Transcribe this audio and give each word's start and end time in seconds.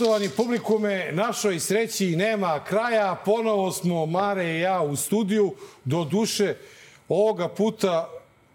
Poštovani 0.00 0.28
publikume, 0.36 1.12
našoj 1.12 1.60
sreći 1.60 2.16
nema 2.16 2.60
kraja. 2.64 3.16
Ponovo 3.24 3.72
smo, 3.72 4.06
Mare 4.06 4.44
i 4.44 4.60
ja, 4.60 4.82
u 4.82 4.96
studiju. 4.96 5.54
Do 5.84 6.04
duše, 6.04 6.54
ovoga 7.08 7.48
puta 7.48 8.08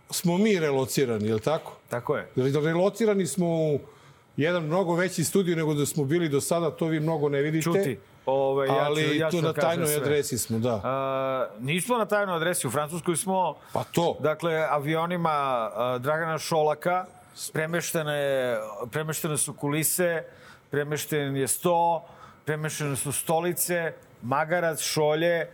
smo 0.10 0.38
mi 0.38 0.60
relocirani, 0.60 1.28
je 1.28 1.34
li 1.34 1.40
tako? 1.40 1.72
Tako 1.90 2.18
je. 2.18 2.28
Relocirani 2.64 3.28
smo 3.28 3.48
u 3.48 3.80
jedan 4.38 4.64
mnogo 4.64 4.96
veći 4.96 5.24
studiju 5.24 5.56
nego 5.56 5.74
da 5.74 5.86
smo 5.86 6.04
bili 6.06 6.30
do 6.30 6.42
sada, 6.42 6.72
to 6.72 6.86
vi 6.86 7.00
mnogo 7.00 7.30
ne 7.30 7.42
vidite. 7.42 7.64
Čuti. 7.64 8.00
Ove, 8.26 8.68
ja 8.68 8.74
ali 8.74 9.04
ću, 9.04 9.14
ja 9.14 9.32
ću 9.32 9.38
tu 9.38 9.42
da 9.42 9.48
na 9.48 9.54
tajnoj 9.54 9.88
sve. 9.88 9.96
adresi 9.96 10.38
smo, 10.38 10.60
da. 10.60 10.82
A, 10.84 11.48
nismo 11.60 11.98
na 11.98 12.06
tajnoj 12.06 12.36
adresi. 12.36 12.68
U 12.68 12.72
Francuskoj 12.72 13.16
smo, 13.16 13.56
Pa 13.74 13.84
to. 13.84 14.18
dakle, 14.20 14.68
avionima 14.70 15.30
a, 15.76 15.98
Dragana 16.02 16.38
Šolaka 16.38 17.06
premeštene, 17.54 18.58
premeštene 18.92 19.38
su 19.38 19.54
kulise, 19.54 20.24
premešten 20.76 21.36
je 21.36 21.48
sto, 21.48 22.04
premeštene 22.46 22.96
su 22.96 23.12
stolice, 23.12 23.94
magarac, 24.22 24.82
šolje, 24.82 25.48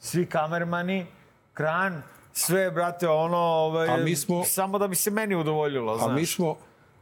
svi 0.00 0.26
kamermani, 0.26 1.06
kran, 1.54 2.02
sve, 2.32 2.70
brate, 2.70 3.08
ono, 3.08 3.36
ovaj, 3.38 3.88
A 3.88 3.96
mi 3.96 4.16
smo- 4.16 4.44
samo 4.44 4.78
da 4.78 4.88
bi 4.88 4.96
se 4.96 5.10
meni 5.10 5.34
udovoljilo, 5.34 5.92
A 5.92 5.98
znaš. 5.98 6.12
mi 6.12 6.26
smo, 6.26 6.56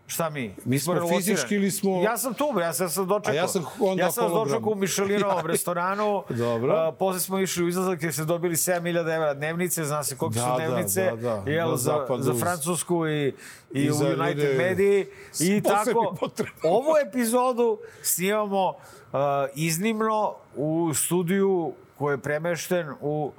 Šta 0.07 0.31
mi? 0.31 0.55
Mi 0.65 0.79
smo 0.79 0.95
relocirani. 0.95 1.23
fizički 1.25 1.55
ili 1.55 1.71
smo- 1.71 2.03
Ja 2.03 2.19
sam 2.19 2.35
tu, 2.35 2.45
ja 2.57 2.73
sam 2.73 2.89
se 2.89 3.01
dočekao. 3.01 3.33
A 3.33 3.35
ja 3.35 3.49
sam 3.49 3.65
onda 3.81 4.03
ja 4.03 4.11
sam 4.11 4.31
dočekao 4.31 4.61
u 4.65 4.75
Mišelinovom 4.75 5.47
restoranu. 5.47 6.25
Dobro. 6.31 6.73
A, 6.73 6.93
posle 6.93 7.21
smo 7.21 7.39
išli 7.39 7.65
u 7.65 7.69
izlazak 7.69 8.03
jer 8.03 8.13
ste 8.13 8.25
dobili 8.25 8.55
7000 8.55 8.85
evra 9.09 9.35
dnevnice, 9.35 9.85
zna 9.85 10.05
se 10.05 10.17
koliko 10.17 10.35
Da, 10.35 10.41
su 10.43 10.49
da, 10.51 10.57
dnevnice. 10.59 11.05
da, 11.07 11.17
da. 11.17 11.51
Jel, 11.51 11.71
Na 11.71 11.77
za, 11.77 12.07
za 12.19 12.35
Francusku 12.35 13.07
i, 13.07 13.29
i, 13.29 13.33
I 13.75 13.91
u 13.91 13.95
United 13.97 14.39
ljude 14.39 14.55
Mediji. 14.59 15.07
I 15.41 15.63
tako, 15.63 16.17
ovu 16.65 16.93
epizodu 17.09 17.79
snimamo 18.03 18.69
uh, 18.69 19.19
iznimno 19.55 20.35
u 20.57 20.91
studiju 20.97 21.73
koji 21.99 22.15
je 22.15 22.19
premešten 22.19 22.93
u 23.01 23.33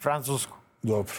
Francusku. 0.00 0.56
dobro. 0.82 1.14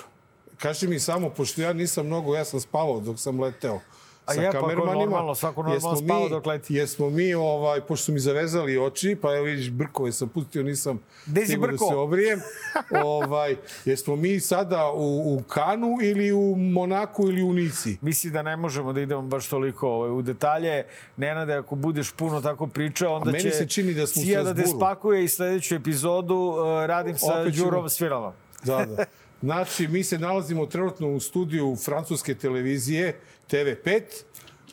Kaži 0.57 0.87
mi 0.87 0.99
samo, 0.99 1.29
pošto 1.29 1.61
ja 1.61 1.73
nisam 1.73 2.05
mnogo, 2.05 2.35
ja 2.35 2.45
sam 2.45 2.59
spavao 2.59 2.99
dok 2.99 3.19
sam 3.19 3.39
leteo. 3.39 3.79
A 4.27 4.33
je, 4.33 4.51
pa 4.51 4.73
normalno, 4.73 5.35
svako 5.35 5.61
normalno 5.63 5.73
jesmo 5.73 5.95
spava 5.95 6.23
mi, 6.23 6.29
dok 6.29 6.45
leti. 6.45 6.73
Jesmo 6.75 7.09
mi, 7.09 7.33
ovaj, 7.33 7.81
pošto 7.81 8.05
su 8.05 8.11
mi 8.11 8.19
zavezali 8.19 8.77
oči, 8.77 9.17
pa 9.21 9.35
evo 9.35 9.43
vidiš, 9.43 9.69
brkove 9.69 10.11
sam 10.11 10.29
pustio, 10.29 10.63
nisam 10.63 10.99
stigao 11.45 11.67
da 11.67 11.77
se 11.77 11.95
obrijem. 11.95 12.39
ovaj, 13.05 13.55
jesmo 13.85 14.15
mi 14.15 14.39
sada 14.39 14.91
u, 14.91 15.35
u 15.35 15.41
Kanu 15.47 15.97
ili 16.01 16.31
u 16.31 16.55
Monaku 16.55 17.27
ili 17.27 17.43
u 17.43 17.53
Nici? 17.53 17.97
Mislim 18.01 18.33
da 18.33 18.41
ne 18.41 18.57
možemo 18.57 18.93
da 18.93 19.01
idemo 19.01 19.21
baš 19.21 19.47
toliko 19.47 19.89
ovaj, 19.89 20.11
u 20.11 20.21
detalje. 20.21 20.85
Nenade, 21.17 21.53
ako 21.53 21.75
budeš 21.75 22.11
puno 22.11 22.41
tako 22.41 22.67
pričao, 22.67 23.15
onda 23.15 23.39
će 23.39 23.51
se 23.51 23.67
čini 23.67 23.93
da 23.93 24.07
smo 24.07 24.21
u 24.21 24.25
Cija 24.25 24.43
da 24.43 24.53
te 24.53 24.67
spakuje 24.67 25.23
i 25.23 25.27
sledeću 25.27 25.75
epizodu 25.75 26.35
uh, 26.35 26.85
radim 26.85 27.17
sa 27.17 27.41
Opet 27.41 27.53
ćemo- 27.55 27.65
Đurom 27.65 27.89
Sviralom. 27.89 28.33
Da, 28.63 28.85
da. 28.85 29.05
Znači, 29.41 29.87
mi 29.87 30.03
se 30.03 30.19
nalazimo 30.19 30.65
trenutno 30.65 31.09
u 31.11 31.19
studiju 31.19 31.75
francuske 31.85 32.35
televizije 32.35 33.19
TV5 33.49 34.01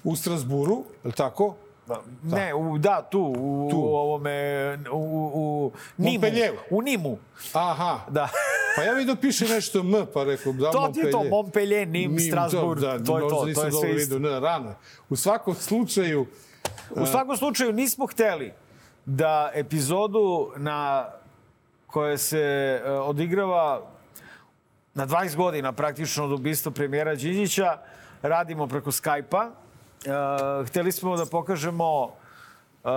u 0.05 0.17
Strasburu, 0.17 0.77
je 1.05 1.09
li 1.09 1.13
tako? 1.13 1.55
Ne, 2.23 2.55
u, 2.55 2.79
da, 2.79 3.03
tu, 3.11 3.35
u, 3.39 3.69
Tu. 3.71 3.77
u 3.79 3.95
ovome, 3.95 4.79
u, 4.93 5.31
u, 5.35 5.73
Nimu. 5.97 6.13
Montpellieru. 6.13 6.57
U 6.71 6.83
Nimu, 6.83 7.19
Aha. 7.53 8.01
da. 8.11 8.29
Pa 8.77 8.83
ja 8.83 8.93
vidio 8.93 9.17
piše 9.21 9.45
nešto 9.49 9.79
M, 9.79 10.07
pa 10.15 10.25
rekao 10.25 10.53
da 10.53 10.71
To 10.71 10.89
ti 10.95 11.01
je 11.01 11.11
to, 11.11 11.19
Montpellier. 11.19 11.31
Montpellier, 11.31 11.89
Nim, 11.89 12.11
Nim, 12.11 12.21
Strasbourg, 12.21 12.81
da, 12.81 13.05
to 13.05 13.19
je 13.19 13.29
to, 13.29 13.29
to 13.29 13.47
je 13.47 13.55
sve 13.55 13.69
isto. 13.69 14.15
vidio, 14.15 14.19
ne, 14.19 14.41
rano. 14.41 14.75
U 15.09 15.17
svakom 15.17 15.55
slučaju, 15.55 16.27
U 16.91 17.07
svakom 17.07 17.37
slučaju 17.37 17.73
nismo 17.73 18.07
hteli 18.07 18.53
da 19.07 19.51
epizodu 19.55 20.53
na 20.57 21.09
koje 21.87 22.19
se 22.19 22.81
uh, 22.85 23.09
odigrava 23.09 23.83
na 24.95 25.07
20 25.07 25.37
godina 25.37 25.73
praktično 25.73 26.25
od 26.25 26.33
ubistva 26.33 26.73
premijera 26.73 27.15
Đinđića 27.15 27.79
radimo 28.29 28.67
preko 28.67 28.91
Skype-a. 28.91 29.51
Uh, 29.51 30.67
hteli 30.67 30.93
smo 30.93 31.17
da 31.17 31.27
pokažemo 31.27 32.03
uh, 32.05 32.91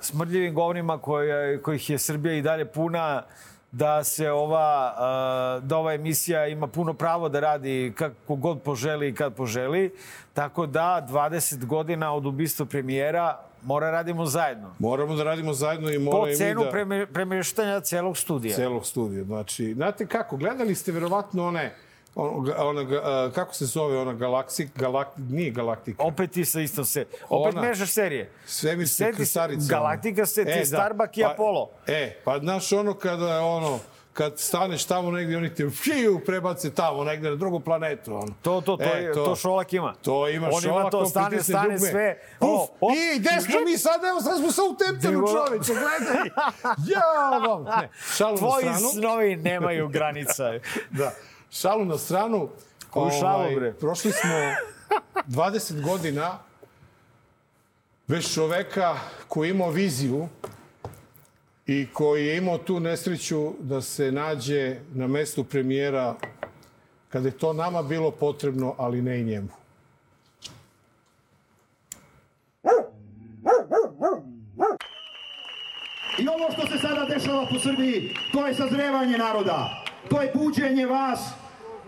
smrdljivim 0.00 0.54
govnima 0.54 0.98
koja, 0.98 1.62
kojih 1.62 1.90
je 1.90 1.98
Srbija 1.98 2.34
i 2.34 2.42
dalje 2.42 2.64
puna 2.64 3.22
da 3.72 4.04
se 4.04 4.30
ova, 4.30 4.94
uh, 4.94 5.64
da 5.64 5.76
ova 5.76 5.94
emisija 5.94 6.46
ima 6.46 6.66
puno 6.66 6.94
pravo 6.94 7.28
da 7.28 7.40
radi 7.40 7.92
kako 7.96 8.36
god 8.36 8.62
poželi 8.62 9.08
i 9.08 9.14
kad 9.14 9.34
poželi. 9.34 9.94
Tako 10.34 10.66
da 10.66 11.06
20 11.10 11.66
godina 11.66 12.14
od 12.14 12.26
ubistva 12.26 12.66
premijera 12.66 13.38
mora 13.62 13.90
radimo 13.90 14.26
zajedno. 14.26 14.74
moramo 14.78 15.16
da 15.16 15.24
radimo 15.24 15.52
zajedno 15.52 15.90
i 15.90 15.98
moramo 15.98 16.24
Po 16.24 16.32
cenu 16.36 16.64
da... 16.64 16.70
preme, 16.70 17.06
premeštanja 17.06 17.80
celog 17.80 18.16
studija. 18.16 18.56
celog 18.56 18.86
studija. 18.86 19.24
Znači, 19.24 19.74
znate 19.74 20.06
kako, 20.06 20.36
gledali 20.36 20.74
ste 20.74 20.92
verovatno 20.92 21.46
one, 21.46 21.74
onoga, 22.18 22.54
onoga, 22.58 22.96
a, 22.96 23.30
kako 23.30 23.54
se 23.54 23.66
zove 23.66 23.98
ona 23.98 24.12
galaksik, 24.14 24.68
galak, 24.74 25.08
nije 25.18 25.50
galaktika. 25.50 26.02
Opet 26.02 26.30
ti 26.30 26.44
sa 26.44 26.60
istom 26.60 26.84
se. 26.84 27.06
Opet 27.28 27.54
Ona. 27.54 27.62
mešaš 27.62 27.90
serije. 27.90 28.30
Svemirska 28.46 28.94
Seti 28.96 29.12
se, 29.12 29.16
krstarica. 29.16 29.66
Galaktika 29.68 30.26
se, 30.26 30.44
ti 30.44 30.50
E, 30.50 30.58
da. 30.58 30.64
Starbuck 30.66 31.18
i 31.18 31.22
Pa- 31.22 31.28
Apollo. 31.28 31.70
E, 31.86 32.16
pa 32.24 32.38
znaš 32.38 32.72
ono 32.72 32.94
kada 32.94 33.40
ono, 33.40 33.78
kad 34.12 34.38
staneš 34.38 34.84
tamo 34.84 35.10
negdje, 35.10 35.36
oni 35.36 35.54
te 35.54 35.70
fiju, 35.70 36.20
prebace 36.20 36.70
tamo 36.70 37.04
negdje 37.04 37.30
na 37.30 37.36
drugu 37.36 37.60
planetu. 37.60 38.14
Ono. 38.14 38.34
To, 38.42 38.60
to, 38.60 38.76
to, 38.76 38.82
E, 38.84 39.02
je, 39.02 39.12
to 39.14 39.36
Šolak 39.36 39.72
ima. 39.72 39.94
To 39.94 40.28
ima 40.28 40.48
On 40.48 40.60
Šolak, 40.62 40.80
ima 40.80 40.90
to, 40.90 41.06
stane, 41.06 41.42
stane 41.42 41.74
dugme. 41.74 41.90
sve. 41.90 42.18
Puf, 42.38 42.48
O, 42.50 42.68
o, 42.80 42.90
I 42.92 43.18
gde 43.18 43.30
smo 43.42 43.60
mi 43.62 43.78
sad? 43.78 44.04
Evo 44.04 44.20
sad 44.20 44.38
smo 44.38 44.52
sa 44.52 44.62
u 44.62 44.76
Nego- 45.04 45.26
čoveče, 45.28 45.72
gledaj. 45.72 46.28
Ja, 46.92 47.02
vam. 47.40 47.64
Ne, 47.64 47.88
šalu 48.08 48.32
na 48.32 48.38
Tvoji 48.38 48.62
stranu. 48.62 48.88
snovi 48.90 49.36
nemaju 49.36 49.88
granica. 49.88 50.44
Da, 50.90 51.10
šalu 51.50 51.84
na 51.84 51.98
stranu. 51.98 52.36
Ovaj, 52.36 52.50
Koju 52.90 53.20
šalu, 53.20 53.54
bre? 53.56 53.72
Prošli 53.72 54.12
smo 54.12 54.30
20 55.44 55.82
godina 55.82 56.38
bez 58.06 58.34
čoveka 58.34 58.96
koji 59.28 59.48
je 59.48 59.50
imao 59.50 59.70
viziju 59.70 60.28
i 61.66 61.88
koji 61.92 62.26
je 62.26 62.36
imao 62.36 62.58
tu 62.58 62.80
nesreću 62.80 63.52
da 63.60 63.80
se 63.80 64.12
nađe 64.12 64.76
na 64.94 65.06
mestu 65.06 65.44
premijera 65.44 66.14
kada 67.08 67.28
je 67.28 67.38
to 67.38 67.52
nama 67.52 67.82
bilo 67.82 68.10
potrebno, 68.10 68.74
ali 68.78 69.02
ne 69.02 69.20
i 69.20 69.24
njemu. 69.24 69.48
I 76.18 76.28
ovo 76.28 76.52
što 76.52 76.66
se 76.66 76.78
sada 76.78 77.04
dešava 77.04 77.46
po 77.52 77.58
Srbiji, 77.58 78.14
to 78.32 78.46
je 78.46 78.54
sazrevanje 78.54 79.18
naroda. 79.18 79.87
To 80.08 80.22
je 80.22 80.32
buđenje 80.34 80.86
vas. 80.86 81.20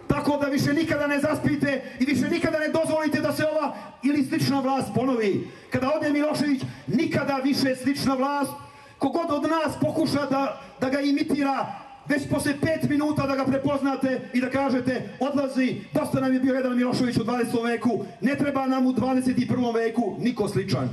Tako 0.06 0.36
da 0.36 0.46
više 0.46 0.72
nikada 0.72 1.06
ne 1.06 1.20
zaspite 1.20 1.82
i 2.00 2.04
više 2.04 2.28
nikada 2.30 2.58
ne 2.58 2.68
dozvolite 2.68 3.20
da 3.20 3.32
se 3.32 3.46
ova 3.46 3.76
ili 4.02 4.24
slična 4.24 4.60
vlast 4.60 4.88
ponovi. 4.94 5.48
Kada 5.70 5.90
ode 5.96 6.10
Milošević, 6.10 6.62
nikada 6.86 7.36
više 7.44 7.76
slična 7.76 8.14
vlast. 8.14 8.52
Kogod 8.98 9.30
od 9.30 9.42
nas 9.42 9.80
pokuša 9.80 10.26
da, 10.26 10.60
da 10.80 10.88
ga 10.88 11.00
imitira, 11.00 11.66
već 12.08 12.22
posle 12.30 12.54
pet 12.60 12.90
minuta 12.90 13.26
da 13.26 13.36
ga 13.36 13.44
prepoznate 13.44 14.20
i 14.32 14.40
da 14.40 14.50
kažete 14.50 15.08
odlazi, 15.20 15.76
dosta 15.94 16.20
nam 16.20 16.34
je 16.34 16.40
bio 16.40 16.54
jedan 16.54 16.76
Milošević 16.76 17.16
u 17.16 17.24
20. 17.24 17.64
veku, 17.64 18.04
ne 18.20 18.36
treba 18.36 18.66
nam 18.66 18.86
u 18.86 18.92
21. 18.92 19.74
veku 19.74 20.16
niko 20.18 20.48
sličan. 20.48 20.88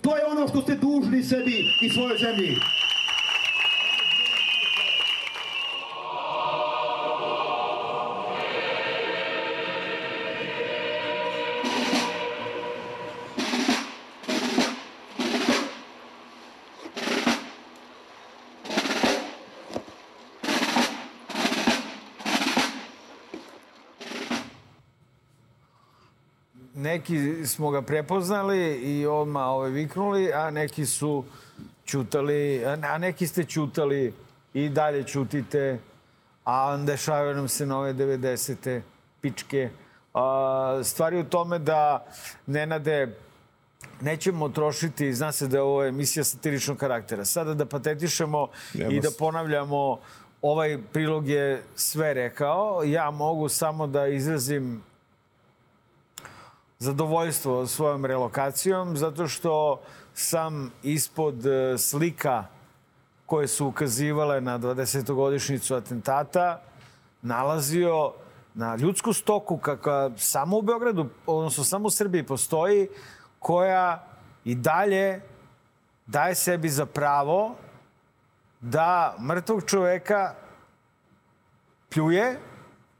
To 0.00 0.16
je 0.16 0.26
ono 0.26 0.48
što 0.48 0.62
ste 0.62 0.74
dužni 0.74 1.22
sebi 1.22 1.64
i 1.82 1.90
svojoj 1.90 2.18
zemlji. 2.18 2.56
Neki 26.90 27.46
smo 27.46 27.70
ga 27.70 27.82
prepoznali 27.82 28.74
i 28.74 29.06
odmah 29.06 29.46
ove 29.46 29.70
viknuli, 29.70 30.32
a 30.32 30.50
neki 30.50 30.86
su 30.86 31.24
čutali, 31.84 32.64
a 32.64 32.98
neki 32.98 33.26
ste 33.26 33.44
čutali 33.44 34.14
i 34.54 34.68
dalje 34.68 35.04
čutite, 35.04 35.78
a 36.44 36.76
dešavaju 36.76 37.34
nam 37.34 37.48
se 37.48 37.66
nove 37.66 37.94
90. 37.94 38.80
pičke. 39.20 39.70
A, 40.14 40.80
stvari 40.84 41.20
u 41.20 41.24
tome 41.24 41.58
da 41.58 42.06
Nenade 42.46 43.16
nećemo 44.00 44.48
trošiti, 44.48 45.14
zna 45.14 45.32
se 45.32 45.48
da 45.48 45.56
je 45.56 45.62
ovo 45.62 45.84
emisija 45.84 46.24
satiričnog 46.24 46.78
karaktera. 46.78 47.24
Sada 47.24 47.54
da 47.54 47.66
patetišemo 47.66 48.48
Nema 48.74 48.92
i 48.92 49.00
da 49.00 49.08
ponavljamo, 49.18 49.98
ovaj 50.42 50.78
prilog 50.92 51.28
je 51.28 51.62
sve 51.76 52.14
rekao. 52.14 52.82
Ja 52.84 53.10
mogu 53.10 53.48
samo 53.48 53.86
da 53.86 54.06
izrazim 54.06 54.89
zadovoljstvo 56.80 57.66
svojom 57.66 58.04
relokacijom, 58.04 58.96
zato 58.96 59.28
što 59.28 59.80
sam 60.14 60.72
ispod 60.82 61.46
e, 61.46 61.78
slika 61.78 62.44
koje 63.26 63.48
su 63.48 63.66
ukazivale 63.66 64.40
na 64.40 64.58
20. 64.58 65.76
atentata 65.76 66.62
nalazio 67.22 68.12
na 68.54 68.76
ljudsku 68.76 69.12
stoku 69.12 69.58
kakva 69.58 70.10
samo 70.16 70.58
u 70.58 70.62
Beogradu, 70.62 71.06
odnosno 71.26 71.64
samo 71.64 71.86
u 71.86 71.90
Srbiji 71.90 72.26
postoji, 72.26 72.88
koja 73.38 74.06
i 74.44 74.54
dalje 74.54 75.20
daje 76.06 76.34
sebi 76.34 76.68
za 76.68 76.86
pravo 76.86 77.56
da 78.60 79.16
mrtvog 79.20 79.62
čoveka 79.66 80.34
pljuje, 81.88 82.38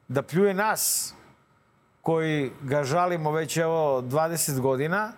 da 0.09 0.23
pljuje 0.23 0.55
nas 0.55 1.15
koji 2.03 2.51
ga 2.63 2.85
žalimo 2.85 3.31
već 3.33 3.57
evo 3.57 4.03
20 4.03 4.61
godina, 4.61 5.13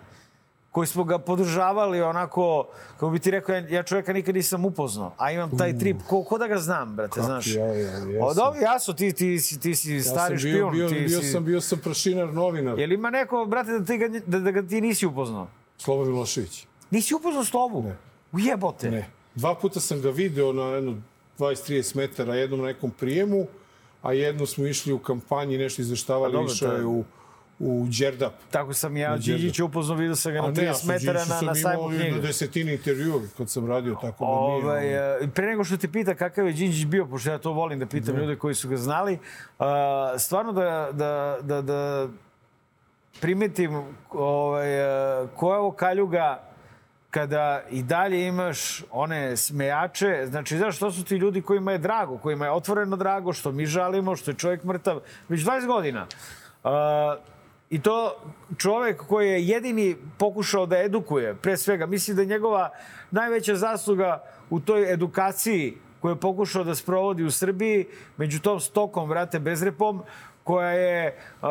koji 0.71 0.87
smo 0.87 1.03
ga 1.03 1.17
podržavali 1.19 2.01
onako, 2.01 2.67
kako 2.89 3.09
bi 3.09 3.19
ti 3.19 3.31
rekao, 3.31 3.55
ja 3.55 3.83
čovjeka 3.83 4.13
nikad 4.13 4.35
nisam 4.35 4.65
upoznao, 4.65 5.13
a 5.17 5.31
imam 5.31 5.57
taj 5.57 5.77
trip, 5.77 5.97
ko, 6.03 6.23
ko 6.23 6.37
da 6.37 6.47
ga 6.47 6.57
znam, 6.57 6.95
brate, 6.95 7.09
Kako 7.09 7.25
znaš. 7.25 7.47
ja, 7.47 7.65
ja, 7.65 7.91
ja 7.91 8.25
Od 8.25 8.35
sam- 8.35 8.47
ovi, 8.47 8.59
jasno, 8.61 8.93
ti, 8.93 9.13
ti, 9.13 9.39
si- 9.39 9.59
ti 9.59 9.75
si 9.75 9.93
Ja 9.93 10.03
stari 10.03 10.39
sam 10.39 10.43
bio, 10.43 10.53
špijun. 10.53 10.71
bio, 10.71 10.89
ti 10.89 10.95
bio 10.97 11.21
si... 11.21 11.27
sam, 11.27 11.45
bio 11.45 11.61
sam 11.61 11.79
prašinar 11.79 12.27
novinar. 12.29 12.79
Jel 12.79 12.91
ima 12.91 13.09
neko, 13.09 13.45
brate, 13.45 13.71
da, 13.71 13.85
ti 13.85 13.97
ga, 13.97 14.07
da, 14.19 14.39
da 14.39 14.51
ga 14.51 14.61
ti 14.63 14.81
nisi 14.81 15.05
upoznao? 15.05 15.47
Slobo 15.77 16.05
Milošević. 16.05 16.65
Nisi 16.91 17.15
upoznao 17.15 17.43
Slobu? 17.43 17.81
Ne. 17.81 17.95
Ujebote. 18.33 18.91
Ne. 18.91 19.09
Dva 19.35 19.55
puta 19.55 19.79
sam 19.79 20.01
ga 20.01 20.09
video 20.09 20.53
na 20.53 20.63
jedno 20.63 20.95
20-30 21.39 21.95
metara, 21.95 22.35
jednom 22.35 22.61
nekom 22.61 22.91
prijemu, 22.91 23.47
a 24.03 24.13
jednom 24.13 24.47
smo 24.47 24.65
išli 24.65 24.93
u 24.93 24.99
kampanji, 24.99 25.57
nešto 25.57 25.77
Pa 25.77 25.81
izveštavali, 25.81 26.33
dobro, 26.33 26.51
išao 26.53 26.73
je- 26.73 26.85
u, 26.85 27.03
u 27.59 27.87
Đerdap. 27.99 28.33
Tako 28.51 28.73
sam 28.73 28.97
ja. 28.97 29.17
Điđića 29.17 29.65
upoznao, 29.65 29.97
vidio 29.97 30.15
sam 30.15 30.33
ga 30.33 30.41
na 30.41 30.47
A 30.47 30.51
ne, 30.51 30.53
30 30.53 30.65
ja 30.65 30.73
sam 30.73 30.87
metara 30.87 31.25
na, 31.25 31.41
na 31.41 31.55
sajmu 31.55 31.81
imao 31.83 31.99
knjiga. 31.99 32.15
na 32.15 32.21
desetini 32.21 32.71
intervjua 32.73 33.21
kad 33.37 33.49
sam 33.49 33.67
radio, 33.67 33.95
tako 34.01 34.25
da 34.25 34.31
nije... 34.31 34.65
Ovaj, 34.65 35.23
e, 35.23 35.27
pre 35.35 35.45
nego 35.47 35.63
što 35.63 35.77
te 35.77 35.87
pita 35.87 36.15
kakav 36.15 36.47
je 36.47 36.53
Đinđić 36.53 36.85
bio, 36.85 37.05
pošto 37.05 37.31
ja 37.31 37.37
to 37.37 37.51
volim 37.51 37.79
da 37.79 37.85
pitam 37.85 38.15
ljude 38.15 38.35
koji 38.35 38.55
su 38.55 38.69
ga 38.69 38.77
znali, 38.77 39.19
a, 39.59 40.13
stvarno 40.17 40.51
da, 40.51 40.89
da, 40.91 41.37
da, 41.41 41.61
da 41.61 42.07
primetim 43.21 43.83
ovaj, 44.11 44.79
e, 45.23 45.27
koja 45.35 45.53
je 45.55 45.59
ovo 45.59 45.71
kaljuga 45.71 46.52
kada 47.13 47.61
i 47.69 47.83
dalje 47.83 48.27
imaš 48.27 48.83
one 48.91 49.37
smejače, 49.37 50.25
znači, 50.27 50.57
znaš, 50.57 50.79
to 50.79 50.91
su 50.91 51.03
ti 51.03 51.15
ljudi 51.15 51.41
kojima 51.41 51.71
je 51.71 51.77
drago, 51.77 52.17
kojima 52.17 52.45
je 52.45 52.51
otvoreno 52.51 52.95
drago, 52.95 53.33
što 53.33 53.51
mi 53.51 53.65
žalimo, 53.65 54.15
što 54.15 54.31
je 54.31 54.37
čovjek 54.37 54.63
mrtav 54.63 54.99
već 55.29 55.41
20 55.41 55.67
godina. 55.67 56.07
A, 56.63 57.17
I 57.69 57.79
to 57.81 58.15
čovek 58.57 59.01
koji 59.07 59.29
je 59.29 59.47
jedini 59.47 59.95
pokušao 60.17 60.65
da 60.65 60.77
edukuje, 60.77 61.35
pre 61.35 61.57
svega, 61.57 61.85
mislim 61.85 62.15
da 62.15 62.21
je 62.21 62.33
njegova 62.33 62.69
najveća 63.11 63.55
zasluga 63.55 64.21
u 64.49 64.59
toj 64.59 64.93
edukaciji 64.93 65.77
koju 66.01 66.11
je 66.11 66.19
pokušao 66.19 66.63
da 66.63 66.75
sprovodi 66.75 67.23
u 67.23 67.31
Srbiji, 67.31 67.85
među 68.17 68.41
tom 68.41 68.59
stokom, 68.59 69.09
vrate, 69.09 69.39
bezrepom, 69.39 70.03
koja 70.43 70.69
je 70.69 71.15
uh, 71.41 71.47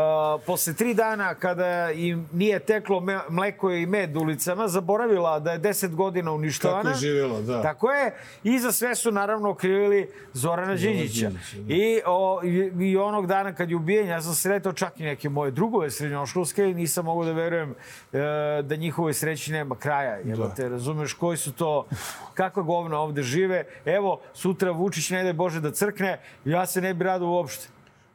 posle 0.47 0.75
tri 0.75 0.95
dana 0.95 1.35
kada 1.35 1.91
im 1.91 2.29
nije 2.33 2.59
teklo 2.59 3.03
mleko 3.29 3.71
i 3.71 3.87
med 3.87 4.17
ulicama, 4.17 4.69
zaboravila 4.69 5.39
da 5.39 5.53
je 5.53 5.61
10 5.61 5.95
godina 5.95 6.33
uništavana. 6.33 6.83
Kako 6.83 6.89
je 6.89 7.01
živjela, 7.01 7.41
da. 7.41 7.63
Tako 7.63 7.91
je. 7.91 8.15
I 8.45 8.59
za 8.59 8.73
sve 8.73 8.95
su 8.95 9.13
naravno 9.13 9.51
okrivili 9.51 10.11
Zorana. 10.33 10.75
Đinđića, 10.75 11.31
da. 11.31 11.75
I, 11.75 12.01
o, 12.07 12.41
i, 12.45 12.73
I 12.81 12.97
onog 12.97 13.27
dana 13.27 13.55
kad 13.55 13.71
je 13.71 13.77
ubijen, 13.77 14.09
ja 14.09 14.21
sam 14.23 14.35
sretao 14.35 14.73
čak 14.73 15.01
i 15.01 15.05
neke 15.05 15.29
moje 15.29 15.51
drugove 15.51 15.91
srednjoškolske 15.91 16.71
i 16.71 16.75
nisam 16.75 17.05
mogao 17.05 17.25
da 17.25 17.33
verujem 17.33 17.75
e, 18.13 18.19
da 18.63 18.77
njihovoj 18.77 19.15
sreći 19.15 19.53
nema 19.53 19.75
kraja. 19.75 20.17
Jel 20.25 20.37
Da. 20.37 20.55
te 20.55 20.69
razumeš 20.69 21.13
koji 21.13 21.37
su 21.37 21.53
to, 21.53 21.87
kakva 22.35 22.63
govna 22.63 22.99
ovde 22.99 23.23
žive. 23.23 23.65
Evo, 23.85 24.21
sutra 24.35 24.71
Vučić 24.71 25.11
ne 25.11 25.23
daj 25.23 25.33
Bože 25.33 25.61
da 25.61 25.71
crkne, 25.71 26.21
ja 26.45 26.67
se 26.67 26.81
ne 26.81 26.95
bi 26.95 27.05
rado 27.05 27.27
uopšte. 27.27 27.72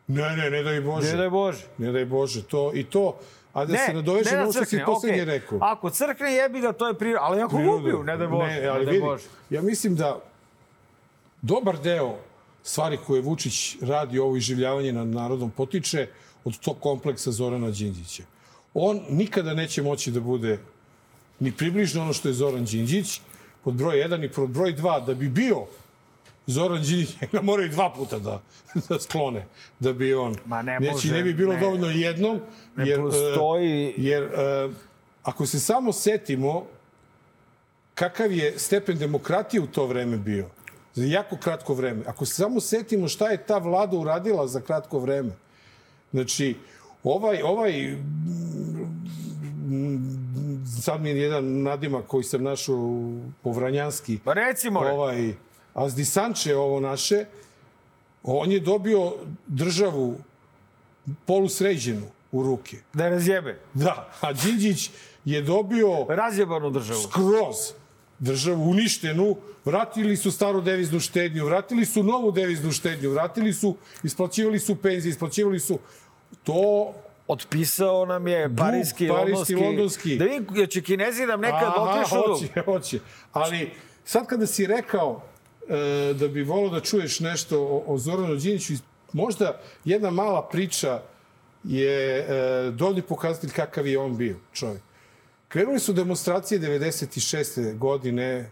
Ne, 0.07 0.35
ne, 0.35 0.49
ne 0.49 0.63
daj 0.63 0.81
Bože. 0.81 1.11
Ne 1.11 1.17
daj 1.17 1.29
Bože. 1.29 1.65
Ne 1.77 1.91
daj 1.91 2.05
Bože, 2.05 2.43
to 2.43 2.71
i 2.73 2.83
to. 2.83 3.17
A 3.53 3.65
da 3.65 3.77
se 3.77 3.93
nadoveže 3.93 4.35
na 4.35 4.43
ono 4.43 4.51
što 4.51 4.65
si 4.65 4.79
poslednje 4.85 5.21
okej. 5.21 5.33
rekao. 5.33 5.59
Ako 5.61 5.89
crkne, 5.89 6.33
jebi 6.33 6.61
ga, 6.61 6.73
to 6.73 6.87
je 6.87 6.93
priroda. 6.93 7.25
Ali 7.25 7.41
ako 7.41 7.55
ubiju, 7.55 8.03
ne 8.03 8.17
daj 8.17 8.27
Bože. 8.27 8.61
Ne, 8.61 8.67
ali 8.67 8.79
ne 8.79 8.85
daj 8.85 8.93
vidi, 8.93 9.05
Bože. 9.05 9.23
ja 9.49 9.61
mislim 9.61 9.95
da 9.95 10.19
dobar 11.41 11.79
deo 11.79 12.15
stvari 12.63 12.97
koje 13.07 13.21
Vučić 13.21 13.77
radi 13.81 14.19
ovo 14.19 14.37
iživljavanje 14.37 14.93
nad 14.93 15.07
narodom 15.07 15.51
potiče 15.51 16.07
od 16.43 16.59
tog 16.59 16.79
kompleksa 16.79 17.31
Zorana 17.31 17.71
Đinđića. 17.71 18.23
On 18.73 19.01
nikada 19.09 19.53
neće 19.53 19.81
moći 19.81 20.11
da 20.11 20.19
bude 20.19 20.59
ni 21.39 21.51
približno 21.51 22.01
ono 22.01 22.13
što 22.13 22.27
je 22.27 22.33
Zoran 22.33 22.65
Đinđić, 22.65 23.21
pod 23.63 23.73
broj 23.73 23.95
1 23.95 24.25
i 24.25 24.29
pod 24.29 24.49
broj 24.49 24.75
2, 24.75 25.05
da 25.05 25.13
bi 25.13 25.29
bio 25.29 25.65
Zoran 26.47 26.77
Đinđić, 26.77 27.15
ga 27.31 27.41
moraju 27.41 27.69
dva 27.69 27.89
puta 27.91 28.19
da, 28.19 28.41
da 28.89 28.99
sklone, 28.99 29.45
da 29.79 29.93
bi 29.93 30.13
on... 30.15 30.35
Ma 30.45 30.61
ne 30.61 30.77
Znači, 30.77 30.91
može, 30.93 31.13
ne 31.13 31.23
bi 31.23 31.33
bilo 31.33 31.53
ne. 31.53 31.59
dovoljno 31.59 31.87
jednom, 31.87 32.39
Ne 32.75 32.87
jer, 32.87 32.99
e, 32.99 33.01
postoji- 33.01 33.93
jer 33.97 34.23
e, 34.23 34.69
ako 35.23 35.45
se 35.45 35.59
samo 35.59 35.93
setimo 35.93 36.65
kakav 37.95 38.31
je 38.31 38.59
stepen 38.59 38.97
demokratije 38.97 39.61
u 39.61 39.67
to 39.67 39.85
vreme 39.85 40.17
bio, 40.17 40.49
za 40.93 41.05
jako 41.05 41.37
kratko 41.37 41.73
vreme, 41.73 42.03
ako 42.05 42.25
se 42.25 42.33
samo 42.33 42.59
setimo 42.59 43.07
šta 43.07 43.27
je 43.27 43.37
ta 43.39 43.57
vlada 43.57 43.97
uradila 43.97 44.47
za 44.47 44.61
kratko 44.61 44.99
vreme, 44.99 45.31
znači, 46.11 46.55
ovaj, 47.03 47.41
ovaj 47.43 47.97
sad 50.77 51.01
mi 51.01 51.09
je 51.09 51.17
jedan 51.17 51.61
nadimak 51.61 52.05
koji 52.05 52.23
sam 52.23 52.43
našao 52.43 52.75
u- 52.75 53.21
po 53.41 53.51
Vranjanski, 53.51 54.19
Pa 54.19 54.33
recimo, 54.33 54.83
re. 54.83 54.89
ovaj 54.89 55.33
Azdi 55.77 56.05
Sanče, 56.05 56.55
ovo 56.55 56.79
naše, 56.79 57.25
on 58.23 58.51
je 58.51 58.59
dobio 58.59 59.13
državu 59.47 60.17
polusređenu 61.25 62.07
u 62.31 62.43
ruke. 62.43 62.77
da 62.93 63.03
je 63.03 63.09
razjebe. 63.09 63.59
Da, 63.73 64.09
a 64.21 64.33
Đinđić 64.33 64.89
je 65.25 65.41
dobio 65.41 66.05
Razjebanu 66.09 66.69
državu. 66.69 67.01
skroz 67.01 67.55
državu 68.19 68.69
uništenu, 68.69 69.35
vratili 69.65 70.17
su 70.17 70.31
staru 70.31 70.61
deviznu 70.61 70.99
štednju, 70.99 71.45
vratili 71.45 71.85
su 71.85 72.03
novu 72.03 72.31
deviznu 72.31 72.71
štednju, 72.71 73.09
vratili 73.09 73.53
su, 73.53 73.75
isplaćivali 74.03 74.59
su 74.59 74.75
penzije, 74.75 75.09
isplaćivali 75.11 75.59
su 75.59 75.79
to 76.43 76.93
Otpisao 77.27 78.05
nam 78.05 78.27
je 78.27 78.55
parijski, 78.57 79.07
parijski, 79.07 79.09
londonski. 79.09 79.55
londonski. 79.55 80.17
Da 80.17 80.25
vidim, 80.25 80.67
će 80.67 80.81
kinezi 80.81 81.25
nam 81.25 81.41
nekad 81.41 81.73
dug. 81.75 81.87
hoće, 82.09 82.61
hoće. 82.65 82.99
Ali 83.31 83.71
sad 84.05 84.27
kada 84.27 84.47
si 84.47 84.65
rekao 84.65 85.21
da 86.19 86.27
bi 86.27 86.43
volao 86.43 86.69
da 86.69 86.79
čuješ 86.79 87.19
nešto 87.19 87.61
o, 87.61 87.83
o 87.87 87.97
Zoranu 87.97 88.35
Điniću, 88.35 88.73
možda 89.13 89.61
jedna 89.85 90.09
mala 90.09 90.49
priča 90.49 91.01
je 91.63 92.19
e, 92.19 92.71
dovoljni 92.71 93.01
pokazatelj 93.01 93.49
kakav 93.49 93.87
je 93.87 93.99
on 93.99 94.17
bio 94.17 94.35
čovjek. 94.53 94.81
Krenuli 95.47 95.79
su 95.79 95.93
demonstracije 95.93 96.59
96. 96.59 97.77
godine 97.77 98.51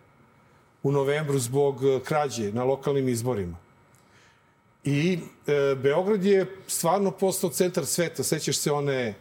u 0.84 0.91
novembru 0.91 1.39
zbog 1.39 1.84
e, 1.84 2.00
krađe 2.03 2.51
na 2.51 2.63
lokalnim 2.63 3.10
izborima. 3.10 3.57
I 4.84 5.19
e, 5.48 5.75
Beograd 5.75 6.25
je 6.25 6.45
stvarno 6.67 7.12
postao 7.12 7.50
centar 7.50 7.86
sveta. 7.86 8.24
Sećaš 8.24 8.57
se 8.57 8.72
one 8.72 9.13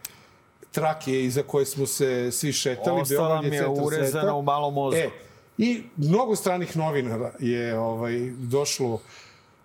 trake 0.73 1.25
iza 1.25 1.43
koje 1.43 1.67
smo 1.67 1.87
se 1.87 2.31
svi 2.33 2.53
šetali. 2.53 3.01
Ostala 3.01 3.29
Beograd 3.29 3.51
mi 3.51 3.57
je 3.57 3.69
urezana 3.69 4.11
sveta. 4.11 4.35
u 4.35 4.43
malom 4.43 4.75
mozgu. 4.75 4.99
E, 4.99 5.11
I 5.59 5.83
mnogo 5.97 6.37
stranih 6.37 6.77
novinara 6.77 7.33
je 7.39 7.79
ovaj, 7.79 8.31
došlo 8.39 9.01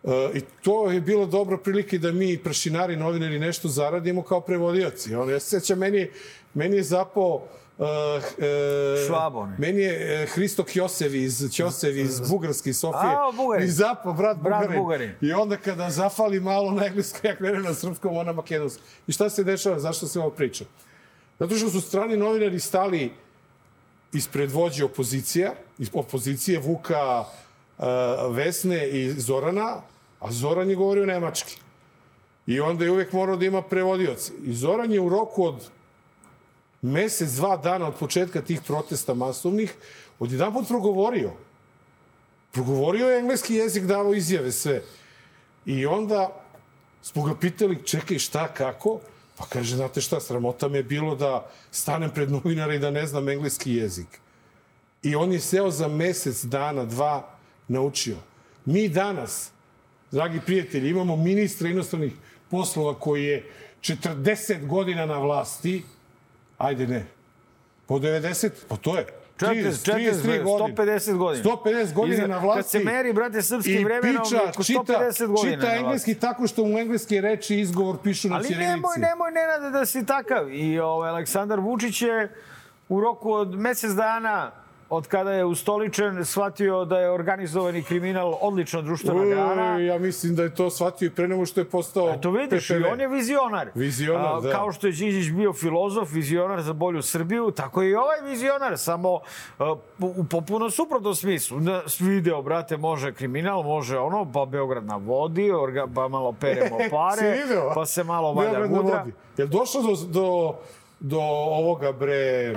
Uh, 0.04 0.14
I 0.34 0.42
to 0.62 0.92
je 0.92 1.02
bila 1.02 1.26
dobra 1.26 1.58
prilika 1.58 1.98
da 1.98 2.12
mi, 2.12 2.38
prašinari, 2.38 2.96
novinari, 2.96 3.40
nešto 3.40 3.68
zaradimo 3.68 4.22
kao 4.22 4.42
prevodioci. 4.42 5.16
On, 5.16 5.30
ja 5.30 5.40
se 5.40 5.60
sećam, 5.60 5.80
meni, 5.80 6.10
meni 6.54 6.78
je 6.78 6.84
zapao 6.84 7.36
uh, 7.36 7.86
uh, 8.38 9.08
Švabon. 9.08 9.56
Meni 9.58 9.82
je 9.82 10.24
uh, 10.24 10.30
Hristo 10.30 10.64
Kjosev 10.64 11.16
iz, 11.16 11.52
Ćosev 11.52 11.98
iz 11.98 12.20
Bugarske, 12.30 12.74
Sofije. 12.74 13.12
A, 13.12 13.32
Bugarin. 13.36 13.66
I 13.66 13.72
zapao, 13.72 14.14
brat, 14.14 14.38
Brat 14.38 14.62
Bugarin. 14.62 14.82
Bugarin. 14.82 15.12
I 15.22 15.34
onda 15.34 15.58
kada 15.58 15.90
zafali 15.90 16.40
malo 16.40 16.72
na 16.72 16.86
engleskom, 16.86 17.22
ja 17.24 17.36
krenem 17.36 17.64
na 17.64 17.74
srpskom, 17.74 18.18
ona 18.18 18.34
makedonskom. 18.34 18.84
I 19.08 19.12
šta 19.12 19.30
se 19.30 19.44
dešava? 19.44 19.80
Zašto 19.80 20.08
se 20.08 20.20
ovo 20.20 20.30
priča? 20.30 20.66
Zato 21.40 21.56
što 21.56 21.70
su 21.70 21.82
strani 21.82 22.18
novinari 22.18 22.60
stali 22.60 23.12
ispred 24.14 24.52
vođe 24.52 24.86
opozicija, 24.86 25.54
iz 25.78 25.90
opozicije 25.94 26.60
Vuka, 26.60 27.20
uh, 27.78 27.86
Vesne 28.36 28.88
i 28.90 29.10
Zorana, 29.12 29.82
a 30.20 30.32
Zoran 30.32 30.70
je 30.70 30.76
govorio 30.76 31.06
nemački. 31.06 31.58
I 32.48 32.60
onda 32.60 32.86
je 32.86 32.92
uvek 32.92 33.14
morao 33.14 33.38
da 33.38 33.46
ima 33.46 33.62
prevodioce. 33.62 34.34
I 34.44 34.54
Zoran 34.54 34.92
je 34.92 35.02
u 35.02 35.10
roku 35.10 35.46
od 35.46 35.70
mesec, 36.82 37.30
dva 37.32 37.58
dana 37.58 37.88
od 37.88 37.96
početka 37.96 38.42
tih 38.42 38.62
protesta 38.62 39.14
masovnih, 39.14 39.74
odjedan 40.20 40.54
put 40.54 40.68
progovorio. 40.68 41.32
Progovorio 42.52 43.10
je 43.10 43.20
engleski 43.20 43.56
jezik, 43.56 43.84
davo 43.84 44.14
izjave 44.14 44.52
sve. 44.52 44.82
I 45.66 45.86
onda 45.86 46.30
smo 47.02 47.24
ga 47.24 47.36
pitali, 47.36 47.84
čekaj, 47.86 48.20
šta, 48.20 48.48
kako? 48.48 49.00
Pa 49.40 49.46
kaže, 49.46 49.76
znate 49.76 50.02
šta, 50.02 50.20
sramota 50.20 50.68
me 50.68 50.78
je 50.78 50.84
bilo 50.84 51.16
da 51.16 51.50
stanem 51.72 52.12
pred 52.12 52.32
novinara 52.32 52.74
i 52.74 52.80
da 52.80 52.92
ne 52.92 53.06
znam 53.08 53.30
engleski 53.30 53.74
jezik. 53.74 54.20
I 55.04 55.16
on 55.16 55.34
je 55.34 55.40
seo 55.40 55.72
za 55.72 55.88
mesec 55.88 56.44
dana, 56.44 56.86
dva, 56.86 57.30
naučio. 57.68 58.18
Mi 58.66 58.90
danas, 58.90 59.52
dragi 60.12 60.42
prijatelji, 60.46 60.90
imamo 60.90 61.16
ministra 61.16 61.70
inostranih 61.70 62.14
poslova 62.52 63.00
koji 63.00 63.26
je 63.26 63.52
40 63.82 64.68
godina 64.68 65.06
na 65.06 65.18
vlasti. 65.18 65.84
Ajde, 66.58 66.88
ne. 66.88 67.06
Po 67.86 68.00
90, 68.00 68.50
pa 68.68 68.76
to 68.76 68.98
je. 68.98 69.06
40, 69.40 69.92
40, 69.92 70.44
150 70.44 71.18
godina. 71.18 71.44
150 71.44 71.94
godina 71.94 72.28
na 72.28 72.38
vlasti. 72.38 72.62
Kad 72.62 72.70
se 72.70 72.80
meri, 72.80 73.14
brate, 73.14 73.42
srpskim 73.42 73.84
vremenom, 73.84 74.24
oko 74.50 74.64
čita, 74.64 74.80
150 74.80 75.28
godina 75.28 75.56
čita 75.56 75.76
engleski 75.76 76.16
tako 76.16 76.48
što 76.48 76.66
mu 76.66 76.80
engleske 76.80 77.22
reči 77.22 77.60
izgovor 77.60 77.98
pišu 78.04 78.30
na 78.30 78.36
Ali 78.36 78.48
ćirilici. 78.48 78.70
nemoj, 78.70 78.98
nemoj, 78.98 79.32
Nenade, 79.32 79.70
da 79.70 79.86
si 79.86 80.06
takav. 80.06 80.54
I 80.54 80.80
ovaj, 80.80 81.10
Aleksandar 81.10 81.60
Vučić 81.60 82.02
je 82.02 82.36
u 82.90 83.02
roku 83.02 83.32
od 83.32 83.60
mesec 83.60 83.92
dana 83.92 84.52
od 84.90 85.08
kada 85.08 85.32
je 85.32 85.46
ustoličen, 85.46 86.26
shvatio 86.26 86.86
da 86.86 87.00
je 87.00 87.12
organizovani 87.12 87.84
kriminal 87.84 88.38
odlična 88.42 88.82
društvena 88.82 89.26
grana. 89.26 89.80
Ja 89.80 90.00
mislim 90.00 90.36
da 90.36 90.44
je 90.44 90.56
to 90.56 90.70
shvatio 90.70 91.06
i 91.06 91.10
pre 91.10 91.28
nego 91.28 91.46
što 91.46 91.62
je 91.62 91.66
postao 91.66 92.18
To 92.18 92.32
vidiš, 92.32 92.70
i 92.70 92.74
PPV. 92.74 92.92
on 92.92 93.00
je 93.00 93.08
vizionar. 93.08 93.70
Vizionar, 93.76 94.42
da. 94.42 94.52
Kao 94.52 94.72
što 94.72 94.88
je 94.88 94.94
Đinđić 94.94 95.32
bio 95.32 95.54
filozof, 95.54 96.12
vizionar 96.12 96.62
za 96.62 96.74
bolju 96.74 97.02
Srbiju, 97.02 97.52
tako 97.52 97.82
je 97.82 97.90
i 97.90 97.96
ovaj 97.96 98.22
vizionar, 98.30 98.78
samo 98.78 99.20
a, 99.60 99.76
u 100.00 100.24
popuno 100.24 100.70
suprotnom 100.70 101.16
smislu. 101.16 101.60
Na, 101.60 101.82
video, 102.00 102.42
brate, 102.42 102.78
može 102.78 103.14
kriminal, 103.14 103.64
može 103.64 103.98
ono, 103.98 104.32
pa 104.34 104.46
Beograd 104.46 104.86
na 104.86 104.96
vodi, 104.96 105.52
orga, 105.52 105.88
pa 105.96 106.08
malo 106.08 106.32
peremo 106.32 106.78
pare, 106.92 107.38
pa 107.76 107.86
se 107.86 108.04
malo 108.04 108.34
valja 108.34 108.60
Beograd 108.60 108.72
vodi. 108.72 109.14
Jel 109.38 109.48
došlo 109.48 109.82
do, 109.82 109.96
do, 110.08 110.56
do 111.00 111.20
ovoga, 111.22 111.92
bre, 111.92 112.56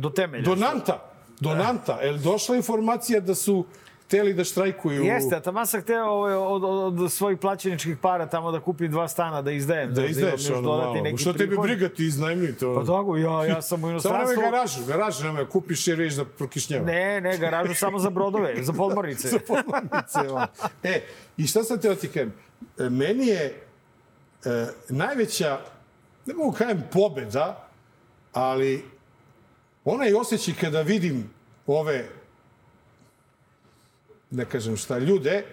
Do 0.00 0.10
temelja. 0.10 0.44
do 0.44 0.54
Nanta? 0.54 0.98
Do 1.40 1.54
Nanta. 1.54 2.00
Jel 2.02 2.18
došla 2.18 2.56
informacija 2.56 3.20
da 3.20 3.34
su 3.34 3.64
hteli 4.04 4.34
da 4.34 4.44
štrajkuju? 4.44 5.04
Jeste, 5.04 5.36
a 5.36 5.40
tamo 5.40 5.66
sam 5.66 5.80
hteo 5.82 6.04
ovaj, 6.04 6.34
od, 6.34 6.64
od, 6.64 7.00
od 7.00 7.12
svojih 7.12 7.38
plaćeničkih 7.38 7.96
para 7.96 8.26
tamo 8.26 8.52
da 8.52 8.60
kupim 8.60 8.90
dva 8.90 9.08
stana, 9.08 9.42
da 9.42 9.50
izdajem. 9.50 9.94
Da 9.94 10.00
imam 10.00 10.10
izdaješ 10.10 10.48
još 10.48 10.58
ono 10.58 10.68
malo. 10.68 10.94
neki 10.94 11.22
Što 11.22 11.32
tebi 11.32 11.56
briga 11.62 11.88
ti 11.88 12.06
iznajmi 12.06 12.52
to? 12.52 12.74
Pa 12.74 12.80
tako, 12.80 13.16
ja, 13.16 13.44
ja 13.44 13.62
sam 13.62 13.78
u 13.78 13.80
Samo 13.82 13.90
inostranstvu. 13.90 14.36
nemoj 14.36 14.50
garažu, 14.50 14.84
garažu 14.84 15.24
nemoj, 15.24 15.48
kupiš 15.48 15.86
jer 15.86 15.98
vidiš 15.98 16.14
da 16.14 16.24
prokišnjava. 16.24 16.84
Ne, 16.84 17.20
ne, 17.20 17.38
garažu 17.38 17.74
samo 17.74 17.98
za 17.98 18.10
brodove, 18.10 18.54
za 18.62 18.72
podmornice. 18.72 19.28
Podmornice, 19.48 20.18
ono. 20.30 20.46
E, 20.82 21.00
i 21.36 21.46
šta 21.46 21.62
sam 21.64 21.80
teo 21.80 21.94
ti 21.94 22.08
kažem? 22.08 22.32
E, 22.78 22.90
Meni 22.90 23.26
je 23.26 23.62
e, 24.44 24.66
najveća, 24.88 25.58
ne 26.26 26.34
mogu 26.34 26.52
kažem 26.52 26.82
pobeda, 26.92 27.68
ali 28.32 28.84
onaj 29.84 30.14
osjećaj 30.14 30.54
kada 30.56 30.82
vidim 30.82 31.30
ove, 31.66 32.08
ne 34.30 34.44
kažem 34.44 34.76
šta, 34.76 34.98
ljude, 34.98 35.44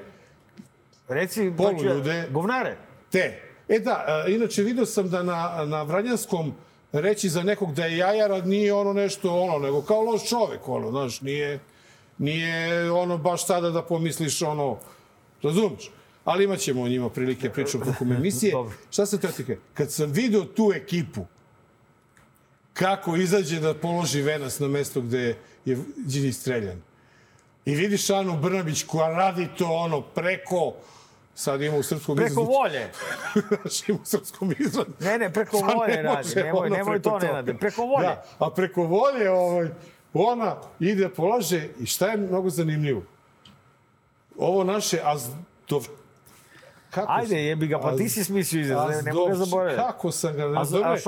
Reci, 1.07 1.53
Poluljude. 1.57 1.93
hoće- 2.13 2.31
Govnare. 2.31 2.77
te. 3.11 3.41
E 3.67 3.79
da, 3.79 3.95
inače 4.27 4.63
vidio 4.63 4.85
sam 4.85 5.09
da 5.09 5.23
na, 5.23 5.35
na 5.65 5.83
Vranjanskom 5.83 6.53
reći 6.91 7.29
za 7.29 7.43
nekog 7.43 7.73
da 7.73 7.85
je 7.85 7.97
jajara 7.97 8.41
nije 8.41 8.73
ono 8.73 8.93
nešto 8.93 9.35
ono, 9.35 9.59
nego 9.59 9.81
kao 9.81 10.01
loš 10.01 10.29
čovek, 10.29 10.67
ono, 10.67 10.91
znaš, 10.91 11.21
nije, 11.21 11.59
nije 12.17 12.91
ono 12.91 13.17
baš 13.17 13.45
sada 13.45 13.69
da 13.69 13.81
pomisliš 13.81 14.41
ono, 14.41 14.77
razumeš? 15.43 15.91
Ali 16.25 16.43
imat 16.43 16.59
ćemo 16.59 16.81
o 16.81 16.87
njima 16.87 17.09
prilike 17.09 17.49
pričati 17.49 17.83
tokom 17.85 18.11
emisije. 18.13 18.53
Šta 18.89 19.05
se 19.05 19.19
to 19.19 19.27
tike? 19.27 19.57
Kad 19.73 19.91
sam 19.91 20.11
video 20.11 20.45
tu 20.45 20.71
ekipu, 20.75 21.25
kako 22.79 23.15
izađe 23.15 23.59
da 23.59 23.73
položi 23.73 24.21
venas 24.21 24.59
na 24.59 24.67
mesto 24.67 25.01
gde 25.01 25.35
je 25.65 25.77
Đini 25.95 26.33
streljan. 26.33 26.81
I 27.65 27.75
vidiš 27.75 28.09
Anu 28.09 28.37
Brnabić 28.37 28.83
koja 28.83 29.09
radi 29.09 29.47
to 29.57 29.65
ono 29.71 30.01
preko 30.01 30.73
sad 31.35 31.61
ima 31.61 31.77
u 31.77 31.83
srpskom 31.83 32.15
Preko 32.17 32.41
izrazu- 32.41 32.47
volje. 32.47 32.87
Znaš, 33.61 33.89
ima 33.89 33.99
u 34.01 34.05
srpskom 34.05 34.53
izrazu. 34.59 34.89
Ne, 34.99 35.17
ne, 35.17 35.33
preko 35.33 35.57
volje 35.57 35.95
ne 35.95 36.01
radi. 36.01 36.29
Nemoj, 36.35 36.69
nemoj 36.69 36.93
preko 36.93 37.09
to, 37.09 37.09
toga. 37.09 37.27
Nenade. 37.27 37.53
Preko 37.53 37.81
volje. 37.81 38.07
Da, 38.07 38.23
a 38.39 38.49
preko 38.49 38.83
volje 38.83 39.31
ovaj, 39.31 39.69
ona 40.13 40.55
ide, 40.79 41.09
polaže 41.09 41.69
i 41.79 41.85
šta 41.85 42.07
je 42.07 42.17
mnogo 42.17 42.49
zanimljivo? 42.49 43.01
Ovo 44.37 44.63
naše 44.63 44.99
azdov... 45.03 45.87
Kako 46.89 47.11
Ajde, 47.11 47.43
jebi 47.43 47.67
ga, 47.67 47.79
pa 47.79 47.95
ti 47.95 48.09
si 48.09 48.23
smislio 48.23 48.61
izraz, 48.61 48.89
ne, 48.89 49.01
ne 49.01 49.13
mogu 49.13 49.25
ga 49.25 49.31
Azdovče, 49.31 49.49
zaboraviti. 49.49 49.81
Kako 49.81 50.11
sam 50.11 50.33
ga... 50.33 50.61
A, 50.61 50.65
zove? 50.65 50.99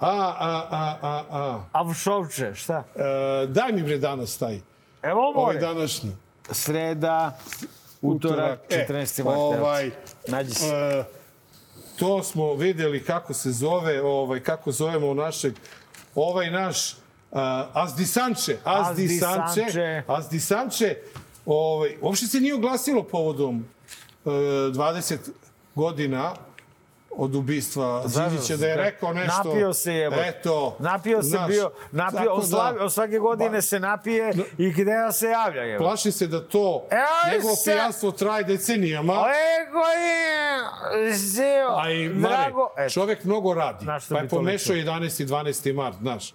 A? 0.00 0.10
A, 0.38 0.66
a, 0.70 0.98
a, 1.02 1.24
a, 1.30 1.60
a. 1.72 1.94
Šovče, 1.94 2.54
šta? 2.54 2.84
E, 2.96 3.02
daj 3.46 3.72
mi 3.72 3.82
bre 3.82 3.98
danas 3.98 4.38
taj, 4.38 4.60
Evo 5.02 5.20
ovaj 5.20 5.54
more. 5.56 5.58
današnji. 5.58 6.10
Sreda, 6.50 7.38
utorak, 8.02 8.60
E, 8.70 8.86
14. 8.88 9.24
mart. 9.24 9.36
evo. 9.36 9.48
ovaj, 9.48 9.90
Nađi 10.28 10.50
se. 10.50 10.66
E, 10.66 11.04
to 11.98 12.22
smo 12.22 12.54
videli 12.54 13.04
kako 13.04 13.34
se 13.34 13.50
zove, 13.50 14.02
ovaj, 14.02 14.40
kako 14.40 14.72
zovemo 14.72 15.14
našeg, 15.14 15.54
ovaj 16.14 16.50
naš 16.50 16.92
uh, 16.92 17.38
Azdisanče, 17.72 18.56
Azdisanče, 18.64 19.40
Azdisanče. 19.42 20.02
Azdisanče, 20.06 20.96
ovaj, 21.46 21.96
uopšte 22.00 22.26
se 22.26 22.40
nije 22.40 22.54
oglasilo 22.54 23.02
povodom 23.02 23.66
uh, 24.24 24.32
20 24.32 25.16
godina 25.74 26.34
od 27.16 27.34
ubistva 27.34 28.04
Đinđića 28.06 28.56
da 28.56 28.66
je 28.66 28.76
rekao 28.76 29.12
nešto. 29.12 29.42
Napio 29.44 29.72
se 29.72 29.92
je. 29.92 30.10
Eto. 30.18 30.76
Napio 30.78 31.22
se 31.22 31.28
znaš, 31.28 31.48
bio, 31.48 31.70
napio, 31.92 32.32
on, 32.32 32.42
slavi, 32.42 32.78
da- 32.78 32.84
on 32.84 32.90
svake 32.90 33.18
godine 33.18 33.62
se 33.62 33.80
napije 33.80 34.32
i 34.58 34.70
gde 34.70 34.84
da 34.96 35.12
se 35.12 35.26
javlja. 35.26 35.62
Je. 35.62 35.78
Plaši 35.78 36.12
se 36.12 36.26
da 36.26 36.40
to, 36.42 36.86
Evo 36.90 37.32
njegovo 37.32 37.54
se- 37.54 37.70
pijanstvo 37.70 38.10
traje 38.12 38.44
decenijama. 38.44 39.12
Ego 39.12 39.78
je 39.78 41.12
zeo, 41.12 41.76
A 41.76 41.90
i, 41.90 42.08
Mare, 42.08 42.34
drago. 42.34 42.68
Eto, 42.78 42.90
čovek 42.90 43.24
mnogo 43.24 43.54
radi. 43.54 43.84
Znaš 43.84 44.08
Pa 44.08 44.18
je 44.18 44.28
pomešao 44.28 44.76
11. 44.76 45.22
i 45.22 45.26
12. 45.26 45.74
mart, 45.74 45.96
znaš. 45.96 46.34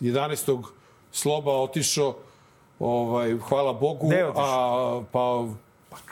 11. 0.00 0.62
sloba 1.12 1.52
otišao, 1.52 2.16
ovaj, 2.78 3.36
hvala 3.38 3.72
Bogu, 3.72 4.10
a 4.36 5.02
pa 5.12 5.44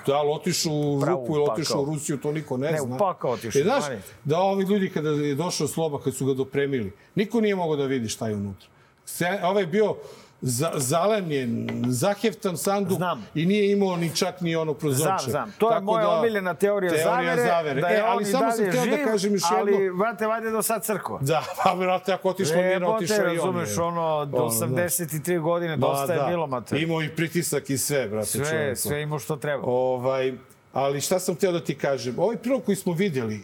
da 0.07 0.23
li 0.23 0.31
otišao 0.33 0.73
u 0.73 1.01
Pravo 1.01 1.21
Rupu 1.21 1.35
ili 1.35 1.45
otišao 1.51 1.83
u. 1.83 1.85
Rusiju, 1.85 2.17
to 2.19 2.33
niko 2.33 2.57
ne, 2.57 2.73
Ne, 2.73 2.79
zna. 2.79 2.97
pakao 2.97 3.31
otišao, 3.31 3.61
E, 3.61 3.65
znaš, 3.65 3.85
da 4.25 4.39
ovi 4.41 4.65
ljudi 4.65 4.91
kada 4.91 5.09
je 5.11 5.35
došao 5.35 5.69
sloba, 5.69 6.01
kad 6.01 6.15
su 6.15 6.27
ga 6.27 6.35
dopremili, 6.35 6.93
niko 7.15 7.41
nije 7.41 7.55
mogao 7.55 7.77
da 7.77 7.85
vidi 7.85 8.09
šta 8.09 8.29
je 8.29 8.35
unutra. 8.35 8.69
Se, 9.07 9.39
ovaj 9.43 9.67
bio 9.67 9.97
za, 10.41 10.71
zalemljen, 10.75 11.69
zaheftan 11.87 12.57
sanduk 12.57 12.97
Znam. 12.97 13.27
i 13.35 13.47
nije 13.47 13.73
imao 13.73 13.97
ni 13.97 14.17
čak 14.17 14.41
ni 14.41 14.57
ono 14.57 14.75
prozorče. 14.75 15.05
Znam, 15.21 15.31
znam. 15.31 15.55
To 15.59 15.69
je 15.69 15.73
Tako 15.73 15.85
moja 15.85 16.03
da- 16.03 16.11
omiljena 16.11 16.55
teorija, 16.55 16.93
teorija 16.93 17.35
zavere, 17.37 17.43
zavere. 17.45 17.81
da 17.81 17.89
je 17.89 17.99
e, 17.99 18.03
ali 18.03 18.25
samo 18.25 18.53
sam 18.53 18.69
htio 18.69 18.97
da 18.97 19.05
kažem 19.05 19.33
još 19.33 19.43
jedno. 19.53 19.77
ali, 19.77 19.91
vrate, 19.91 20.27
vajde 20.27 20.51
do 20.51 20.63
sad 20.63 20.85
crkva. 20.85 21.19
Da, 21.21 21.45
pa 21.65 21.73
vrate, 21.73 22.13
ako 22.13 22.29
otišlo 22.31 22.57
Jebote, 22.57 22.93
otišao 22.95 23.17
i 23.17 23.21
on. 23.21 23.37
razumeš, 23.37 23.69
je. 23.71 23.83
ono, 23.83 24.25
do 24.27 24.37
Ono, 24.37 24.49
83 24.51 25.41
godine 25.41 25.77
dosta 25.77 26.13
je 26.15 26.29
bilo, 26.29 26.47
mate. 26.47 26.81
Imao 26.81 27.03
i 27.03 27.09
pritisak 27.09 27.71
i 27.71 27.79
sve, 27.79 28.09
brate, 28.09 28.27
Sve, 28.27 28.45
čoveku. 28.45 28.77
sve 28.77 29.03
imao 29.03 29.19
što 29.19 29.37
treba. 29.37 29.63
Ovaj, 29.67 30.33
ali 30.73 31.01
šta 31.01 31.19
sam 31.19 31.35
htio 31.35 31.53
da 31.53 31.61
ti 31.61 31.75
kažem? 31.75 32.15
Ovaj 32.19 32.37
prilog 32.37 32.65
koji 32.65 32.77
smo 32.77 32.93
vidjeli, 32.93 33.41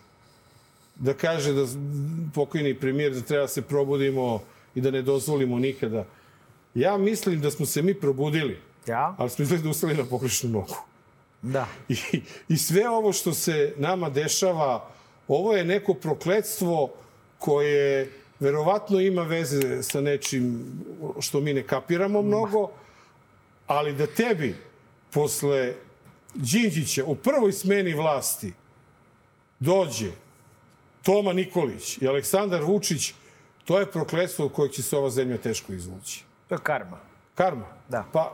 da 0.96 1.14
kaže 1.14 1.52
da 1.52 1.64
pokojni 2.34 2.74
premijer 2.74 3.12
da 3.12 3.20
treba 3.20 3.42
da 3.42 3.48
se 3.48 3.62
probudimo 3.62 4.40
i 4.74 4.80
da 4.80 4.90
ne 4.90 5.02
dozvolimo 5.02 5.58
nikada. 5.58 6.04
Ja 6.74 6.96
mislim 6.96 7.40
da 7.40 7.50
smo 7.50 7.66
se 7.66 7.82
mi 7.82 7.94
probudili, 7.94 8.58
Ja? 8.86 9.14
ali 9.18 9.30
smo 9.30 9.42
izgleda 9.42 9.68
ustali 9.68 9.94
na 9.94 10.04
pogrešnu 10.04 10.50
nogu. 10.50 10.76
Da. 11.42 11.66
I, 11.88 11.96
I 12.48 12.56
sve 12.56 12.88
ovo 12.88 13.12
što 13.12 13.34
se 13.34 13.74
nama 13.76 14.10
dešava, 14.10 14.88
ovo 15.28 15.56
je 15.56 15.64
neko 15.64 15.94
prokledstvo 15.94 16.92
koje 17.38 18.12
verovatno 18.40 19.00
ima 19.00 19.22
veze 19.22 19.82
sa 19.82 20.00
nečim 20.00 20.64
što 21.20 21.40
mi 21.40 21.54
ne 21.54 21.62
kapiramo 21.62 22.22
mnogo, 22.22 22.70
ali 23.66 23.92
da 23.92 24.06
tebi 24.06 24.56
posle 25.10 25.74
Đinđića 26.34 27.04
u 27.04 27.16
prvoj 27.16 27.52
smeni 27.52 27.94
vlasti 27.94 28.52
dođe 29.60 30.10
Toma 31.02 31.32
Nikolić 31.32 31.98
i 31.98 32.08
Aleksandar 32.08 32.62
Vučić, 32.62 33.12
to 33.64 33.78
je 33.80 33.90
prokledstvo 33.90 34.46
od 34.46 34.52
kojeg 34.52 34.72
će 34.72 34.82
se 34.82 34.96
ova 34.96 35.10
zemlja 35.10 35.38
teško 35.38 35.72
izvući. 35.72 36.24
To 36.48 36.54
je 36.54 36.58
karma. 36.62 36.96
Karma. 37.34 37.64
Da. 37.88 38.04
Pa, 38.12 38.32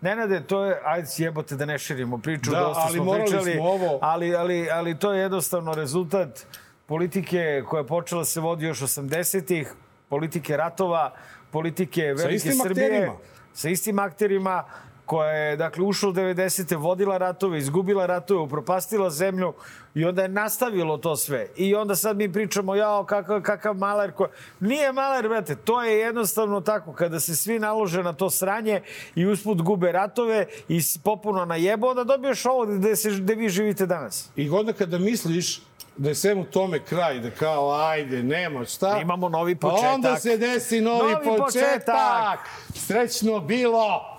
Nenade, 0.00 0.40
to 0.40 0.64
je, 0.64 0.80
ajde 0.84 1.08
jebote 1.16 1.56
da 1.56 1.64
ne 1.64 1.78
širimo 1.78 2.18
priču, 2.18 2.50
Da, 2.50 2.60
dosta 2.60 2.82
ali 2.82 2.98
smo 2.98 3.12
pričali, 3.12 3.52
smo 3.52 3.64
ovo. 3.64 3.98
ali, 4.02 4.34
ali, 4.36 4.70
ali 4.70 4.98
to 4.98 5.12
je 5.12 5.20
jednostavno 5.20 5.74
rezultat 5.74 6.46
politike 6.86 7.62
koja 7.68 7.80
je 7.80 7.86
počela 7.86 8.20
da 8.20 8.24
se 8.24 8.40
vodi 8.40 8.66
još 8.66 8.80
80-ih, 8.80 9.72
politike 10.08 10.56
ratova, 10.56 11.14
politike 11.50 12.02
velike 12.02 12.34
istim 12.34 12.52
Srbije, 12.62 12.86
akterima. 12.86 13.14
sa 13.52 13.68
istim 13.68 13.98
akterima 13.98 14.64
koja 15.06 15.30
je 15.30 15.56
dakle, 15.56 15.84
ušla 15.84 16.08
u 16.08 16.12
90. 16.12 16.76
vodila 16.76 17.18
ratove, 17.18 17.58
izgubila 17.58 18.06
ratove, 18.06 18.40
upropastila 18.40 19.10
zemlju 19.10 19.52
i 19.94 20.04
onda 20.04 20.22
je 20.22 20.28
nastavilo 20.28 20.98
to 20.98 21.16
sve. 21.16 21.48
I 21.56 21.74
onda 21.74 21.96
sad 21.96 22.16
mi 22.16 22.32
pričamo, 22.32 22.74
jao, 22.74 23.04
kakav, 23.04 23.42
kakav 23.42 23.74
maler. 23.74 24.12
Ko... 24.12 24.28
Nije 24.60 24.92
maler, 24.92 25.28
brate, 25.28 25.56
to 25.56 25.82
je 25.82 25.98
jednostavno 25.98 26.60
tako. 26.60 26.92
Kada 26.92 27.20
se 27.20 27.36
svi 27.36 27.58
nalože 27.58 28.02
na 28.02 28.12
to 28.12 28.30
sranje 28.30 28.80
i 29.14 29.26
usput 29.26 29.62
gube 29.62 29.92
ratove 29.92 30.46
i 30.68 30.80
popuno 31.04 31.44
na 31.44 31.56
jebo, 31.56 31.86
onda 31.88 32.04
dobiješ 32.04 32.46
ovo 32.46 32.66
gde, 32.66 32.96
se, 32.96 33.10
gde 33.10 33.34
vi 33.34 33.48
živite 33.48 33.86
danas. 33.86 34.30
I 34.36 34.50
onda 34.50 34.72
kada 34.72 34.98
misliš 34.98 35.62
da 35.96 36.08
je 36.08 36.14
svemu 36.14 36.44
tome 36.44 36.84
kraj, 36.84 37.18
da 37.20 37.30
kao 37.30 37.72
ajde, 37.72 38.22
nema 38.22 38.64
šta. 38.64 38.98
Imamo 39.02 39.28
novi 39.28 39.56
početak. 39.56 39.84
Pa 39.84 39.94
onda 39.94 40.16
se 40.16 40.36
desi 40.36 40.80
novi, 40.80 41.12
Novi 41.12 41.24
početak. 41.24 41.44
početak. 41.44 42.38
Srećno 42.74 43.40
bilo. 43.40 44.13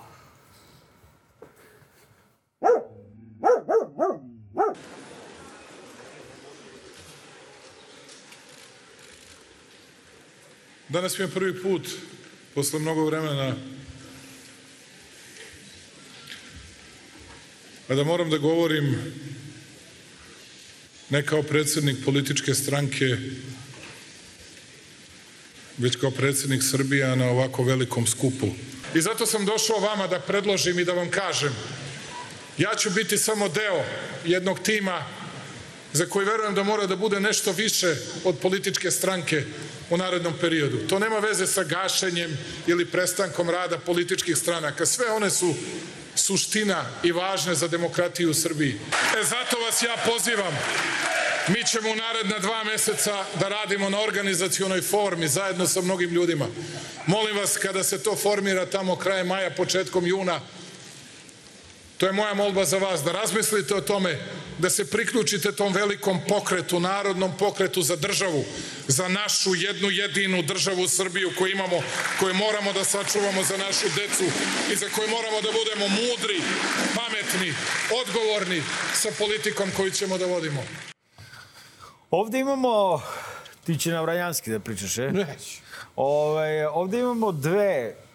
Danas 10.88 11.18
mi 11.18 11.24
je 11.24 11.30
prvi 11.30 11.62
put, 11.62 11.88
posle 12.54 12.78
mnogo 12.78 13.04
vremena, 13.04 13.56
a 17.88 17.94
da 17.94 18.04
moram 18.04 18.30
da 18.30 18.38
govorim 18.38 18.96
ne 21.10 21.26
kao 21.26 21.42
predsednik 21.42 22.04
političke 22.04 22.54
stranke, 22.54 23.16
već 25.78 25.96
kao 25.96 26.10
predsednik 26.10 26.62
Srbija 26.62 27.14
na 27.14 27.30
ovako 27.30 27.62
velikom 27.62 28.06
skupu. 28.06 28.46
I 28.94 29.00
zato 29.00 29.26
sam 29.26 29.44
došao 29.44 29.80
vama 29.80 30.06
da 30.06 30.20
predložim 30.20 30.78
i 30.78 30.84
da 30.84 30.92
vam 30.92 31.10
kažem, 31.10 31.52
ja 32.58 32.74
ću 32.74 32.90
biti 32.90 33.18
samo 33.18 33.48
deo 33.48 33.84
jednog 34.24 34.58
tima 34.60 35.04
za 35.92 36.06
koji 36.06 36.26
verujem 36.26 36.54
da 36.54 36.62
mora 36.62 36.86
da 36.86 36.96
bude 36.96 37.20
nešto 37.20 37.52
više 37.52 37.96
od 38.24 38.38
političke 38.38 38.90
stranke 38.90 39.44
u 39.90 39.96
narednom 39.96 40.34
periodu. 40.40 40.78
To 40.88 40.98
nema 40.98 41.18
veze 41.18 41.46
sa 41.46 41.64
gašenjem 41.64 42.38
ili 42.66 42.86
prestankom 42.86 43.50
rada 43.50 43.78
političkih 43.78 44.36
stranaka. 44.36 44.86
Sve 44.86 45.10
one 45.10 45.30
su 45.30 45.54
suština 46.14 46.84
i 47.02 47.12
važne 47.12 47.54
za 47.54 47.68
demokratiju 47.68 48.30
u 48.30 48.34
Srbiji. 48.34 48.74
E, 49.20 49.24
zato 49.24 49.58
vas 49.58 49.82
ja 49.82 49.96
pozivam 50.06 50.58
Mi 51.48 51.64
ćemo 51.64 51.90
u 51.90 51.96
naredna 51.96 52.38
dva 52.38 52.64
meseca 52.64 53.24
da 53.40 53.48
radimo 53.48 53.90
na 53.90 54.00
organizacionoj 54.00 54.82
formi 54.82 55.28
zajedno 55.28 55.66
sa 55.66 55.80
mnogim 55.80 56.10
ljudima. 56.10 56.46
Molim 57.06 57.36
vas, 57.36 57.56
kada 57.56 57.84
se 57.84 58.02
to 58.02 58.16
formira 58.16 58.66
tamo 58.66 58.96
kraje 58.96 59.24
maja, 59.24 59.50
početkom 59.50 60.06
juna, 60.06 60.40
to 61.98 62.06
je 62.06 62.12
moja 62.12 62.34
molba 62.34 62.64
za 62.64 62.78
vas, 62.78 63.02
da 63.02 63.12
razmislite 63.12 63.74
o 63.74 63.80
tome, 63.80 64.18
da 64.58 64.70
se 64.70 64.90
priključite 64.90 65.52
tom 65.52 65.72
velikom 65.72 66.20
pokretu, 66.28 66.80
narodnom 66.80 67.32
pokretu 67.38 67.82
za 67.82 67.96
državu, 67.96 68.44
za 68.88 69.08
našu 69.08 69.54
jednu 69.54 69.90
jedinu 69.90 70.42
državu 70.42 70.88
Srbiju 70.88 71.30
koju 71.38 71.52
imamo, 71.52 71.82
koju 72.20 72.34
moramo 72.34 72.72
da 72.72 72.84
sačuvamo 72.84 73.42
za 73.44 73.56
našu 73.56 73.86
decu 73.96 74.24
i 74.72 74.76
za 74.76 74.88
koju 74.88 75.08
moramo 75.08 75.40
da 75.40 75.48
budemo 75.52 75.88
mudri, 75.88 76.40
pametni, 76.94 77.54
odgovorni 78.02 78.62
sa 78.94 79.08
politikom 79.18 79.70
koju 79.76 79.90
ćemo 79.90 80.18
da 80.18 80.26
vodimo. 80.26 80.64
Ovde 82.10 82.38
imamo, 82.38 83.02
ti 83.64 83.78
će 83.78 83.90
na 83.90 84.00
Vrajanski 84.00 84.50
da 84.50 84.60
pričaš, 84.60 84.98
e? 84.98 85.10
Neću. 85.12 85.60
Ove, 85.96 86.68
ovde 86.68 86.98
imamo 86.98 87.32
dve 87.32 88.05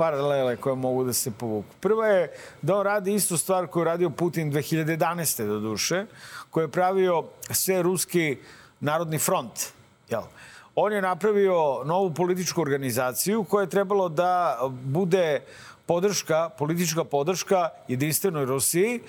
paralele 0.00 0.56
koje 0.56 0.76
mogu 0.76 1.04
da 1.04 1.12
se 1.12 1.30
povuku. 1.30 1.74
Prva 1.80 2.06
je 2.06 2.30
da 2.62 2.76
on 2.76 2.84
radi 2.84 3.14
istu 3.14 3.36
stvar 3.36 3.66
koju 3.66 3.80
je 3.80 3.84
radio 3.84 4.10
Putin 4.10 4.52
2011. 4.52 5.46
do 5.46 5.58
duše, 5.60 6.06
koji 6.50 6.64
je 6.64 6.68
pravio 6.72 7.24
sve 7.50 7.82
ruski 7.82 8.38
narodni 8.80 9.18
front. 9.18 9.52
Jel? 10.08 10.22
On 10.74 10.92
je 10.92 11.02
napravio 11.02 11.84
novu 11.84 12.14
političku 12.14 12.62
organizaciju 12.62 13.44
koja 13.44 13.62
je 13.62 13.70
trebalo 13.70 14.08
da 14.08 14.58
bude 14.70 15.42
podrška, 15.86 16.48
politička 16.58 17.04
podrška 17.04 17.68
jedinstvenoj 17.88 18.44
Rusiji, 18.44 19.00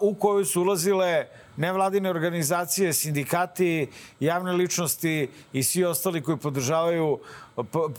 u 0.00 0.14
koju 0.14 0.44
su 0.44 0.62
ulazile 0.62 1.26
nevladine 1.56 2.10
organizacije, 2.10 2.92
sindikati, 2.92 3.86
javne 4.20 4.52
ličnosti 4.52 5.28
i 5.52 5.62
svi 5.62 5.84
ostali 5.84 6.22
koji 6.22 6.36
podržavaju 6.36 7.18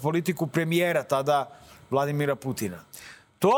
politiku 0.02 0.48
premijera 0.48 1.04
tada 1.04 1.48
Vladimira 1.92 2.36
Putina. 2.36 2.78
To, 3.40 3.54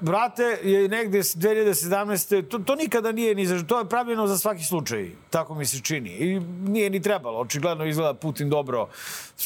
brate, 0.00 0.58
je 0.62 0.88
negde 0.88 1.18
2017. 1.18 2.48
To, 2.48 2.58
to 2.58 2.74
nikada 2.74 3.12
nije 3.12 3.34
ni 3.34 3.46
za... 3.46 3.62
To 3.62 3.78
je 3.78 3.88
pravljeno 3.88 4.26
za 4.26 4.38
svaki 4.38 4.64
slučaj. 4.64 5.10
Tako 5.30 5.54
mi 5.54 5.66
se 5.66 5.80
čini. 5.80 6.10
I 6.10 6.40
nije 6.40 6.90
ni 6.90 7.02
trebalo. 7.02 7.40
Očigledno 7.40 7.84
izgleda 7.84 8.14
Putin 8.14 8.50
dobro. 8.50 8.88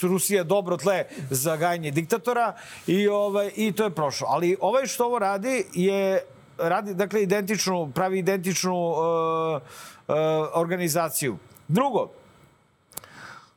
Rusija 0.02 0.44
dobro 0.44 0.76
tle 0.76 1.04
za 1.30 1.56
gajanje 1.56 1.90
diktatora 1.90 2.54
i, 2.86 3.08
ovaj, 3.08 3.50
i 3.56 3.72
to 3.72 3.84
je 3.84 3.90
prošlo. 3.90 4.26
Ali 4.30 4.56
ovaj 4.60 4.86
što 4.86 5.04
ovo 5.04 5.18
radi 5.18 5.64
je 5.72 6.22
radi, 6.58 6.94
dakle, 6.94 7.22
identičnu, 7.22 7.90
pravi 7.94 8.18
identičnu 8.18 8.90
uh, 8.90 8.96
uh, 8.96 10.14
organizaciju. 10.54 11.36
Drugo, 11.68 12.10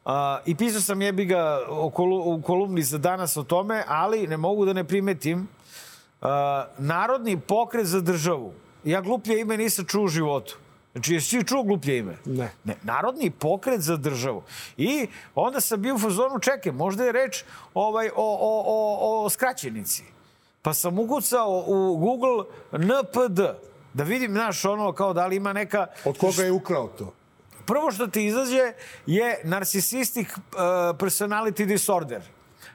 Uh, 0.10 0.16
I 0.46 0.56
pisao 0.56 0.82
sam 0.82 1.02
jebi 1.02 1.26
ga 1.26 1.60
u 2.26 2.42
kolumni 2.42 2.84
za 2.84 2.98
danas 2.98 3.38
o 3.38 3.44
tome, 3.44 3.84
ali 3.88 4.28
ne 4.28 4.38
mogu 4.38 4.66
da 4.66 4.74
ne 4.74 4.84
primetim 4.84 5.48
uh, 6.22 6.28
Narodni 6.78 7.40
pokret 7.40 7.86
za 7.86 8.02
državu. 8.02 8.54
Ja 8.84 9.02
gluplje 9.02 9.40
ime 9.40 9.58
nisam 9.58 9.86
čuo 9.86 10.04
u 10.04 10.08
životu. 10.08 10.58
Znači, 10.92 11.14
jesi 11.14 11.44
čuo 11.44 11.64
gluplje 11.64 11.98
ime? 11.98 12.18
Ne. 12.26 12.52
ne. 12.64 12.76
Narodni 12.84 13.30
pokret 13.30 13.82
za 13.82 13.98
državu. 13.98 14.44
I 14.78 15.08
onda 15.36 15.62
sam 15.62 15.82
bio 15.82 15.96
u 15.96 16.00
fazonu, 16.00 16.40
čekaj, 16.40 16.72
možda 16.72 17.04
je 17.04 17.12
reč 17.12 17.44
ovaj, 17.74 18.08
o, 18.08 18.38
o, 18.40 18.64
o, 18.66 19.26
o 19.26 19.30
skraćenici. 19.30 20.04
Pa 20.62 20.74
sam 20.74 21.00
ukucao 21.00 21.64
u 21.68 21.98
Google 21.98 22.44
NPD. 22.72 23.40
Da 23.94 24.04
vidim, 24.04 24.32
znaš, 24.32 24.66
ono, 24.66 24.92
kao 24.92 25.14
da 25.14 25.28
li 25.28 25.36
ima 25.36 25.54
neka... 25.54 25.88
Od 26.06 26.18
koga 26.18 26.44
je 26.44 26.52
ukrao 26.52 26.88
to? 26.88 27.14
Prvo 27.70 27.92
što 27.92 28.08
ti 28.08 28.26
izađe 28.26 28.74
je 29.06 29.42
narcissistic 29.44 30.28
uh, 30.38 30.42
personality 30.98 31.66
disorder. 31.66 32.22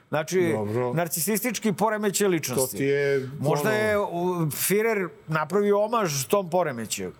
Znači, 0.09 0.51
Dobro. 0.51 0.93
narcisistički 0.93 1.73
poremećaj 1.73 2.27
ličnosti. 2.27 2.71
To 2.71 2.77
ti 2.77 2.83
je... 2.83 3.29
Možda 3.39 3.71
je 3.71 3.97
Führer 3.97 5.09
napravio 5.27 5.83
omaž 5.83 6.25
tom 6.25 6.49
poremećaju. 6.49 7.11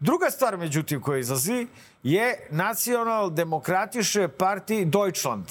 Druga 0.00 0.30
stvar, 0.30 0.56
međutim, 0.56 1.00
koja 1.00 1.18
izlazi 1.18 1.66
je 2.02 2.46
Nacional 2.50 3.30
Demokratische 3.30 4.28
Party 4.28 4.84
Deutschland. 4.84 5.46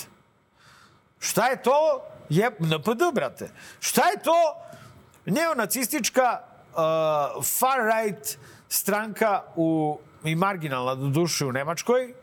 Šta 1.19 1.47
je 1.47 1.63
to? 1.63 2.03
Je 2.29 2.51
NPD, 2.59 3.01
brate. 3.13 3.49
Šta 3.79 4.01
je 4.09 4.23
to? 4.23 4.55
Neonacistička 5.25 6.39
uh, 6.41 6.77
far-right 7.43 8.37
stranka 8.69 9.41
u 9.55 9.99
i 10.23 10.35
marginalna 10.35 10.95
do 10.95 11.07
duše 11.07 11.45
u 11.45 11.51
Nemačkoj, 11.51 12.13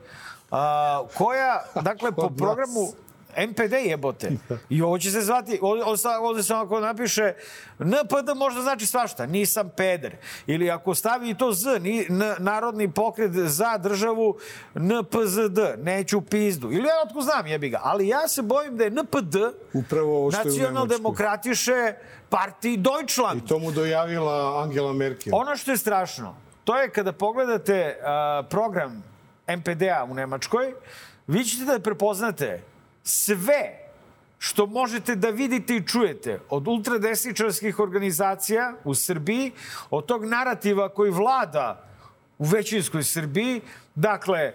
a, 0.51 1.03
koja, 1.15 1.65
dakle, 1.83 2.13
po 2.13 2.31
programu 2.31 2.93
MPD 3.37 3.73
jebote. 3.85 4.33
I 4.69 4.83
ovo 4.83 4.99
će 4.99 5.11
se 5.11 5.21
zvati, 5.21 5.59
ovde, 5.63 6.43
se 6.43 6.55
ovako 6.55 6.81
napiše 6.81 7.33
NPD 7.79 8.37
možda 8.37 8.63
znači 8.63 8.87
svašta, 8.87 9.27
nisam 9.27 9.71
peder. 9.77 10.17
Ili 10.47 10.71
ako 10.71 10.95
stavi 10.95 11.35
to 11.35 11.53
Z, 11.53 11.79
ni, 11.81 12.07
n, 12.09 12.35
Narodni 12.39 12.93
pokret 12.93 13.33
za 13.33 13.79
državu 13.79 14.39
NPZD, 14.75 15.59
neću 15.79 16.21
pizdu. 16.21 16.73
Ili 16.73 16.89
ja 16.89 16.95
otko 17.07 17.23
znam 17.23 17.47
jebi 17.47 17.69
ga. 17.69 17.81
Ali 17.83 18.09
ja 18.09 18.29
se 18.29 18.43
bojim 18.43 18.77
da 18.77 18.85
je 18.85 18.91
NPD 18.91 19.37
Upravo 19.73 20.19
ovo 20.19 20.31
što 20.31 20.41
je 20.41 20.43
u 20.43 20.47
Nemačkoj. 20.47 20.63
Nacionaldemokratische 20.63 21.95
Partij 22.29 22.77
Deutschland. 22.77 23.43
I 23.45 23.47
to 23.47 23.59
mu 23.59 23.71
dojavila 23.73 24.63
Angela 24.63 24.93
Merkel. 24.93 25.35
Ono 25.35 25.57
što 25.57 25.71
je 25.71 25.77
strašno, 25.77 26.37
to 26.69 26.77
je 26.77 26.91
kada 26.91 27.13
pogledate 27.13 27.97
uh, 27.97 28.49
program 28.51 29.03
MPD-a 29.49 30.05
u 30.05 30.15
Nemačkoj, 30.15 30.75
vi 31.27 31.45
ćete 31.45 31.65
da 31.65 31.79
prepoznate 31.81 32.63
sve 33.03 33.89
što 34.39 34.67
možete 34.67 35.17
da 35.17 35.31
vidite 35.31 35.77
i 35.77 35.87
čujete 35.87 36.41
od 36.51 36.69
ultradesničarskih 36.69 37.79
organizacija 37.81 38.75
u 38.85 38.95
Srbiji, 38.95 39.53
od 39.91 40.07
tog 40.07 40.25
narativa 40.25 40.89
koji 40.89 41.11
vlada 41.11 41.89
u 42.39 42.45
većinskoj 42.45 43.03
Srbiji, 43.03 43.61
dakle, 43.95 44.53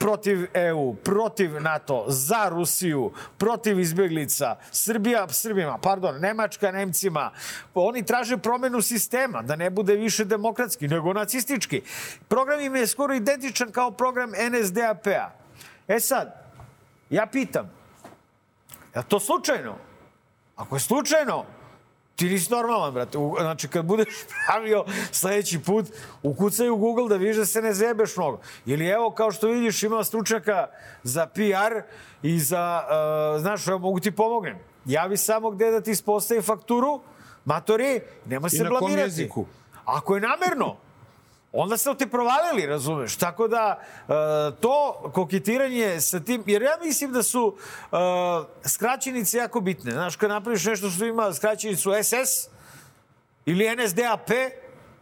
protiv 0.00 0.46
EU, 0.54 0.94
protiv 0.94 1.60
NATO, 1.62 2.04
za 2.08 2.48
Rusiju, 2.48 3.12
protiv 3.38 3.80
izbjeglica, 3.80 4.56
Srbija 4.72 5.28
Srbima, 5.28 5.78
pardon, 5.78 6.20
Nemačka 6.20 6.72
Nemcima. 6.72 7.30
Oni 7.74 8.02
traže 8.02 8.36
promenu 8.36 8.82
sistema, 8.82 9.42
da 9.42 9.56
ne 9.56 9.70
bude 9.70 9.94
više 9.94 10.24
demokratski, 10.24 10.88
nego 10.88 11.12
nacistički. 11.12 11.82
Program 12.28 12.60
im 12.60 12.76
je 12.76 12.86
skoro 12.86 13.14
identičan 13.14 13.72
kao 13.72 13.90
program 13.90 14.30
NSDAP-a. 14.30 15.30
E 15.88 16.00
sad, 16.00 16.34
ja 17.10 17.26
pitam, 17.26 17.70
je 18.94 19.02
to 19.08 19.20
slučajno? 19.20 19.76
Ako 20.56 20.76
je 20.76 20.80
slučajno, 20.80 21.44
ti 22.20 22.28
nisi 22.28 22.52
normalan, 22.52 22.92
brate. 22.94 23.18
U, 23.18 23.36
znači, 23.40 23.68
kad 23.68 23.84
budeš 23.84 24.08
pravio 24.46 24.84
sledeći 25.12 25.58
put, 25.58 25.86
ukucaj 26.22 26.68
u 26.68 26.76
Google 26.76 27.08
da 27.08 27.16
vidiš 27.16 27.36
da 27.36 27.46
se 27.46 27.62
ne 27.62 27.72
zebeš 27.72 28.16
mnogo. 28.16 28.40
Ili 28.66 28.86
evo, 28.86 29.10
kao 29.10 29.32
što 29.32 29.48
vidiš, 29.48 29.82
ima 29.82 30.04
stručnjaka 30.04 30.66
za 31.02 31.26
PR 31.26 31.80
i 32.22 32.38
za, 32.38 32.82
uh, 32.84 33.40
znaš, 33.40 33.66
evo, 33.66 33.78
mogu 33.78 34.00
ti 34.00 34.10
pomognem. 34.10 34.58
Javi 34.84 35.16
samo 35.16 35.50
gde 35.50 35.70
da 35.70 35.80
ti 35.80 35.90
ispostavi 35.90 36.42
fakturu, 36.42 37.00
matori, 37.44 38.00
nema 38.26 38.48
se 38.48 38.64
na 38.64 38.68
kom 38.68 38.78
blamirati. 38.78 39.08
jeziku? 39.08 39.46
Ako 39.84 40.14
je 40.14 40.20
namerno, 40.20 40.76
onda 41.52 41.76
ste 41.76 41.94
te 41.94 42.06
provalili, 42.06 42.66
razumeš? 42.66 43.16
Tako 43.16 43.48
da, 43.48 43.80
e, 43.80 44.12
to 44.60 45.10
koketiranje 45.14 46.00
sa 46.00 46.20
tim, 46.20 46.42
jer 46.46 46.62
ja 46.62 46.78
mislim 46.84 47.12
da 47.12 47.22
su 47.22 47.56
e, 47.92 47.96
skraćenice 48.68 49.38
jako 49.38 49.60
bitne. 49.60 49.92
Znaš, 49.92 50.16
kad 50.16 50.30
napraviš 50.30 50.64
nešto 50.64 50.90
što 50.90 51.04
ima 51.04 51.32
skraćenicu 51.34 51.90
SS 52.02 52.48
ili 53.46 53.76
NSDAP 53.76 54.30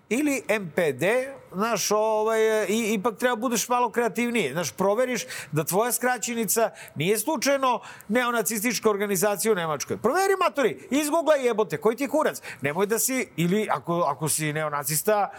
ili 0.09 0.43
MPD, 0.61 1.05
znaš, 1.53 1.91
ovaj, 1.91 2.67
i, 2.69 2.95
ipak 2.95 3.17
treba 3.17 3.37
budeš 3.37 3.69
malo 3.69 3.91
kreativniji. 3.91 4.53
Znaš, 4.53 4.71
proveriš 4.73 5.25
da 5.53 5.65
tvoja 5.65 5.93
skraćenica 5.93 6.71
nije 6.95 7.19
slučajno 7.19 7.81
neonacistička 8.09 8.91
organizacija 8.91 9.53
u 9.53 9.55
Nemačkoj. 9.55 9.97
Proveri, 9.97 10.35
matori, 10.41 10.87
izgooglaj 10.91 11.47
jebote, 11.47 11.77
koji 11.77 11.97
ti 11.97 12.05
je 12.05 12.09
kurac? 12.09 12.43
Nemoj 12.61 12.87
da 12.87 12.99
si, 12.99 13.29
ili 13.37 13.69
ako, 13.71 14.01
ako 14.01 14.29
si 14.29 14.53
neonacista, 14.53 15.31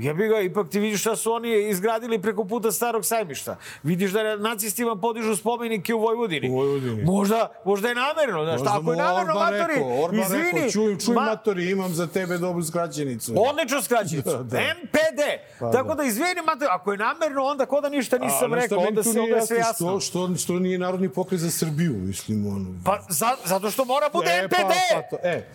Jebi 0.00 0.28
ga, 0.28 0.40
ipak 0.40 0.68
ti 0.68 0.80
vidiš 0.80 1.00
šta 1.00 1.16
su 1.16 1.32
oni 1.32 1.68
izgradili 1.68 2.22
preko 2.22 2.44
puta 2.44 2.72
starog 2.72 3.04
sajmišta. 3.04 3.56
Vidiš 3.82 4.10
da 4.10 4.36
nacistima 4.36 4.96
podižu 4.96 5.36
spomenike 5.36 5.94
u 5.94 6.00
Vojvodini. 6.00 6.50
U 6.50 6.54
Vojvodini. 6.54 7.04
Možda, 7.04 7.52
možda 7.64 7.88
je 7.88 7.94
namerno, 7.94 8.44
znaš, 8.44 8.58
Možda 8.58 8.70
tako 8.70 8.92
je 8.92 8.98
namerno, 8.98 9.32
Orban 9.32 9.52
matori, 9.52 9.74
Rekao, 9.74 10.04
Orban 10.04 10.20
izvini. 10.20 10.44
rekao, 10.44 10.70
čuj, 10.70 10.98
čuj 10.98 11.14
ma- 11.14 11.24
matori, 11.24 11.70
imam 11.70 11.92
za 11.92 12.06
tebe 12.06 12.38
dobru 12.38 12.62
skraćenicu. 12.64 13.34
Odlično 13.40 13.82
skraćenicu. 13.88 14.30
Da, 14.30 14.42
da. 14.42 14.58
MPD. 14.58 15.20
Pa 15.60 15.70
Tako 15.70 15.88
da. 15.88 15.94
da 15.94 16.02
izvini, 16.02 16.40
mater, 16.46 16.68
ako 16.70 16.92
je 16.92 16.98
namerno, 16.98 17.42
onda 17.42 17.66
ko 17.66 17.80
da 17.80 17.88
ništa 17.88 18.18
nisam 18.18 18.52
A, 18.52 18.56
rekao, 18.56 18.78
onda, 18.78 19.02
se, 19.02 19.20
onda 19.20 19.40
sve 19.40 19.56
jasno. 19.58 19.88
Što, 19.90 20.26
što, 20.26 20.36
što 20.36 20.52
nije 20.54 20.78
narodni 20.78 21.08
pokret 21.08 21.40
za 21.40 21.50
Srbiju, 21.50 21.92
mislim, 21.92 22.46
ono. 22.46 22.66
Pa, 22.84 23.00
za, 23.08 23.36
zato 23.44 23.70
što 23.70 23.84
mora 23.84 24.08
bude 24.12 24.30
E, 24.30 24.42
MPD. 24.44 24.56
Pa, 24.56 25.00
pa 25.02 25.02
to, 25.08 25.16
e, 25.22 25.46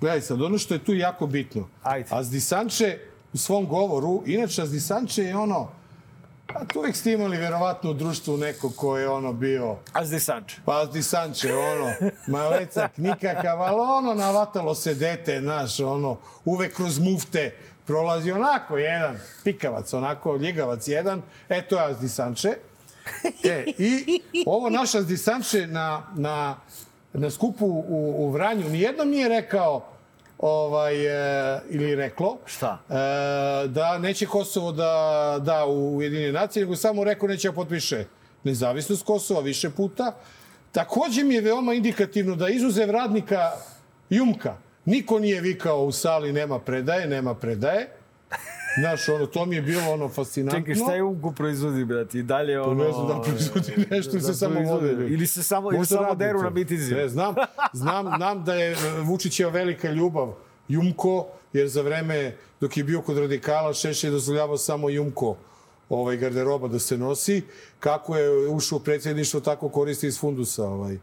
gledaj 0.00 0.20
sad, 0.20 0.42
ono 0.42 0.58
što 0.58 0.74
je 0.74 0.80
tu 0.80 0.94
jako 0.94 1.26
bitno. 1.26 1.68
Ajde. 1.82 2.08
Azdi 2.10 2.40
Sanče 2.40 2.98
u 3.34 3.38
svom 3.38 3.66
govoru, 3.66 4.22
inače 4.26 4.62
Azdi 4.62 4.80
Sanče 4.80 5.24
je 5.24 5.36
ono, 5.36 5.68
a 6.54 6.64
tu 6.64 6.78
uvek 6.78 6.96
ste 6.96 7.12
imali 7.12 7.36
verovatno 7.36 7.90
u 7.90 7.94
društvu 7.94 8.36
neko 8.36 8.70
ko 8.70 8.98
je 8.98 9.08
ono 9.08 9.32
bio, 9.32 9.76
Azdi 9.92 10.20
Sanče. 10.20 10.56
pa 10.64 10.80
Azdi 10.80 11.02
Sanče, 11.02 11.54
ono, 11.54 11.92
malecak 12.26 12.96
nikakav, 12.96 13.62
ali 13.62 13.80
ono, 13.80 14.14
navatalo 14.14 14.74
se 14.74 14.94
dete, 14.94 15.40
znaš, 15.40 15.80
ono, 15.80 16.16
uvek 16.44 16.76
kroz 16.76 16.98
mufte 16.98 17.56
prolazi 17.86 18.32
onako 18.32 18.78
jedan 18.78 19.16
pikavac, 19.44 19.92
onako 19.92 20.36
ljigavac 20.36 20.88
jedan, 20.88 21.22
e, 21.48 21.62
to 21.62 21.76
je 21.76 21.84
Azdi 21.84 22.08
Sanče. 22.08 22.54
E, 23.44 23.64
i 23.78 24.20
ovo 24.46 24.70
naša 24.70 24.98
Azdi 24.98 25.16
Sanče 25.16 25.66
na, 25.66 26.02
na, 26.16 26.56
na 27.12 27.30
skupu 27.30 27.66
u, 27.66 28.14
u 28.18 28.30
Vranju 28.30 28.68
nijednom 28.68 29.08
nije 29.08 29.28
rekao 29.28 29.93
ovaj, 30.38 31.06
e, 31.06 31.60
ili 31.70 31.94
reklo 31.94 32.38
Šta? 32.46 32.78
e, 32.88 32.94
da 33.68 33.98
neće 33.98 34.26
Kosovo 34.26 34.72
da 34.72 35.36
da 35.42 35.64
u 35.64 35.96
Ujedinjene 35.96 36.32
nacije, 36.32 36.62
nego 36.64 36.76
samo 36.76 37.04
rekao 37.04 37.28
neće 37.28 37.48
da 37.48 37.54
potpiše 37.54 38.04
nezavisnost 38.44 39.04
Kosova 39.04 39.40
više 39.40 39.70
puta. 39.70 40.16
Takođe 40.72 41.24
mi 41.24 41.34
je 41.34 41.40
veoma 41.40 41.74
indikativno 41.74 42.36
da 42.36 42.48
izuzev 42.48 42.90
radnika 42.90 43.52
Jumka, 44.10 44.56
niko 44.84 45.18
nije 45.18 45.40
vikao 45.40 45.84
u 45.84 45.92
sali 45.92 46.32
nema 46.32 46.58
predaje, 46.58 47.06
nema 47.06 47.34
predaje. 47.34 47.88
Znaš, 48.78 49.08
ono, 49.08 49.26
to 49.26 49.46
mi 49.46 49.56
je 49.56 49.62
bilo 49.62 49.92
ono 49.92 50.08
fascinantno. 50.08 50.60
Čekaj, 50.60 50.74
šta 50.74 50.94
je 50.94 51.02
Umku 51.02 51.32
proizvodi, 51.32 51.84
brate? 51.84 52.18
I 52.18 52.22
dalje 52.22 52.60
ono... 52.60 52.84
Ne 52.84 52.92
znam 52.92 53.08
da 53.08 53.20
proizvodi 53.20 53.72
nešto 53.90 54.10
ili 54.12 54.20
se 54.20 54.26
da 54.26 54.34
samo 54.34 54.60
vode. 54.60 54.92
Ili 54.92 55.26
se 55.26 55.42
samo, 55.42 55.72
ili 55.72 55.86
samo 55.86 56.02
radi 56.02 56.18
deru 56.18 56.42
na 56.42 56.50
bitinzima. 56.50 57.00
Ne, 57.00 57.08
znam, 57.08 57.34
znam, 57.72 58.06
znam 58.16 58.44
da 58.44 58.54
je 58.54 58.72
e, 58.72 58.76
Vučićeva 59.02 59.50
velika 59.50 59.90
ljubav 59.90 60.32
Jumko, 60.68 61.26
jer 61.52 61.68
za 61.68 61.82
vreme 61.82 62.36
dok 62.60 62.76
je 62.76 62.84
bio 62.84 63.02
kod 63.02 63.18
radikala, 63.18 63.74
Šešelj 63.74 64.08
je 64.08 64.12
dozvoljavao 64.12 64.58
samo 64.58 64.90
Jumko 64.90 65.36
ovaj, 65.88 66.16
garderoba 66.16 66.68
da 66.68 66.78
se 66.78 66.98
nosi. 66.98 67.42
Kako 67.80 68.16
je 68.16 68.48
ušao 68.48 68.76
u 68.76 68.80
predsjedništvo, 68.80 69.40
tako 69.40 69.68
koristi 69.68 70.06
iz 70.06 70.20
fundusa 70.20 70.64
ovaj, 70.64 70.98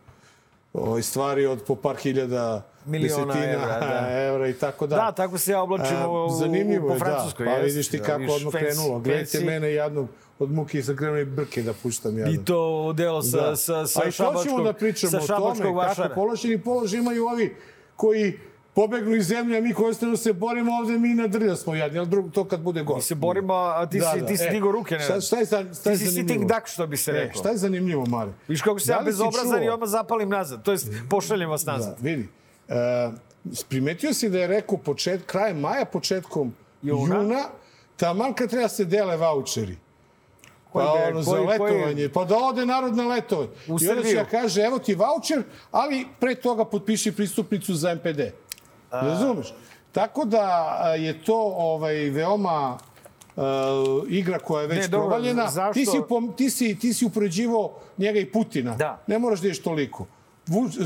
ovaj, 0.74 1.02
stvari 1.02 1.46
od 1.46 1.64
po 1.64 1.76
par 1.76 1.96
hiljada 1.96 2.71
Miliona 2.86 3.34
evra, 3.46 3.80
da. 3.80 4.08
evra 4.20 4.48
i 4.48 4.54
tako 4.54 4.88
da. 4.88 4.96
Da, 4.96 5.12
tako 5.12 5.38
se 5.38 5.52
ja 5.52 5.62
oblačim 5.62 5.98
A, 5.98 6.08
u, 6.10 6.26
u, 6.26 6.30
Zanimljivo 6.32 6.88
po 6.89 6.96
Francuskoj. 6.96 7.46
da. 7.46 7.52
Pa 7.52 7.58
vidiš 7.58 7.88
ti 7.88 7.98
da, 7.98 8.04
kako 8.04 8.20
vidiš, 8.20 8.36
odmah 8.36 8.54
krenulo. 8.54 9.00
Gledajte 9.00 9.39
mene 9.39 9.74
jadnog 9.74 10.08
od 10.39 10.52
muke 10.52 10.84
sam 10.84 10.96
krenuo 10.96 11.17
i 11.17 11.26
brke 11.26 11.63
da 11.63 11.74
puštam 11.74 12.17
jadnog. 12.17 12.36
I 12.36 12.46
to 12.46 12.94
delo 12.94 13.22
sa, 13.22 13.38
Da. 13.39 13.56
sa, 13.56 13.88
sa 13.88 14.00
A 14.00 14.04
i 14.04 14.06
to 14.06 14.12
ćemo 14.13 14.30
šabačkog, 14.30 14.63
da 14.63 14.74
pričamo 14.74 15.12
sa 15.13 15.36
o 15.36 15.54
tome 15.54 15.72
vašara. 15.72 16.08
kako 16.08 16.15
položeni 16.15 16.58
položaj 16.60 17.00
imaju 17.00 17.26
ovi 17.26 17.56
koji 17.96 18.39
pobegnu 18.74 19.15
iz 19.15 19.26
zemlje, 19.26 19.58
a 19.58 19.62
mi 19.62 19.74
koji 19.74 19.89
ostanu 19.89 20.17
se 20.17 20.34
borimo 20.34 20.72
ovde, 20.74 20.94
mi 20.94 21.10
na 21.10 21.28
drlja 21.28 21.56
smo 21.56 21.76
jadni, 21.76 22.00
ali 22.00 22.08
drugo, 22.08 22.30
to 22.30 22.46
kad 22.46 22.60
bude 22.60 22.84
gost. 22.84 22.98
Mi 22.98 23.02
se 23.04 23.15
borimo, 23.15 23.54
a 23.54 23.86
ti 23.86 24.00
si, 24.02 24.26
ti 24.26 24.38
si 24.38 24.44
E, 24.44 24.50
digo 24.50 24.72
ruke, 24.72 24.96
ne? 24.96 25.02
Šta, 25.02 25.22
šta 25.22 25.38
je, 25.38 25.46
šta 25.46 25.58
je 25.58 25.65
Ti 25.65 25.74
si 25.74 25.82
zanimljivo? 25.84 26.12
sitting 26.13 26.41
duck, 26.44 26.67
što 26.67 26.88
bi 26.88 26.98
se 26.98 27.12
E, 27.12 27.13
reklo. 27.13 27.39
šta 27.39 27.50
je 27.50 27.58
zanimljivo, 27.58 28.06
Mare? 28.06 28.32
Viš 28.48 28.62
kako 28.62 28.80
se 28.80 28.88
Da 28.88 28.94
ja 28.94 29.00
si 29.00 29.06
bezobrazan 29.06 29.63
i 29.63 29.70
odmah 29.70 29.89
zapalim 29.89 30.30
nazad. 30.30 30.63
To 30.63 30.72
jest, 30.72 30.88
pošaljem 31.10 31.50
vas 31.50 31.65
nazad. 31.65 31.96
Da, 31.96 32.10
vidi. 32.10 32.28
Primetio 33.70 34.14
si 34.14 34.30
da 34.30 34.40
je 34.40 34.48
rekao 34.48 34.78
počet, 34.78 35.22
krajem 35.26 35.60
maja, 35.60 35.86
početkom 35.86 36.54
Juna. 36.82 37.16
juna, 37.16 37.42
taman 37.98 38.34
kad 38.34 38.50
treba 38.50 38.68
se 38.68 38.86
dele 38.86 39.18
voucheri. 39.18 39.78
Koji 40.66 40.86
Pa 40.86 40.92
ono, 40.94 41.22
za 41.22 41.32
koji- 41.32 41.48
koji- 41.50 41.74
letovanje, 41.74 42.10
pa 42.10 42.24
da 42.26 42.38
ode 42.38 42.66
narod 42.66 42.96
na 42.96 43.04
letovanje. 43.06 43.50
U 43.50 43.72
I 43.72 43.72
onda 43.72 43.80
će 43.80 43.88
Srbiju. 43.88 44.16
ja 44.16 44.26
kaže, 44.26 44.62
evo 44.62 44.80
ti 44.80 44.96
voucher, 44.96 45.44
ali 45.72 46.06
pre 46.20 46.36
toga 46.36 46.66
potpiši 46.66 47.12
pristupnicu 47.14 47.74
za 47.76 47.92
MPD. 47.92 48.20
Razumeš? 48.92 49.54
Tako 49.92 50.26
da 50.26 50.42
a, 50.80 50.90
je 50.90 51.24
to 51.24 51.36
ovaj 51.58 51.96
veoma 51.96 52.78
uh, 53.36 53.44
igra 54.10 54.40
koja 54.40 54.62
je 54.62 54.68
već 54.68 54.78
Ne, 54.78 54.88
dobro, 54.88 55.08
provaljena. 55.08 55.48
zašto- 55.48 55.74
Ti 55.74 55.86
si, 55.86 55.98
ti, 56.38 56.50
si, 56.50 56.80
ti 56.80 56.94
si 56.94 57.06
upoređivao 57.06 57.74
njega 57.98 58.20
i 58.20 58.26
Putina. 58.28 58.76
Da. 58.76 59.02
Ne 59.08 59.20
moraš 59.20 59.40
da 59.40 59.48
ideš 59.48 59.62
toliko. 59.62 60.06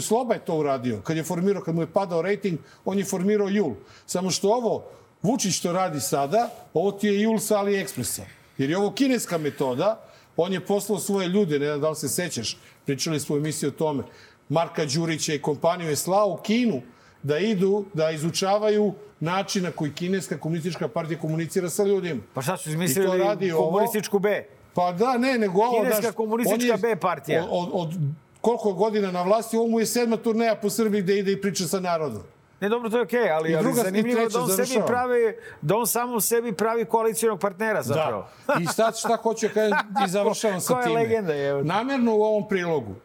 Sloba 0.01 0.33
je 0.33 0.45
to 0.45 0.57
uradio. 0.57 1.01
Kad 1.01 1.17
je 1.17 1.23
formirao, 1.23 1.63
kad 1.63 1.75
mu 1.75 1.81
je 1.81 1.87
padao 1.87 2.21
rating, 2.21 2.59
on 2.85 2.97
je 2.97 3.05
formirao 3.05 3.49
Jul. 3.49 3.73
Samo 4.05 4.31
što 4.31 4.49
ovo, 4.49 4.83
Vučić 5.21 5.55
što 5.57 5.71
radi 5.71 5.99
sada, 5.99 6.49
ovo 6.73 6.91
ti 6.91 7.07
je 7.07 7.21
Jul 7.21 7.39
sa 7.39 7.59
AliExpressa. 7.59 8.21
Jer 8.57 8.69
je 8.69 8.77
ovo 8.77 8.91
kineska 8.91 9.37
metoda. 9.37 10.01
On 10.37 10.53
je 10.53 10.59
poslao 10.59 10.99
svoje 10.99 11.27
ljude, 11.27 11.59
ne 11.59 11.65
znam 11.65 11.81
da 11.81 11.89
li 11.89 11.95
se 11.95 12.09
sećaš, 12.09 12.57
pričali 12.85 13.19
smo 13.19 13.35
u 13.35 13.37
emisiji 13.37 13.67
o 13.67 13.71
tome. 13.71 14.03
Marka 14.49 14.85
Đurića 14.85 15.33
i 15.33 15.41
kompaniju 15.41 15.89
je 15.89 15.95
slao 15.95 16.29
u 16.29 16.37
Kinu 16.37 16.81
da 17.23 17.39
idu, 17.39 17.85
da 17.93 18.11
izučavaju 18.11 18.93
način 19.19 19.63
na 19.63 19.71
koji 19.71 19.93
kineska 19.93 20.37
komunistička 20.37 20.87
partija 20.87 21.19
komunicira 21.19 21.69
sa 21.69 21.83
ljudima. 21.83 22.21
Pa 22.33 22.41
šta 22.41 22.57
su 22.57 22.69
izmislili 22.69 23.51
ovo. 23.51 23.65
komunističku 23.65 24.19
B? 24.19 24.43
Pa 24.73 24.91
da, 24.91 25.17
ne, 25.17 25.37
nego 25.37 25.61
ovo... 25.61 25.79
Kineska 25.79 26.01
znaš, 26.01 26.15
komunistička 26.15 26.73
je 26.73 26.77
B 26.77 26.95
partija. 26.95 27.43
Od, 27.43 27.49
od, 27.51 27.69
od 27.73 27.93
koliko 28.45 28.73
godina 28.73 29.11
na 29.11 29.23
vlasti, 29.23 29.57
ovo 29.57 29.67
mu 29.67 29.79
je 29.79 29.85
sedma 29.85 30.17
turneja 30.17 30.55
po 30.55 30.69
Srbiji 30.69 31.01
gde 31.01 31.17
ide 31.17 31.31
i 31.31 31.41
priča 31.41 31.63
sa 31.65 31.79
narodom. 31.79 32.23
Ne, 32.61 32.69
dobro, 32.69 32.89
to 32.89 32.97
je 32.97 33.03
okej, 33.03 33.29
ali, 33.29 33.51
I 33.51 33.55
ali 33.55 33.63
druga- 33.63 33.81
i 33.81 33.83
zanimljivo 33.83 34.21
treća, 34.21 34.29
da 34.29 34.39
on 34.39 34.47
sebi 34.47 34.55
završavam. 34.57 34.87
pravi, 34.87 35.35
da 35.61 35.75
on 35.75 35.87
samom 35.87 36.21
sebi 36.21 36.53
pravi 36.53 36.85
koalicijonog 36.85 37.39
partnera 37.39 37.83
zapravo. 37.83 38.27
Da. 38.47 38.53
I 38.61 38.65
šta, 38.65 38.91
šta 38.91 39.15
hoću 39.15 39.47
da 39.47 39.53
kažem 39.53 39.77
i 40.05 40.09
završavam 40.09 40.61
sa 40.61 40.81
time. 40.81 40.95
legenda, 40.95 41.33
je? 41.33 41.63
Namerno 41.63 42.15
u 42.15 42.23
ovom 42.23 42.47
prilogu, 42.47 42.95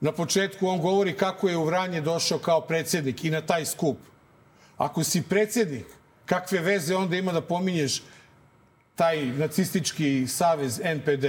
na 0.00 0.12
početku 0.12 0.66
on 0.66 0.80
govori 0.80 1.16
kako 1.16 1.48
je 1.48 1.56
u 1.56 1.64
Vranje 1.64 2.00
došao 2.00 2.38
kao 2.38 2.60
predsednik 2.60 3.24
i 3.24 3.30
na 3.30 3.40
taj 3.40 3.64
skup. 3.64 3.96
Ako 4.76 5.04
si 5.04 5.22
predsednik, 5.22 5.86
kakve 6.26 6.58
veze 6.60 6.96
onda 6.96 7.16
ima 7.16 7.32
da 7.32 7.40
pominješ 7.40 8.02
taj 8.94 9.26
nacistički 9.26 10.26
savez 10.26 10.80
NPD? 10.80 11.24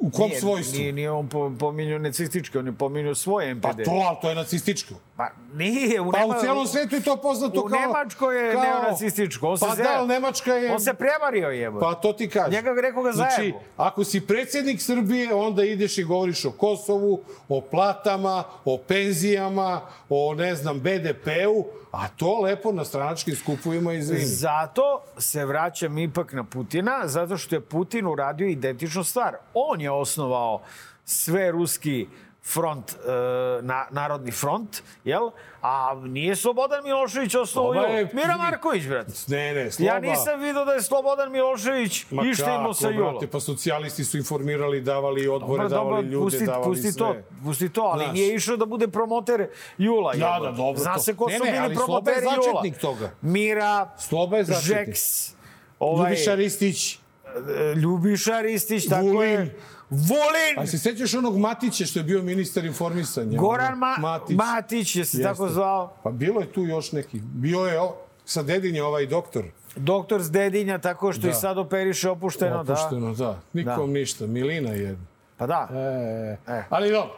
U 0.00 0.10
kom 0.10 0.28
Nije- 0.28 0.40
svojstvu? 0.40 0.78
Nije, 0.78 0.92
nije 0.92 1.10
on 1.10 1.28
po- 1.28 1.52
pominjao 1.60 1.98
nacistički, 1.98 2.58
on 2.58 2.66
je 2.66 2.72
pominjao 2.72 3.14
svoje 3.14 3.50
MPD. 3.50 3.62
Pa 3.64 3.72
to, 3.74 3.90
ali 3.90 4.16
to 4.22 4.28
je 4.28 4.34
nacističko. 4.34 4.94
Pa 5.16 5.26
nije, 5.54 6.00
u, 6.00 6.12
Pa 6.12 6.18
Nema... 6.18 6.36
u 6.36 6.40
celom 6.40 6.66
svetu 6.66 6.94
je 6.94 7.02
to 7.02 7.16
poznato 7.18 7.60
u 7.60 7.64
kao... 7.64 7.80
Nemačkoj 7.80 8.40
je 8.40 8.52
kao- 8.52 8.62
neonacističko. 8.62 9.48
On 9.48 9.58
se 9.58 9.66
Pa 9.66 9.74
zeo. 9.74 9.84
da, 9.84 9.90
ali 9.92 10.08
Nemačka 10.08 10.52
je... 10.52 10.72
On 10.72 10.80
se 10.80 10.94
prevario 10.94 11.48
jebo. 11.50 11.80
Pa 11.80 11.94
to 11.94 12.12
ti 12.12 12.28
kažem. 12.28 12.52
Njega 12.52 12.70
rekao 12.72 13.02
ga 13.02 13.12
Znači, 13.12 13.34
zajebu. 13.36 13.58
ako 13.76 14.04
si 14.04 14.20
predsjednik 14.20 14.82
Srbije, 14.82 15.34
onda 15.34 15.64
ideš 15.64 15.98
i 15.98 16.04
govoriš 16.04 16.44
o 16.44 16.52
Kosovu, 16.52 17.20
o 17.48 17.60
platama, 17.62 18.44
o 18.64 18.78
penzijama, 18.78 19.80
o, 20.08 20.34
ne 20.34 20.54
znam, 20.54 20.78
BDP-u, 20.78 21.64
a 21.90 22.08
to 22.08 22.40
lepo 22.40 22.72
na 22.72 22.84
stranačkim 22.84 23.36
skupovima 23.36 23.92
izvini. 23.92 24.24
Zato 24.24 25.02
se 25.18 25.44
vraćam 25.44 25.98
ipak 25.98 26.32
na 26.32 26.44
Putina, 26.44 27.02
zato 27.04 27.36
što 27.36 27.54
je 27.54 27.60
Putin 27.60 28.06
uradio 28.06 28.48
identičnu 28.48 29.04
stvar. 29.04 29.36
On 29.54 29.80
je 29.80 29.90
osnovao 29.90 30.62
sve 31.04 31.50
ruski 31.50 32.06
front, 32.52 32.90
e, 32.90 32.96
na, 33.62 33.86
narodni 33.90 34.30
front, 34.32 34.68
jel? 35.04 35.30
A 35.62 35.94
nije 35.96 36.36
Slobodan 36.36 36.84
Milošević 36.84 37.34
Jula. 37.74 37.86
je- 37.88 38.08
Mira 38.12 38.36
Marković, 38.38 38.86
brate. 38.86 39.12
Ne, 39.28 39.54
ne, 39.54 39.70
sloba. 39.70 39.86
Ja 39.86 40.00
nisam 40.00 40.40
vidio 40.40 40.64
da 40.64 40.72
je 40.72 40.82
Slobodan 40.82 41.32
Milošević 41.32 42.06
Ma 42.10 42.22
kako, 42.22 42.74
sa 42.74 42.88
Julom. 42.90 43.10
brate, 43.10 43.26
pa 43.26 43.40
socijalisti 43.40 44.04
su 44.04 44.16
informirali, 44.16 44.80
davali 44.80 45.28
odbore, 45.28 45.68
davali 45.68 46.02
ljude, 46.02 46.24
pusti, 46.24 46.46
davali 46.46 46.64
pusti 46.64 46.92
sve. 46.92 46.98
to, 46.98 47.14
pusti 47.44 47.68
to, 47.68 47.82
ali 47.82 48.04
Znaš. 48.04 48.14
nije 48.14 48.34
išao 48.34 48.56
da 48.56 48.66
bude 48.66 48.88
promoter 48.88 49.48
Jula. 49.78 50.12
Da, 50.14 50.38
da, 50.40 50.50
dobro, 50.52 50.82
Zna 50.82 50.98
se 50.98 51.16
ko 51.16 51.26
Ne, 51.26 51.38
su 51.38 51.44
ne, 51.44 51.50
bili 51.50 51.58
ali 51.58 51.74
Sloba 51.76 51.92
je 52.10 52.14
promoteri 52.16 52.24
Jula. 52.26 52.34
začetnik 52.44 52.78
toga. 52.78 53.10
Mira, 53.22 53.90
Sloba 53.98 54.36
je 54.36 54.44
začetnik. 54.44 54.86
Žeks, 54.86 55.32
ovaj, 55.78 56.10
Ljubiša 56.10 56.34
Ristić. 56.34 56.94
e, 56.94 56.98
Ljubiša 57.74 58.40
Ristić, 58.40 58.86
tako 58.86 59.02
Vulin. 59.02 59.30
je. 59.30 59.58
Vulin! 59.90 60.58
A 60.58 60.66
se 60.66 60.78
sećaš 60.78 61.14
onog 61.14 61.38
Matića 61.38 61.86
što 61.86 61.98
je 61.98 62.04
bio 62.04 62.22
ministar 62.22 62.64
informisanja? 62.64 63.38
Goran 63.38 63.78
Ma 63.78 63.96
Matić, 63.98 64.36
Matić 64.36 64.96
je 64.96 65.04
se 65.04 65.18
Jeste. 65.18 65.28
tako 65.30 65.48
zvao. 65.48 65.92
Pa 66.02 66.10
bilo 66.10 66.40
je 66.40 66.52
tu 66.52 66.62
još 66.62 66.92
neki. 66.92 67.20
Bio 67.24 67.58
je 67.60 67.80
o, 67.80 67.94
sa 68.24 68.42
dedinje 68.42 68.82
ovaj 68.82 69.06
doktor. 69.06 69.44
Doktor 69.76 70.22
s 70.22 70.30
Dedinja, 70.30 70.78
tako 70.78 71.12
što 71.12 71.22
Da. 71.22 71.28
i 71.28 71.34
sad 71.34 71.58
operiše 71.58 72.10
opušteno, 72.10 72.64
da. 72.64 72.72
Opušteno, 72.72 73.14
da. 73.14 73.40
Nikom 73.52 73.92
ništa. 73.92 74.26
Milina 74.26 74.70
je. 74.70 74.96
Pa 75.36 75.46
da. 75.46 75.68
E, 75.72 76.36
E. 76.48 76.62
Ali 76.68 76.90
dobro. 76.90 77.14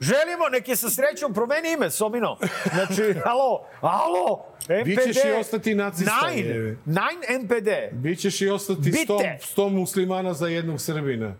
Želimo, 0.00 0.48
nek 0.52 0.68
je 0.68 0.76
sa 0.76 0.90
srećom 0.90 1.34
promeni 1.34 1.72
ime, 1.72 1.90
Somino. 1.90 2.36
Znači, 2.74 3.14
alo, 3.24 3.60
alo, 3.80 4.44
NPD. 4.68 4.84
Bićeš 4.86 5.16
i 5.16 5.30
ostati 5.30 5.74
nacista, 5.74 6.12
Nine, 6.28 6.76
nine 6.86 7.38
NPD. 7.40 7.68
Bićeš 7.92 8.40
i 8.40 8.48
ostati 8.48 8.92
sto, 8.94 9.18
sto 9.42 9.68
muslimana 9.68 10.34
za 10.34 10.48
jednog 10.48 10.80
Srbina. 10.80 11.34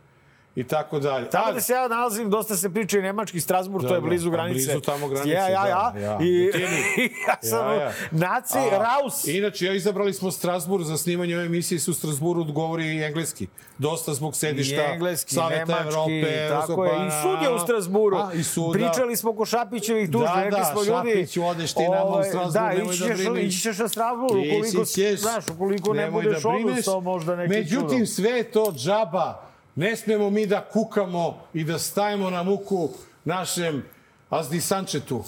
I 0.59 0.65
tako 0.65 0.99
dalje. 0.99 1.31
Tamo 1.31 1.53
da 1.53 1.61
se 1.61 1.73
ja 1.73 1.89
nalazim, 1.89 2.31
dosta 2.31 2.57
se 2.57 2.71
priča 2.71 2.99
i 2.99 3.03
nemački 3.03 3.41
Strasburg, 3.41 3.83
to 3.83 3.89
je 3.89 3.95
Da, 3.95 4.01
da, 4.01 4.07
blizu 4.07 4.31
granice. 4.31 4.55
blizu 4.67 4.81
tamo 4.81 5.09
granice, 5.09 5.31
Ja, 5.31 5.49
ja, 5.49 5.67
ja. 5.67 5.93
da, 5.95 6.01
ja. 6.01 6.19
I, 6.21 6.47
Bikini. 6.47 6.67
i 6.99 7.11
ja 7.29 7.37
sam 7.43 7.69
Ja, 7.69 7.75
ja. 7.75 7.93
naci, 8.13 8.59
A, 8.59 8.79
raus. 8.79 9.27
Inače, 9.27 9.67
ja 9.67 9.75
izabrali 9.75 10.15
smo 10.15 10.31
Strasbourg 10.31 10.85
za 10.85 10.97
snimanje 10.97 11.37
ove 11.37 11.45
emisije 11.45 11.81
su 11.81 11.91
u 11.91 11.95
Strasburu 11.95 12.45
govori 12.45 12.87
i 12.87 13.03
engleski. 13.03 13.47
Dosta 13.79 14.15
zbog 14.15 14.33
I 14.33 14.37
sedišta 14.37 14.83
engleski, 14.85 15.35
Saveta 15.35 15.65
nemački, 15.65 15.89
Evrope. 15.89 16.49
tako 16.51 16.85
je. 16.85 16.91
I 16.91 17.11
sud 17.23 17.43
je 17.43 17.51
u 17.51 17.59
Strasburu. 17.59 18.17
A, 18.17 18.33
i 18.35 18.43
sud, 18.43 18.73
Pričali 18.73 19.17
smo 19.17 19.31
oko 19.31 19.45
Šapićevih 19.45 20.11
tužbi, 20.11 20.27
Da, 20.27 20.43
rekli 20.43 20.59
da, 20.59 20.65
smo 20.65 20.81
ljudi... 20.81 21.11
Šapiću, 21.11 21.45
odeš 21.45 21.73
ti 21.75 21.83
nama 21.83 22.05
u 22.05 22.09
ovaj, 22.09 22.25
Strasbourg, 22.25 22.55
da, 22.55 22.69
nemoj 22.69 22.97
da 22.99 23.15
brineš. 23.33 23.45
ići 23.45 23.63
ćeš 23.63 23.79
na 23.79 23.89
Strasbourg, 23.89 24.33
ukoliko, 24.33 24.85
znaš, 25.17 25.45
ukoliko 25.49 25.95
ne 25.95 26.11
budeš 26.11 26.43
da 26.43 26.49
odustao 26.49 27.01
možda 27.01 27.37
neki 27.37 27.55
Međutim, 27.55 28.07
sve 28.07 28.43
to 28.43 28.73
džaba. 28.77 29.48
Ne 29.79 29.97
smemo 29.97 30.31
mi 30.31 30.47
da 30.47 30.69
kukamo 30.73 31.47
i 31.55 31.65
da 31.65 31.79
stajemo 31.79 32.31
na 32.31 32.43
muku 32.43 32.91
našem 33.25 33.83
Azdi 34.29 34.61
Sančetu. 34.61 35.25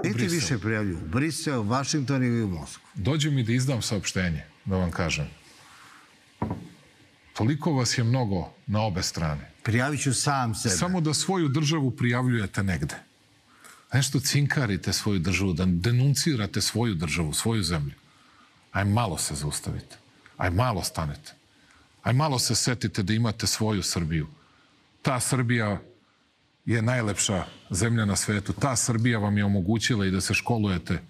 Gde 0.00 0.18
ti 0.18 0.26
više 0.26 0.58
prijavljuju? 0.58 0.96
U 0.96 1.08
Brisel, 1.08 1.62
Vašington 1.62 2.24
ili 2.24 2.42
u 2.42 2.48
Moskvu? 2.48 2.82
Dođe 2.94 3.30
mi 3.30 3.42
da 3.42 3.52
izdam 3.52 3.82
saopštenje, 3.82 4.42
da 4.64 4.76
vam 4.76 4.90
kažem. 4.90 5.30
Toliko 7.32 7.72
vas 7.72 7.98
je 7.98 8.04
mnogo 8.04 8.50
na 8.66 8.82
obe 8.82 9.02
strane. 9.02 9.50
Prijavit 9.62 10.02
ću 10.02 10.14
sam 10.14 10.54
sebe. 10.54 10.74
Samo 10.74 11.00
da 11.00 11.14
svoju 11.14 11.48
državu 11.48 11.90
prijavljujete 11.90 12.62
negde. 12.62 12.94
Nešto 13.92 14.20
cinkarite 14.20 14.92
svoju 14.92 15.18
državu, 15.18 15.52
da 15.52 15.64
denuncirate 15.66 16.60
svoju 16.60 16.94
državu, 16.94 17.32
svoju 17.32 17.62
zemlju. 17.62 17.94
Aj 18.78 18.84
malo 18.84 19.18
se 19.18 19.34
zaustavite. 19.34 19.96
Aj 20.36 20.50
malo 20.50 20.82
stanete. 20.82 21.34
Aj 22.02 22.12
malo 22.12 22.38
se 22.38 22.54
setite 22.54 23.02
da 23.02 23.12
imate 23.12 23.46
svoju 23.46 23.82
Srbiju. 23.82 24.26
Ta 25.02 25.20
Srbija 25.20 25.80
je 26.64 26.82
najlepša 26.82 27.44
zemlja 27.70 28.04
na 28.04 28.16
svetu. 28.16 28.52
Ta 28.52 28.76
Srbija 28.76 29.18
vam 29.18 29.38
je 29.38 29.44
omogućila 29.44 30.06
i 30.06 30.10
da 30.10 30.20
se 30.20 30.34
školujete 30.34 31.02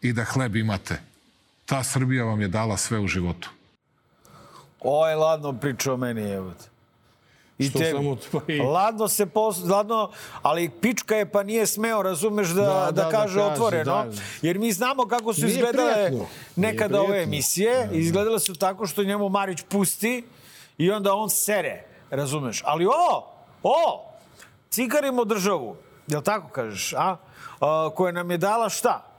i 0.00 0.12
da 0.12 0.24
hleb 0.24 0.56
imate. 0.56 1.00
Ta 1.66 1.82
Srbija 1.84 2.24
vam 2.24 2.40
je 2.40 2.48
dala 2.48 2.76
sve 2.76 2.98
u 2.98 3.06
životu. 3.06 3.50
Ovo 4.80 5.08
je 5.08 5.16
ladno 5.16 5.52
priča 5.52 5.92
o 5.92 5.96
meni, 5.96 6.30
evo 6.30 6.54
te. 6.54 6.71
I 7.58 7.64
Što 7.64 7.78
tebi. 7.78 7.90
samo 7.92 8.16
tvoji- 8.16 8.58
Ladno 8.74 9.08
se 9.08 9.26
pos... 9.26 9.56
ladno, 9.60 10.10
ali 10.42 10.70
pička 10.70 11.16
je 11.16 11.26
pa 11.26 11.42
nije 11.42 11.66
smeo, 11.66 12.02
razumeš, 12.02 12.48
da, 12.48 12.54
da, 12.56 12.62
Da, 12.64 12.74
da, 12.74 12.80
da, 12.82 12.92
da 12.94 13.10
kaže 13.10 13.34
kaže, 13.34 13.40
otvoreno. 13.42 13.84
da. 13.84 14.10
Jer 14.42 14.58
mi 14.58 14.72
znamo 14.72 15.04
kako 15.04 15.34
su 15.34 15.40
Nije 15.40 15.50
izgledale 15.50 15.92
prijatno. 15.94 16.26
nekada 16.56 17.00
ove 17.00 17.22
emisije. 17.22 17.88
Izgledale 17.92 18.38
su 18.38 18.54
tako 18.54 18.86
što 18.86 19.04
njemu 19.04 19.28
Marić 19.28 19.62
pusti 19.62 20.24
i 20.78 20.90
onda 20.90 21.14
on 21.14 21.30
sere, 21.30 21.82
razumeš. 22.10 22.62
Ali 22.64 22.86
ovo, 22.86 23.32
o, 23.62 24.04
cigarimo 24.70 25.24
državu, 25.24 25.76
jel 26.06 26.22
tako 26.22 26.48
kažeš, 26.48 26.92
a? 26.92 27.16
a 27.60 27.90
koja 27.90 28.12
nam 28.12 28.30
je 28.30 28.38
dala 28.38 28.68
šta? 28.68 29.11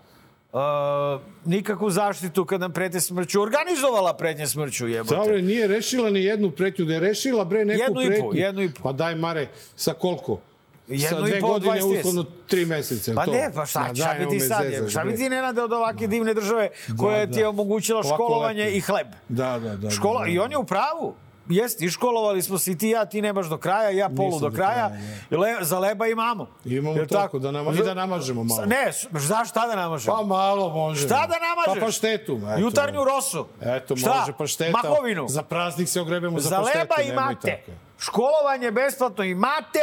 A, 0.53 1.19
nikakvu 1.45 1.89
zaštitu 1.89 2.45
kad 2.45 2.61
nam 2.61 2.73
prete 2.73 2.99
smrću. 2.99 3.41
Organizovala 3.41 4.13
pretnje 4.13 4.47
smrću, 4.47 4.87
jebote. 4.87 5.15
Dobro, 5.15 5.37
nije 5.37 5.67
rešila 5.67 6.09
ni 6.09 6.23
jednu 6.23 6.51
pretnju. 6.51 6.85
Da 6.85 6.93
je 6.93 6.99
rešila, 6.99 7.45
bre, 7.45 7.65
neku 7.65 7.81
Jednu 7.81 8.01
i 8.01 8.05
po, 8.05 8.09
pretnju. 8.09 8.29
jednu 8.35 8.61
i 8.61 8.69
po. 8.69 8.83
Pa 8.83 8.91
daj, 8.91 9.15
Mare, 9.15 9.47
sa 9.75 9.93
koliko? 9.93 10.39
Jednu 10.87 11.07
sa 11.09 11.27
i 11.27 11.29
dve 11.29 11.39
po, 11.39 11.47
godine, 11.47 11.73
20. 11.73 11.99
uslovno 11.99 12.25
tri 12.47 12.65
meseca. 12.65 13.13
Pa 13.15 13.25
to? 13.25 13.31
ne, 13.31 13.51
pa 13.55 13.65
šta, 13.65 13.79
Ma 13.79 13.95
šta 13.95 14.15
bi 14.19 14.29
ti 14.29 14.39
sad? 14.39 14.63
zezaš, 14.63 14.91
šta 14.91 15.03
bi 15.03 15.15
ti 15.15 15.29
nenade 15.29 15.61
od 15.61 15.73
ovake 15.73 16.07
divne 16.07 16.33
države 16.33 16.69
koja 16.97 17.25
Da, 17.25 17.33
ti 17.33 17.39
je 17.39 17.43
da. 17.43 17.49
omogućila 17.49 17.99
Ovako 17.99 18.15
školovanje 18.15 18.63
lepo. 18.63 18.77
i 18.77 18.81
hleb? 18.81 19.07
Da, 19.29 19.59
da, 19.59 19.75
da. 19.75 19.89
Škola, 19.89 20.19
da, 20.19 20.25
da. 20.25 20.31
I 20.31 20.39
on 20.39 20.51
je 20.51 20.57
u 20.57 20.63
pravu. 20.63 21.15
Jeste, 21.47 21.85
iškolovali 21.85 22.41
smo 22.41 22.57
se 22.57 22.71
i 22.71 22.77
ti 22.77 22.87
i 22.87 22.91
ja, 22.91 23.05
ti 23.05 23.21
ne 23.21 23.33
baš 23.33 23.47
do 23.47 23.57
kraja, 23.57 23.89
ja 23.91 24.09
polu 24.09 24.25
Nisam 24.25 24.39
do 24.41 24.49
do 24.49 24.55
kraja. 24.55 24.87
kraja, 24.89 25.01
I 25.31 25.35
Le, 25.35 25.57
za 25.61 25.79
leba 25.79 26.07
imamo. 26.07 26.47
Imamo 26.65 26.95
Jel 26.95 27.07
tako, 27.07 27.39
da 27.39 27.51
nama- 27.51 27.71
i 27.73 27.77
da 27.77 27.93
namažemo 27.93 28.43
malo. 28.43 28.65
Ne, 28.65 28.91
znaš 29.13 29.49
šta 29.49 29.67
da 29.67 29.75
namažemo? 29.75 30.15
Pa 30.15 30.23
malo 30.23 30.69
može. 30.71 30.99
Šta 30.99 31.27
da 31.27 31.35
namažeš? 31.39 31.79
Pa 31.79 31.85
paštetu. 31.85 32.39
Eto, 32.45 32.59
Jutarnju 32.59 33.03
rosu. 33.05 33.45
Eto, 33.61 33.95
Šta? 33.95 34.19
može 34.19 34.33
pašteta. 34.33 34.79
Mahovinu. 34.83 35.25
Za 35.29 35.43
praznik 35.43 35.89
se 35.89 36.01
ogrebemo 36.01 36.39
za, 36.39 36.49
Za 36.49 36.57
paštetu. 36.57 36.79
leba 36.79 36.95
nemoj 36.99 37.13
imate. 37.13 37.51
tako. 37.57 37.71
Školovanje 38.03 38.71
besplatno 38.71 39.23
imate 39.23 39.79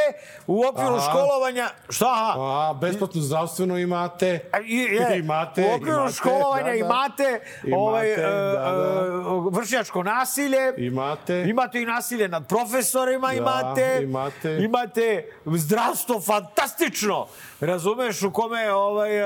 u 0.47 0.65
okviru 0.65 0.95
Aha. 0.95 1.11
školovanja. 1.11 1.69
Šta? 1.89 2.07
aha? 2.07 2.35
A, 2.37 2.75
besplatno 2.75 3.21
zdravstveno 3.21 3.79
imate. 3.79 4.51
A, 4.53 4.61
i- 4.61 4.77
je, 4.77 5.19
imate. 5.25 5.63
u 5.65 5.75
okviru 5.75 5.97
imate, 5.97 6.15
školovanja 6.15 6.65
da, 6.65 6.71
da. 6.71 6.77
imate, 6.77 7.41
Imate, 7.65 7.77
ovaj, 7.77 8.09
da, 8.09 8.23
da. 8.23 8.27
e, 8.27 9.11
e, 9.47 9.51
vršnjačko 9.51 10.03
nasilje. 10.03 10.73
Imate. 10.79 11.45
Imate 11.47 11.83
i 11.83 11.87
nasilje 11.87 12.29
nad 12.29 12.49
profesorima, 12.49 13.33
imate. 13.33 13.99
imate. 14.03 14.57
Imate 14.57 15.25
zdravstvo 15.47 16.21
fantastično. 16.21 17.27
Razumeš 17.61 18.23
u 18.23 18.33
kome 18.33 18.73
ovaj, 18.73 19.17
e, 19.17 19.23
e, 19.23 19.25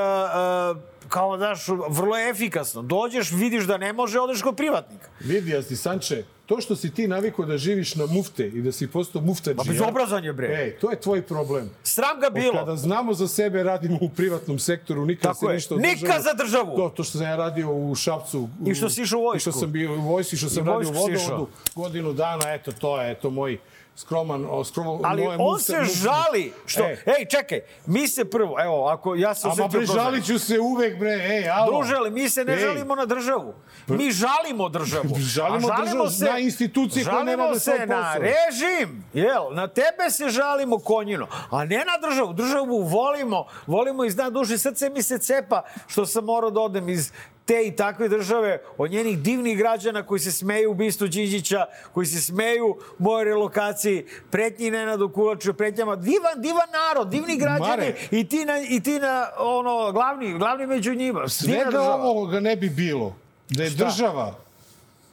kao 1.09 1.37
znaš, 1.37 1.61
vrlo 1.88 2.16
je 2.16 2.30
efikasno. 2.30 2.83
Dođeš, 2.83 3.30
vidiš 3.30 3.64
da 3.64 3.76
ne 3.76 3.92
može, 3.92 4.20
odeš 4.20 4.42
kod 4.42 4.57
privatnika. 4.57 5.09
Vidi, 5.20 5.57
Asti 5.57 5.76
Sanče, 5.76 6.24
to 6.46 6.61
što 6.61 6.76
si 6.76 6.90
ti 6.90 7.09
navikao 7.09 7.44
da 7.44 7.59
živiš 7.59 7.94
na 7.94 8.07
mufte 8.07 8.46
i 8.46 8.62
da 8.62 8.72
si 8.72 8.87
postao 8.87 9.22
muftađija... 9.22 9.64
Ma 9.64 9.72
bezobrazan 9.72 10.24
je, 10.24 10.33
bre. 10.33 10.46
Ej, 10.54 10.78
to 10.78 10.90
je 10.90 11.00
tvoj 11.00 11.22
problem. 11.22 11.70
Sram 11.83 12.20
ga 12.20 12.26
Od 12.26 12.33
bilo. 12.33 12.52
Kada 12.54 12.76
znamo 12.76 13.14
za 13.14 13.28
sebe, 13.28 13.62
radimo 13.62 13.98
u 14.00 14.09
privatnom 14.09 14.59
sektoru, 14.59 15.07
nikad 15.07 15.22
Tako 15.22 15.38
se 15.38 15.46
je. 15.46 15.54
ništa 15.54 15.74
od 15.74 15.80
Nikad 15.80 16.22
za 16.22 16.35
državu. 16.35 16.76
To, 16.76 16.88
to 16.88 17.04
što 17.04 17.18
sam 17.18 17.26
ja 17.26 17.37
radio 17.37 17.72
u 17.72 17.94
Šapcu. 17.94 18.48
u- 18.61 18.70
I 18.70 18.74
što 18.74 18.90
si 18.90 19.02
išao 19.02 19.18
u 19.18 19.22
vojsku. 19.22 19.37
I 19.38 19.42
što 19.42 19.52
sam 19.52 19.72
bio 19.72 19.92
u 19.92 20.00
vojsci, 20.00 20.37
što 20.37 20.48
sam 20.48 20.64
I 20.64 20.66
radio 20.66 20.88
u 20.88 20.92
vojsku 20.92 21.30
vodovodu 21.30 21.48
godinu 21.74 22.12
dana, 22.12 22.44
eto, 22.48 22.72
to 22.72 23.00
je, 23.00 23.12
eto, 23.12 23.30
moj 23.30 23.59
skroman, 23.96 24.46
o, 24.50 24.64
skroman 24.64 25.00
Ali 25.04 25.22
moje 25.22 25.37
on 25.37 25.44
mufte- 25.46 25.62
se 25.62 25.72
mufte- 25.74 26.02
žali. 26.02 26.52
Što, 26.66 26.83
E. 26.83 26.96
ej, 27.09 27.26
čekaj, 27.26 27.61
mi 27.87 28.09
se 28.09 28.24
prvo, 28.24 28.57
evo, 28.61 28.87
ako 28.87 29.14
ja 29.14 29.35
se 29.35 29.48
osjećam... 29.48 29.70
bre, 29.70 29.78
prozvan. 29.78 29.96
žalit 29.96 30.24
ću 30.26 30.38
se 30.38 30.61
uvek, 30.61 30.98
bre, 30.98 31.11
ej, 31.11 31.48
alo. 31.50 31.72
Druže, 31.72 31.94
ali 31.94 32.11
mi 32.11 32.28
se 32.28 32.44
ne 32.44 32.52
Ej. 32.52 32.59
žalimo 32.59 32.94
na 32.94 33.07
državu. 33.07 33.54
Mi 33.88 34.11
žalimo 34.12 34.68
državu. 34.68 35.14
Žalimo 35.35 35.68
A 35.68 35.80
državu 35.80 36.04
na 36.22 36.38
institucije 36.38 37.04
koje 37.04 37.14
ne 37.14 37.24
žalimo 37.26 37.42
rade 37.44 37.61
svoj 37.61 37.76
se 37.76 37.87
na 37.87 37.96
posao. 37.96 38.22
režim. 38.22 39.04
Jel, 39.14 39.44
na 39.52 39.68
tebe 39.68 40.11
se 40.11 40.28
žalimo 40.30 40.78
konjino, 40.78 41.26
a 41.50 41.64
ne 41.64 41.76
na 41.78 42.09
državu. 42.09 42.33
Državu 42.33 42.78
volimo, 42.80 43.46
volimo 43.66 44.04
iz 44.04 44.16
dna 44.16 44.30
duše. 44.30 44.59
Srce 44.59 44.90
mi 44.90 45.02
se 45.02 45.18
cepa 45.18 45.62
što 45.87 46.07
sam 46.07 46.24
morao 46.24 46.50
da 46.50 46.61
odem 46.61 46.88
iz 46.88 47.12
te 47.44 47.66
i 47.66 47.76
takve 47.76 48.09
države, 48.09 48.62
od 48.78 48.90
njenih 48.90 49.18
divnih 49.18 49.59
građana 49.59 50.07
koji 50.07 50.20
se 50.20 50.33
smeju 50.33 50.70
ubistvu 50.70 51.07
Đinđića, 51.07 51.66
koji 51.92 52.07
se 52.07 52.20
smeju 52.20 52.76
mojoj 52.98 53.24
relokaciji, 53.24 54.07
pretnji 54.30 54.70
Nenadu 54.70 55.09
Kulaču, 55.09 55.54
pretnjama. 55.54 55.96
Divan, 55.96 56.40
divan 56.42 56.68
narod, 56.72 57.09
divni 57.09 57.37
građani 57.37 57.68
Mare. 57.68 57.94
i 58.11 58.28
ti 58.28 58.44
na, 58.44 58.59
i 58.68 58.80
ti 58.80 58.98
na 58.98 59.26
ono, 59.38 59.92
glavni, 59.92 60.38
glavni 60.38 60.66
među 60.66 60.94
njima. 60.94 61.28
Svega 61.28 61.64
država. 61.64 62.04
ovoga 62.04 62.40
ne 62.40 62.57
bi 62.57 62.68
bilo 62.68 63.16
da 63.48 63.62
je 63.62 63.70
Šta? 63.70 63.85
država 63.85 64.35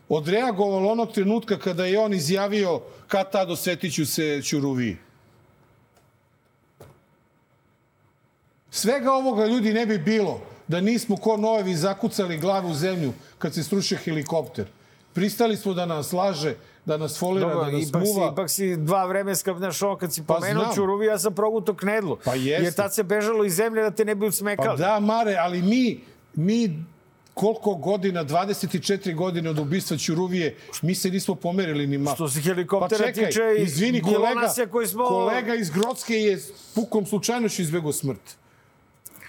odreagovala 0.10 0.92
onog 0.92 1.12
trenutka 1.12 1.60
kada 1.60 1.86
je 1.86 2.00
on 2.00 2.14
izjavio 2.14 2.82
kad 3.08 3.32
tad 3.32 3.52
osvetiću 3.52 4.06
se 4.06 4.42
Ćuruvi. 4.44 4.98
Svega 8.72 9.12
ovoga 9.14 9.46
ljudi 9.46 9.74
ne 9.74 9.86
bi 9.86 9.98
bilo 9.98 10.51
da 10.72 10.82
nismo 10.82 11.18
ko 11.18 11.38
nojevi 11.38 11.76
zakucali 11.76 12.38
glavu 12.38 12.70
u 12.70 12.74
zemlju 12.76 13.12
kad 13.38 13.54
se 13.54 13.64
srušio 13.64 13.98
helikopter. 13.98 14.66
Pristali 15.14 15.58
smo 15.58 15.74
da 15.74 15.86
nas 15.86 16.14
laže, 16.14 16.54
da 16.86 16.98
nas 16.98 17.20
folira, 17.20 17.48
Dobro, 17.48 17.66
da 17.66 17.72
nas 17.72 17.84
ipak, 17.84 18.02
si, 18.02 18.08
muva. 18.08 18.30
ipak 18.34 18.50
si 18.50 18.78
dva 18.78 19.06
vremenska, 19.06 19.54
znaš, 19.54 19.82
ovo 19.82 19.98
kad 19.98 20.14
si 20.14 20.24
Pa 20.24 20.34
pomenuo 20.34 20.64
znam. 20.64 20.76
Ćuruvi, 20.76 21.06
ja 21.06 21.20
sam 21.20 21.36
proguto 21.36 21.74
knedlu. 21.74 22.18
Pa 22.24 22.36
jeste. 22.36 22.64
Jer 22.64 22.74
tad 22.74 22.96
se 22.96 23.04
bežalo 23.06 23.46
iz 23.46 23.54
zemlje 23.54 23.82
da 23.82 23.92
te 23.92 24.06
ne 24.06 24.16
bi 24.16 24.22
Pa 24.22 24.26
usmekali. 24.28 24.78
da, 24.78 25.00
Mare, 25.02 25.36
ali 25.36 25.62
mi, 25.62 26.00
mi 26.36 26.86
koliko 27.34 27.76
godina, 27.76 28.26
24 28.26 29.16
godine 29.16 29.50
od 29.50 29.60
ubistva 29.60 29.98
Ćuruvije, 29.98 30.56
mi 30.82 30.96
se 30.96 31.10
nismo 31.10 31.36
pomerili 31.36 31.88
ni 31.88 31.98
malo. 31.98 32.16
Što 32.16 32.30
se 32.30 32.42
helikoptera 32.42 33.04
pa 33.04 33.08
čekaj, 33.08 33.26
tiče, 33.26 33.42
izvini, 33.58 34.02
kolega, 34.02 34.54
koji 34.72 34.88
smo- 34.88 35.08
kolega 35.08 35.56
iz 35.56 35.70
Grocke 35.70 36.14
je 36.16 36.40
pukom 36.76 37.06
slučajnošću 37.06 37.62
izbegao 37.62 37.92
smrt. 37.92 38.22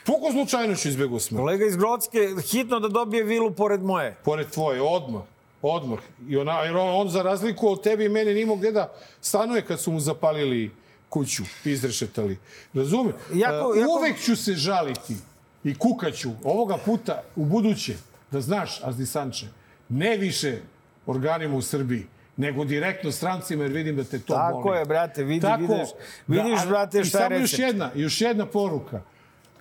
Pukom 0.05 0.33
slučajnošću 0.33 0.89
izbegao 0.89 1.21
smrt. 1.21 1.39
Kolega 1.39 1.65
iz 1.67 1.77
Grocke, 1.77 2.19
hitno 2.43 2.81
da 2.81 2.89
dobije 2.89 3.25
vilu 3.25 3.51
pored 3.51 3.83
moje. 3.83 4.17
Pored 4.25 4.51
tvoje, 4.51 4.83
odmah. 4.83 5.23
Odmah. 5.63 5.99
I 6.29 6.37
ona, 6.37 6.53
jer 6.55 6.77
on, 6.77 6.95
on, 6.97 7.09
za 7.09 7.23
razliku 7.23 7.69
od 7.69 7.83
tebi 7.83 8.05
i 8.05 8.09
mene, 8.09 8.35
nimao 8.35 8.57
gde 8.57 8.73
da 8.73 8.93
stanuje 9.21 9.63
kad 9.63 9.81
su 9.81 9.93
mu 9.93 10.01
zapalili 10.01 10.71
kuću, 11.09 11.43
izrešetali. 11.65 12.39
Razumem? 12.75 13.13
Jako- 13.35 13.75
E, 13.77 13.81
jako- 13.81 13.93
Uvek 13.93 14.19
ću 14.19 14.37
se 14.37 14.53
žaliti 14.53 15.17
i 15.65 15.75
kukaću 15.75 16.31
ovoga 16.45 16.77
puta 16.77 17.23
u 17.37 17.45
buduće, 17.45 17.95
da 18.31 18.41
znaš, 18.41 18.81
Azdisanče, 18.83 19.47
ne 19.89 20.17
više 20.17 20.59
organima 21.07 21.57
u 21.57 21.63
Srbiji, 21.63 22.07
nego 22.37 22.65
direktno 22.65 23.13
strancima, 23.13 23.63
jer 23.63 23.73
vidim 23.73 23.97
da 23.97 24.05
te 24.05 24.19
to 24.19 24.35
Tako 24.35 24.61
boli. 24.61 24.79
je, 24.79 24.85
brate, 24.85 25.25
vidi, 25.25 25.47
vidiš, 25.59 25.89
vidiš, 26.27 26.61
a- 26.61 26.67
brate, 26.67 27.01
i 27.01 27.05
šta 27.05 27.19
je 27.19 27.25
samo 27.25 27.37
još 27.37 27.59
jedna, 27.59 27.91
još 27.95 28.21
jedna 28.21 28.47
poruka. 28.47 29.01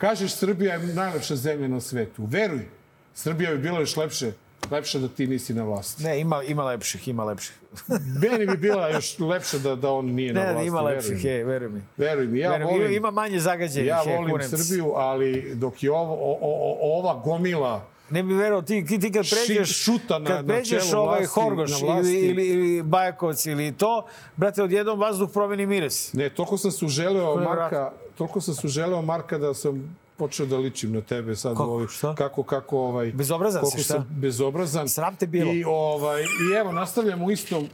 Kažeš, 0.01 0.31
Srbija 0.31 0.73
je 0.73 0.87
najlepša 0.87 1.35
zemlja 1.35 1.67
na 1.67 1.81
svetu. 1.81 2.25
Veruj, 2.25 2.65
Srbija 3.13 3.51
bi 3.51 3.57
bila 3.59 3.79
još 3.79 3.97
lepše, 3.97 4.31
lepša 4.71 4.99
da 4.99 5.07
ti 5.07 5.27
nisi 5.27 5.53
na 5.53 5.63
vlasti. 5.63 6.03
Ne, 6.03 6.19
ima, 6.19 6.43
ima 6.43 6.63
lepših, 6.63 7.07
ima 7.07 7.23
lepših. 7.23 7.55
Meni 8.21 8.45
bi 8.47 8.57
bila 8.59 8.89
još 8.89 9.19
lepša 9.19 9.57
da, 9.57 9.75
da 9.75 9.91
on 9.91 10.05
nije 10.07 10.33
na 10.33 10.39
Ne, 10.39 10.45
vlasti. 10.45 10.59
ne, 10.59 10.67
ima 10.67 10.81
lepših, 10.81 11.25
je, 11.25 11.43
veruj 11.43 11.69
mi. 11.69 11.81
Veruj 11.97 12.27
mi, 12.27 12.39
ja 12.39 12.51
Veruj 12.51 12.65
volim, 12.65 12.91
Ima 12.91 13.11
manje 13.11 13.39
zagađenih, 13.39 13.87
ja 13.87 14.01
je, 14.01 14.17
volim 14.17 14.39
ti. 14.39 14.57
Srbiju, 14.57 14.91
ali 14.91 15.51
dok 15.55 15.83
je 15.83 15.91
ovo, 15.91 16.13
o, 16.15 16.37
o, 16.41 16.99
ova 16.99 17.13
gomila 17.15 17.87
Ne 18.09 18.23
bi 18.23 18.33
verovao, 18.33 18.61
ti, 18.61 18.85
ti, 18.85 18.99
ti 18.99 19.11
kad 19.11 19.25
pređeš, 19.29 19.83
šuta 19.83 20.19
na- 20.19 20.25
kad 20.27 20.45
na 20.47 20.53
pređeš 20.53 20.89
čelu 20.89 21.01
ovaj 21.01 21.19
vlasti, 21.19 21.33
Horgoš 21.33 21.71
na 21.71 21.77
vlasti. 21.77 22.11
ili, 22.11 22.27
ili, 22.27 22.47
ili 22.47 22.83
Bajakovac 22.83 23.45
ili 23.45 23.71
to, 23.71 24.05
brate, 24.35 24.63
odjednom 24.63 24.99
vazduh 24.99 25.29
promeni 25.33 25.65
miris. 25.65 26.13
Ne, 26.13 26.29
toliko 26.29 26.57
sam 26.57 26.71
se 26.71 26.85
uželeo 26.85 27.31
je 27.31 27.45
Marka, 27.45 27.91
toliko 28.21 28.41
sam 28.41 28.53
se 28.55 28.67
uželeo 28.67 29.01
Marka 29.01 29.37
da 29.37 29.53
sam 29.53 29.97
počeo 30.17 30.45
da 30.45 30.57
ličim 30.57 30.91
na 30.93 31.01
tebe 31.01 31.35
sad 31.35 31.51
Kako? 31.51 31.63
ovaj, 31.63 31.87
Šta? 31.87 32.15
kako 32.15 32.43
kako 32.43 32.77
ovaj 32.79 33.11
Bezobrazan 33.11 33.65
si, 33.65 33.83
šta? 33.83 33.93
sam 33.93 34.07
bezobrazan 34.09 34.89
Sram 34.89 35.15
te 35.15 35.27
bilo. 35.27 35.53
i 35.53 35.63
ovaj 35.63 36.21
i 36.21 36.55
evo 36.59 36.71
nastavljamo 36.71 37.25
u 37.25 37.31
istom 37.31 37.67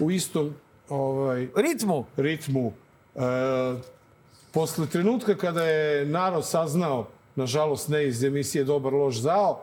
u 0.00 0.10
istom 0.10 0.54
ovaj 0.88 1.48
Ritmu. 1.56 2.04
ritmu. 2.16 2.72
E, 3.14 3.20
posle 4.52 4.86
trenutka 4.86 5.34
kada 5.36 5.64
je 5.64 6.06
narod 6.06 6.46
saznao, 6.46 7.06
nažalost 7.36 7.88
ne 7.88 8.06
iz 8.06 8.24
emisije 8.24 8.64
Dobar 8.64 8.92
loš 8.92 9.16
zao, 9.20 9.60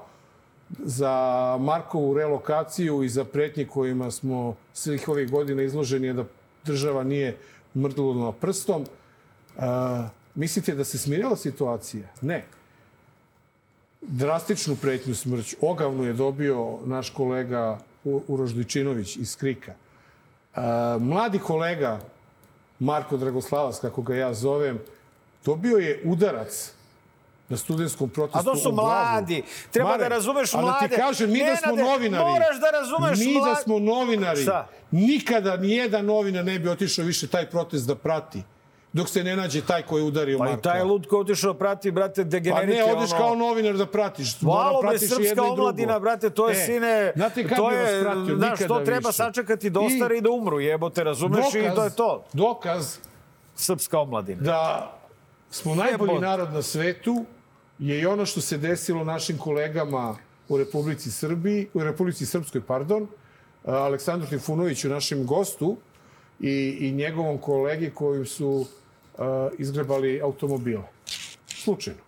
za 0.80 1.12
Markovu 1.60 2.14
relokaciju 2.14 3.04
i 3.04 3.10
za 3.10 3.26
pretnje 3.26 3.66
kojima 3.66 4.12
smo 4.12 4.56
svih 4.74 5.10
ovih 5.10 5.32
godina 5.32 5.62
izloženi 5.64 6.14
da 6.14 6.24
država 6.66 7.04
nije 7.04 7.38
mrdula 7.76 8.32
prstom. 8.32 8.86
E, 9.58 9.62
mislite 10.36 10.76
da 10.76 10.84
se 10.84 10.98
smirila 10.98 11.36
situacija? 11.36 12.08
Ne. 12.22 12.46
Drastičnu 14.02 14.76
pretnju 14.76 15.16
smrću, 15.16 15.56
ogavnu 15.62 16.04
je 16.04 16.14
dobio 16.14 16.78
naš 16.86 17.10
kolega 17.10 17.78
U- 18.04 18.22
Uroš 18.28 18.52
Dujčinović 18.52 19.16
iz 19.18 19.36
Krika. 19.36 19.72
E, 19.72 20.60
mladi 21.00 21.40
kolega 21.40 22.00
Marko 22.80 23.18
Dragoslavac, 23.18 23.80
kako 23.80 24.02
ga 24.02 24.16
ja 24.16 24.34
zovem, 24.34 24.80
dobio 25.46 25.78
je 25.78 26.02
udarac 26.06 26.72
na 27.50 27.58
studentskom 27.58 28.10
protestu 28.10 28.40
A 28.40 28.44
to 28.44 28.56
su 28.56 28.72
mladi. 28.72 29.44
Treba 29.72 29.90
Mare, 29.90 30.00
da 30.00 30.08
razumeš 30.08 30.54
mlade. 30.54 30.68
da 30.82 30.88
ti 30.88 30.96
kažem, 30.98 31.32
mi 31.32 31.40
da 31.40 31.56
smo 31.56 31.72
Nenade, 31.72 31.90
novinari. 31.90 32.24
moraš 32.26 32.60
da 32.60 32.70
razumeš 32.72 33.20
Mi 33.20 33.34
da 33.34 33.40
mlade. 33.40 33.62
smo 33.62 33.80
novinari. 33.80 34.42
Šta? 34.42 34.68
Nikada 34.92 35.58
nijedan 35.58 36.06
novinar 36.06 36.46
ne 36.46 36.60
bi 36.60 36.70
otišao 36.70 37.06
više 37.06 37.28
taj 37.28 37.50
protest 37.50 37.88
da 37.88 37.96
prati. 37.96 38.44
Dok 38.94 39.10
se 39.10 39.24
ne 39.24 39.36
nađe 39.36 39.62
taj 39.62 39.82
koji 39.82 40.02
je 40.02 40.06
udario 40.06 40.38
Pa 40.38 40.44
Marka. 40.44 40.60
i 40.60 40.64
taj 40.64 40.84
lud 40.84 41.08
ko 41.08 41.20
otišao 41.20 41.54
prati, 41.54 41.92
brate, 41.92 42.22
Pa 42.22 42.30
degenerike. 42.30 42.74
ne, 42.76 42.84
odeš 42.86 43.12
ono... 43.12 43.20
kao 43.20 43.36
novinar 43.36 43.78
da 43.78 43.86
pratiš. 43.86 44.42
Malo 44.42 44.94
i 44.96 45.00
srpska 45.00 45.24
i 45.38 45.50
omladina, 45.50 46.00
brate, 46.00 46.30
to 46.30 46.50
je 46.50 46.54
E, 46.54 46.66
sine... 46.66 47.12
Znate 47.16 47.48
kad 47.48 47.58
to 47.58 47.70
bi 47.70 47.76
vas 47.76 47.90
je, 47.90 48.02
pratio? 48.02 48.36
Znaš, 48.38 48.58
to 48.58 48.64
Nikada 48.64 48.86
treba 48.86 49.10
više. 49.10 49.16
sačekati 49.16 49.70
da 49.70 49.80
ostare 49.80 50.18
i, 50.18 50.22
da 50.22 50.30
umru, 50.32 50.60
jebote, 50.60 51.04
razumeš? 51.04 51.46
I 51.48 51.76
to 51.76 51.84
je 51.84 51.90
to. 51.92 52.24
Dokaz 52.34 52.98
Srpska 53.56 54.00
omladina. 54.00 54.42
da 54.42 54.92
smo 55.50 55.76
najbolji 55.76 56.10
Jebote. 56.10 56.22
narod 56.22 56.54
na 56.54 56.62
svetu 56.62 57.26
je 57.80 58.00
i 58.00 58.06
ono 58.06 58.26
što 58.26 58.42
se 58.42 58.58
desilo 58.58 59.04
našim 59.04 59.38
kolegama 59.38 60.16
u 60.50 60.58
Republici 60.58 61.12
Srbiji, 61.12 61.68
u 61.74 61.84
Republici 61.84 62.26
Srpskoj, 62.26 62.62
pardon, 62.62 63.08
Aleksandru 63.66 64.28
Trifunoviću, 64.28 64.90
našem 64.90 65.26
gostu 65.26 65.78
i, 66.40 66.52
i 66.80 66.92
njegovom 66.92 67.38
kolegi 67.38 67.90
koji 67.90 68.26
su 68.26 68.66
uh, 69.18 69.26
izgrebali 69.58 70.22
automobile. 70.22 70.84
Slučajno. 71.48 72.00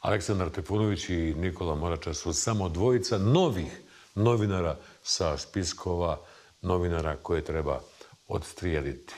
Aleksandar 0.00 0.50
Trifunović 0.50 1.08
i 1.08 1.34
Nikola 1.36 1.74
Morača 1.74 2.14
su 2.14 2.32
samo 2.32 2.68
dvojica 2.68 3.18
novih 3.18 3.80
novinara 4.14 4.76
sa 5.02 5.38
spiskova 5.38 6.20
novinara 6.62 7.16
koje 7.16 7.44
treba 7.44 7.80
odstrijeliti. 8.28 9.14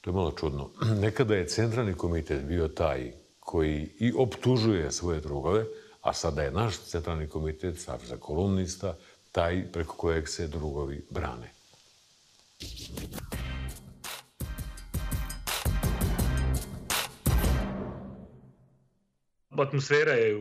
To 0.00 0.10
je 0.10 0.14
malo 0.14 0.30
čudno. 0.30 0.70
Nekada 1.04 1.34
je 1.34 1.48
centralni 1.48 1.94
komitet 1.94 2.42
bio 2.44 2.68
taj 2.68 3.12
koji 3.40 3.90
i 3.98 4.12
optužuje 4.16 4.92
svoje 4.92 5.20
drugove, 5.20 5.64
a 6.00 6.12
sada 6.12 6.42
je 6.42 6.50
naš 6.50 6.78
centralni 6.78 7.28
komitet, 7.28 7.78
Saveza 7.78 8.16
kolumnista, 8.16 8.96
taj 9.32 9.72
preko 9.72 9.96
kojeg 9.96 10.28
se 10.28 10.48
drugovi 10.48 11.06
brane. 11.10 11.53
Atmosfera 19.74 20.12
je 20.12 20.34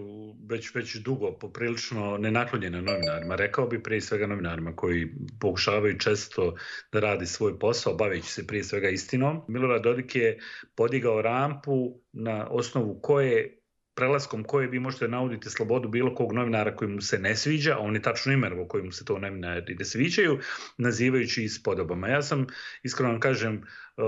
već, 0.50 0.76
već 0.76 0.96
dugo 0.96 1.32
poprilično 1.32 2.18
nenaklonjena 2.18 2.82
novinarima. 2.82 3.36
Rekao 3.36 3.68
bi 3.68 3.84
prije 3.84 4.02
svega 4.02 4.28
novinarima 4.28 4.76
koji 4.76 5.08
pokušavaju 5.40 6.00
često 6.00 6.56
da 6.92 7.00
radi 7.00 7.26
svoj 7.26 7.60
posao, 7.60 7.94
baveći 7.94 8.28
se 8.28 8.48
prije 8.48 8.64
svega 8.64 8.90
istinom. 8.90 9.42
Milorad 9.48 9.84
Dodik 9.84 10.16
je 10.16 10.40
podigao 10.76 11.22
rampu 11.22 12.00
na 12.12 12.48
osnovu 12.50 13.00
koje 13.02 13.63
prelaskom 13.96 14.44
koje 14.44 14.68
vi 14.68 14.80
možete 14.80 15.08
nauditi 15.08 15.50
slobodu 15.50 15.90
bilo 15.90 16.16
kog 16.16 16.34
novinara 16.34 16.76
koji 16.76 16.92
mu 16.92 17.02
se 17.02 17.20
ne 17.20 17.36
sviđa, 17.36 17.76
a 17.76 17.80
on 17.80 17.96
je 17.96 18.02
tačno 18.02 18.34
imenovao 18.34 18.68
koji 18.68 18.84
mu 18.84 18.92
se 18.92 19.06
to 19.06 19.20
novinari 19.20 19.76
ne 19.76 19.86
sviđaju, 19.86 20.40
nazivajući 20.78 21.44
ih 21.44 21.54
spodobama. 21.54 22.08
Ja 22.08 22.22
sam, 22.22 22.48
iskreno 22.84 23.12
vam 23.12 23.20
kažem, 23.20 23.56
uh, 23.98 24.04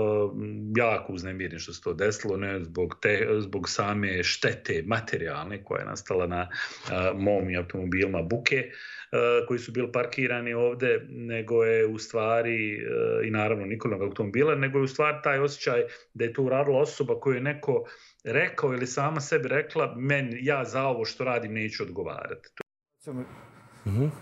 jako 0.76 1.12
uznemiren 1.12 1.58
što 1.58 1.72
se 1.72 1.80
to 1.80 1.94
desilo, 1.94 2.36
ne 2.36 2.64
zbog, 2.64 2.98
te, 3.02 3.28
zbog 3.38 3.68
same 3.68 4.22
štete 4.22 4.82
materijalne 4.86 5.64
koja 5.64 5.80
je 5.80 5.86
nastala 5.86 6.26
na 6.26 6.48
uh, 6.50 7.20
mom 7.20 7.50
i 7.50 7.56
automobilima 7.56 8.22
buke 8.22 8.64
uh, 8.66 9.46
koji 9.48 9.58
su 9.58 9.72
bili 9.72 9.92
parkirani 9.92 10.54
ovde, 10.54 11.06
nego 11.08 11.64
je 11.64 11.86
u 11.86 11.98
stvari, 11.98 12.80
i 13.24 13.30
naravno 13.30 13.66
Nikolovog 13.66 14.02
automobila, 14.08 14.54
nego 14.54 14.78
je 14.78 14.82
u 14.82 14.88
stvari 14.88 15.16
taj 15.24 15.38
osjećaj 15.38 15.84
da 16.14 16.24
je 16.24 16.32
to 16.32 16.42
uradila 16.42 16.78
osoba 16.78 17.20
koju 17.20 17.34
je 17.34 17.40
neko 17.40 17.84
rekao 18.26 18.72
ili 18.72 18.86
sama 18.86 19.20
sebi 19.20 19.48
rekla, 19.48 19.94
men, 19.96 20.36
ja 20.40 20.64
za 20.64 20.82
ovo 20.82 21.04
što 21.04 21.24
radim 21.24 21.52
neću 21.52 21.82
odgovarati. 21.82 22.48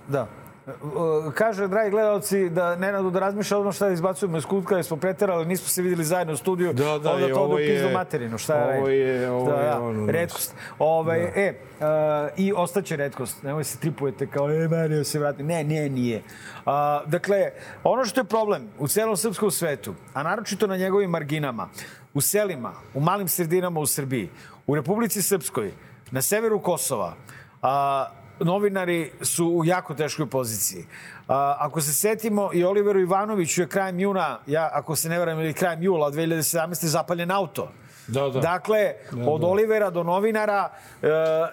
Da. 0.08 0.28
E, 0.66 0.70
Kaže, 1.34 1.68
dragi 1.68 1.90
gledalci, 1.90 2.50
da 2.50 2.76
Nenadu 2.76 3.10
da 3.10 3.18
razmišlja 3.18 3.58
odmah 3.58 3.74
šta 3.74 3.86
da 3.86 3.92
izbacujemo 3.92 4.38
iz 4.38 4.46
kutka, 4.46 4.76
jer 4.76 4.84
smo 4.84 4.96
preterali, 4.96 5.46
nismo 5.46 5.68
se 5.68 5.82
videli 5.82 6.04
zajedno 6.04 6.32
u 6.32 6.36
studiju. 6.36 6.72
Da, 6.72 6.84
da, 6.98 7.12
onda 7.12 7.28
to 7.28 7.58
je- 7.58 7.92
materinu, 7.92 8.38
šta 8.38 8.54
je 8.54 8.78
ovo 8.78 8.88
je- 8.88 9.30
ovo 9.30 9.50
da, 9.50 9.56
je 9.56 9.64
da, 9.64 9.80
ono, 9.80 10.06
redkost. 10.06 10.54
Ovaj, 10.78 11.20
E, 11.36 11.54
uh, 11.70 11.84
i 12.36 12.52
ostaće 12.52 12.96
redkost. 12.96 13.42
Nemoj 13.42 13.64
se 13.64 13.78
tripujete 13.78 14.26
kao, 14.26 14.50
e, 14.52 14.68
meni 14.68 15.04
se 15.04 15.18
vrati. 15.18 15.42
Ne, 15.42 15.64
ne, 15.64 15.88
nije. 15.88 16.22
Uh, 16.56 16.72
dakle, 17.06 17.50
ono 17.84 18.04
što 18.04 18.20
je 18.20 18.24
problem 18.24 18.68
u 18.78 18.88
celom 18.88 19.16
srpskom 19.16 19.50
svetu, 19.50 19.94
a 20.14 20.22
naročito 20.22 20.66
na 20.66 20.76
njegovim 20.76 21.10
marginama, 21.10 21.68
u 22.14 22.20
selima, 22.20 22.72
u 22.94 23.00
malim 23.00 23.28
sredinama 23.28 23.80
u 23.80 23.86
Srbiji, 23.86 24.30
u 24.66 24.74
Republici 24.74 25.22
Srpskoj, 25.22 25.72
na 26.10 26.22
severu 26.22 26.58
Kosova, 26.60 27.14
a, 27.62 28.06
novinari 28.40 29.10
su 29.22 29.46
u 29.46 29.64
jako 29.64 29.94
teškoj 29.94 30.26
poziciji. 30.26 30.86
A, 31.28 31.56
ako 31.58 31.80
se 31.80 31.92
setimo 31.92 32.50
i 32.52 32.64
Oliveru 32.64 33.00
Ivanoviću 33.00 33.60
je 33.60 33.68
krajem 33.68 34.00
juna, 34.00 34.38
ja 34.46 34.70
ako 34.72 34.96
se 34.96 35.08
ne 35.08 35.18
varam 35.18 35.40
ili 35.40 35.52
krajem 35.52 35.82
jula 35.82 36.10
2017. 36.10 36.86
zapaljen 36.86 37.30
auto. 37.30 37.68
Da, 38.06 38.28
da. 38.28 38.40
Dakle, 38.40 38.92
od 39.26 39.44
Olivera 39.44 39.90
do 39.90 40.02
novinara 40.02 40.70
e, 41.02 41.06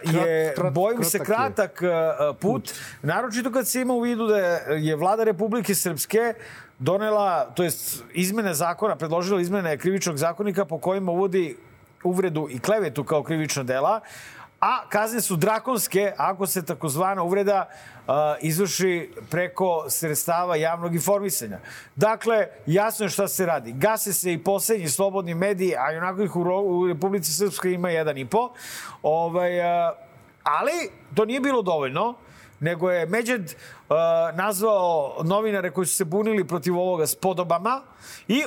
je, 0.04 0.54
krat- 0.58 0.74
bojim 0.74 1.04
se, 1.04 1.20
kratak 1.20 1.82
je. 1.82 1.90
kratak 1.90 2.32
e, 2.36 2.40
put. 2.40 2.72
Naročito 3.02 3.52
kad 3.52 3.68
se 3.68 3.82
ima 3.82 3.94
u 3.94 4.02
vidu 4.02 4.28
da 4.28 4.38
je 4.76 4.96
vlada 4.96 5.24
Republike 5.24 5.76
Srpske 5.76 6.34
donela, 6.80 7.46
to 7.56 7.64
jest 7.64 8.04
izmene 8.14 8.54
zakona, 8.54 8.96
predložila 8.96 9.42
izmene 9.42 9.78
krivičnog 9.78 10.18
zakonika 10.18 10.66
po 10.66 10.78
kojima 10.80 11.12
uvodi 11.12 11.58
uvredu 12.04 12.48
i 12.50 12.60
klevetu 12.60 13.04
kao 13.04 13.24
krivična 13.24 13.64
dela, 13.64 14.00
a 14.62 14.90
kazne 14.90 15.22
su 15.22 15.36
drakonske 15.36 16.14
ako 16.18 16.48
se 16.48 16.66
takozvana 16.66 17.24
uvreda 17.24 17.70
uh, 18.08 18.14
izvrši 18.42 19.12
preko 19.30 19.86
sredstava 19.90 20.56
javnog 20.56 20.96
informisanja. 20.96 21.60
Dakle, 21.96 22.48
jasno 22.66 23.06
je 23.06 23.10
šta 23.10 23.28
se 23.28 23.46
radi. 23.46 23.72
Gase 23.72 24.14
se 24.14 24.34
i 24.34 24.44
poslednji 24.44 24.90
slobodni 24.90 25.34
mediji, 25.34 25.76
a 25.76 25.98
onako 25.98 26.22
ih 26.22 26.36
u, 26.36 26.42
u 26.42 26.88
Republici 26.88 27.32
Srpskoj 27.32 27.74
ima 27.74 27.90
jedan 27.90 28.18
i 28.18 28.26
po. 28.26 28.52
Ovaj, 29.04 29.60
uh, 29.60 29.98
ali 30.44 30.90
to 31.16 31.26
nije 31.26 31.40
bilo 31.40 31.62
dovoljno 31.62 32.16
nego 32.60 32.92
je 32.92 33.06
Međed 33.06 33.42
uh, 33.42 33.96
nazvao 34.34 35.16
novinare 35.24 35.72
koji 35.72 35.88
su 35.88 35.96
se 35.96 36.06
bunili 36.06 36.48
protiv 36.48 36.80
ovoga 36.80 37.08
s 37.08 37.16
podobama 37.16 37.82
i 38.28 38.44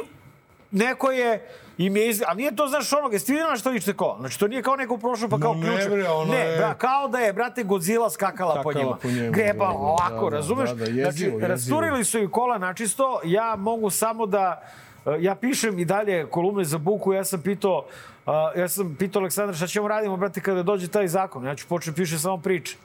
neko 0.71 1.11
je 1.11 1.49
im 1.79 1.97
je 1.97 2.09
iz... 2.09 2.23
A 2.23 2.35
nije 2.35 2.57
to, 2.57 2.69
znaš, 2.69 2.93
onoga, 2.93 3.15
jeste 3.15 3.33
vidjeli 3.33 3.51
na 3.51 3.57
što 3.57 3.71
ličite 3.71 3.93
ko? 3.93 4.17
Znači, 4.21 4.39
to 4.39 4.49
nije 4.49 4.63
kao 4.63 4.77
neko 4.77 4.99
prošlo 4.99 5.29
pa 5.29 5.39
kao 5.39 5.55
ne, 5.55 5.61
ključ. 5.63 5.89
bre, 5.89 6.09
ono 6.09 6.33
ne, 6.33 6.39
je- 6.39 6.57
bra, 6.57 6.75
kao 6.75 7.09
da 7.09 7.19
je, 7.19 7.33
brate, 7.33 7.63
Godzilla 7.63 8.11
skakala, 8.11 8.55
po 8.55 8.61
Skakala 8.63 8.85
njima. 8.85 8.97
po 8.97 9.09
njemu, 9.11 9.33
Greba 9.33 9.67
da, 9.67 9.73
da, 9.73 9.79
ovako, 9.79 10.15
da, 10.21 10.31
da, 10.31 10.37
razumeš? 10.37 10.71
da, 10.71 10.77
da, 10.77 10.85
jezivo, 10.85 11.03
znači, 11.03 11.23
jezivo. 11.25 11.49
rasturili 11.49 12.05
su 12.05 12.19
im 12.19 12.31
kola 12.31 12.59
načisto. 12.59 13.21
Ja 13.25 13.57
mogu 13.59 13.91
samo 13.91 14.27
da... 14.27 14.63
uh, 15.05 15.13
Ja 15.21 15.35
pišem 15.35 15.79
i 15.79 15.85
dalje 15.85 16.27
kolumne 16.27 16.65
za 16.65 16.79
buku, 16.79 17.13
ja 17.13 17.25
sam 17.25 17.43
pitao 17.43 17.85
uh, 18.27 18.33
ja 18.57 18.69
sam 18.69 18.97
pitao 18.99 19.21
Aleksandra 19.21 19.57
šta 19.57 19.67
ćemo 19.67 19.89
radimo, 19.89 20.17
brate, 20.17 20.41
kada 20.41 20.63
dođe 20.63 20.89
taj 20.89 21.09
zakon. 21.09 21.45
Ja 21.45 21.55
ću 21.55 21.67
početi 21.69 21.97
piše 21.97 22.19
samo 22.19 22.39
priče. 22.39 22.77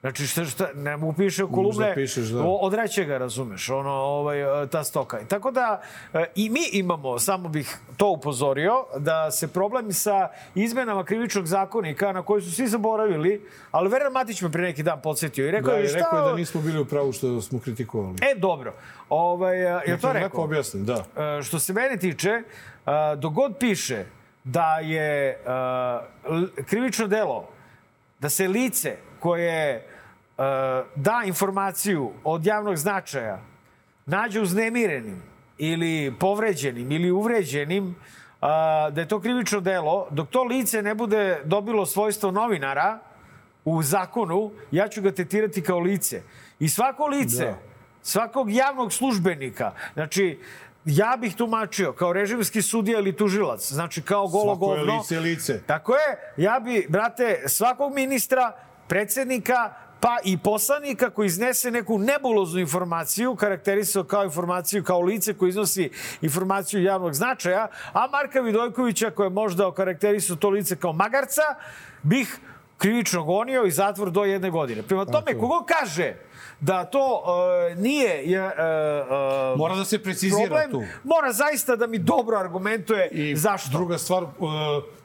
Znači, 0.00 0.26
šta, 0.26 0.44
šta, 0.44 0.68
ne 0.74 0.96
mogu 0.96 1.12
piše 1.12 1.42
kolumne 1.54 1.94
pišeš, 1.94 2.26
da. 2.28 2.42
o- 2.42 2.56
od 2.56 2.74
rećega, 2.74 3.18
razumeš, 3.18 3.70
ono, 3.70 3.90
ovaj, 3.90 4.38
ta 4.70 4.84
stoka. 4.84 5.18
Tako 5.28 5.50
da, 5.50 5.80
e, 6.14 6.24
i 6.34 6.50
mi 6.50 6.60
imamo, 6.72 7.18
samo 7.18 7.48
bih 7.48 7.76
to 7.96 8.10
upozorio, 8.10 8.84
da 8.98 9.30
se 9.30 9.48
problemi 9.48 9.92
sa 9.92 10.28
izmenama 10.54 11.04
krivičnog 11.04 11.46
zakonika, 11.46 12.12
na 12.12 12.22
koji 12.22 12.42
su 12.42 12.52
svi 12.52 12.66
zaboravili, 12.66 13.46
ali 13.70 13.88
Veran 13.88 14.12
Matić 14.12 14.42
me 14.42 14.52
pre 14.52 14.62
neki 14.62 14.82
dan 14.82 15.00
podsjetio 15.02 15.48
i 15.48 15.50
rekao 15.50 15.72
Da, 15.72 15.78
je, 15.78 15.88
šta... 15.88 15.98
rekao 15.98 16.18
je 16.18 16.30
da 16.30 16.36
nismo 16.36 16.60
bili 16.60 16.80
u 16.80 16.84
pravu 16.84 17.12
što 17.12 17.40
smo 17.40 17.58
kritikovali. 17.60 18.16
E, 18.22 18.38
dobro. 18.38 18.74
Ovaj, 19.08 19.62
e, 19.62 19.80
je 19.86 19.98
to 20.00 20.12
rekao? 20.12 20.44
objasnim, 20.44 20.84
da. 20.84 21.04
E, 21.38 21.42
što 21.42 21.58
se 21.58 21.72
mene 21.72 21.96
tiče, 21.96 22.42
dogod 23.16 23.56
piše 23.60 24.04
da 24.44 24.78
je 24.78 25.38
krivično 26.66 27.06
delo, 27.06 27.48
da 28.20 28.28
se 28.28 28.48
lice 28.48 28.96
koje 29.20 29.74
e, 29.74 29.82
da 30.96 31.22
informaciju 31.24 32.12
od 32.24 32.46
javnog 32.46 32.76
značaja 32.76 33.40
nađe 34.06 34.40
uznemirenim 34.40 35.22
ili 35.58 36.14
povređenim 36.20 36.92
ili 36.92 37.10
uvređenim, 37.10 37.96
a, 38.40 38.90
da 38.90 39.00
je 39.00 39.08
to 39.08 39.20
krivično 39.20 39.60
delo, 39.60 40.06
dok 40.10 40.28
to 40.28 40.44
lice 40.44 40.82
ne 40.82 40.94
bude 40.94 41.40
dobilo 41.44 41.86
svojstvo 41.86 42.30
novinara 42.30 42.98
u 43.64 43.82
zakonu, 43.82 44.50
ja 44.70 44.88
ću 44.88 45.02
ga 45.02 45.12
tretirati 45.12 45.62
kao 45.62 45.78
lice. 45.78 46.22
I 46.58 46.68
svako 46.68 47.06
lice, 47.06 47.44
Da. 47.44 47.58
svakog 48.02 48.50
javnog 48.50 48.92
službenika, 48.92 49.72
znači, 49.94 50.38
ja 50.88 51.16
bih 51.20 51.34
tumačio 51.34 51.92
kao 51.92 52.12
režimski 52.12 52.62
sudija 52.62 52.98
ili 52.98 53.16
tužilac, 53.16 53.72
znači 53.72 54.02
kao 54.02 54.28
golo 54.28 54.56
Svako 54.56 54.72
je 54.72 54.78
govno. 54.78 54.98
lice 54.98 55.20
lice. 55.20 55.62
Tako 55.66 55.94
je, 55.94 56.32
ja 56.36 56.60
bi, 56.60 56.86
brate, 56.88 57.42
svakog 57.46 57.94
ministra, 57.94 58.52
predsednika, 58.88 59.74
pa 60.00 60.16
i 60.24 60.38
poslanika 60.38 61.10
koji 61.10 61.26
iznese 61.26 61.70
neku 61.70 61.98
nebuloznu 61.98 62.60
informaciju, 62.60 63.36
karakterisao 63.36 64.04
kao 64.04 64.24
informaciju, 64.24 64.84
kao 64.84 65.00
lice 65.00 65.34
koji 65.34 65.48
iznosi 65.48 65.90
informaciju 66.20 66.82
javnog 66.82 67.14
značaja, 67.14 67.68
a 67.92 68.06
Marka 68.06 68.40
Vidojkovića 68.40 69.10
koji 69.10 69.26
je 69.26 69.30
možda 69.30 69.66
okarakterisao 69.66 70.36
to 70.36 70.48
lice 70.48 70.76
kao 70.76 70.92
magarca, 70.92 71.42
bih 72.02 72.38
krivično 72.78 73.24
gonio 73.24 73.64
i 73.64 73.70
zatvor 73.70 74.10
do 74.10 74.24
jedne 74.24 74.50
godine. 74.50 74.82
Prema 74.82 75.04
tome, 75.04 75.38
kogo 75.38 75.64
kaže 75.68 76.14
da 76.60 76.84
to 76.84 77.22
uh, 77.72 77.78
nije 77.78 78.22
uh, 78.22 78.52
uh, 79.52 79.58
Mora 79.58 79.76
da 79.76 79.84
se 79.84 79.98
precizira 79.98 80.46
problem, 80.46 80.70
tu. 80.70 80.82
mora 81.04 81.32
zaista 81.32 81.76
da 81.76 81.86
mi 81.86 81.98
dobro 81.98 82.38
argumentuje 82.38 83.08
I 83.12 83.36
zašto. 83.36 83.70
druga 83.70 83.98
stvar, 83.98 84.22
uh, 84.22 84.28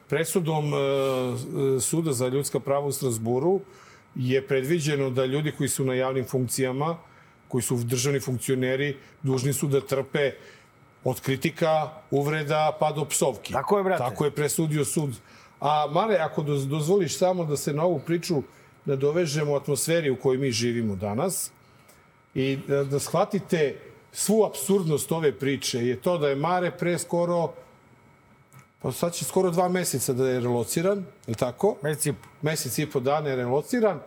presudom 0.08 0.72
uh, 0.72 0.80
Suda 1.80 2.12
za 2.12 2.28
ljudska 2.28 2.60
prava 2.60 2.86
u 2.86 2.92
Strasburu 2.92 3.60
je 4.14 4.46
predviđeno 4.46 5.10
da 5.10 5.24
ljudi 5.24 5.52
koji 5.52 5.68
su 5.68 5.84
na 5.84 5.94
javnim 5.94 6.24
funkcijama, 6.24 6.96
koji 7.48 7.62
su 7.62 7.76
državni 7.76 8.20
funkcioneri, 8.20 8.96
dužni 9.22 9.52
su 9.52 9.66
da 9.66 9.80
trpe 9.80 10.32
od 11.04 11.20
kritika, 11.20 11.90
uvreda, 12.10 12.76
pa 12.80 12.92
do 12.92 13.04
psovki. 13.04 13.52
Tako 13.52 13.78
je, 13.78 13.84
brate. 13.84 14.04
Tako 14.04 14.24
je 14.24 14.30
presudio 14.30 14.84
sud. 14.84 15.16
A, 15.60 15.86
Mare, 15.92 16.16
ako 16.16 16.42
doz- 16.42 16.66
dozvoliš 16.66 17.18
samo 17.18 17.44
da 17.44 17.56
se 17.56 17.72
na 17.72 17.84
ovu 17.84 17.98
priču 18.06 18.42
nadovežemo 18.84 19.56
atmosferi 19.56 20.10
u 20.10 20.16
kojoj 20.16 20.38
mi 20.38 20.50
živimo 20.50 20.96
danas 20.96 21.50
i 22.34 22.58
da, 22.68 22.84
da 22.84 22.98
shvatite 22.98 23.76
svu 24.12 24.44
absurdnost 24.44 25.12
ove 25.12 25.32
priče 25.32 25.86
je 25.86 26.00
to 26.00 26.18
da 26.18 26.28
je 26.28 26.36
Mare 26.36 26.70
pre 26.70 26.98
skoro 26.98 27.52
pa 28.84 28.92
sad 28.92 29.12
će 29.12 29.24
skoro 29.24 29.50
dva 29.50 29.68
meseca 29.68 30.12
da 30.12 30.28
je 30.28 30.40
relociran, 30.40 31.04
je 31.26 31.34
tako? 31.34 31.76
Mesec 31.82 32.06
i 32.06 32.12
po. 32.12 32.28
Mesec 32.42 32.78
i 32.78 32.86
po 32.86 33.00
dana 33.00 33.28
je 33.28 33.36
relociran. 33.36 34.00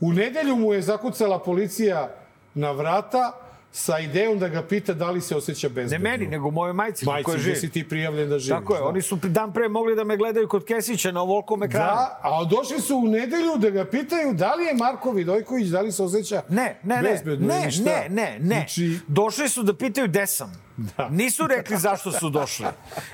U 0.00 0.12
nedelju 0.12 0.56
mu 0.56 0.72
je 0.74 0.82
zakucala 0.82 1.38
policija 1.38 2.10
na 2.54 2.70
vrata 2.70 3.32
sa 3.72 3.98
idejom 3.98 4.38
da 4.38 4.48
ga 4.48 4.62
pita 4.62 4.94
da 4.94 5.10
li 5.10 5.20
se 5.20 5.36
osjeća 5.36 5.68
Ne 5.68 5.72
bezbedno. 5.72 6.10
meni, 6.10 6.26
nego 6.26 6.50
mojoj 6.50 6.72
majci, 6.72 7.04
Majci, 7.06 7.24
koja 7.24 7.34
gde 7.34 7.42
živi. 7.44 7.56
si 7.56 7.70
ti 7.70 7.88
prijavljen 7.88 8.28
da 8.28 8.38
živiš. 8.38 8.48
Tako 8.50 8.74
je, 8.74 8.80
da. 8.80 8.86
oni 8.86 9.02
su 9.02 9.16
dan 9.18 9.52
pre 9.52 9.68
mogli 9.68 9.96
da 9.96 10.04
me 10.04 10.16
gledaju 10.16 10.48
kod 10.48 10.64
Kesića 10.64 11.12
na 11.12 11.22
ovolkom 11.22 11.62
ekranu. 11.62 11.86
Da, 11.86 12.20
a 12.22 12.44
došli 12.46 12.80
su 12.80 12.96
u 12.96 13.06
nedelju 13.06 13.56
da 13.56 13.70
ga 13.70 13.84
pitaju 13.84 14.32
da 14.34 14.54
li 14.54 14.64
je 14.64 14.74
Marko 14.74 15.10
Vidojković, 15.10 15.66
da 15.66 15.80
li 15.80 15.92
se 15.92 16.02
osjeća 16.02 16.42
Ne, 16.48 16.80
ne, 16.82 16.96
ne, 16.96 17.02
bezbedno 17.02 17.46
ne, 17.48 17.62
ili 17.62 17.70
šta. 17.72 17.84
ne, 17.84 18.06
ne, 18.10 18.38
ne. 18.38 18.54
Znači, 18.54 18.98
Došli 19.08 19.48
su 19.48 19.62
da 19.62 19.74
pitaju 19.74 20.08
gde 20.08 20.26
sam. 20.26 20.67
Da. 20.78 21.08
Nisu 21.08 21.46
rekli 21.46 21.76
zašto 21.76 22.12
su 22.12 22.30
došli. 22.30 22.66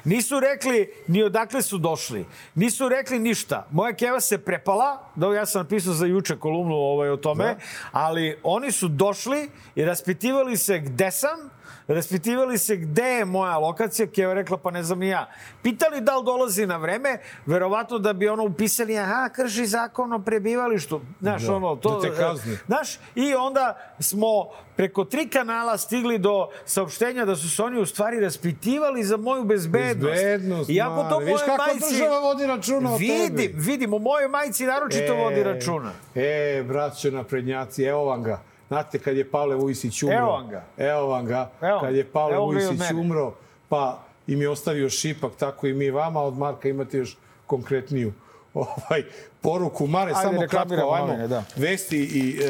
Nisu 0.05 0.41
rekli 0.41 0.93
ni 1.09 1.23
odakle 1.23 1.63
su 1.63 1.79
došli. 1.79 2.27
Nisu 2.55 2.89
rekli 2.89 3.19
ništa. 3.19 3.67
Moja 3.71 3.93
keva 3.93 4.21
se 4.21 4.39
prepala, 4.39 5.09
da 5.15 5.27
ja 5.35 5.47
sam 5.47 5.63
napisao 5.63 5.93
za 5.93 6.07
juče 6.07 6.37
kolumnu 6.37 6.75
ovaj, 6.75 7.11
o 7.11 7.17
tome, 7.17 7.45
Da. 7.45 7.57
ali 7.93 8.39
oni 8.43 8.73
su 8.73 8.89
došli 8.89 9.51
i 9.75 9.85
raspitivali 9.85 10.57
se 10.57 10.79
gde 10.79 11.11
sam, 11.11 11.51
raspitivali 11.89 12.59
se 12.59 12.77
gde 12.77 13.03
je 13.03 13.25
moja 13.25 13.59
lokacija, 13.59 14.07
Keva 14.07 14.31
je 14.31 14.35
rekla 14.35 14.59
pa 14.59 14.71
ne 14.71 14.83
znam 14.83 14.99
ni 14.99 15.09
ja. 15.09 15.31
Pitali 15.63 16.01
da 16.01 16.17
li 16.17 16.25
dolazi 16.25 16.67
na 16.67 16.77
vreme, 16.77 17.19
verovatno 17.47 17.99
da 17.99 18.13
bi 18.13 18.29
ono 18.29 18.45
upisali, 18.45 18.99
aha, 18.99 19.29
krši 19.29 19.67
zakon 19.67 20.13
o 20.13 20.19
prebivalištu. 20.19 21.01
Znaš, 21.21 21.43
Da, 21.43 21.55
ono, 21.55 21.77
to, 21.77 22.01
da 22.01 22.09
te 22.09 22.17
kazni. 22.17 22.59
Znaš, 22.67 22.99
i 23.15 23.35
onda 23.35 23.79
smo 24.01 24.49
preko 24.77 25.05
tri 25.05 25.29
kanala 25.29 25.79
stigli 25.79 26.19
do 26.19 26.49
saopštenja 26.65 27.25
da 27.25 27.37
su 27.37 27.51
se 27.51 27.63
oni 27.63 27.81
u 27.81 27.87
stvari 27.87 28.21
raspitivali 28.21 29.05
za 29.05 29.17
moju 29.17 29.45
bezbednost. 29.45 30.15
Bezbednost, 30.15 30.71
Iako 30.71 30.97
to 30.97 31.03
mali. 31.03 31.25
Viš 31.25 31.41
kako 31.47 31.65
majci... 31.67 31.95
država 31.95 32.19
vodi 32.19 32.47
računa 32.47 32.93
o 32.93 32.97
vidim, 32.97 33.37
tebi. 33.37 33.55
Vidim, 33.57 33.95
u 33.95 33.99
mojoj 33.99 34.29
majci 34.29 34.67
naročito 34.67 35.15
vodi 35.15 35.43
računa. 35.43 35.93
E, 36.15 36.65
braćo 36.69 37.11
naprednjaci, 37.11 37.83
evo 37.83 38.05
vam 38.05 38.23
ga. 38.23 38.41
Znate, 38.75 38.99
kad 38.99 39.17
je 39.17 39.31
Pavle 39.31 39.57
Vujsić 39.57 40.03
umro... 40.03 40.17
Evo 40.17 40.31
vam 40.33 40.49
ga. 40.49 40.65
Evo 40.77 41.07
vam 41.07 41.27
ga. 41.27 41.51
Evo. 41.61 41.81
Kad 41.81 41.95
je 41.95 42.05
Pavle 42.05 42.35
Evo 42.35 42.53
mene. 42.53 43.01
umro, 43.01 43.35
pa 43.69 43.99
im 44.27 44.41
je 44.43 44.49
ostavio 44.51 44.91
šipak, 44.91 45.33
tako 45.39 45.67
i 45.67 45.73
mi 45.73 45.91
vama. 45.91 46.23
Od 46.23 46.39
Marka 46.39 46.69
imate 46.69 46.99
još 46.99 47.17
konkretniju 47.47 48.13
ovaj, 48.55 49.03
poruku. 49.41 49.87
Mare, 49.87 50.13
Ajde, 50.17 50.23
samo 50.23 50.47
kratko, 50.49 50.95
ajmo. 50.95 51.29
da. 51.29 51.43
Vesti 51.57 51.99
i 51.99 52.41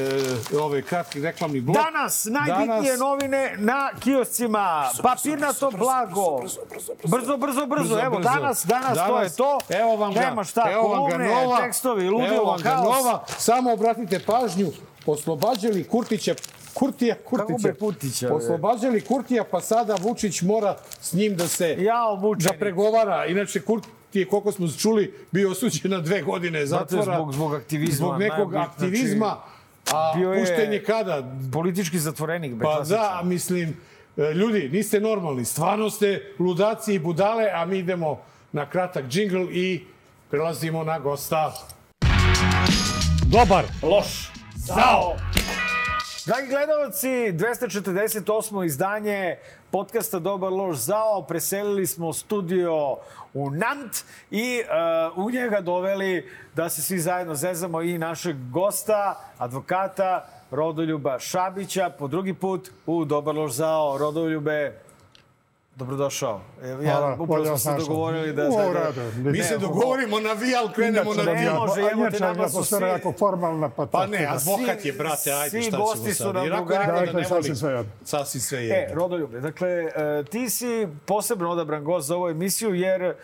e, 0.53 0.59
ove 0.59 0.83
kratki 0.83 1.21
reklamni 1.21 1.61
blok. 1.61 1.77
Danas 1.77 2.25
najbitnije 2.25 2.93
Danas- 2.93 2.99
novine 2.99 3.55
na 3.59 3.91
kioscima. 4.01 4.91
Papirnato 5.03 5.71
blago. 5.71 6.41
Brzo, 7.05 7.37
brzo, 7.37 7.67
brzo. 7.67 8.01
Evo, 8.01 8.19
danas, 8.21 8.65
danas, 8.67 8.99
to 9.09 9.21
je 9.21 9.31
to. 9.31 9.59
Evo 9.69 9.97
vam 9.97 10.15
ga, 10.15 10.21
Nema 10.21 10.45
šta, 10.45 10.71
evo 10.73 10.89
vam 10.89 11.11
ga 11.11 11.19
nova, 11.19 11.61
tekstovi, 11.61 12.07
evo 12.07 12.19
ludilo, 12.19 12.45
vam 12.45 12.61
ga 12.63 12.75
nova. 12.75 13.25
Samo 13.39 13.73
obratite 13.73 14.21
pažnju, 14.27 14.67
oslobađali 15.07 15.85
Kurtića, 15.85 16.35
Kurtija, 16.75 17.15
Kurtića. 17.21 17.73
bre? 18.27 18.35
Oslobađali 18.35 19.01
Kurtija, 19.01 19.45
pa 19.45 19.61
sada 19.61 19.97
Vučić 19.97 20.43
mora 20.43 20.77
s 21.01 21.13
njim 21.13 21.37
da 21.37 21.49
se 21.49 21.77
Jao, 21.81 22.35
da 22.37 22.53
pregovara. 22.53 23.27
Inače, 23.27 23.61
Kurtije, 23.61 23.95
koliko 24.27 24.53
smo 24.53 24.69
čuli, 24.71 25.15
bio 25.33 25.51
osuđen 25.51 25.91
na 25.91 26.01
dve 26.01 26.23
godine 26.23 26.67
Zato 26.67 26.83
je 26.87 26.99
zatvora. 26.99 27.17
zbog- 27.17 27.33
zbog 27.33 27.55
aktivizma, 27.55 27.97
Zbog 27.97 28.19
nekog 28.19 28.53
najbitnije, 28.53 28.63
aktivizma. 28.65 29.37
A 29.87 30.13
bio 30.17 30.33
je- 30.33 30.41
pušten 30.41 30.73
je 30.73 30.85
kada? 30.85 31.23
Politički 31.53 31.99
zatvorenik, 31.99 32.55
bre, 32.55 32.65
Pa 32.65 32.75
klasično. 32.75 32.97
da, 32.97 33.21
mislim, 33.25 33.77
e, 34.17 34.33
ljudi, 34.33 34.69
niste 34.69 35.01
normalni. 35.01 35.45
Stvarno 35.45 35.91
ste 35.91 36.09
ludaci 36.39 36.95
i 36.95 36.99
budale, 37.01 37.51
a 37.51 37.65
mi 37.65 37.79
idemo 37.79 38.21
na 38.53 38.67
kratak 38.67 39.05
džingl 39.05 39.43
i 39.51 39.85
prelazimo 40.31 40.85
na 40.85 40.99
gosta. 40.99 41.53
Dobar. 43.27 43.65
Loš. 43.83 44.34
Zao. 44.67 45.17
Dragi 46.27 46.49
gledalci, 46.49 47.09
248. 47.09 48.65
izdanje 48.65 49.37
podcasta 49.71 50.19
Dobar 50.19 50.53
loš 50.53 50.77
zao. 50.77 51.23
Preselili 51.23 51.87
smo 51.87 52.13
studio 52.13 52.97
u 53.35 53.51
Nant 53.51 53.97
i 54.31 54.63
uh, 55.17 55.27
u 55.27 55.31
njega 55.31 55.61
doveli 55.61 56.31
da 56.55 56.69
se 56.69 56.83
svi 56.83 56.99
zajedno 56.99 57.35
zezamo 57.35 57.83
i 57.83 57.99
našeg 57.99 58.37
gosta, 58.51 59.21
advokata 59.39 60.27
Rodoljuba 60.51 61.19
Šabića, 61.19 61.91
po 61.99 62.09
drugi 62.09 62.35
put 62.35 62.71
u 62.87 63.05
Dobar 63.05 63.35
loš 63.35 63.53
zao. 63.53 63.99
Rodoljube, 63.99 64.81
Dobrodošao. 65.77 66.41
Evo, 66.63 66.83
Ja, 66.83 66.91
Hvala, 66.91 67.17
upravo 67.21 67.45
smo 67.47 67.59
se 67.59 67.69
našao. 67.69 67.79
dogovorili 67.81 68.33
da... 68.33 68.43
Da, 68.45 68.73
redu. 68.75 69.31
Mi 69.31 69.43
se 69.43 69.59
dogovorimo 69.59 70.21
na 70.21 70.33
vi, 70.33 70.55
ali 70.55 70.73
krenemo 70.73 71.15
na 71.15 71.23
Inače, 71.23 71.39
ti. 71.39 71.45
ne 71.45 71.53
može, 71.53 71.81
evo 71.83 72.11
te, 72.11 72.21
nama 72.21 72.49
su 72.49 72.65
svi- 72.67 72.83
jako 72.83 73.13
formalna, 73.13 73.69
pa... 73.69 73.87
Pa 73.87 74.07
ne, 74.07 74.19
da- 74.19 74.33
advokat 74.33 74.85
je, 74.85 74.93
brate, 74.93 75.33
ajde, 75.33 75.51
svi 75.51 75.63
šta 75.63 75.71
ćemo 75.71 75.85
gosti 75.85 76.11
su 76.11 76.23
sad? 76.23 76.35
nam 76.35 76.47
drugari. 76.47 76.87
da 76.87 76.93
Dakle, 76.93 77.07
ne 77.13 77.13
voli, 77.13 77.25
sasvim 77.25 77.57
sve 77.57 77.73
jedno. 77.73 77.93
sasvim 78.05 78.41
sve 78.41 78.59
E, 78.59 78.63
jedno. 78.63 79.09
Dakle, 79.41 79.69
e, 79.69 79.91
ti 80.25 80.51
si 80.51 80.67
posebno 81.07 81.51
odabran 81.51 81.85
gost 81.85 82.09
za 82.09 82.17
ovu 82.17 82.29
emisiju, 82.29 82.75
jer 82.75 83.03
e, 83.03 83.15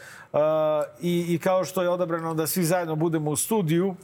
i, 1.00 1.26
i 1.28 1.38
kao 1.38 1.64
što 1.64 1.82
je 1.82 1.88
odabrano 1.88 2.34
da 2.34 2.46
svi 2.46 2.64
zajedno 2.64 2.96
budemo 2.96 3.30
u 3.30 3.36
studiju, 3.36 3.94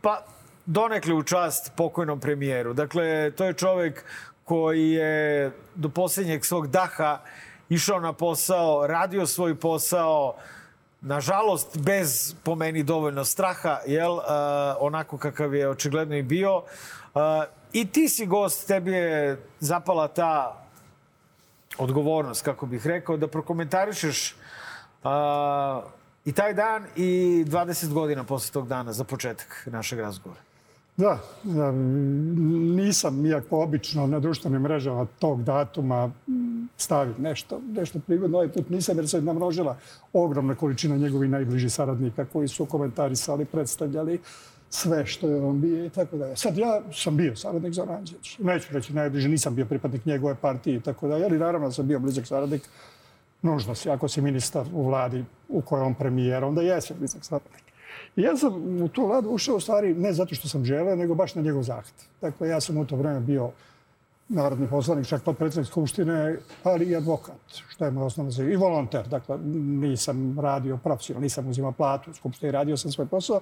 pa 0.00 0.24
donekle 0.66 1.14
u 1.14 1.22
čast 1.22 1.72
pokojnom 1.76 2.20
premijeru. 2.20 2.72
Dakle, 2.72 3.30
to 3.30 3.44
je 3.44 3.52
čovek 3.52 4.04
koji 4.50 4.90
je 4.90 5.52
do 5.74 5.88
posljednjeg 5.88 6.44
svog 6.44 6.66
daha 6.66 7.20
išao 7.68 8.00
na 8.00 8.12
posao, 8.12 8.86
radio 8.86 9.26
svoj 9.26 9.54
posao, 9.54 10.34
nažalost, 11.00 11.78
bez, 11.78 12.34
po 12.42 12.54
meni, 12.54 12.82
dovoljno 12.82 13.24
straha, 13.24 13.78
jel, 13.86 14.12
uh, 14.12 14.24
onako 14.80 15.18
kakav 15.18 15.54
je 15.54 15.68
očigledno 15.68 16.16
i 16.16 16.22
bio. 16.22 16.56
Uh, 16.56 16.64
I 17.72 17.86
ti 17.86 18.08
si 18.08 18.26
gost, 18.26 18.66
tebi 18.66 18.92
je 18.92 19.38
zapala 19.60 20.08
ta 20.08 20.66
odgovornost, 21.78 22.42
kako 22.42 22.66
bih 22.66 22.86
rekao, 22.86 23.16
da 23.16 23.28
prokomentarišeš 23.28 24.34
uh, 25.04 25.10
i 26.24 26.32
taj 26.32 26.54
dan 26.54 26.86
i 26.96 27.44
20 27.46 27.92
godina 27.92 28.24
posle 28.24 28.52
tog 28.52 28.68
dana 28.68 28.92
za 28.92 29.04
početak 29.04 29.68
našeg 29.70 30.00
razgovora. 30.00 30.49
Da, 31.00 31.18
da, 31.42 31.72
nisam, 32.76 33.26
iako 33.26 33.62
obično 33.62 34.06
na 34.06 34.20
društvenim 34.20 34.62
mrežama 34.62 35.06
tog 35.18 35.42
datuma 35.42 36.10
stavim 36.76 37.14
nešto, 37.18 37.60
nešto 37.72 37.98
prigodno. 38.06 38.36
Ovaj 38.36 38.52
put 38.52 38.70
nisam 38.70 38.96
jer 38.96 39.08
se 39.08 39.22
namnožila 39.22 39.76
ogromna 40.12 40.54
količina 40.54 40.96
njegovih 40.96 41.30
najbližih 41.30 41.72
saradnika 41.72 42.24
koji 42.24 42.48
su 42.48 42.66
komentarisali, 42.66 43.44
predstavljali 43.44 44.20
sve 44.70 45.06
što 45.06 45.28
je 45.28 45.40
on 45.42 45.60
bio 45.60 45.84
i 45.84 45.90
tako 45.90 46.16
dalje. 46.16 46.36
Sad 46.36 46.58
ja 46.58 46.80
sam 46.92 47.16
bio 47.16 47.36
saradnik 47.36 47.72
za 47.72 47.82
Oranđević. 47.82 48.38
Neću 48.38 48.66
reći 48.70 48.92
najbliže, 48.92 49.28
nisam 49.28 49.54
bio 49.54 49.66
pripadnik 49.66 50.06
njegove 50.06 50.34
partije 50.34 50.76
i 50.76 50.80
tako 50.80 51.08
dalje, 51.08 51.24
ali 51.24 51.38
naravno 51.38 51.68
da 51.68 51.72
sam 51.72 51.86
bio 51.86 51.98
blizak 51.98 52.26
saradnik. 52.26 52.62
Nužno 53.42 53.74
si, 53.74 53.90
ako 53.90 54.08
si 54.08 54.20
ministar 54.20 54.66
u 54.72 54.86
vladi 54.86 55.24
u 55.48 55.62
kojoj 55.62 55.84
on 55.84 55.94
premijer, 55.94 56.44
onda 56.44 56.62
jesi 56.62 56.94
blizak 56.98 57.24
saradnik. 57.24 57.69
Ja 58.16 58.36
sam 58.36 58.82
u 58.82 58.88
tu 58.88 59.06
vladu 59.06 59.30
ušao 59.30 59.56
u 59.56 59.60
stvari 59.60 59.94
ne 59.94 60.12
zato 60.12 60.34
što 60.34 60.48
sam 60.48 60.64
želeo, 60.64 60.96
nego 60.96 61.14
baš 61.14 61.34
na 61.34 61.42
njegov 61.42 61.62
zahtev. 61.62 62.04
Dakle, 62.20 62.48
ja 62.48 62.60
sam 62.60 62.76
u 62.76 62.84
to 62.84 62.96
vreme 62.96 63.20
bio 63.20 63.50
narodni 64.28 64.68
poslanik, 64.68 65.06
čak 65.06 65.22
potpredsjednik 65.22 65.66
Skupštine, 65.66 66.36
ali 66.64 66.84
i 66.84 66.96
advokat, 66.96 67.40
što 67.68 67.84
je 67.84 67.90
moj 67.90 68.04
osnovno 68.04 68.30
zaiv. 68.30 68.50
I 68.50 68.56
volonter, 68.56 69.08
dakle, 69.08 69.38
nisam 69.80 70.40
radio 70.40 70.76
profesionalno, 70.76 71.24
nisam 71.24 71.48
uzimao 71.48 71.72
platu 71.72 72.10
u 72.10 72.14
Skupštini, 72.14 72.52
radio 72.52 72.76
sam 72.76 72.92
svoj 72.92 73.06
posao. 73.06 73.40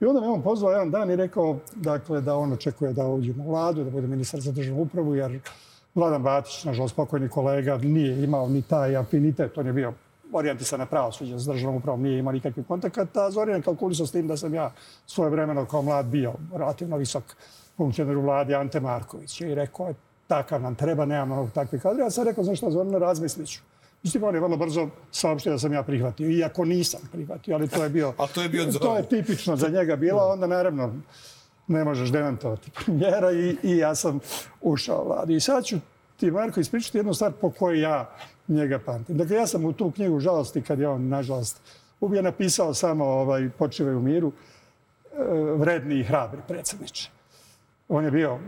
I 0.00 0.04
onda 0.04 0.20
me 0.20 0.28
on 0.28 0.42
pozvao 0.42 0.72
jedan 0.72 0.90
dan 0.90 1.10
i 1.10 1.16
rekao 1.16 1.56
dakle, 1.76 2.20
da 2.20 2.36
on 2.36 2.52
očekuje 2.52 2.92
da 2.92 3.06
uđem 3.06 3.40
u 3.40 3.50
vladu, 3.50 3.84
da 3.84 3.90
bude 3.90 4.06
ministar 4.06 4.40
za 4.40 4.52
državnu 4.52 4.82
upravu, 4.82 5.14
jer 5.14 5.40
Vladan 5.94 6.22
Batić, 6.22 6.64
nažalost 6.64 6.96
pokojni 6.96 7.28
kolega, 7.28 7.76
nije 7.76 8.24
imao 8.24 8.48
ni 8.48 8.62
taj 8.62 8.96
afinitet, 8.96 9.58
on 9.58 9.66
je 9.66 9.72
bio 9.72 9.92
orijentisan 10.32 10.78
na 10.78 10.86
pravosuđe 10.86 11.38
s 11.38 11.44
državnom 11.44 11.76
upravom, 11.76 12.02
nije 12.02 12.18
imao 12.18 12.32
nikakvih 12.32 12.66
kontakata, 12.66 13.24
a 13.24 13.30
Zoran 13.30 13.56
je 13.56 13.62
kalkulisao 13.62 14.06
s 14.06 14.12
tim 14.12 14.26
da 14.26 14.36
sam 14.36 14.54
ja 14.54 14.72
svoje 15.06 15.30
vremeno 15.30 15.66
kao 15.66 15.82
mlad 15.82 16.06
bio 16.06 16.32
relativno 16.52 16.96
visok 16.96 17.24
funkcioner 17.76 18.16
u 18.16 18.22
vladi 18.22 18.54
Ante 18.54 18.80
Marković 18.80 19.40
i 19.40 19.54
rekao 19.54 19.88
je 19.88 19.94
takav 20.26 20.62
nam 20.62 20.74
treba, 20.74 21.04
nemamo 21.04 21.34
mnogo 21.34 21.50
takvih 21.50 21.82
kadra. 21.82 22.04
Ja 22.04 22.10
sam 22.10 22.24
rekao, 22.24 22.44
znaš 22.44 22.58
šta, 22.58 22.70
Zoran, 22.70 22.92
razmislit 22.92 23.48
ću. 23.48 23.60
Mislim, 24.02 24.24
on 24.24 24.34
je 24.34 24.40
vrlo 24.40 24.56
brzo 24.56 24.88
saopštio 25.10 25.52
da 25.52 25.58
sam 25.58 25.72
ja 25.72 25.82
prihvatio, 25.82 26.30
iako 26.30 26.64
nisam 26.64 27.00
prihvatio, 27.12 27.54
ali 27.54 27.68
to 27.68 27.82
je 27.82 27.88
bio... 27.88 28.14
A 28.18 28.26
to 28.26 28.42
je 28.42 28.48
bio 28.48 28.72
To 28.72 28.96
je 28.96 29.08
tipično 29.08 29.56
za 29.56 29.68
njega 29.68 29.96
bilo, 29.96 30.32
onda 30.32 30.46
naravno 30.46 30.94
ne 31.66 31.84
možeš 31.84 32.10
demantovati 32.10 32.70
premijera 32.70 33.32
i, 33.32 33.56
i 33.62 33.76
ja 33.76 33.94
sam 33.94 34.20
ušao 34.60 35.02
u 35.02 35.06
vladu. 35.06 35.32
I 35.32 35.40
sad 35.40 35.64
ću 35.64 35.76
ti, 36.18 36.30
Marko, 36.30 36.60
ispričati 36.60 36.98
jednu 36.98 37.14
stvar 37.14 37.32
po 37.40 37.50
kojoj 37.50 37.80
ja 37.80 38.10
njega 38.48 38.78
pamtim. 38.78 39.16
Dakle, 39.16 39.36
ja 39.36 39.46
sam 39.46 39.64
u 39.64 39.72
tu 39.72 39.90
knjigu 39.90 40.20
žalosti, 40.20 40.62
kad 40.62 40.78
je 40.78 40.88
on, 40.88 41.08
nažalost, 41.08 41.60
ubije 42.00 42.22
napisao 42.22 42.74
samo 42.74 43.04
ovaj, 43.04 43.50
počivaj 43.58 43.94
u 43.94 44.00
miru, 44.00 44.32
e, 44.32 45.16
vredni 45.56 46.00
i 46.00 46.04
hrabri 46.04 46.40
predsjedniče. 46.48 47.10
On 47.88 48.04
je 48.04 48.10
bio, 48.10 48.38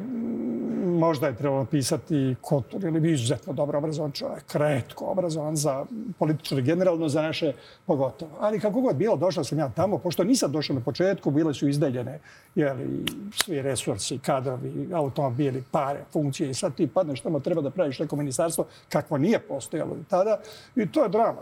možda 0.84 1.26
je 1.26 1.36
trebalo 1.36 1.60
napisati 1.60 2.36
Kotor, 2.40 2.84
ili 2.84 3.00
bi 3.00 3.12
izuzetno 3.12 3.52
dobro 3.52 3.78
obrazovan 3.78 4.12
čovjek, 4.12 4.44
kretko 4.46 5.04
obrazovan 5.04 5.56
za 5.56 5.84
političare, 6.18 6.62
generalno 6.62 7.08
za 7.08 7.22
naše 7.22 7.52
pogotovo. 7.86 8.30
Ali 8.40 8.60
kako 8.60 8.80
god 8.80 8.96
bilo, 8.96 9.16
došao 9.16 9.44
sam 9.44 9.58
ja 9.58 9.68
tamo, 9.68 9.98
pošto 9.98 10.24
nisam 10.24 10.52
došao 10.52 10.74
na 10.74 10.80
početku, 10.80 11.30
bile 11.30 11.54
su 11.54 11.68
izdeljene 11.68 12.20
jeli, 12.54 13.04
svi 13.32 13.62
resursi, 13.62 14.18
kadrovi, 14.18 14.88
automobili, 14.92 15.64
pare, 15.70 16.00
funkcije 16.12 16.50
i 16.50 16.54
sad 16.54 16.74
ti 16.74 16.86
padneš 16.86 17.20
tamo, 17.20 17.40
treba 17.40 17.62
da 17.62 17.70
praviš 17.70 17.98
neko 17.98 18.16
ministarstvo 18.16 18.66
kakvo 18.88 19.18
nije 19.18 19.38
postojalo 19.38 19.94
do 19.94 20.02
tada 20.08 20.40
i 20.76 20.92
to 20.92 21.02
je 21.02 21.08
drama. 21.08 21.40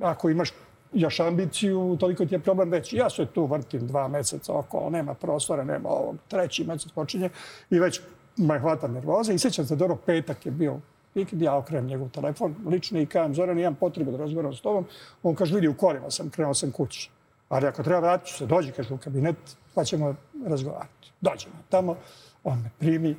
Ako 0.00 0.30
imaš 0.30 0.50
još 0.92 1.20
ambiciju, 1.20 1.96
toliko 2.00 2.26
ti 2.26 2.34
je 2.34 2.38
problem 2.38 2.70
veći. 2.70 2.96
Ja 2.96 3.10
se 3.10 3.26
tu 3.26 3.46
vrtim 3.46 3.86
dva 3.86 4.08
meseca 4.08 4.58
okolo, 4.58 4.90
nema 4.90 5.14
prostora, 5.14 5.64
nema 5.64 5.88
ovog. 5.88 6.16
Treći 6.28 6.64
mesec 6.64 6.92
počinje 6.92 7.30
i 7.70 7.78
već 7.78 8.00
me 8.36 8.58
hvata 8.58 8.88
nervoza. 8.88 9.32
I 9.32 9.38
sjećam 9.38 9.66
se, 9.66 9.76
dobro, 9.76 9.96
petak 9.96 10.46
je 10.46 10.52
bio 10.52 10.80
vikend, 11.14 11.42
ja 11.42 11.56
okrenem 11.56 11.86
njegov 11.86 12.08
telefon, 12.08 12.54
lični 12.66 13.02
i 13.02 13.06
kajem, 13.06 13.34
Zoran, 13.34 13.58
imam 13.58 13.74
potrebu 13.74 14.10
da 14.10 14.16
razgovaram 14.16 14.54
s 14.54 14.60
tobom. 14.60 14.86
On 15.22 15.34
kaže, 15.34 15.54
vidi, 15.54 15.68
u 15.68 15.76
kolima 15.76 16.10
sam, 16.10 16.30
krenuo 16.30 16.54
sam 16.54 16.72
kući. 16.72 17.10
Ali 17.48 17.66
ako 17.66 17.82
treba 17.82 18.00
vratit 18.00 18.28
ću 18.28 18.34
se, 18.36 18.46
dođi, 18.46 18.72
kaže, 18.72 18.94
u 18.94 18.98
kabinet, 18.98 19.36
pa 19.74 19.84
ćemo 19.84 20.14
razgovarati. 20.46 21.12
Dođemo 21.20 21.54
tamo, 21.68 21.96
on 22.44 22.58
me 22.58 22.70
primi, 22.78 23.16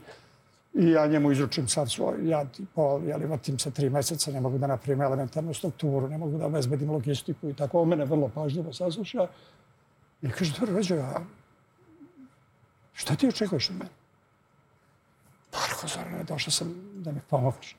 I 0.73 0.89
ja 0.89 1.07
njemu 1.07 1.31
izručim 1.31 1.67
sad 1.67 1.91
svoj 1.91 2.29
jad 2.29 2.59
i 2.59 2.65
pol, 2.75 3.03
jeli, 3.03 3.25
vrtim 3.25 3.59
se 3.59 3.71
tri 3.71 3.89
meseca, 3.89 4.31
ne 4.31 4.41
mogu 4.41 4.57
da 4.57 4.67
napravim 4.67 5.01
elementarnu 5.01 5.53
strukturu, 5.53 6.07
ne 6.07 6.17
mogu 6.17 6.37
da 6.37 6.45
obezbedim 6.45 6.91
logistiku 6.91 7.49
i 7.49 7.53
tako. 7.53 7.81
On 7.81 7.87
mene 7.87 8.05
vrlo 8.05 8.29
pažljivo 8.29 8.73
sasluša 8.73 9.27
i 10.21 10.29
kaže, 10.29 10.53
dobro, 10.59 10.75
Rođe, 10.75 10.99
a 10.99 11.19
šta 12.93 13.15
ti 13.15 13.27
očekuješ 13.27 13.69
od 13.69 13.75
mene? 13.75 13.91
Pa, 15.51 15.57
rekao, 15.69 15.89
Zorane, 15.89 16.23
došao 16.23 16.51
sam 16.51 16.73
da 16.95 17.11
mi 17.11 17.19
pomogaš. 17.29 17.75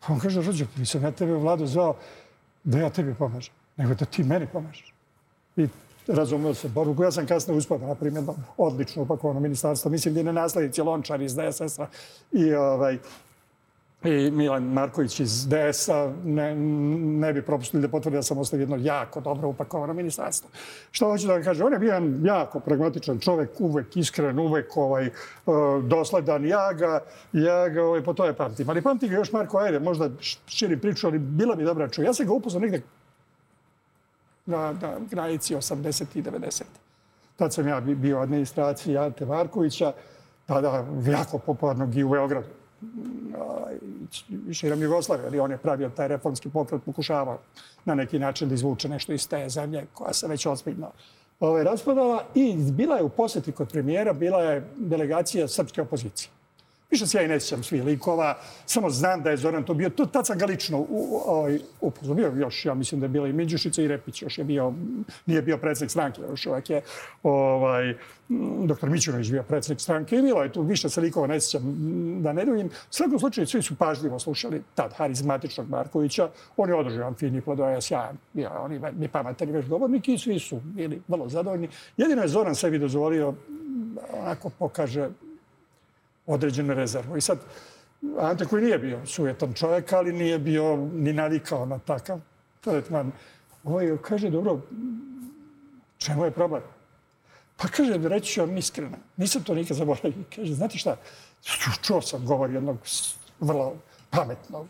Pa 0.00 0.12
on 0.12 0.18
kaže, 0.18 0.42
Rođe, 0.42 0.66
nisam 0.76 1.02
ja 1.02 1.10
tebe 1.10 1.34
u 1.34 1.40
vladu 1.40 1.66
zvao 1.66 1.96
da 2.64 2.78
ja 2.78 2.90
tebi 2.90 3.14
pomažem, 3.14 3.54
nego 3.76 3.94
da 3.94 4.04
ti 4.04 4.24
meni 4.24 4.46
pomažeš. 4.52 4.94
I 5.56 5.68
razumio 6.08 6.54
se 6.54 6.68
borbu. 6.68 7.02
Ja 7.02 7.10
sam 7.10 7.26
kasno 7.26 7.54
uspio 7.54 7.78
da 7.78 7.86
napravim 7.86 8.16
jedno 8.16 8.34
odlično 8.56 9.02
upakovano 9.02 9.40
ministarstvo. 9.40 9.90
Mislim 9.90 10.14
da 10.14 10.20
je 10.20 10.32
nasledici 10.32 10.82
Lončar 10.82 11.22
iz 11.22 11.36
DSS-a 11.36 11.86
i, 12.32 12.54
ovaj, 12.54 12.98
i 14.04 14.30
Milan 14.30 14.62
Marković 14.62 15.20
iz 15.20 15.48
DS-a 15.48 16.12
ne, 16.24 16.54
ne 17.20 17.32
bi 17.32 17.42
propustili 17.42 17.82
da 17.82 17.88
potvrdi 17.88 18.16
da 18.16 18.22
sam 18.22 18.38
ostavio 18.38 18.62
jedno 18.62 18.76
jako 18.76 19.20
dobro 19.20 19.48
upakovano 19.48 19.94
ministarstvo. 19.94 20.50
Što 20.90 21.06
hoću 21.06 21.26
da 21.26 21.32
vam 21.32 21.42
kažem? 21.42 21.66
On 21.66 21.72
je 21.72 21.78
bio 21.78 21.92
jedan 21.92 22.20
jako 22.24 22.60
pragmatičan 22.60 23.18
čovek, 23.20 23.50
uvek 23.58 23.96
iskren, 23.96 24.38
uvek 24.38 24.76
ovaj, 24.76 25.06
eh, 25.06 25.12
dosledan. 25.82 26.46
Ja 26.46 26.72
ga, 26.72 27.00
ja 27.32 27.68
ga 27.68 27.84
ovaj, 27.84 28.04
po 28.04 28.12
tome 28.12 28.32
pamtim. 28.32 28.70
Ali 28.70 28.82
pamtim 28.82 29.08
ga 29.08 29.16
još 29.16 29.32
Marko 29.32 29.58
Ajde, 29.58 29.78
možda 29.78 30.10
širim 30.46 30.80
priču, 30.80 31.06
ali 31.06 31.18
bila 31.18 31.54
bi 31.54 31.64
dobra 31.64 31.88
čuva. 31.88 32.06
Ja 32.06 32.14
sam 32.14 32.26
ga 32.26 32.32
upoznao 32.32 32.60
negde 32.60 32.82
na, 34.46 34.72
na 34.72 34.98
granici 35.10 35.54
80. 35.54 36.04
i 36.14 36.22
90. 36.22 36.62
Tad 37.36 37.52
sam 37.54 37.68
ja 37.68 37.80
bi- 37.80 37.94
bio 37.94 38.18
u 38.18 38.20
administraciji 38.20 38.98
Ante 38.98 39.26
Markovića, 39.26 39.92
tada 40.46 40.84
jako 41.06 41.38
popularnog 41.38 41.96
i 41.96 42.04
u 42.04 42.08
Beogradu. 42.08 42.46
Širom 44.52 44.82
Jugoslavije, 44.82 45.26
ali 45.26 45.40
on 45.40 45.50
je 45.50 45.58
pravio 45.58 45.88
taj 45.88 46.08
reformski 46.08 46.48
pokret, 46.48 46.82
pokušavao 46.84 47.38
na 47.84 47.94
neki 47.94 48.18
način 48.18 48.48
da 48.48 48.54
izvuče 48.54 48.88
nešto 48.88 49.12
iz 49.12 49.28
te 49.28 49.48
zemlje 49.48 49.86
koja 49.94 50.12
se 50.12 50.28
već 50.28 50.46
ozbiljno 50.46 50.90
ovaj, 51.40 51.64
raspadala. 51.64 52.24
I 52.34 52.56
bila 52.56 52.96
je 52.96 53.02
u 53.02 53.08
posjeti 53.08 53.52
kod 53.52 53.68
premijera, 53.68 54.12
bila 54.12 54.42
je 54.42 54.66
delegacija 54.76 55.48
srpske 55.48 55.82
opozicije. 55.82 56.30
Više 56.90 57.06
se 57.06 57.18
ja 57.18 57.22
i 57.24 57.28
ne 57.28 57.40
sjećam 57.40 57.62
svih 57.62 57.84
likova, 57.84 58.38
samo 58.66 58.90
znam 58.90 59.22
da 59.22 59.30
je 59.30 59.36
Zoran 59.36 59.64
to 59.64 59.74
bio. 59.74 59.90
To, 59.90 60.06
tad 60.06 60.26
sam 60.26 60.38
ga 60.38 60.46
lično 60.46 60.86
ovaj, 61.26 61.58
upoznao. 61.80 62.18
Je 62.18 62.40
još, 62.40 62.64
ja 62.64 62.74
mislim 62.74 63.00
da 63.00 63.04
je 63.04 63.08
bila 63.08 63.28
i 63.28 63.32
Miđušica 63.32 63.82
i 63.82 63.88
Repić. 63.88 64.22
Još 64.22 64.38
je 64.38 64.44
bio, 64.44 64.72
nije 65.26 65.42
bio 65.42 65.58
predsjednik 65.58 65.90
stranke, 65.90 66.20
još 66.30 66.46
uvek 66.46 66.70
je 66.70 66.80
ovaj, 67.22 67.94
doktor 68.64 68.90
Mićunović 68.90 69.30
bio 69.30 69.42
predsjednik 69.42 69.80
stranke. 69.80 70.16
I 70.16 70.22
bilo 70.22 70.42
je 70.42 70.52
tu 70.52 70.62
više 70.62 70.88
se 70.88 71.00
likova, 71.00 71.26
ne 71.26 71.40
sjećam 71.40 71.62
da 72.22 72.32
ne 72.32 72.44
duljim. 72.44 72.66
U 72.66 72.70
svakom 72.90 73.18
slučaju 73.18 73.46
svi 73.46 73.62
su 73.62 73.76
pažljivo 73.76 74.18
slušali 74.18 74.62
tad 74.74 74.92
harizmatičnog 74.92 75.70
Markovića. 75.70 76.28
On 76.56 76.68
je 76.68 76.74
održao 76.74 77.14
fini 77.14 77.40
plodoja, 77.40 77.80
sjajan. 77.80 78.16
Bio 78.32 78.48
je 78.48 78.58
on 78.58 78.72
i 78.72 78.80
mi 78.98 79.08
pametan 79.08 79.50
već 79.50 79.66
govornik 79.66 80.08
i 80.08 80.18
svi 80.18 80.38
su 80.38 80.60
bili 80.64 81.02
vrlo 81.08 81.28
zadovoljni. 81.28 81.68
Jedino 81.96 82.22
je 82.22 82.28
Zoran 82.28 82.54
sebi 82.54 82.78
dozvolio 82.78 83.34
onako 84.12 84.50
pokaže 84.50 85.08
određenu 86.26 86.74
rezervu. 86.74 87.16
I 87.16 87.20
sad, 87.20 87.38
Ante 88.20 88.44
koji 88.44 88.64
nije 88.64 88.78
bio 88.78 89.06
sujetan 89.06 89.54
čovjek, 89.54 89.92
ali 89.92 90.12
nije 90.12 90.38
bio 90.38 90.76
ni 90.76 91.12
navikao 91.12 91.66
na 91.66 91.78
takav 91.78 92.20
tretman. 92.60 93.12
Ovaj 93.64 93.96
kaže, 94.02 94.30
dobro, 94.30 94.60
čemu 95.98 96.24
je 96.24 96.30
problem? 96.30 96.62
Pa 97.56 97.68
kaže, 97.68 97.98
reći 98.08 98.32
ću 98.32 98.40
vam 98.40 98.56
iskreno, 98.56 98.96
nisam 99.16 99.42
to 99.42 99.54
nikad 99.54 99.76
zaboravio. 99.76 100.12
Kaže, 100.36 100.54
znate 100.54 100.78
šta, 100.78 100.96
ču- 101.42 101.82
čuo 101.82 102.02
sam 102.02 102.26
govor 102.26 102.50
jednog 102.50 102.78
vrlo 103.40 103.76
pametnog, 104.10 104.66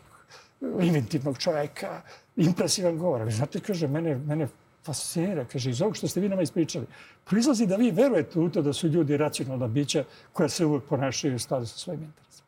inventivnog 0.61 1.37
čovjeka, 1.37 2.01
impresivan 2.35 2.97
govor. 2.97 3.21
Ali 3.21 3.31
znate, 3.31 3.59
kaže, 3.59 3.87
mene, 3.87 4.15
mene 4.15 4.47
fascinira, 4.87 5.45
kaže, 5.45 5.69
iz 5.69 5.81
ovog 5.81 5.97
što 5.97 6.07
ste 6.07 6.21
vi 6.23 6.29
nama 6.29 6.41
ispričali, 6.41 6.85
proizlazi 7.25 7.67
da 7.67 7.75
vi 7.75 7.91
verujete 7.91 8.39
u 8.39 8.49
to 8.49 8.61
da 8.61 8.73
su 8.73 8.87
ljudi 8.87 9.17
racionalna 9.17 9.67
bića 9.67 10.03
koja 10.33 10.49
se 10.49 10.65
uvek 10.65 10.83
ponašaju 10.89 11.35
u 11.35 11.39
skladu 11.39 11.67
sa 11.67 11.77
svojim 11.77 12.03
interesom. 12.03 12.45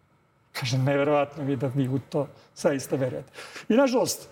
Kaže, 0.52 0.78
neverovatno 0.78 1.44
mi 1.44 1.56
da 1.56 1.68
vi 1.68 1.88
u 1.88 2.00
to 2.00 2.28
zaista 2.56 2.96
verujete. 2.96 3.32
I 3.70 3.74
nažalost, 3.74 4.30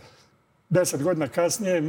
deset 0.70 1.04
godina 1.04 1.28
kasnije 1.28 1.82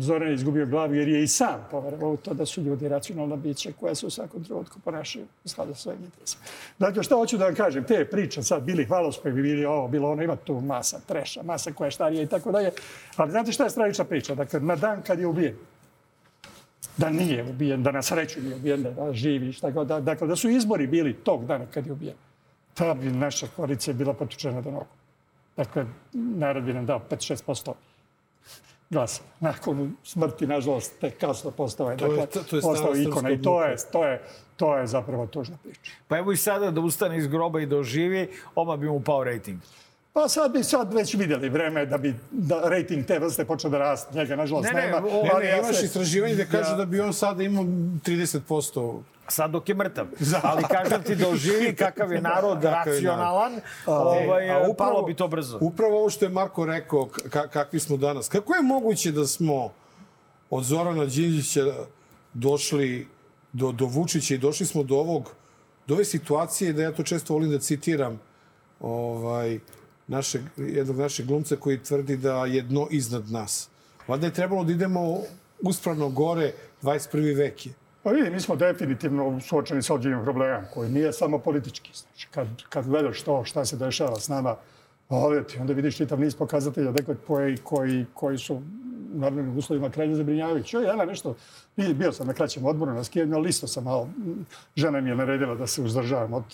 Zoran 0.00 0.28
je 0.28 0.34
izgubio 0.34 0.66
glavu 0.66 0.94
jer 0.94 1.08
je 1.08 1.22
i 1.22 1.26
sam 1.26 1.66
poverovao 1.70 2.16
to 2.16 2.34
da 2.34 2.46
su 2.46 2.62
ljudi 2.62 2.88
racionalna 2.88 3.36
bića 3.36 3.70
koja 3.80 3.94
se 3.94 4.06
u 4.06 4.10
svakom 4.10 4.44
trenutku 4.44 4.78
ponašaju 4.80 5.26
u 5.44 5.48
skladu 5.48 5.74
sa 5.74 5.80
svojim 5.80 6.04
interesom. 6.04 6.40
Dakle, 6.78 7.02
šta 7.02 7.14
hoću 7.14 7.38
da 7.38 7.44
vam 7.44 7.54
kažem? 7.54 7.84
Te 7.84 8.04
priče 8.04 8.42
sad 8.42 8.62
bili 8.62 8.84
hvalospevi, 8.84 9.42
bili 9.42 9.64
ovo, 9.64 9.88
bilo 9.88 10.10
ono, 10.10 10.22
ima 10.22 10.36
tu 10.36 10.60
masa 10.60 11.00
treša, 11.06 11.42
masa 11.42 11.72
koja 11.72 11.86
je 11.86 11.90
štarija 11.90 12.22
i 12.22 12.26
tako 12.26 12.52
dalje. 12.52 12.70
Ali 13.16 13.30
znate 13.30 13.52
šta 13.52 13.64
je 13.64 13.70
stravična 13.70 14.04
priča? 14.04 14.34
Dakle, 14.34 14.60
na 14.60 14.76
dan 14.76 15.02
kad 15.02 15.18
je 15.20 15.26
ubijen, 15.26 15.56
da 16.96 17.10
nije 17.10 17.44
ubijen, 17.50 17.82
da 17.82 17.92
na 17.92 18.02
sreću 18.02 18.40
nije 18.40 18.56
ubijen, 18.56 18.82
da 18.82 19.12
živi, 19.12 19.52
šta 19.52 19.70
god. 19.70 19.86
Da, 19.86 20.00
dakle, 20.00 20.26
da 20.26 20.36
su 20.36 20.48
izbori 20.48 20.86
bili 20.86 21.14
tog 21.14 21.46
dana 21.46 21.66
kad 21.66 21.86
je 21.86 21.92
ubijen, 21.92 22.16
ta 22.74 22.94
bi 22.94 23.10
naša 23.10 23.46
koalicija 23.56 23.94
bila 23.94 24.14
potučena 24.14 24.60
do 24.60 24.70
nogu. 24.70 24.86
Dakle, 25.56 25.86
narod 26.12 26.64
bi 26.64 26.72
nam 26.72 26.86
dao 26.86 27.00
5-6% 27.10 27.72
glasa. 28.90 29.22
Nakon 29.40 29.94
smrti, 30.04 30.46
nažalost, 30.46 30.92
tek 31.00 31.18
kasno 31.18 31.50
postao 31.50 31.90
je, 31.90 31.96
To 31.96 32.06
je- 32.06 32.16
dakle, 32.16 32.42
to 32.42 32.56
je 32.56 32.62
postao 32.62 32.96
ikona. 32.96 33.30
I 33.30 33.42
to 33.42 33.64
je, 33.64 33.76
to, 33.92 34.04
je, 34.04 34.22
to 34.56 34.76
je 34.76 34.86
zapravo 34.86 35.26
tužna 35.26 35.56
priča. 35.62 35.92
Pa 36.08 36.18
evo 36.18 36.32
i 36.32 36.36
sada 36.36 36.70
da 36.70 36.80
ustane 36.80 37.18
iz 37.18 37.26
groba 37.26 37.60
i 37.60 37.66
da 37.66 37.76
oživi, 37.76 38.30
oma 38.54 38.76
bi 38.76 38.86
mu 38.86 39.00
pao 39.00 39.24
rating. 39.24 39.60
Pa 40.12 40.28
sad 40.28 40.52
bi 40.52 40.64
sad 40.64 40.94
već 40.94 41.14
vidjeli 41.14 41.48
vreme 41.48 41.86
da 41.86 41.98
bi 41.98 42.14
da 42.30 42.60
rating 42.60 43.06
te 43.06 43.18
vrste 43.18 43.44
počeo 43.44 43.70
da 43.70 43.78
raste. 43.78 44.14
Njega, 44.14 44.36
nažalost, 44.36 44.68
Ne, 44.68 44.80
ne, 44.80 44.86
nema. 44.86 44.96
o- 44.98 45.22
Ne, 45.22 45.30
ali 45.32 45.44
ne, 45.44 45.50
ja 45.50 45.58
imaš 45.58 45.76
se- 45.76 45.84
istraživanje 45.84 46.34
da 46.34 46.44
kažu 46.46 46.76
da 46.76 46.84
bi 46.84 47.00
on 47.00 47.12
sada 47.12 47.42
imao 47.42 47.64
30%. 48.00 49.02
Sad 49.28 49.50
dok 49.50 49.68
je 49.68 49.74
mrtav. 49.74 50.06
Ali 50.42 50.62
kažem 50.64 51.02
ti 51.02 51.16
da 51.16 51.28
oživi 51.28 51.74
kakav 51.76 52.12
je 52.12 52.20
narod 52.20 52.64
racionalan, 52.64 53.52
ovaj, 53.86 54.50
A 54.50 54.74
palo 54.74 55.02
bi 55.02 55.14
to 55.14 55.28
brzo. 55.28 55.58
Upravo 55.60 55.98
ovo 55.98 56.10
što 56.10 56.24
je 56.24 56.30
Marko 56.30 56.64
rekao, 56.66 57.06
ka, 57.30 57.48
kakvi 57.48 57.80
smo 57.80 57.96
danas. 57.96 58.28
Kako 58.28 58.54
je 58.54 58.62
moguće 58.62 59.12
da 59.12 59.26
smo 59.26 59.72
od 60.50 60.64
Zorana 60.64 61.04
Đinđića 61.06 61.60
došli 62.34 63.08
do, 63.52 63.72
do 63.72 63.86
Vučića 63.86 64.34
i 64.34 64.38
došli 64.38 64.66
smo 64.66 64.82
do 64.82 64.96
ovog 64.96 65.30
do 65.86 65.94
ove 65.94 66.04
situacije 66.04 66.72
da 66.72 66.82
ja 66.82 66.92
to 66.92 67.02
često 67.02 67.32
volim 67.34 67.50
da 67.50 67.58
citiram 67.58 68.20
ovaj, 68.80 69.58
našeg, 70.10 70.42
jednog 70.56 70.96
našeg 70.96 71.26
glumca 71.26 71.56
koji 71.56 71.78
tvrdi 71.78 72.16
da 72.16 72.46
je 72.46 72.62
dno 72.62 72.86
iznad 72.90 73.30
nas. 73.30 73.68
Valjda 74.08 74.26
je 74.26 74.32
trebalo 74.32 74.64
da 74.64 74.72
idemo 74.72 75.18
uspravno 75.62 76.08
gore, 76.08 76.52
21. 76.82 77.36
vek 77.36 77.66
je. 77.66 77.72
Pa 78.02 78.10
vidi, 78.10 78.30
mi 78.30 78.40
smo 78.40 78.56
definitivno 78.56 79.40
suočeni 79.40 79.82
sa 79.82 79.94
određenim 79.94 80.24
problemom 80.24 80.62
koji 80.74 80.90
nije 80.90 81.12
samo 81.12 81.38
politički. 81.38 81.90
Znači, 81.94 82.28
kad, 82.30 82.48
kad 82.68 82.86
gledaš 82.86 83.22
to 83.22 83.44
šta 83.44 83.64
se 83.64 83.76
dešava 83.76 84.20
s 84.20 84.28
nama, 84.28 84.56
ovdje 85.08 85.46
ti 85.46 85.58
onda 85.58 85.72
vidiš 85.72 85.96
čitav 85.96 86.20
niz 86.20 86.34
pokazatelja 86.34 86.92
dakle, 86.92 87.16
koji, 87.26 87.56
koji, 87.56 88.06
koji 88.14 88.38
su 88.38 88.62
normalnim 89.14 89.58
uslovima 89.58 89.90
krajnje 89.90 90.14
zabrinjavajući. 90.14 90.76
Ja 90.76 90.82
ja 90.82 91.04
nešto, 91.04 91.36
bi- 91.76 91.94
bio 91.94 92.12
sam 92.12 92.26
na 92.26 92.32
kraćem 92.32 92.64
odboru 92.64 92.94
na 92.94 93.04
skijanju, 93.04 93.36
ali 93.36 93.48
isto 93.48 93.66
sam 93.66 93.84
malo, 93.84 94.08
žena 94.76 95.00
mi 95.00 95.10
je 95.10 95.16
naredila 95.16 95.54
da 95.54 95.66
se 95.66 95.82
uzdržavam 95.82 96.32
od 96.32 96.44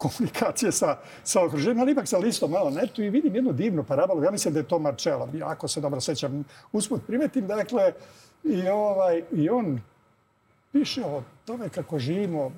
komunikacije 0.00 0.72
sa, 0.72 0.96
sa 1.24 1.44
okruženjem, 1.44 1.80
ali 1.80 1.92
ipak 1.92 2.08
sam 2.08 2.22
listo 2.22 2.48
malo 2.48 2.70
netu 2.70 3.02
i 3.02 3.10
vidim 3.10 3.34
jednu 3.34 3.52
divnu 3.52 3.84
parabolu. 3.84 4.24
Ja 4.24 4.30
mislim 4.30 4.54
da 4.54 4.60
je 4.60 4.68
to 4.68 4.78
Marčela, 4.78 5.28
ako 5.44 5.68
se 5.68 5.80
dobro 5.80 6.00
sećam, 6.00 6.44
usput 6.72 7.06
primetim, 7.06 7.46
dakle, 7.46 7.92
i, 8.44 8.68
ovaj, 8.68 9.22
i 9.32 9.50
on 9.50 9.80
piše 10.72 11.04
o 11.04 11.22
tome 11.44 11.68
kako 11.68 11.98
živimo, 11.98 12.52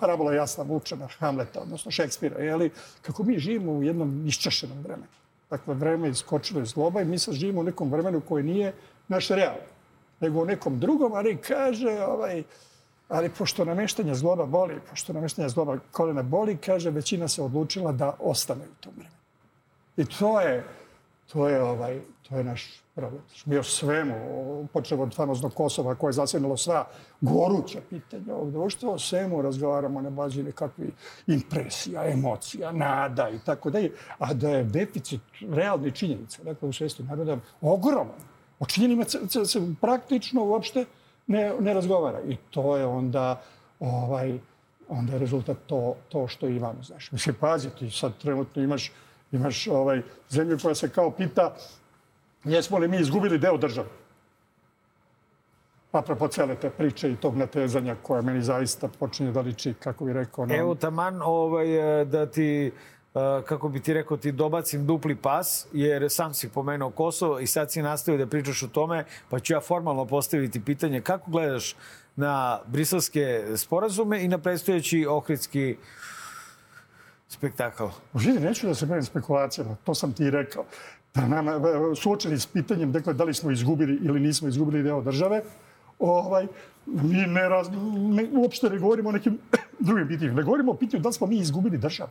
parabola 0.00 0.32
je 0.32 0.36
jasna 0.36 0.64
vučena 0.64 1.08
Hamleta, 1.18 1.60
odnosno 1.60 1.90
Šekspira, 1.90 2.38
jeli, 2.38 2.70
kako 3.02 3.22
mi 3.22 3.38
živimo 3.38 3.72
u 3.72 3.82
jednom 3.82 4.26
iščešenom 4.26 4.78
vremenu. 4.82 5.10
Dakle, 5.50 5.74
vreme 5.74 6.08
je 6.08 6.12
iskočilo 6.12 6.62
iz 6.62 6.68
zloba 6.68 7.02
i 7.02 7.04
mi 7.04 7.18
sad 7.18 7.34
živimo 7.34 7.60
u 7.60 7.64
nekom 7.64 7.90
vremenu 7.92 8.20
koje 8.20 8.44
nije 8.44 8.74
naš 9.08 9.28
real, 9.28 9.58
nego 10.20 10.42
u 10.42 10.44
nekom 10.44 10.80
drugom, 10.80 11.12
ali 11.12 11.36
kaže, 11.36 12.04
ovaj, 12.04 12.44
ali 13.10 13.28
pošto 13.28 13.64
nameštanje 13.64 14.14
zloba 14.14 14.46
boli, 14.46 14.80
pošto 14.90 15.12
nameštanje 15.12 15.48
zloba 15.48 15.78
kolena 15.92 16.22
boli, 16.22 16.56
kaže, 16.56 16.90
većina 16.90 17.28
se 17.28 17.42
odlučila 17.42 17.92
da 17.92 18.16
ostane 18.20 18.64
u 18.64 18.82
tom 18.82 18.92
vremenu. 18.96 19.16
I 19.96 20.04
to 20.04 20.40
je, 20.40 20.64
to 21.32 21.48
je, 21.48 21.62
ovaj, 21.62 22.00
to 22.28 22.36
je 22.36 22.44
naš 22.44 22.82
problem. 22.94 23.22
Mi 23.44 23.58
o 23.58 23.62
svemu, 23.62 24.14
počeo 24.72 25.02
od 25.02 25.14
famoznog 25.14 25.54
Kosova 25.54 25.94
koje 25.94 26.08
je 26.08 26.12
zasjenulo 26.12 26.56
sva 26.56 26.84
goruća 27.20 27.80
pitanja 27.90 28.34
ovog 28.34 28.52
društva, 28.52 28.92
o 28.92 28.98
svemu 28.98 29.42
razgovaramo 29.42 30.00
na 30.00 30.10
bazi 30.10 30.42
nekakvi 30.42 30.92
impresija, 31.26 32.06
emocija, 32.06 32.72
nada 32.72 33.30
i 33.30 33.38
tako 33.46 33.70
dalje, 33.70 33.92
a 34.18 34.34
da 34.34 34.50
je 34.50 34.64
deficit 34.64 35.20
realni 35.48 35.92
činjenica, 35.92 36.42
dakle 36.42 36.68
u 36.68 36.72
svesti 36.72 37.02
naroda, 37.02 37.38
ogroman. 37.60 38.20
O 38.58 38.66
činjenima 38.66 39.04
se 39.44 39.60
praktično 39.80 40.44
uopšte 40.44 40.84
ne, 41.26 41.54
ne 41.60 41.74
razgovara. 41.74 42.20
I 42.28 42.36
to 42.50 42.76
je 42.76 42.86
onda 42.86 43.42
ovaj, 43.80 44.38
onda 44.88 45.12
je 45.12 45.18
rezultat 45.18 45.56
to, 45.66 45.96
to 46.08 46.28
što 46.28 46.48
imamo. 46.48 46.82
Znaš. 46.82 47.12
Mislim, 47.12 47.36
pazi, 47.40 47.70
ti 47.70 47.90
sad 47.90 48.18
trenutno 48.18 48.62
imaš, 48.62 48.92
imaš 49.32 49.66
ovaj, 49.66 50.02
zemlju 50.28 50.58
koja 50.62 50.74
se 50.74 50.90
kao 50.90 51.10
pita 51.10 51.54
jesmo 52.44 52.78
li 52.78 52.88
mi 52.88 53.00
izgubili 53.00 53.38
deo 53.38 53.56
države. 53.56 53.88
Apropo 55.92 56.28
cele 56.28 56.54
te 56.54 56.70
priče 56.70 57.12
i 57.12 57.16
tog 57.16 57.36
natezanja 57.36 57.96
koje 58.02 58.22
meni 58.22 58.42
zaista 58.42 58.88
počinje 58.88 59.32
da 59.32 59.40
liči, 59.40 59.74
kako 59.74 60.04
bi 60.04 60.12
rekao, 60.12 60.46
na... 60.46 60.56
Evo 60.56 60.74
taman 60.74 61.22
ovaj, 61.22 62.00
e, 62.00 62.04
da 62.04 62.26
ti 62.26 62.72
kako 63.44 63.68
bi 63.68 63.80
ti 63.80 63.94
rekao, 63.94 64.16
ti 64.16 64.32
dobacim 64.32 64.86
dupli 64.86 65.16
pas, 65.16 65.66
jer 65.72 66.06
sam 66.10 66.34
si 66.34 66.48
pomenuo 66.48 66.90
Kosovo 66.90 67.38
i 67.38 67.46
sad 67.46 67.72
si 67.72 67.82
nastavio 67.82 68.24
da 68.24 68.30
pričaš 68.30 68.62
o 68.62 68.68
tome, 68.68 69.04
pa 69.28 69.38
ću 69.38 69.52
ja 69.52 69.60
formalno 69.60 70.04
postaviti 70.04 70.64
pitanje 70.64 71.00
kako 71.00 71.30
gledaš 71.30 71.76
na 72.16 72.60
briselske 72.66 73.44
sporazume 73.56 74.24
i 74.24 74.28
na 74.28 74.38
predstojeći 74.38 75.06
ohridski 75.08 75.76
spektakl. 77.28 77.84
Vidi, 78.14 78.40
neću 78.40 78.66
da 78.66 78.74
se 78.74 78.86
bavim 78.86 79.04
spekulacijama, 79.04 79.76
to 79.84 79.94
sam 79.94 80.12
ti 80.12 80.30
rekao. 80.30 80.64
Da 81.14 81.26
nama, 81.26 81.52
suočeni 81.96 82.38
s 82.38 82.46
pitanjem, 82.46 82.92
dakle, 82.92 83.14
da 83.14 83.24
li 83.24 83.34
smo 83.34 83.50
izgubili 83.50 83.98
ili 84.02 84.20
nismo 84.20 84.48
izgubili 84.48 84.82
deo 84.82 85.02
države, 85.02 85.42
ovaj, 85.98 86.46
mi 86.86 87.26
ne, 87.26 87.48
raz, 87.48 87.68
ne, 87.96 88.28
uopšte 88.32 88.70
ne 88.70 88.78
govorimo 88.78 89.08
o 89.08 89.12
nekim 89.12 89.38
drugim 89.78 90.08
pitanjima. 90.08 90.36
Ne 90.36 90.42
govorimo 90.42 90.72
o 90.72 90.74
pitanju 90.74 91.02
da 91.02 91.08
li 91.08 91.12
smo 91.12 91.26
mi 91.26 91.38
izgubili 91.38 91.78
državu. 91.78 92.10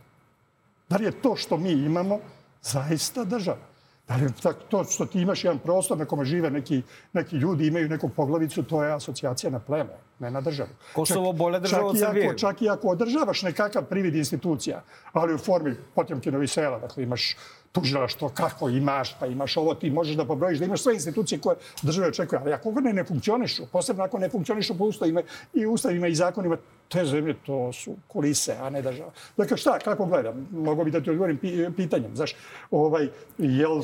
Da 0.90 0.96
li 0.96 1.04
je 1.04 1.22
to 1.22 1.36
što 1.36 1.56
mi 1.56 1.72
imamo 1.72 2.18
zaista 2.62 3.24
država? 3.24 3.70
Da 4.08 4.16
li 4.16 4.32
to 4.68 4.84
što 4.84 5.06
ti 5.06 5.20
imaš 5.20 5.44
jedan 5.44 5.58
prostor 5.58 5.98
na 5.98 6.04
kome 6.04 6.24
žive 6.24 6.50
neki, 6.50 6.82
neki 7.12 7.36
ljudi, 7.36 7.66
imaju 7.66 7.88
neku 7.88 8.08
poglavicu, 8.08 8.62
to 8.62 8.84
je 8.84 8.92
asocijacija 8.92 9.50
na 9.50 9.58
pleme, 9.58 9.90
ne 10.18 10.30
na 10.30 10.40
državu. 10.40 10.70
Kosovo 10.94 11.32
bolja 11.32 11.58
država 11.58 11.86
od 11.86 11.98
Srbije. 11.98 12.38
Čak 12.38 12.62
i 12.62 12.68
ako 12.68 12.88
održavaš 12.88 13.42
nekakav 13.42 13.84
privid 13.84 14.14
institucija, 14.14 14.82
ali 15.12 15.34
u 15.34 15.38
formi 15.38 15.76
Potemkinovih 15.94 16.50
sela, 16.50 16.78
dakle 16.78 17.02
imaš 17.02 17.36
tužilaštvo, 17.72 18.28
kako 18.28 18.68
imaš, 18.68 19.16
pa 19.20 19.26
imaš 19.26 19.56
ovo, 19.56 19.74
ti 19.74 19.90
možeš 19.90 20.16
da 20.16 20.24
pobrojiš, 20.24 20.58
da 20.58 20.64
imaš 20.64 20.82
sve 20.82 20.94
institucije 20.94 21.40
koje 21.40 21.56
države 21.82 22.08
očekuje. 22.08 22.40
Ali 22.40 22.52
ako 22.52 22.80
ne, 22.80 22.92
ne 22.92 23.04
funkcionišu, 23.04 23.66
posebno 23.72 24.04
ako 24.04 24.18
ne 24.18 24.28
funkcionišu 24.28 24.78
po 24.78 24.84
ustavima 24.84 25.22
i 25.54 25.66
ustavima 25.66 26.06
i 26.06 26.14
zakonima, 26.14 26.56
te 26.88 27.04
zemlje 27.04 27.34
to 27.46 27.72
su 27.72 27.94
kulise, 28.08 28.56
a 28.60 28.70
ne 28.70 28.82
država. 28.82 29.10
Dakle, 29.36 29.56
šta, 29.56 29.78
kako 29.78 30.06
gledam? 30.06 30.48
Mogu 30.52 30.84
bi 30.84 30.90
da 30.90 31.00
ti 31.00 31.10
odgovorim 31.10 31.38
pi- 31.38 31.76
pitanjem, 31.76 32.16
znaš, 32.16 32.34
ovaj, 32.70 33.08
jel 33.38 33.82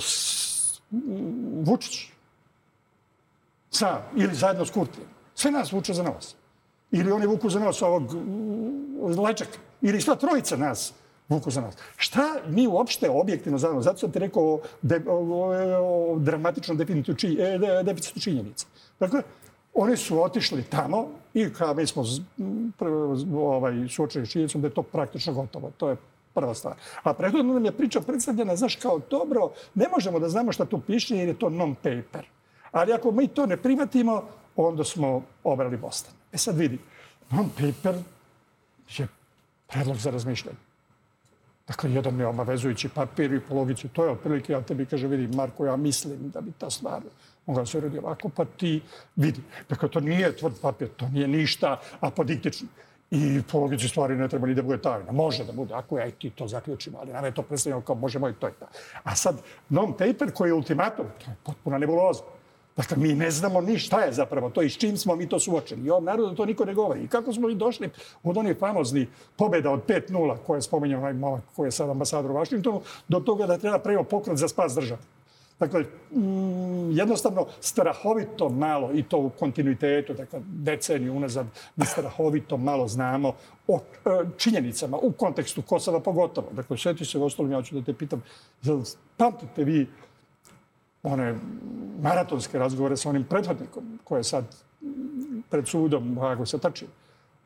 Vučić 1.62 2.08
sam 3.70 3.98
ili 4.16 4.34
zajedno 4.34 4.66
s 4.66 4.70
Kurtijem, 4.70 5.08
sve 5.34 5.50
nas 5.50 5.72
vuče 5.72 5.94
za 5.94 6.02
nos. 6.02 6.34
Ili 6.90 7.12
oni 7.12 7.26
vuku 7.26 7.50
za 7.50 7.60
nos 7.60 7.82
ovog 7.82 8.14
mm, 8.14 9.20
Lečaka. 9.20 9.58
Ili 9.82 10.00
sva 10.00 10.14
trojica 10.14 10.56
nas 10.56 10.92
vuku 11.28 11.50
za 11.50 11.60
nos. 11.60 11.74
Šta 11.96 12.34
mi 12.48 12.66
uopšte 12.66 13.10
objektivno 13.10 13.58
znamo? 13.58 13.82
Zato 13.82 13.98
sam 13.98 14.12
ti 14.12 14.18
rekao 14.18 14.60
de, 14.82 15.02
o, 15.06 15.12
o, 15.12 16.12
o 16.12 16.18
dramatičnom 16.18 16.78
či, 17.16 17.36
e, 17.40 17.58
de, 17.58 17.82
deficitu 17.82 18.20
činjenica. 18.20 18.66
Dakle, 19.00 19.22
oni 19.74 19.96
su 19.96 20.22
otišli 20.22 20.62
tamo 20.62 21.08
i 21.34 21.52
kao 21.52 21.74
mi 21.74 21.86
smo 21.86 22.04
ovaj, 23.34 23.88
suočeni 23.88 24.26
činjenicom 24.26 24.60
da 24.60 24.66
je 24.66 24.74
to 24.74 24.82
praktično 24.82 25.32
gotovo. 25.32 25.70
To 25.76 25.88
je 25.88 25.96
prva 26.34 26.54
stvar. 26.54 26.74
A 27.02 27.14
prethodno 27.14 27.54
nam 27.54 27.64
je 27.64 27.72
priča 27.72 28.00
predstavljena, 28.00 28.56
znaš, 28.56 28.76
kao 28.76 29.00
dobro, 29.10 29.50
ne 29.74 29.88
možemo 29.88 30.18
da 30.18 30.28
znamo 30.28 30.52
šta 30.52 30.64
tu 30.64 30.80
piše 30.80 31.16
jer 31.16 31.28
je 31.28 31.38
to 31.38 31.50
non-paper. 31.50 32.24
Ali 32.72 32.92
ako 32.92 33.12
mi 33.12 33.28
to 33.28 33.46
ne 33.46 33.56
privatimo, 33.56 34.22
onda 34.56 34.84
smo 34.84 35.22
obrali 35.44 35.76
Boston. 35.76 36.14
E 36.32 36.38
sad 36.38 36.56
vidi, 36.56 36.78
non-paper 37.30 37.94
je 38.96 39.08
predlog 39.66 39.96
za 39.96 40.10
razmišljanje. 40.10 40.65
Dakle, 41.68 41.92
jedan 41.92 42.16
neobavezujući 42.16 42.88
papir 42.88 43.32
i 43.32 43.40
po 43.40 43.54
logici, 43.54 43.88
to 43.88 44.04
je 44.04 44.10
otprilike, 44.10 44.52
ja 44.52 44.60
tebi 44.62 44.86
kaže, 44.86 45.06
vidi, 45.06 45.36
Marko, 45.36 45.66
ja 45.66 45.76
mislim 45.76 46.30
da 46.30 46.40
bi 46.40 46.52
ta 46.52 46.70
stvar 46.70 47.02
mogla 47.46 47.62
da 47.62 47.66
se 47.66 47.78
uradi 47.78 47.98
ovako, 47.98 48.28
pa 48.28 48.44
ti 48.44 48.82
vidi. 49.16 49.40
Dakle, 49.68 49.88
to 49.88 50.00
nije 50.00 50.36
tvrd 50.36 50.54
papir, 50.62 50.88
to 50.96 51.08
nije 51.08 51.28
ništa 51.28 51.80
apodiktično. 52.00 52.68
I 53.10 53.42
po 53.52 53.58
logici 53.58 53.88
stvari 53.88 54.16
ne 54.16 54.28
treba 54.28 54.46
ni 54.46 54.54
da 54.54 54.62
bude 54.62 54.82
tajna. 54.82 55.12
Može 55.12 55.44
da 55.44 55.52
bude, 55.52 55.74
ako 55.74 55.98
ja 55.98 56.06
i 56.06 56.12
ti 56.12 56.30
to 56.30 56.48
zaključimo, 56.48 56.98
ali 56.98 57.12
nam 57.12 57.24
je 57.24 57.34
to 57.34 57.42
predstavljeno 57.42 57.80
kao 57.80 57.94
možemo 57.94 58.28
i 58.28 58.34
to 58.34 58.48
i 58.48 58.52
to. 58.60 58.66
A 59.04 59.14
sad, 59.14 59.42
non-paper 59.70 60.32
koji 60.32 60.50
je 60.50 60.54
ultimatum, 60.54 61.06
to 61.24 61.30
je 61.30 61.36
potpuna 61.44 61.78
nebuloza. 61.78 62.22
Dakle, 62.76 62.96
mi 62.96 63.14
ne 63.14 63.30
znamo 63.30 63.60
ni 63.60 63.78
šta 63.78 64.00
je 64.00 64.12
zapravo 64.12 64.50
to 64.50 64.62
i 64.62 64.70
s 64.70 64.76
čim 64.76 64.96
smo 64.96 65.16
mi 65.16 65.28
to 65.28 65.40
suočeni. 65.40 65.86
I 65.86 65.90
ovom 65.90 66.04
narodu 66.04 66.34
to 66.34 66.44
niko 66.44 66.64
ne 66.64 66.74
govori. 66.74 67.04
I 67.04 67.08
kako 67.08 67.32
smo 67.32 67.48
mi 67.48 67.54
došli 67.54 67.90
od 68.22 68.36
onih 68.36 68.56
famozni 68.58 69.06
pobjeda 69.36 69.70
od 69.70 69.86
5-0 69.86 70.36
koje 70.46 70.58
je 70.58 70.62
spominjao 70.62 71.00
onaj 71.00 71.12
momak 71.12 71.42
koji 71.56 71.66
je 71.66 71.72
sad 71.72 71.90
ambasador 71.90 72.30
u 72.30 72.34
Vašingtonu, 72.34 72.80
do 73.08 73.20
toga 73.20 73.46
da 73.46 73.58
treba 73.58 73.78
pravimo 73.78 74.04
pokret 74.04 74.38
za 74.38 74.48
spas 74.48 74.74
države. 74.74 75.00
Dakle, 75.60 75.84
mm, 76.10 76.90
jednostavno 76.90 77.46
strahovito 77.60 78.48
malo 78.48 78.90
i 78.94 79.02
to 79.02 79.18
u 79.18 79.30
kontinuitetu, 79.30 80.14
dakle 80.14 80.40
deceniju 80.44 81.14
unazad, 81.14 81.46
mi 81.76 81.86
strahovito 81.86 82.56
malo 82.56 82.88
znamo 82.88 83.32
o 83.68 83.76
e, 83.76 84.10
činjenicama 84.36 84.96
u 84.96 85.12
kontekstu 85.12 85.62
Kosova 85.62 86.00
pogotovo. 86.00 86.48
Dakle, 86.52 86.78
sjeti 86.78 87.04
se 87.04 87.18
u 87.18 87.24
ostalom, 87.24 87.52
ja 87.52 87.62
ću 87.62 87.74
da 87.74 87.84
te 87.84 87.92
pitam, 87.92 88.22
pamtite 89.16 89.64
vi 89.64 89.86
one 91.06 91.34
maratonske 92.02 92.58
razgovore 92.58 92.96
sa 92.96 93.08
onim 93.08 93.24
prethodnikom 93.24 93.98
koje 94.04 94.20
je 94.20 94.24
sad 94.24 94.44
pred 95.50 95.68
sudom 95.68 96.18
Hagu 96.18 96.46
se 96.46 96.58
trči. 96.58 96.86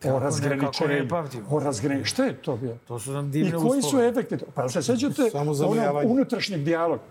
O 0.04 0.18
razgraničenju. 0.18 1.08
O 1.50 1.60
razgraničenju. 1.60 2.04
Šta 2.04 2.24
je 2.24 2.42
to 2.42 2.56
bio? 2.56 2.76
To 2.88 2.98
su 2.98 3.12
nam 3.12 3.26
I 3.26 3.30
divne 3.30 3.52
koji 3.52 3.82
su 3.82 3.86
uspomene. 3.86 4.08
efekti? 4.08 4.36
Pa 4.54 4.68
se 4.68 4.82
sećate 4.82 5.30
onog 5.34 5.56
unutrašnjeg 6.04 6.60
dijaloga? 6.60 7.02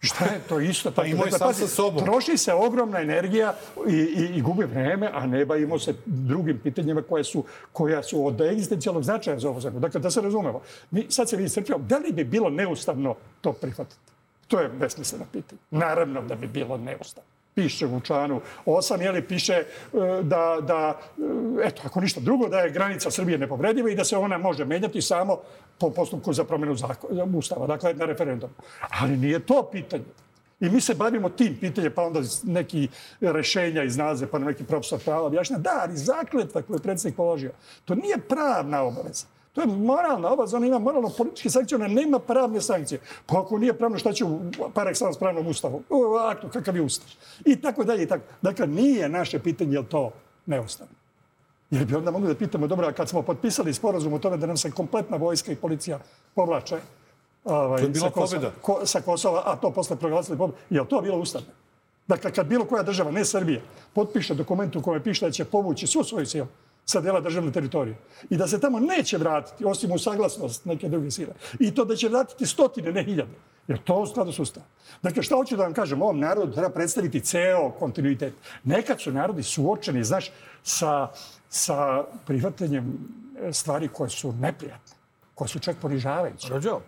Šta 0.00 0.24
je 0.24 0.40
to 0.48 0.60
isto? 0.60 0.90
Pa 0.96 1.04
imao 1.04 1.26
je 1.26 1.32
sam 1.32 1.54
sa 1.54 1.66
sobom. 1.66 2.04
Troši 2.04 2.36
se 2.36 2.52
ogromna 2.52 3.00
energija 3.00 3.54
i, 3.88 3.92
i, 3.92 4.36
i 4.36 4.42
gubi 4.42 4.64
vreme, 4.64 5.10
a 5.14 5.26
ne 5.26 5.44
bavimo 5.44 5.78
se 5.78 5.94
drugim 6.06 6.58
pitanjima 6.58 7.02
koje 7.02 7.24
su, 7.24 7.44
koja 7.72 8.02
su 8.02 8.26
od 8.26 8.40
egzistencijalnog 8.40 9.02
značaja 9.04 9.38
za 9.38 9.48
ovu 9.48 9.60
zemlju. 9.60 9.80
Dakle, 9.80 10.00
da 10.00 10.10
se 10.10 10.20
razumemo. 10.20 10.60
Mi, 10.90 11.06
sad 11.10 11.28
se 11.28 11.36
vidi 11.36 11.48
strpio, 11.48 11.78
da 11.78 11.98
li 11.98 12.12
bi 12.12 12.24
bilo 12.24 12.50
neustavno 12.50 13.14
to 13.40 13.52
prihvatiti? 13.52 14.15
To 14.48 14.60
je 14.60 14.68
besmisleno 14.68 15.24
pitanje. 15.32 15.60
Naravno 15.70 16.22
da 16.22 16.34
bi 16.34 16.46
bilo 16.46 16.76
neustavno. 16.76 17.30
Piše 17.54 17.86
u 17.86 18.00
članu 18.00 18.40
8, 18.66 19.02
jeli, 19.02 19.22
piše 19.22 19.52
e, 19.52 19.64
da, 20.22 20.58
da, 20.60 21.00
e, 21.62 21.68
eto, 21.68 21.82
ako 21.84 22.00
ništa 22.00 22.20
drugo, 22.20 22.48
da 22.48 22.58
je 22.58 22.70
granica 22.70 23.10
Srbije 23.10 23.38
nepovrediva 23.38 23.90
i 23.90 23.94
da 23.94 24.04
se 24.04 24.16
ona 24.16 24.38
može 24.38 24.64
menjati 24.64 25.02
samo 25.02 25.38
po 25.78 25.90
postupku 25.90 26.32
za 26.32 26.44
promjenu 26.44 26.74
zakona, 26.74 27.24
ustava, 27.24 27.66
dakle 27.66 27.94
na 27.94 28.04
referendum. 28.04 28.50
Ali 29.00 29.16
nije 29.16 29.40
to 29.40 29.68
pitanje. 29.72 30.04
I 30.60 30.68
mi 30.70 30.80
se 30.80 30.94
bavimo 30.94 31.28
tim 31.28 31.56
pitanjem, 31.60 31.92
pa 31.94 32.02
onda 32.02 32.20
neki 32.42 32.88
rešenja 33.20 33.82
iznalaze, 33.82 34.26
pa 34.26 34.38
neki 34.38 34.64
profesor 34.64 35.00
prava 35.04 35.26
objašnja, 35.26 35.58
da, 35.58 35.80
ali 35.82 35.96
zakletva 35.96 36.62
koju 36.62 36.76
je 36.76 36.82
predsjednik 36.82 37.16
položio, 37.16 37.50
to 37.84 37.94
nije 37.94 38.18
pravna 38.18 38.82
obaveza. 38.82 39.26
To 39.56 39.62
je 39.62 39.66
moralna 39.66 40.32
obaveza, 40.32 40.56
ona 40.56 40.66
ima 40.66 40.78
moralno 40.78 41.08
političke 41.08 41.50
sankcije, 41.50 41.76
ona 41.76 41.88
nema 41.88 42.18
pravne 42.18 42.60
sankcije. 42.60 43.00
Pa 43.26 43.40
ako 43.40 43.58
nije 43.58 43.72
pravno, 43.78 43.98
šta 43.98 44.12
će 44.12 44.24
u 44.24 44.40
par 44.74 44.86
excellence 44.86 45.18
pravnom 45.18 45.46
ustavu? 45.46 45.82
U 45.90 46.14
aktu, 46.14 46.48
kakav 46.52 46.76
je 46.76 46.82
ustav? 46.82 47.08
I 47.44 47.56
tako 47.60 47.84
dalje 47.84 48.02
i 48.02 48.06
tako. 48.06 48.24
Dakle, 48.42 48.66
nije 48.66 49.08
naše 49.08 49.38
pitanje 49.38 49.72
je 49.72 49.80
li 49.80 49.86
to 49.86 50.10
neustavno. 50.46 50.92
Jer 51.70 51.84
bi 51.84 51.94
onda 51.94 52.10
mogli 52.10 52.28
da 52.28 52.34
pitamo, 52.34 52.66
dobro, 52.66 52.86
a 52.86 52.92
kad 52.92 53.08
smo 53.08 53.22
potpisali 53.22 53.74
sporazum 53.74 54.12
o 54.12 54.18
tome 54.18 54.36
da 54.36 54.46
nam 54.46 54.56
se 54.56 54.70
kompletna 54.70 55.16
vojska 55.16 55.52
i 55.52 55.56
policija 55.56 55.98
povlače 56.34 56.76
ovaj, 57.44 57.80
To 57.80 57.86
je 57.86 57.90
bila 57.90 58.08
sa, 58.08 58.14
Kosova, 58.14 58.40
pobjeda. 58.40 58.54
ko, 58.62 58.86
sa 58.86 59.00
Kosova, 59.00 59.42
a 59.46 59.56
to 59.56 59.70
posle 59.70 59.96
proglasili 59.96 60.38
pobjedu, 60.38 60.58
je 60.70 60.80
li 60.80 60.88
to 60.88 61.00
bilo 61.00 61.18
ustavno? 61.18 61.48
Dakle, 62.06 62.32
kad 62.32 62.46
bilo 62.46 62.64
koja 62.64 62.82
država, 62.82 63.10
ne 63.10 63.24
Srbija, 63.24 63.60
potpiše 63.94 64.34
dokument 64.34 64.76
u 64.76 64.82
kojem 64.82 65.02
piše 65.02 65.26
da 65.26 65.30
će 65.30 65.44
povući 65.44 65.86
svu 65.86 66.04
svoju 66.04 66.26
silu 66.26 66.46
sa 66.86 67.00
dela 67.00 67.20
državne 67.20 67.52
teritorije 67.52 67.96
i 68.30 68.36
da 68.36 68.46
se 68.48 68.60
tamo 68.60 68.80
neće 68.80 69.18
vratiti, 69.18 69.64
osim 69.64 69.92
u 69.92 69.98
saglasnost 69.98 70.64
neke 70.64 70.88
druge 70.88 71.10
sile, 71.10 71.34
i 71.58 71.74
to 71.74 71.84
da 71.84 71.96
će 71.96 72.08
vratiti 72.08 72.46
stotine, 72.46 72.92
ne 72.92 73.04
hiljade. 73.04 73.34
Jer 73.68 73.78
to 73.82 73.94
u 74.00 74.06
skladu 74.06 74.32
s 74.32 74.38
Ustavom. 74.38 74.68
Dakle, 75.02 75.22
šta 75.22 75.34
hoću 75.36 75.56
da 75.56 75.62
vam 75.62 75.72
kažem? 75.74 76.02
Ovom 76.02 76.20
narodu 76.20 76.52
treba 76.52 76.68
predstaviti 76.70 77.20
ceo 77.20 77.70
kontinuitet. 77.70 78.34
Nekad 78.64 79.00
su 79.00 79.12
narodi 79.12 79.42
suočeni, 79.42 80.04
znaš, 80.04 80.30
sa, 80.62 81.08
sa 81.48 82.04
prihvatanjem 82.26 82.98
e, 83.42 83.52
stvari 83.52 83.88
koje 83.88 84.10
su 84.10 84.32
neprijatne, 84.32 84.94
koje 85.34 85.48
su 85.48 85.58
čak 85.58 85.76
ponižavajuće. 85.82 86.48
Rođo, 86.48 86.80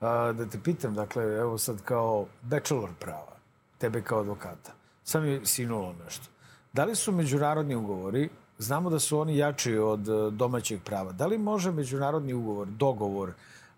a, 0.00 0.32
da 0.32 0.46
te 0.46 0.58
pitam, 0.64 0.94
dakle, 0.94 1.24
evo 1.24 1.58
sad 1.58 1.82
kao 1.82 2.26
bachelor 2.42 2.90
prava, 3.00 3.36
tebe 3.78 4.02
kao 4.02 4.20
advokata, 4.20 4.72
sam 5.04 5.22
mi 5.22 5.46
sinulo 5.46 5.94
nešto. 6.04 6.26
Da 6.72 6.84
li 6.84 6.94
su 6.94 7.12
međunarodni 7.12 7.74
ugovori, 7.74 8.28
znamo 8.58 8.90
da 8.90 8.98
su 8.98 9.18
oni 9.18 9.36
jači 9.36 9.78
od 9.78 10.08
e, 10.08 10.30
domaćeg 10.30 10.80
prava, 10.82 11.12
da 11.12 11.26
li 11.26 11.38
može 11.38 11.72
međunarodni 11.72 12.32
ugovor, 12.32 12.66
dogovor 12.68 13.32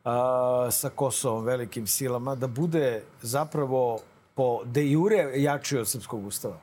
a, 0.04 0.68
sa 0.70 0.88
Kosovom, 0.90 1.44
velikim 1.44 1.86
silama, 1.86 2.34
da 2.34 2.46
bude 2.46 3.02
zapravo 3.22 3.98
po 4.34 4.60
de 4.64 4.90
jure 4.90 5.32
jači 5.36 5.78
od 5.78 5.88
srpskog 5.88 6.26
ustava? 6.26 6.56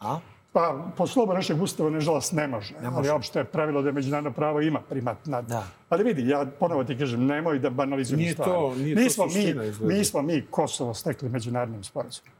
A? 0.00 0.18
Pa, 0.52 0.84
po 0.96 1.06
slobu 1.06 1.32
našeg 1.32 1.62
ustava, 1.62 1.90
nažalost, 1.90 2.32
ne 2.32 2.46
može. 2.46 2.74
Ne 2.74 2.90
može. 2.90 2.96
Ali 2.98 3.18
opšte 3.18 3.38
je 3.38 3.44
pravilo 3.44 3.82
da 3.82 3.92
međunarodno 3.92 4.32
pravo 4.32 4.60
ima 4.60 4.80
primat 4.80 5.26
nad... 5.26 5.44
Da. 5.46 5.66
Ali 5.88 6.04
vidi, 6.04 6.28
ja 6.28 6.46
ponovo 6.60 6.84
ti 6.84 6.98
kažem, 6.98 7.26
nemoj 7.26 7.58
da 7.58 7.70
banalizujemo 7.70 8.20
Nije 8.20 8.32
stvari. 8.32 8.50
to- 8.52 8.74
nije 8.74 8.94
to 8.96 9.10
suština, 9.10 9.62
mi, 9.62 9.68
izgleda. 9.68 9.94
nismo 9.94 10.22
mi 10.22 10.46
Kosovo 10.50 10.94
stekli 10.94 11.28
međunarodnim 11.28 11.84
sporazumom. 11.84 12.32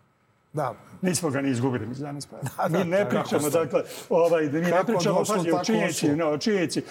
Da. 0.52 0.74
Nismo 1.02 1.30
ga 1.30 1.40
ni 1.40 1.50
izgubili 1.50 1.86
međunarodnim 1.86 2.20
sporazumom. 2.22 2.54
Da, 2.56 2.68
da, 2.68 2.78
mi 2.78 2.90
ne 2.90 3.04
da, 3.04 3.08
pričamo, 3.08 3.50
dakle, 3.50 3.82
ovaj, 4.08 4.46
mi 4.46 4.60
ne 4.60 4.84
pričamo, 4.86 5.24
pazi, 5.28 5.50
o 5.50 5.64
činjenici, 5.64 6.08
no, 6.08 6.26
o 6.28 6.38
činjenici. 6.38 6.82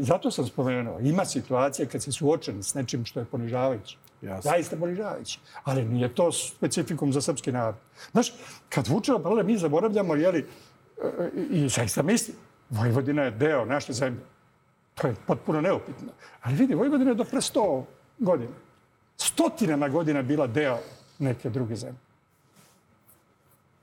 Zato 0.00 0.30
sam 0.30 0.46
spomenuo, 0.46 0.98
ima 1.00 1.24
situacija 1.24 1.88
kad 1.88 2.02
se 2.02 2.12
suočeni 2.12 2.62
s 2.62 2.74
nečim 2.74 3.04
što 3.04 3.20
je 3.20 3.26
ponižavajuće. 3.26 3.96
Jasno. 4.22 4.50
Zaista 4.50 4.76
ponižavajuće. 4.76 5.38
Ali 5.64 5.84
nije 5.84 6.14
to 6.14 6.32
specifikum 6.32 7.12
za 7.12 7.20
srpski 7.20 7.52
narod. 7.52 7.74
Znaš, 8.12 8.32
kad 8.68 8.88
vučemo 8.88 9.18
problem, 9.18 9.46
mi 9.46 9.58
zaboravljamo, 9.58 10.14
jeli, 10.14 10.46
e, 11.02 11.30
i 11.50 11.68
zaista 11.68 12.02
mislim, 12.02 12.36
Vojvodina 12.70 13.22
je 13.22 13.30
deo 13.30 13.64
naše 13.64 13.92
zemlje. 13.92 14.20
To 14.94 15.06
je 15.06 15.14
potpuno 15.26 15.60
neupitno. 15.60 16.12
Ali 16.42 16.54
vidi, 16.54 16.74
Vojvodina 16.74 17.10
je 17.10 17.14
do 17.14 17.24
pre 17.24 17.40
sto 17.40 17.86
godina. 18.18 18.52
Stotinama 19.16 19.88
godina 19.88 20.22
bila 20.22 20.46
deo 20.46 20.78
neke 21.18 21.50
druge 21.50 21.76
zemlje. 21.76 22.09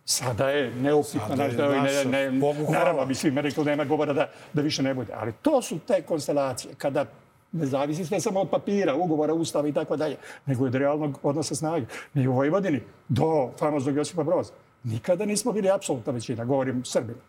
Sada 0.09 0.49
je 0.49 0.71
neupitno 0.75 1.27
Sada 1.27 1.43
je 1.43 1.47
naš 1.47 1.57
deo 1.57 1.73
i 1.73 1.81
ne, 1.81 2.05
ne, 2.05 2.39
hvala. 2.39 2.71
naravno 2.71 3.05
bi 3.05 3.15
svi 3.15 3.29
rekli 3.29 3.63
da 3.63 3.69
nema 3.69 3.85
govora 3.85 4.13
da, 4.13 4.29
da 4.53 4.61
više 4.61 4.83
ne 4.83 4.93
bude. 4.93 5.13
Ali 5.13 5.33
to 5.41 5.61
su 5.61 5.79
te 5.79 6.01
konstelacije 6.01 6.73
kada 6.77 7.05
ne 7.51 7.65
zavisi 7.65 8.05
sve 8.05 8.19
samo 8.19 8.39
od 8.39 8.49
papira, 8.49 8.95
ugovora, 8.95 9.33
ustava 9.33 9.67
i 9.67 9.73
tako 9.73 9.97
dalje, 9.97 10.17
nego 10.45 10.65
od 10.65 10.75
realnog 10.75 11.19
odnosa 11.23 11.55
snage. 11.55 11.85
Mi 12.13 12.27
u 12.27 12.33
Vojvodini 12.33 12.81
do 13.09 13.51
famoznog 13.59 13.95
Josipa 13.95 14.23
Broza 14.23 14.53
nikada 14.83 15.25
nismo 15.25 15.51
bili 15.51 15.71
apsolutna 15.71 16.13
većina, 16.13 16.45
govorim 16.45 16.85
Srbima. 16.85 17.19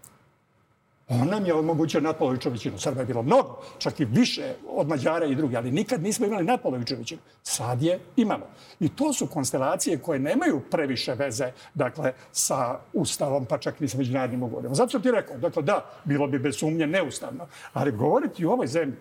On 1.09 1.29
nam 1.29 1.47
je 1.47 1.55
omogućio 1.55 2.01
natpolovičnu 2.01 2.51
većinu. 2.51 2.79
Srba 2.79 3.01
je 3.01 3.07
bilo 3.07 3.23
mnogo, 3.23 3.63
čak 3.79 4.01
i 4.01 4.05
više 4.05 4.55
od 4.69 4.89
Mađara 4.89 5.27
i 5.27 5.35
drugi, 5.35 5.57
ali 5.57 5.71
nikad 5.71 6.03
nismo 6.03 6.27
imali 6.27 6.45
natpolovičnu 6.45 6.97
većinu. 6.97 7.21
Sad 7.43 7.83
je 7.83 7.99
imamo. 8.17 8.47
I 8.81 8.89
to 8.89 9.13
su 9.13 9.27
konstelacije 9.27 9.99
koje 9.99 10.19
nemaju 10.19 10.61
previše 10.71 11.15
veze 11.15 11.53
dakle, 11.75 12.13
sa 12.33 12.79
Ustavom, 12.93 13.47
pa 13.47 13.59
čak 13.59 13.81
ni 13.81 13.89
sa 13.89 13.99
međunarodnim 13.99 14.43
ugovorima. 14.43 14.75
Zato 14.75 14.91
sam 14.91 15.03
ti 15.03 15.11
rekao, 15.11 15.39
dakle, 15.39 15.63
da, 15.63 15.85
bilo 16.05 16.27
bi 16.27 16.39
bez 16.39 16.57
sumnje 16.57 16.87
neustavno, 16.87 17.47
ali 17.73 17.93
govoriti 17.93 18.47
u 18.47 18.51
ovoj 18.51 18.67
zemlji 18.67 18.97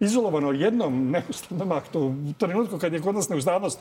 izolovano 0.00 0.52
jednom 0.52 1.10
neustavnom 1.10 1.72
aktu, 1.72 2.00
u 2.00 2.32
trenutku 2.38 2.78
kad 2.78 2.92
je 2.92 3.00
kod 3.00 3.14
nas 3.14 3.28
neustavnost 3.28 3.80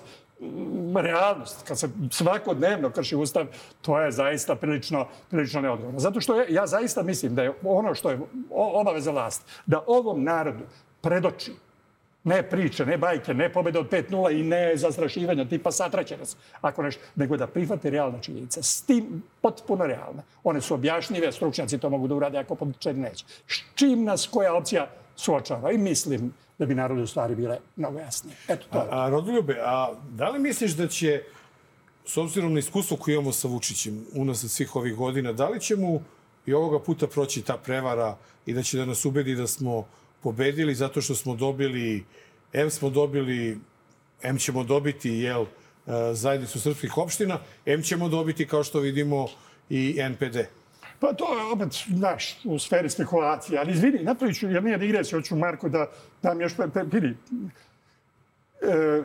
realnost, 0.96 1.68
kad 1.68 1.80
se 1.80 1.90
svakodnevno 2.12 2.90
krši 2.90 3.16
ustav, 3.16 3.46
to 3.82 4.00
je 4.00 4.12
zaista 4.12 4.56
prilično, 4.56 5.08
prilično 5.30 5.62
neodgovorno. 5.62 6.00
Zato 6.00 6.22
što 6.22 6.36
je, 6.36 6.54
ja 6.54 6.68
zaista 6.68 7.04
mislim 7.04 7.36
da 7.36 7.44
je 7.44 7.54
ono 7.64 7.96
što 7.96 8.10
je 8.10 8.20
obaveza 8.50 9.12
vlast, 9.12 9.46
da 9.66 9.84
ovom 9.88 10.24
narodu 10.24 10.64
predoči 11.02 11.52
ne 12.24 12.44
priče, 12.44 12.86
ne 12.86 12.98
bajke, 12.98 13.34
ne 13.34 13.54
pobede 13.54 13.80
od 13.80 13.90
5-0 13.90 14.40
i 14.40 14.44
ne 14.44 14.78
zastrašivanja 14.78 15.46
tipa 15.46 15.72
satraće 15.72 16.18
nas, 16.18 16.38
ako 16.62 16.84
nešto, 16.84 17.02
nego 17.16 17.38
da 17.38 17.48
prihvate 17.48 17.90
realne 17.90 18.22
činjenice. 18.22 18.64
S 18.64 18.82
tim 18.82 19.24
potpuno 19.42 19.86
realne. 19.86 20.24
One 20.44 20.62
su 20.62 20.74
objašnjive, 20.74 21.32
stručnjaci 21.32 21.78
to 21.78 21.90
mogu 21.90 22.08
da 22.08 22.16
urade 22.16 22.38
ako 22.38 22.56
političari 22.56 22.98
neće. 22.98 23.26
S 23.48 23.62
čim 23.76 24.04
nas 24.04 24.28
koja 24.32 24.56
opcija 24.56 24.88
suočava 25.18 25.72
i 25.72 25.78
mislim 25.78 26.34
da 26.58 26.66
bi 26.66 26.76
narodu 26.76 27.08
stvari 27.08 27.36
bile 27.36 27.58
mnogo 27.76 28.00
jasnije. 28.00 28.36
Eto 28.48 28.66
to. 28.72 28.78
A, 28.78 29.06
a 29.06 29.10
Rodoljube, 29.10 29.58
a 29.62 29.94
da 30.10 30.30
li 30.30 30.40
misliš 30.40 30.72
da 30.72 30.88
će, 30.88 31.24
s 32.06 32.18
obzirom 32.18 32.54
na 32.54 32.60
iskustvo 32.60 32.98
koje 32.98 33.14
imamo 33.14 33.32
sa 33.32 33.48
Vučićem 33.48 34.06
unazad 34.14 34.52
svih 34.52 34.76
ovih 34.76 34.96
godina, 34.96 35.34
da 35.34 35.50
li 35.50 35.60
će 35.60 35.76
mu 35.76 36.02
i 36.46 36.54
ovoga 36.54 36.80
puta 36.80 37.08
proći 37.08 37.42
ta 37.42 37.58
prevara 37.58 38.18
i 38.46 38.54
da 38.54 38.64
će 38.64 38.78
da 38.78 38.86
nas 38.86 39.06
ubedi 39.06 39.36
da 39.36 39.48
smo 39.48 39.88
pobedili 40.24 40.76
zato 40.76 41.02
što 41.02 41.16
smo 41.16 41.36
dobili, 41.36 42.06
M 42.54 42.70
smo 42.70 42.90
dobili, 42.90 43.58
M 44.22 44.38
ćemo 44.38 44.64
dobiti, 44.64 45.10
jel, 45.10 45.42
e, 45.42 46.14
zajednicu 46.14 46.60
srpskih 46.60 46.98
opština, 46.98 47.40
M 47.66 47.84
ćemo 47.84 48.10
dobiti, 48.10 48.48
kao 48.48 48.64
što 48.64 48.80
vidimo, 48.80 49.28
i 49.70 50.00
NPD. 50.10 50.38
Pa 51.00 51.14
to 51.14 51.38
je 51.38 51.52
opet, 51.54 51.68
znaš, 51.88 52.40
u 52.46 52.60
sferi 52.60 52.90
spekulacije. 52.90 53.60
Ali 53.60 53.72
izvini, 53.72 54.04
napravit 54.04 54.40
ću, 54.40 54.50
jer 54.50 54.64
nije 54.64 54.78
digresija, 54.78 55.20
hoću 55.20 55.36
Marko 55.36 55.70
da 55.70 55.88
dam 56.22 56.42
još, 56.42 56.54
vidi, 56.92 57.18
e, 58.62 59.04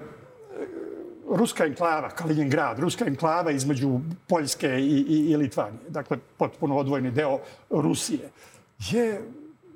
ruska 1.28 1.64
enklava, 1.64 2.08
Kaliningrad, 2.08 2.78
ruska 2.78 3.04
enklava 3.06 3.50
između 3.50 4.00
Poljske 4.28 4.68
i, 4.68 5.04
i, 5.08 5.30
i 5.30 5.36
Litvanije, 5.36 5.80
dakle, 5.88 6.18
potpuno 6.36 6.76
odvojeni 6.76 7.10
deo 7.10 7.38
Rusije, 7.70 8.30
je, 8.78 9.20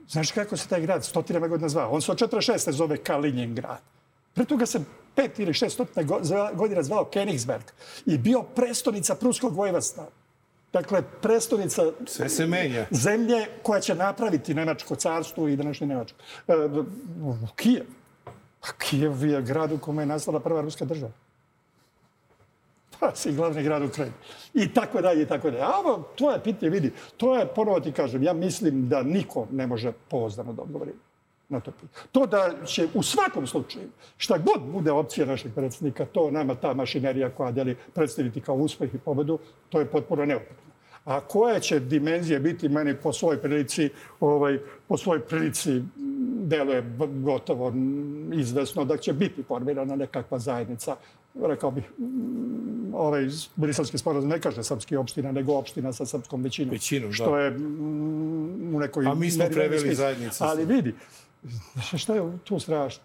znaš 0.08 0.32
kako 0.32 0.56
se 0.56 0.68
taj 0.68 0.80
grad 0.80 1.04
stotinama 1.04 1.48
godina 1.48 1.68
zvao? 1.68 1.90
On 1.90 2.02
se 2.02 2.12
od 2.12 2.18
46. 2.18 2.70
zove 2.70 2.96
Kaliningrad. 2.96 3.80
Pre 4.34 4.44
toga 4.44 4.66
se 4.66 4.80
pet 5.14 5.38
ili 5.38 5.54
šest 5.54 5.74
stotina 5.74 6.18
godina 6.54 6.82
zvao 6.82 7.04
Kenigsberg 7.04 7.64
i 8.06 8.18
bio 8.18 8.42
prestonica 8.42 9.14
pruskog 9.14 9.56
vojvodstva. 9.56 10.06
Dakle, 10.76 11.02
prestonica 11.22 11.82
Sve 12.06 12.28
se 12.28 12.46
menja. 12.46 12.86
zemlje 12.90 13.46
koja 13.62 13.80
će 13.80 13.94
napraviti 13.94 14.54
Nemačko 14.54 14.96
carstvo 14.96 15.48
i 15.48 15.56
današnje 15.56 15.86
Nemačko. 15.86 16.18
E, 16.48 16.52
Kijev. 17.56 17.86
A 18.62 18.72
Kijev 18.78 19.24
je 19.24 19.42
grad 19.42 19.72
u 19.72 19.78
kome 19.78 20.02
je 20.02 20.06
nastala 20.06 20.40
prva 20.40 20.60
ruska 20.60 20.84
država. 20.84 21.12
Pa 23.00 23.14
si 23.14 23.32
glavni 23.32 23.62
grad 23.62 23.82
Ukrajine. 23.82 24.14
I 24.54 24.74
tako 24.74 25.00
dalje, 25.00 25.22
i 25.22 25.26
tako 25.26 25.50
dalje. 25.50 25.62
A 25.62 25.78
ovo, 25.78 26.02
to 26.16 26.32
je 26.32 26.42
pitanje, 26.42 26.70
vidi, 26.70 26.92
to 27.16 27.36
je, 27.36 27.46
ponovo 27.46 27.80
ti 27.80 27.92
kažem, 27.92 28.22
ja 28.22 28.32
mislim 28.32 28.88
da 28.88 29.02
niko 29.02 29.46
ne 29.50 29.66
može 29.66 29.92
pouzdano 30.10 30.52
da 30.52 30.62
odgovori 30.62 30.92
na 31.48 31.60
to 31.60 31.70
pitanje. 31.70 32.08
To 32.12 32.26
da 32.26 32.66
će 32.66 32.88
u 32.94 33.02
svakom 33.02 33.46
slučaju, 33.46 33.88
šta 34.16 34.38
god 34.38 34.62
bude 34.72 34.92
opcija 34.92 35.26
našeg 35.26 35.54
predsjednika, 35.54 36.04
to 36.04 36.30
nama 36.30 36.54
ta 36.54 36.74
mašinerija 36.74 37.30
koja 37.30 37.52
deli 37.52 37.76
predstaviti 37.94 38.40
kao 38.40 38.54
uspeh 38.54 38.94
i 38.94 38.98
pobedu, 38.98 39.38
to 39.68 39.80
je 39.80 39.86
potpuno 39.86 40.24
neopetno. 40.24 40.65
A 41.06 41.20
koje 41.20 41.60
će 41.60 41.80
dimenzije 41.80 42.40
biti 42.40 42.68
meni 42.68 42.94
po 43.02 43.12
svojoj 43.12 43.42
prilici, 43.42 43.90
ovaj, 44.20 44.58
po 44.88 44.96
svojoj 44.96 45.20
prilici 45.20 45.82
deluje 46.42 46.84
gotovo 46.98 47.72
izvesno 48.34 48.84
da 48.84 48.96
će 48.96 49.12
biti 49.12 49.42
formirana 49.42 49.96
nekakva 49.96 50.38
zajednica. 50.38 50.96
Rekao 51.42 51.70
bih, 51.70 51.84
ovaj 52.92 53.28
briselski 53.56 53.98
sporazum 53.98 54.30
ne 54.30 54.40
kaže 54.40 54.64
srpski 54.64 54.96
opština, 54.96 55.32
nego 55.32 55.52
opština 55.52 55.92
sa 55.92 56.06
srpskom 56.06 56.42
većinom. 56.42 56.70
Većinom, 56.70 57.10
da. 57.10 57.14
Što 57.14 57.38
je 57.38 57.56
u 58.74 58.78
nekoj... 58.80 59.06
A 59.06 59.14
mi 59.14 59.30
smo 59.30 59.44
preveli 59.52 59.94
zajednicu. 59.94 60.44
Ali 60.44 60.64
vidi, 60.64 60.94
šta 61.96 62.14
je 62.14 62.38
tu 62.44 62.58
strašno? 62.58 63.02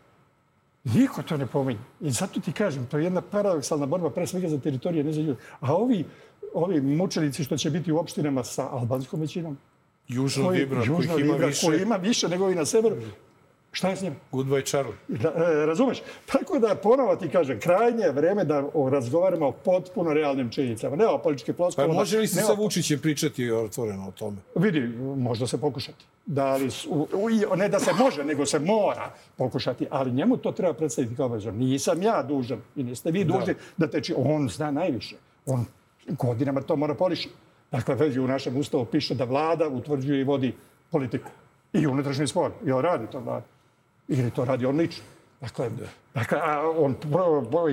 Niko 0.83 1.23
to 1.23 1.37
ne 1.37 1.45
pominje. 1.45 1.79
I 2.01 2.11
zato 2.11 2.39
ti 2.39 2.51
kažem, 2.51 2.85
to 2.85 2.97
je 2.97 3.03
jedna 3.03 3.21
paradoksalna 3.21 3.85
borba 3.85 4.09
pre 4.09 4.27
svega 4.27 4.49
za 4.49 4.57
teritorije, 4.59 5.03
ne 5.03 5.13
za 5.13 5.21
ljudi. 5.21 5.39
A 5.59 5.75
ovi 5.75 6.05
ovi 6.53 6.81
mučenici 6.81 7.43
što 7.43 7.57
će 7.57 7.69
biti 7.69 7.91
u 7.91 7.97
opštinama 7.97 8.43
sa 8.43 8.69
albanskom 8.69 9.21
većinom. 9.21 9.57
Južno 10.07 10.45
koji, 10.45 10.59
Vibra, 10.59 10.79
južno 10.79 11.13
kojih 11.13 11.25
ima 11.25 11.33
Vibra, 11.33 11.47
više. 11.47 11.65
Koji 11.65 11.81
ima 11.81 11.95
više 11.95 12.29
nego 12.29 12.49
i 12.49 12.55
na 12.55 12.65
severu. 12.65 12.95
Šta 13.71 13.89
je 13.89 13.95
s 13.95 14.01
njim? 14.01 14.15
Goodbye 14.31 14.65
Charlie. 14.65 14.95
Da, 15.07 15.29
e, 15.29 15.65
razumeš? 15.65 16.01
Tako 16.25 16.59
da 16.59 16.75
ponovo 16.75 17.15
ti 17.15 17.29
kažem, 17.29 17.59
krajnje 17.59 18.03
je 18.03 18.11
vreme 18.11 18.45
da 18.45 18.63
razgovaramo 18.91 19.47
o 19.47 19.51
potpuno 19.51 20.13
realnim 20.13 20.49
činjenicama. 20.49 20.95
Ne 20.95 21.07
o 21.07 21.17
političke 21.17 21.53
Pa 21.53 21.57
ploskovama. 21.57 21.93
može 21.93 22.19
li 22.19 22.27
se 22.27 22.41
sa 22.41 22.53
Vučićem 22.53 22.99
pričati 22.99 23.51
otvoreno 23.51 24.07
o 24.07 24.11
tome? 24.11 24.37
Vidi, 24.55 24.79
možda 25.17 25.47
se 25.47 25.61
pokušati. 25.61 26.05
Da 26.25 26.55
li, 26.55 26.69
u, 26.89 27.07
u, 27.51 27.55
ne 27.55 27.69
da 27.69 27.79
se 27.79 27.93
može, 27.93 28.23
nego 28.23 28.45
se 28.45 28.59
mora 28.59 29.11
pokušati. 29.37 29.87
Ali 29.89 30.11
njemu 30.11 30.37
to 30.37 30.51
treba 30.51 30.73
predstaviti 30.73 31.15
kao 31.15 31.25
obavezno. 31.25 31.51
Nisam 31.51 32.01
ja 32.01 32.23
dužan 32.23 32.61
i 32.75 32.83
niste 32.83 33.11
vi 33.11 33.23
dužni 33.23 33.55
da, 33.77 33.87
teči. 33.87 34.13
On 34.17 34.49
zna 34.49 34.71
najviše. 34.71 35.15
On 35.45 35.65
godinama 36.07 36.61
to 36.61 36.75
monopoliše. 36.75 37.29
Dakle, 37.71 37.95
već 37.95 38.17
u 38.17 38.27
našem 38.27 38.57
ustavu 38.57 38.85
piše 38.85 39.15
da 39.15 39.23
vlada 39.23 39.67
utvrđuje 39.67 40.21
i 40.21 40.23
vodi 40.23 40.55
politiku. 40.89 41.29
I 41.73 41.87
unutrašnji 41.87 42.27
spor. 42.27 42.51
I 42.65 42.71
on 42.71 42.81
radi 42.83 43.07
to 43.11 43.19
vlada. 43.19 43.45
Ili 44.07 44.31
to 44.31 44.45
radi 44.45 44.65
on 44.65 44.77
lično. 44.77 45.03
Dakle, 45.41 45.69
dakle 46.13 46.39
a 46.43 46.69
on 46.77 46.95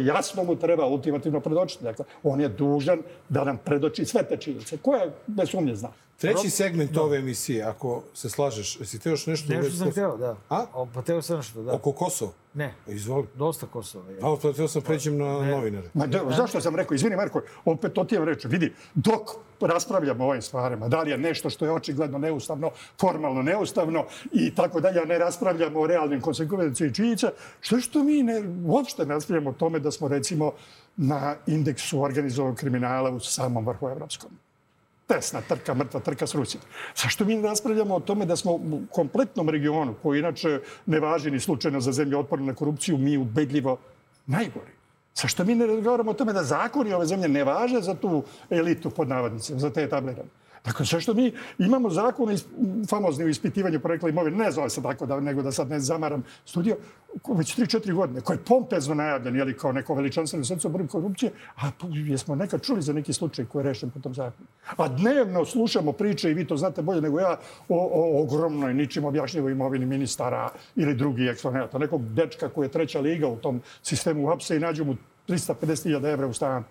jasno 0.05 0.45
mu 0.45 0.57
treba 0.57 0.87
ultimativno 0.87 1.41
predočiti. 1.41 1.85
Dakle, 1.85 2.05
on 2.23 2.41
je 2.41 2.49
dužan 2.49 2.99
da 3.29 3.45
nam 3.45 3.59
predoči 3.65 4.05
sve 4.05 4.23
te 4.23 4.37
činjenice, 4.37 4.77
koje 4.77 5.13
bez 5.27 5.51
sumnje 5.51 5.75
zna. 5.75 5.89
Treći 6.21 6.51
segment 6.51 6.97
ove 6.97 7.19
emisije, 7.19 7.63
ako 7.63 8.03
se 8.15 8.31
slažeš, 8.31 8.81
jesi 8.81 8.99
te 8.99 9.11
još 9.11 9.27
nešto... 9.27 9.53
Nešto 9.53 9.71
sam 9.71 9.91
hteo, 9.91 10.17
da. 10.17 10.37
A? 10.49 10.67
O, 10.75 10.89
pa 10.95 11.03
teo 11.03 11.23
sam 11.23 11.37
nešto, 11.37 11.63
da. 11.63 11.73
Oko 11.73 11.93
Kosova? 11.93 12.33
Ne, 12.55 12.75
Izvoli. 12.87 13.27
dosta 13.35 13.67
Kosova. 13.67 14.11
Je. 14.11 14.19
A, 14.23 14.37
pa 14.43 14.53
htio 14.53 14.69
sam 14.69 14.83
pređem 14.83 15.19
na 15.19 15.25
novinare. 15.25 15.91
Ma 15.95 16.07
da, 16.07 16.25
zašto 16.37 16.61
sam 16.61 16.77
rekao, 16.77 16.95
izvini 16.95 17.17
Marko, 17.17 17.43
opet 17.65 17.93
to 17.93 18.05
ti 18.05 18.15
je 18.15 18.25
reći, 18.25 18.49
vidi, 18.49 18.73
dok 18.95 19.21
raspravljamo 19.61 20.25
o 20.25 20.29
ovim 20.29 20.43
stvarima, 20.43 20.89
da 20.89 21.03
li 21.03 21.11
je 21.11 21.19
nešto 21.19 21.51
što 21.51 21.65
je 21.65 21.73
očigledno 21.73 22.19
neustavno, 22.19 22.71
formalno 23.01 23.43
neustavno 23.43 24.05
i 24.33 24.55
tako 24.55 24.81
dalje, 24.81 25.01
a 25.01 25.05
ne 25.05 25.19
raspravljamo 25.19 25.81
o 25.81 25.87
realnim 25.87 26.21
konsekvencijama 26.21 26.91
i 26.91 26.95
činjenica, 26.95 27.31
što 27.61 27.81
što 27.81 28.05
mi 28.05 28.23
ne, 28.23 28.43
uopšte 28.67 29.07
ne 29.07 29.15
raspravljamo 29.15 29.51
o 29.51 29.53
tome 29.53 29.79
da 29.79 29.91
smo 29.91 30.09
recimo 30.09 30.53
na 30.97 31.37
indeksu 31.47 32.03
organizovanog 32.03 32.57
kriminala 32.57 33.11
u 33.11 33.21
samom 33.21 33.67
vrhu 33.67 33.89
evropskom. 33.89 34.31
Tesna 35.09 35.41
trka, 35.41 35.75
mrtva 35.75 36.01
trka 36.01 36.27
s 36.27 36.35
Rusijom. 36.35 36.63
Zašto 36.97 37.25
mi 37.25 37.35
ne 37.35 37.49
raspravljamo 37.49 37.95
o 37.97 38.01
tome 38.01 38.27
da 38.27 38.37
smo 38.37 38.53
u 38.53 38.83
kompletnom 38.93 39.49
regionu, 39.49 39.95
koji 40.03 40.19
inače 40.19 40.61
ne 40.87 41.01
važi 41.01 41.31
ni 41.31 41.41
slučajno 41.41 41.81
za 41.81 41.93
zemlje 41.93 42.17
otporne 42.17 42.47
na 42.47 42.55
korupciju, 42.55 42.99
mi 42.99 43.17
ubedljivo 43.17 43.79
najgori. 44.27 44.73
Zašto 45.15 45.45
mi 45.45 45.55
ne 45.55 45.67
razgovaramo 45.67 46.11
o 46.11 46.15
tome 46.15 46.33
da 46.33 46.45
zakoni 46.45 46.93
ove 46.93 47.07
zemlje 47.07 47.29
ne 47.29 47.45
važe 47.45 47.81
za 47.81 47.95
tu 47.95 48.23
elitu 48.51 48.91
pod 48.91 49.09
navodnicima, 49.09 49.59
za 49.59 49.71
te 49.71 49.83
etablirane? 49.83 50.29
Dakle, 50.65 50.87
zašto 50.87 51.15
mi 51.15 51.33
imamo 51.59 51.91
zakon 51.91 52.33
is, 52.33 52.45
famozni 52.89 53.25
u 53.25 53.29
ispitivanju 53.29 53.81
porekla 53.81 54.09
imovine, 54.09 54.37
ne 54.37 54.51
zove 54.51 54.71
se 54.71 54.83
tako, 54.83 55.07
da, 55.07 55.21
nego 55.21 55.43
da 55.43 55.53
sad 55.53 55.71
ne 55.71 55.81
zamaram 55.81 56.25
studio, 56.45 56.77
već 57.29 57.59
3-4 57.59 57.95
godine, 57.95 58.21
koji 58.21 58.37
je 58.37 58.45
pompezno 58.45 58.95
najavljen, 58.95 59.37
jeli, 59.37 59.57
kao 59.57 59.73
neko 59.73 59.95
veličanstveno 59.95 60.45
srce 60.45 60.69
u 60.69 60.71
borbi 60.71 60.89
korupcije, 60.89 61.33
a 61.57 61.71
jesmo 61.93 62.35
nekad 62.35 62.63
čuli 62.63 62.83
za 62.83 62.93
neki 62.93 63.13
slučaj 63.13 63.45
koji 63.45 63.61
je 63.61 63.65
rešen 63.65 63.91
po 63.91 64.01
tom 64.01 64.15
zakonu. 64.15 64.47
A 64.77 64.89
dnevno 64.89 65.45
slušamo 65.45 65.93
priče, 65.93 66.31
i 66.31 66.35
vi 66.35 66.47
to 66.47 66.57
znate 66.57 66.83
bolje 66.83 67.01
nego 67.01 67.21
ja, 67.21 67.37
o, 67.69 67.91
o 67.93 68.23
ogromnoj, 68.23 68.75
ničim 68.75 69.05
objašnjivoj 69.05 69.53
imovini 69.53 69.87
ministara 69.87 70.49
ili 70.77 70.95
drugih 70.95 71.29
eksponenta. 71.31 71.79
Nekog 71.79 72.09
dečka 72.15 72.49
koji 72.49 72.67
je 72.67 72.73
treća 72.73 73.01
liga 73.01 73.29
u 73.29 73.37
tom 73.37 73.63
sistemu 73.83 74.25
uhapse 74.25 74.57
i 74.57 74.61
nađu 74.61 74.85
mu 74.85 74.97
350.000 75.29 76.13
evra 76.13 76.27
u 76.27 76.33
stanu. 76.33 76.65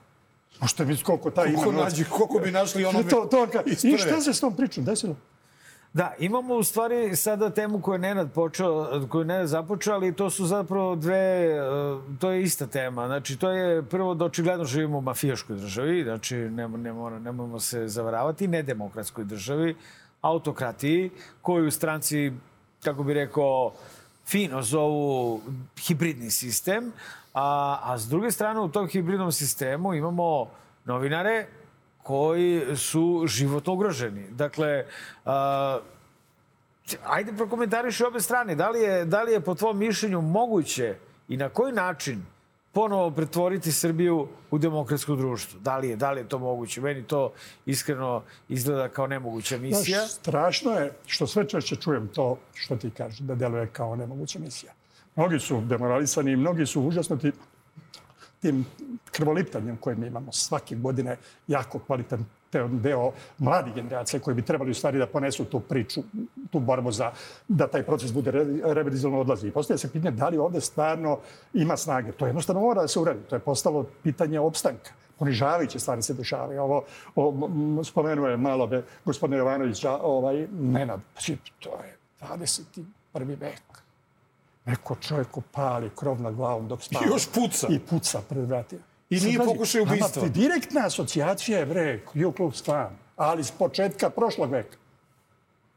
Možete 0.60 0.86
mi 0.86 0.98
koliko 0.98 1.32
taj 1.32 1.50
ima 1.50 1.64
Koliko, 1.64 1.84
nađi, 1.84 2.04
koliko 2.04 2.39
bi 2.39 2.52
našli 2.52 2.86
ono... 2.86 3.04
To, 3.04 3.28
to, 3.32 3.48
iz 3.66 3.86
I 3.86 3.98
šta 3.98 4.22
se 4.22 4.34
s 4.34 4.39
tom 4.39 4.56
pričom 4.56 4.86
desilo? 4.86 5.16
Da, 5.93 6.14
imamo 6.20 6.56
u 6.56 6.64
stvari 6.64 7.16
sada 7.16 7.50
temu 7.50 7.82
koju 7.82 7.93
je 7.93 8.00
Nenad 8.00 8.32
počeo, 8.32 9.08
koju 9.10 9.22
je 9.22 9.26
Nenad 9.26 9.48
započeo, 9.48 9.93
ali 9.93 10.16
to 10.16 10.30
su 10.30 10.45
zapravo 10.45 10.95
dve, 10.95 11.16
e, 11.18 11.60
to 12.20 12.32
je 12.32 12.43
ista 12.43 12.68
tema. 12.68 13.08
Znači, 13.08 13.38
to 13.38 13.52
je 13.52 13.84
prvo 13.84 14.14
da 14.14 14.26
očigledno 14.26 14.66
živimo 14.66 14.98
u 14.98 15.02
mafijaškoj 15.02 15.56
državi, 15.56 16.04
znači 16.04 16.36
ne, 16.36 16.68
ne, 16.68 16.93
mora, 16.93 17.20
ne 17.20 17.32
moramo 17.32 17.60
se 17.60 17.88
zavaravati, 17.88 18.48
nedemokratskoj 18.48 19.26
državi, 19.26 19.76
autokratiji, 20.22 21.10
koju 21.41 21.72
stranci, 21.72 22.32
kako 22.84 23.04
bi 23.04 23.14
rekao, 23.14 23.74
fino 24.28 24.62
zovu 24.62 25.41
hibridni 25.88 26.32
sistem, 26.32 26.91
a, 27.38 27.79
a 27.83 27.97
s 27.97 28.09
druge 28.09 28.31
strane 28.31 28.59
u 28.59 28.69
tom 28.69 28.88
hibridnom 28.88 29.31
sistemu 29.31 29.93
imamo 29.93 30.49
novinare 30.85 31.47
koji 32.03 32.77
su 32.77 33.23
životno 33.27 33.73
ugroženi. 33.73 34.27
Dakle, 34.31 34.85
a, 35.25 35.79
ajde 37.05 37.33
prokomentariši 37.33 38.03
obe 38.03 38.19
strane. 38.19 38.55
Da 38.55 38.69
li, 38.69 38.79
je, 38.79 39.05
da 39.05 39.23
li 39.23 39.31
je 39.31 39.41
po 39.41 39.55
tvom 39.55 39.77
mišljenju 39.77 40.21
moguće 40.21 40.95
i 41.27 41.38
na 41.38 41.49
koji 41.49 41.73
način 41.73 42.25
ponovo 42.71 43.11
pretvoriti 43.11 43.71
Srbiju 43.71 44.27
u 44.51 44.57
demokratsko 44.57 45.15
društvo? 45.15 45.59
Da 45.59 45.77
li 45.77 45.89
je, 45.89 45.95
da 45.95 46.11
li 46.11 46.21
je 46.21 46.29
to 46.29 46.39
moguće? 46.39 46.81
Meni 46.81 47.03
to 47.03 47.33
iskreno 47.65 48.23
izgleda 48.49 48.89
kao 48.89 49.07
nemoguća 49.07 49.57
misija. 49.57 49.99
Znaš, 49.99 50.11
strašno 50.11 50.71
je 50.71 50.93
što 51.05 51.27
sve 51.27 51.47
češće 51.49 51.75
čujem 51.75 52.07
to 52.07 52.38
što 52.53 52.75
ti 52.75 52.89
kažeš, 52.89 53.19
da 53.19 53.35
deluje 53.35 53.67
kao 53.67 53.95
nemoguća 53.95 54.39
misija. 54.39 54.76
Mnogi 55.18 55.39
su 55.39 55.61
demoralisani 55.61 56.32
i 56.32 56.36
mnogi 56.36 56.65
su 56.65 56.82
užasnuti 56.82 57.32
tim 58.41 58.65
krvoliptanjem 59.11 59.78
koje 59.78 59.95
mi 59.95 60.07
imamo 60.07 60.32
svake 60.32 60.76
godine 60.76 61.18
jako 61.47 61.80
kvalitetan 61.80 62.26
deo 62.72 63.11
mladih 63.38 63.74
generacija 63.74 64.20
koji 64.20 64.36
bi 64.36 64.41
trebali 64.41 64.72
u 64.72 64.74
stvari 64.74 64.99
da 64.99 65.07
ponesu 65.07 65.45
tu 65.45 65.59
priču, 65.59 66.01
tu 66.51 66.59
borbu 66.59 66.91
za 66.91 67.11
da 67.47 67.68
taj 67.68 67.84
proces 67.84 68.13
bude 68.13 68.32
revizijalno 68.63 69.20
odlazi. 69.20 69.47
I 69.47 69.51
postoje 69.51 69.78
se 69.78 69.91
pitanje 69.91 70.11
da 70.11 70.30
li 70.30 70.38
ovde 70.38 70.61
stvarno 70.61 71.18
ima 71.53 71.78
snage. 71.78 72.11
To 72.11 72.26
jednostavno 72.26 72.61
mora 72.61 72.82
da 72.82 72.88
se 72.88 72.99
uradi. 72.99 73.20
To 73.30 73.36
je 73.36 73.39
postalo 73.39 73.86
pitanje 74.03 74.39
opstanka 74.39 74.91
ponižavajuće 75.20 75.80
stvari 75.80 76.01
se 76.01 76.13
dešavaju. 76.13 76.61
Ovo, 76.61 76.84
ovo 77.15 77.84
spomenuo 77.84 78.28
je 78.28 78.38
malo 78.38 78.68
be 78.68 78.84
gospodin 79.05 79.38
Jovanović, 79.38 79.86
ovaj, 79.86 80.47
Nenad, 80.51 80.99
znači, 81.13 81.38
to 81.59 81.70
je 81.70 81.97
21. 82.22 83.39
vek. 83.39 83.86
Neko 84.68 84.95
čovjeku 84.95 85.41
pali 85.51 85.89
krov 85.95 86.22
nad 86.22 86.36
glavom 86.36 86.68
dok 86.68 86.84
spava. 86.84 87.05
I 87.05 87.09
još 87.09 87.28
puca. 87.28 87.68
I 87.70 87.80
puca 87.80 88.22
pred 88.30 88.45
vratima. 88.45 88.82
I 89.09 89.20
nije 89.20 89.39
pokušaj 89.39 89.82
ubistva. 89.82 90.22
Ama, 90.22 90.32
direktna 90.32 90.86
asocijacija 90.86 91.59
je, 91.59 91.65
bre, 91.65 92.05
Ku 92.05 92.20
Klux 92.20 92.63
Klan, 92.65 92.97
ali 93.15 93.43
s 93.43 93.51
početka 93.51 94.09
prošlog 94.09 94.51
veka. 94.51 94.78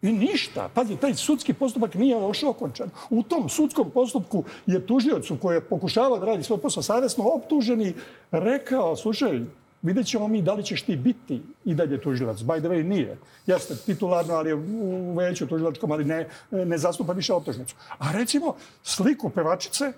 I 0.03 0.13
ništa. 0.13 0.69
Pazi, 0.75 0.97
taj 0.97 1.15
sudski 1.15 1.53
postupak 1.53 1.95
nije 1.95 2.11
još 2.11 2.43
okončan. 2.43 2.91
U 3.11 3.23
tom 3.23 3.49
sudskom 3.49 3.91
postupku 3.91 4.45
je 4.67 4.87
tužiocu 4.87 5.37
koji 5.43 5.57
je 5.57 5.61
pokušavao 5.61 6.19
da 6.19 6.27
radi 6.27 6.43
svoj 6.43 6.61
posao 6.61 6.83
savjesno 6.83 7.25
optuženi 7.25 7.95
rekao, 8.31 8.97
slušaj, 8.97 9.41
vidjet 9.83 10.07
ćemo 10.07 10.29
mi 10.29 10.43
da 10.43 10.55
li 10.55 10.65
ćeš 10.65 10.83
ti 10.83 10.97
biti 10.97 11.43
i 11.65 11.75
dalje 11.75 12.01
tužilac. 12.01 12.39
By 12.39 12.59
the 12.59 12.69
way, 12.69 12.83
nije. 12.83 13.19
Jeste 13.47 13.75
titularno, 13.87 14.35
ali 14.35 14.51
je 14.51 14.55
u 14.55 15.15
veću 15.15 15.47
tužilačkom, 15.47 15.93
ali 15.93 16.05
ne, 16.05 16.29
ne 16.51 16.79
zastupa 16.79 17.13
više 17.13 17.33
optužnicu. 17.33 17.75
A 17.99 18.13
recimo, 18.13 18.55
sliku 18.83 19.31
pevačice 19.31 19.93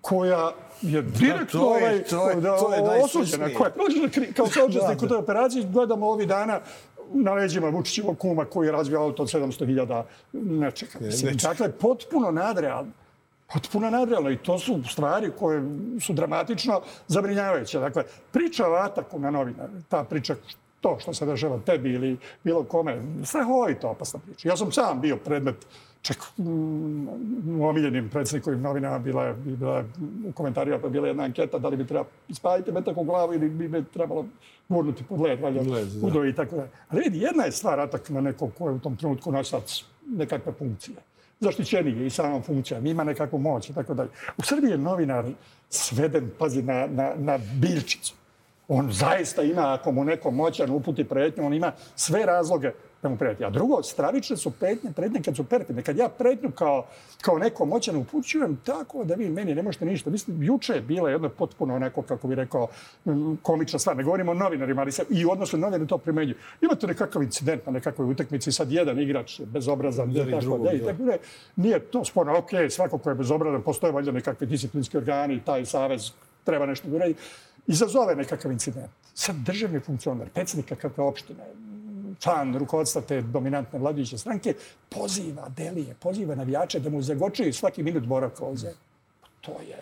koja 0.00 0.52
je 0.82 1.02
direktno 1.02 1.60
to 1.60 1.76
je, 1.76 1.84
ovaj, 1.84 2.04
to 2.04 2.30
je, 2.30 2.36
da, 2.36 2.56
to 2.56 2.74
je 2.74 3.04
osuđena, 3.04 3.48
koja 3.56 3.68
je 3.68 3.74
prođena 3.74 4.32
kao 4.36 4.46
saučesnik 4.46 5.02
u 5.02 5.08
toj 5.08 5.18
operaciji. 5.18 5.66
Gledamo 5.72 6.06
ovih 6.06 6.28
dana 6.28 6.60
na 7.12 7.32
leđima 7.32 7.68
Vučićevog 7.68 8.18
kuma 8.18 8.44
koji 8.44 8.66
je 8.66 8.72
razvio 8.72 9.00
auto 9.00 9.22
od 9.22 9.28
700.000 9.28 10.02
nečega. 10.32 10.98
Mislim, 11.00 11.36
dakle, 11.36 11.72
potpuno 11.72 12.30
nadrealno. 12.30 12.92
Potpuno 13.52 13.90
nadrealno. 13.90 14.30
I 14.30 14.36
to 14.36 14.58
su 14.58 14.82
stvari 14.88 15.30
koje 15.38 15.62
su 16.00 16.12
dramatično 16.12 16.80
zabrinjavajuće. 17.06 17.78
Dakle, 17.78 18.04
priča 18.32 18.68
o 18.68 18.74
ataku 18.74 19.18
na 19.18 19.30
novinare, 19.30 19.72
ta 19.88 20.04
priča 20.04 20.34
to 20.80 20.96
što 21.00 21.14
se 21.14 21.26
dešava 21.26 21.58
tebi 21.66 21.92
ili 21.92 22.16
bilo 22.44 22.64
kome, 22.64 23.02
strahovito 23.24 23.88
opasna 23.88 24.20
priča. 24.26 24.48
Ja 24.48 24.56
sam 24.56 24.72
sam 24.72 25.00
bio 25.00 25.16
predmet 25.16 25.66
čak 26.02 26.16
u 27.58 27.64
omiljenim 27.64 28.08
predsjednikovim 28.08 28.60
novinama 28.60 28.98
bila 28.98 29.24
je, 29.24 29.34
bila 29.34 29.76
je 29.76 29.84
u 30.28 30.32
komentarima 30.32 30.78
pa 30.78 30.88
bila 30.88 31.08
jedna 31.08 31.22
anketa 31.22 31.58
da 31.58 31.68
li 31.68 31.76
bi 31.76 31.86
treba 31.86 32.04
ispaviti 32.28 32.72
metak 32.72 32.96
u 32.96 33.04
glavu 33.04 33.34
ili 33.34 33.48
bi 33.48 33.68
me 33.68 33.84
trebalo 33.84 34.24
gurnuti 34.68 35.04
pod 35.04 35.20
led, 35.20 35.40
valjda, 35.40 35.60
udo 36.02 36.24
i 36.24 36.34
tako 36.34 36.56
da. 36.56 36.68
Ali 36.88 37.00
vidi, 37.00 37.18
jedna 37.18 37.44
je 37.44 37.52
stvar 37.52 37.80
atak 37.80 38.08
na 38.08 38.20
nekog 38.20 38.50
ko 38.58 38.68
je 38.68 38.74
u 38.74 38.78
tom 38.78 38.96
trenutku 38.96 39.32
nosac 39.32 39.84
nekakve 40.06 40.52
funkcije. 40.52 40.96
Zaštićeni 41.40 41.90
je 42.00 42.06
i 42.06 42.10
sama 42.10 42.40
funkcija, 42.40 42.78
ima 42.78 43.04
nekakvu 43.04 43.38
moć 43.38 43.70
i 43.70 43.74
tako 43.74 43.94
dalje. 43.94 44.10
U 44.38 44.42
Srbiji 44.42 44.70
je 44.70 44.78
novinar 44.78 45.24
sveden, 45.70 46.30
pazi, 46.38 46.62
na, 46.62 46.86
na, 46.86 47.12
na 47.16 47.38
biljčicu. 47.54 48.14
On 48.68 48.92
zaista 48.92 49.42
ima, 49.42 49.74
ako 49.74 49.92
mu 49.92 50.04
neko 50.04 50.30
moćan 50.30 50.70
uputi 50.70 51.04
pretnju, 51.04 51.46
on 51.46 51.54
ima 51.54 51.72
sve 51.96 52.26
razloge 52.26 52.72
da 53.02 53.08
mu 53.08 53.16
preti. 53.16 53.44
A 53.44 53.50
drugo, 53.50 53.82
stravične 53.82 54.36
su 54.36 54.50
pretnje, 54.50 54.92
pretnje 54.92 55.22
kad 55.22 55.36
su 55.36 55.44
perfidne. 55.44 55.82
Kad 55.82 55.96
ja 55.96 56.08
pretnju 56.08 56.50
kao, 56.50 56.86
kao 57.20 57.38
neko 57.38 57.64
moćan 57.64 57.96
upućujem 57.96 58.56
tako 58.64 59.04
da 59.04 59.14
vi 59.14 59.30
meni 59.30 59.54
ne 59.54 59.62
možete 59.62 59.84
ništa. 59.84 60.10
Mislim, 60.10 60.42
juče 60.42 60.72
je 60.72 60.80
bila 60.80 61.10
jedno 61.10 61.28
potpuno 61.28 61.74
onako, 61.76 62.02
kako 62.02 62.28
bi 62.28 62.34
rekao, 62.34 62.68
komična 63.42 63.78
stvar. 63.78 63.96
Ne 63.96 64.02
govorimo 64.02 64.32
o 64.32 64.34
novinarima, 64.34 64.82
ali 64.82 64.92
se 64.92 65.04
i 65.10 65.26
u 65.26 65.30
odnosu 65.30 65.58
novinari 65.58 65.86
to 65.86 65.98
primenjuju. 65.98 66.36
Imate 66.60 66.86
nekakav 66.86 67.22
incident 67.22 67.66
na 67.66 67.72
nekakvoj 67.72 68.10
utakmici, 68.10 68.52
sad 68.52 68.72
jedan 68.72 69.00
igrač 69.00 69.40
bezobrazan, 69.40 70.12
da, 70.12 70.30
tako, 70.30 70.58
da, 70.58 70.72
i 70.72 70.84
tako 70.84 71.02
da, 71.02 71.16
nije 71.56 71.78
to 71.78 72.04
sporno. 72.04 72.38
Ok, 72.38 72.50
svako 72.70 72.98
ko 72.98 73.10
je 73.10 73.14
bezobrazan, 73.14 73.62
postoje 73.62 73.92
valjda 73.92 74.12
nekakvi 74.12 74.46
disciplinski 74.46 74.96
organi, 74.96 75.40
taj 75.44 75.66
savez 75.66 76.10
treba 76.44 76.66
nešto 76.66 76.88
da 76.88 76.96
uredi. 76.96 77.14
Izazove 77.66 78.16
nekakav 78.16 78.52
incident. 78.52 78.90
Sad 79.14 79.36
državni 79.36 79.80
funkcionar, 79.80 80.28
predsjednika 80.28 80.74
kakve 80.74 81.04
opštine, 81.04 81.44
član 82.20 82.56
rukovodstva 82.58 83.02
te 83.02 83.20
dominantne 83.22 83.78
vladajuće 83.78 84.18
stranke, 84.18 84.54
poziva 84.88 85.48
Delije, 85.48 85.94
poziva 86.00 86.34
navijače 86.34 86.80
da 86.80 86.90
mu 86.90 87.02
zagočuju 87.02 87.52
svaki 87.52 87.82
minut 87.82 88.04
boravka 88.04 88.44
ovdje. 88.44 88.74
To 89.40 89.52
je, 89.52 89.80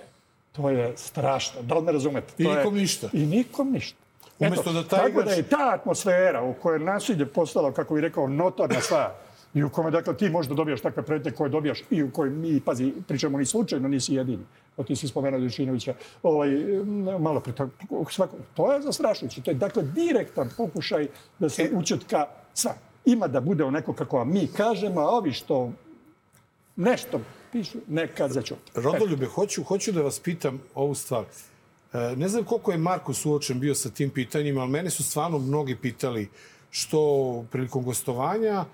to 0.53 0.71
je 0.71 0.93
strašno. 0.97 1.63
Da 1.63 1.75
li 1.75 1.83
me 1.83 1.93
razumete? 1.93 2.33
I 2.39 2.45
to 2.45 2.55
nikom 2.55 2.77
je, 2.77 2.81
ništa. 2.81 3.09
I 3.13 3.27
nikom 3.27 3.73
ništa. 3.73 3.97
Umesto 4.39 4.73
da 4.73 4.85
taj 4.85 4.99
tako 4.99 5.09
igrač... 5.09 5.27
da 5.27 5.33
je 5.33 5.43
ta 5.43 5.71
atmosfera 5.75 6.43
u 6.43 6.55
kojoj 6.55 6.79
nasilje 6.79 7.27
postalo, 7.27 7.73
kako 7.73 7.95
bih 7.95 8.03
rekao, 8.03 8.29
notorna 8.29 8.81
stvar, 8.81 9.11
i 9.55 9.63
u 9.63 9.71
kome, 9.71 9.91
dakle, 9.91 10.17
ti 10.17 10.31
možda 10.31 10.55
dobijaš 10.55 10.81
takve 10.81 11.03
pretnje 11.03 11.31
koje 11.31 11.51
dobijaš 11.51 11.83
i 11.91 12.03
u 12.03 12.11
kojoj 12.11 12.31
mi, 12.31 12.61
pazi, 12.61 12.93
pričamo 13.09 13.39
ni 13.39 13.47
slučajno, 13.47 13.89
nisi 13.89 14.15
jedini. 14.15 14.43
O 14.77 14.85
ti 14.85 14.97
si 14.97 15.09
spomenuo 15.09 15.41
Dušinovića, 15.41 15.95
ovaj, 16.23 16.49
malo 17.21 17.41
pre 17.41 17.53
to, 17.53 17.69
svako, 18.11 18.37
to 18.55 18.73
je 18.73 18.83
zastrašujuće. 18.83 19.43
To 19.43 19.51
je, 19.51 19.55
dakle, 19.55 19.83
direktan 19.83 20.51
pokušaj 20.57 21.09
da 21.39 21.49
se 21.49 21.63
E. 21.63 21.71
učetka 21.75 22.27
sva. 22.55 22.75
Ima 23.05 23.27
da 23.27 23.41
bude 23.41 23.65
onako 23.65 23.93
kako 23.93 24.25
mi 24.25 24.47
kažemo, 24.57 25.01
a 25.01 25.09
ovi 25.11 25.33
što 25.33 25.73
nešto 26.77 27.21
pišu, 27.53 27.79
neka 27.89 28.29
začuti. 28.29 28.73
Rodoljube, 28.75 29.27
hoću, 29.27 29.63
hoću 29.63 29.93
da 29.93 30.03
vas 30.03 30.21
pitam 30.21 30.61
ovu 30.75 30.95
stvar. 30.95 31.25
E, 31.93 32.17
Ne 32.17 32.29
znam 32.29 32.45
koliko 32.45 32.73
je 32.73 32.79
Marko 32.79 33.13
suočen 33.15 33.61
bio 33.61 33.75
sa 33.75 33.91
tim 33.91 34.11
pitanjima, 34.11 34.61
ali 34.61 34.71
mene 34.71 34.91
su 34.91 35.05
stvarno 35.05 35.39
mnogi 35.39 35.77
pitali 35.77 36.29
što 36.71 37.45
prilikom 37.51 37.85
gostovanja 37.85 38.65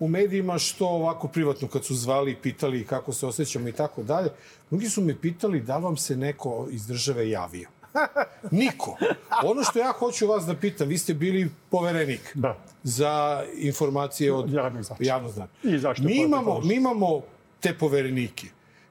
u 0.00 0.08
medijima, 0.08 0.58
što 0.58 0.86
ovako 0.88 1.28
privatno 1.28 1.68
kad 1.68 1.84
su 1.84 1.94
zvali 1.94 2.32
i 2.32 2.36
pitali 2.36 2.86
kako 2.86 3.12
se 3.12 3.26
osjećamo 3.26 3.68
i 3.68 3.72
tako 3.72 4.02
dalje. 4.02 4.30
Mnogi 4.70 4.88
su 4.88 5.00
me 5.02 5.20
pitali 5.20 5.60
da 5.60 5.76
vam 5.76 5.96
se 5.96 6.16
neko 6.16 6.66
iz 6.70 6.86
države 6.86 7.30
javio. 7.30 7.68
Niko. 8.50 8.96
Ono 9.44 9.62
što 9.64 9.78
ja 9.78 9.92
hoću 9.92 10.26
vas 10.26 10.44
da 10.44 10.54
pitam, 10.54 10.88
vi 10.88 10.98
ste 10.98 11.14
bili 11.14 11.50
poverenik 11.70 12.30
Da. 12.34 12.56
za 12.82 13.44
informacije 13.56 14.32
od 14.32 14.52
Javnog 14.52 14.82
značaja. 14.82 15.28
značaja. 15.28 15.74
I 15.76 15.78
zaštite 15.78 16.08
mi 16.08 16.16
imamo, 16.16 16.60
mi 16.60 16.74
imamo 16.74 17.20
te 17.60 17.74
poverenike. 17.78 18.46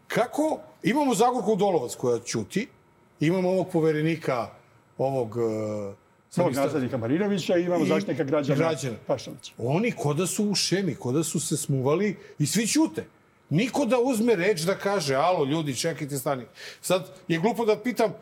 Kako? 0.08 0.60
Imamo 0.84 1.14
Zagorku 1.14 1.56
Dolovac 1.56 1.96
koja 1.96 2.20
ćuti, 2.20 2.68
imamo 3.20 3.50
ovog 3.50 3.68
poverenika, 3.72 4.48
ovog... 4.98 5.36
Uh, 5.36 5.96
Svog 6.30 6.54
naslednika 6.54 6.98
Marinovića 6.98 7.58
i 7.58 7.64
imamo 7.64 7.86
zaštitnika 7.86 8.24
građana, 8.24 8.58
građana. 8.58 8.96
Pašalića. 9.08 9.54
Oni 9.58 9.92
ko 9.92 10.14
da 10.14 10.28
su 10.28 10.46
u 10.46 10.56
šemi, 10.56 10.96
ko 10.96 11.12
da 11.12 11.24
su 11.24 11.40
se 11.40 11.58
smuvali 11.58 12.18
i 12.40 12.46
svi 12.46 12.68
ćute. 12.68 13.06
Niko 13.50 13.86
da 13.86 14.00
uzme 14.00 14.36
reč 14.36 14.62
da 14.62 14.76
kaže, 14.76 15.16
alo, 15.16 15.46
ljudi, 15.46 15.76
čekajte, 15.76 16.18
stani. 16.18 16.46
Sad 16.82 17.10
je 17.28 17.40
glupo 17.40 17.66
da 17.66 17.80
pitam, 17.80 18.14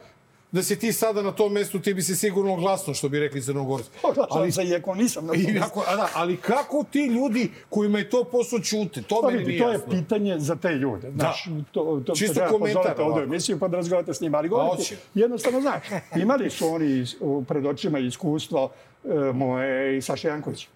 da 0.51 0.63
si 0.63 0.79
ti 0.79 0.93
sada 0.93 1.21
na 1.21 1.31
tom 1.31 1.53
mestu, 1.53 1.79
ti 1.79 1.93
bi 1.93 2.01
se 2.01 2.15
sigurno 2.15 2.55
glasno, 2.55 2.93
što 2.93 3.09
bi 3.09 3.19
rekli 3.19 3.41
crnogorci. 3.41 3.89
Ali 4.29 4.51
se 4.51 4.63
iako 4.63 4.95
nisam 4.95 5.25
na 5.25 5.33
tom 5.33 5.41
I 5.41 5.51
mestu. 5.51 5.65
ako, 5.65 5.83
a 5.87 5.95
da, 5.95 6.09
ali 6.13 6.37
kako 6.37 6.85
ti 6.91 7.05
ljudi 7.05 7.51
kojima 7.69 7.99
je 7.99 8.09
to 8.09 8.23
posao 8.23 8.59
ćute? 8.59 9.01
To 9.01 9.21
Pa 9.21 9.31
meni 9.31 9.43
nije 9.43 9.59
to 9.59 9.69
je 9.69 9.73
jasno. 9.73 9.91
pitanje 9.91 10.39
za 10.39 10.55
te 10.55 10.71
ljude. 10.71 11.11
Znaš, 11.11 11.45
to, 11.71 12.01
to, 12.05 12.15
Čisto 12.15 12.39
to 12.39 12.47
komentar 12.49 13.01
ovdje 13.01 13.23
emisiju 13.23 13.59
pa 13.59 13.67
da 13.67 13.77
razgovarate 13.77 14.13
s 14.13 14.21
njima. 14.21 14.37
Ali 14.37 14.49
govorite, 14.49 14.75
hoće. 14.77 14.97
jednostavno 15.13 15.61
znaš, 15.61 15.83
imali 16.15 16.49
su 16.49 16.67
oni 16.67 17.05
pred 17.47 17.65
očima 17.65 17.99
iskustvo 17.99 18.69
e, 19.03 19.09
moje 19.33 19.97
i 19.97 20.01
Saše 20.01 20.27
Jankovića. 20.27 20.67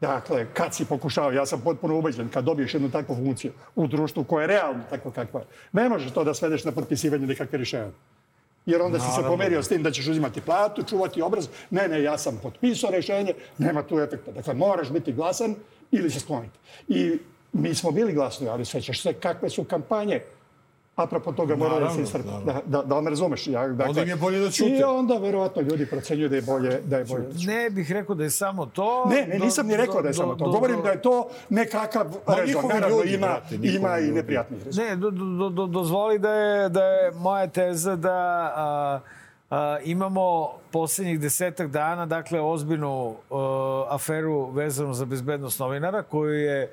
Dakle, 0.00 0.46
kad 0.54 0.74
si 0.74 0.84
pokušao, 0.84 1.32
ja 1.32 1.46
sam 1.46 1.60
potpuno 1.60 1.98
ubeđen, 1.98 2.28
kad 2.28 2.44
dobiješ 2.44 2.74
jednu 2.74 2.90
takvu 2.90 3.14
funkciju 3.16 3.52
u 3.76 3.86
društvu 3.86 4.24
koje 4.24 4.42
je 4.42 4.46
realno 4.46 4.82
tako 4.90 5.10
kakva 5.10 5.40
je, 5.40 5.46
ne 5.72 5.88
možeš 5.88 6.12
to 6.12 6.24
da 6.24 6.34
svedeš 6.34 6.64
na 6.64 6.72
potpisivanje 6.72 7.26
nekakve 7.26 7.56
rješenja. 7.58 7.90
Jer 8.66 8.82
onda 8.82 9.00
si 9.00 9.06
se 9.16 9.22
pomerio 9.22 9.62
s 9.62 9.68
tim 9.68 9.82
da 9.82 9.90
ćeš 9.90 10.06
uzimati 10.06 10.40
platu, 10.40 10.82
čuvati 10.82 11.22
obraz. 11.22 11.48
Ne, 11.70 11.88
ne, 11.88 12.02
ja 12.02 12.18
sam 12.18 12.40
potpisao 12.42 12.90
rešenje, 12.90 13.34
nema 13.58 13.82
tu 13.82 14.00
efekta. 14.00 14.32
Dakle, 14.32 14.54
moraš 14.54 14.90
biti 14.90 15.12
glasan 15.12 15.54
ili 15.90 16.10
se 16.10 16.20
skloniti. 16.20 16.58
I 16.88 17.18
mi 17.52 17.74
smo 17.74 17.90
bili 17.90 18.12
glasni, 18.12 18.48
ali 18.48 18.64
sećaš 18.64 19.02
se 19.02 19.12
kakve 19.12 19.50
su 19.50 19.64
kampanje 19.64 20.20
apropo 20.96 21.32
toga 21.32 21.56
mora 21.56 21.80
da 21.80 21.90
se 21.90 22.02
iscrpi. 22.02 22.28
Da, 22.46 22.60
da, 22.66 22.82
da 22.82 23.00
me 23.00 23.10
razumeš. 23.10 23.46
Ja, 23.46 23.68
dakle, 23.68 23.88
Onda 23.88 24.02
im 24.02 24.08
je 24.08 24.16
bolje 24.16 24.38
da 24.38 24.50
ćute. 24.50 24.70
I 24.70 24.82
onda 24.82 25.14
verovatno 25.18 25.62
ljudi 25.62 25.86
procenjuju 25.86 26.28
da 26.28 26.36
je 26.36 26.42
bolje 26.42 26.80
da 26.84 26.98
je 26.98 27.04
bolje. 27.04 27.22
da. 27.22 27.52
Ne 27.52 27.70
bih 27.70 27.92
rekao 27.92 28.14
da 28.14 28.24
je 28.24 28.30
samo 28.30 28.66
to. 28.66 29.04
Ne, 29.10 29.26
ne, 29.26 29.38
nisam 29.38 29.66
ni 29.66 29.76
rekao 29.76 30.02
da 30.02 30.08
je 30.08 30.14
samo 30.14 30.34
to. 30.34 30.44
Govorim 30.44 30.82
da 30.82 30.90
je 30.90 31.02
to 31.02 31.28
nekakav 31.48 32.06
rezon. 32.26 32.46
njihovi 32.46 32.74
Naravno, 32.74 32.96
ljudi, 32.96 33.14
ima, 33.14 33.26
brate, 33.26 33.58
ima 33.62 33.98
i 33.98 34.10
neprijatnih 34.10 34.64
rezona. 34.64 34.88
Ne, 34.88 34.96
do, 34.96 35.10
do, 35.10 35.48
do, 35.48 35.66
dozvoli 35.66 36.18
da 36.18 36.30
je, 36.30 36.68
da 36.68 36.84
je 36.84 37.10
moja 37.10 37.46
teza 37.46 37.96
da 37.96 38.52
a, 38.56 39.00
a, 39.50 39.78
imamo 39.84 40.52
poslednjih 40.70 41.20
desetak 41.20 41.70
dana, 41.70 42.06
dakle, 42.06 42.40
ozbiljnu 42.40 43.14
a, 43.30 43.86
aferu 43.90 44.50
vezanu 44.50 44.94
za 44.94 45.04
bezbednost 45.04 45.58
novinara, 45.60 46.02
koju 46.02 46.34
je 46.34 46.72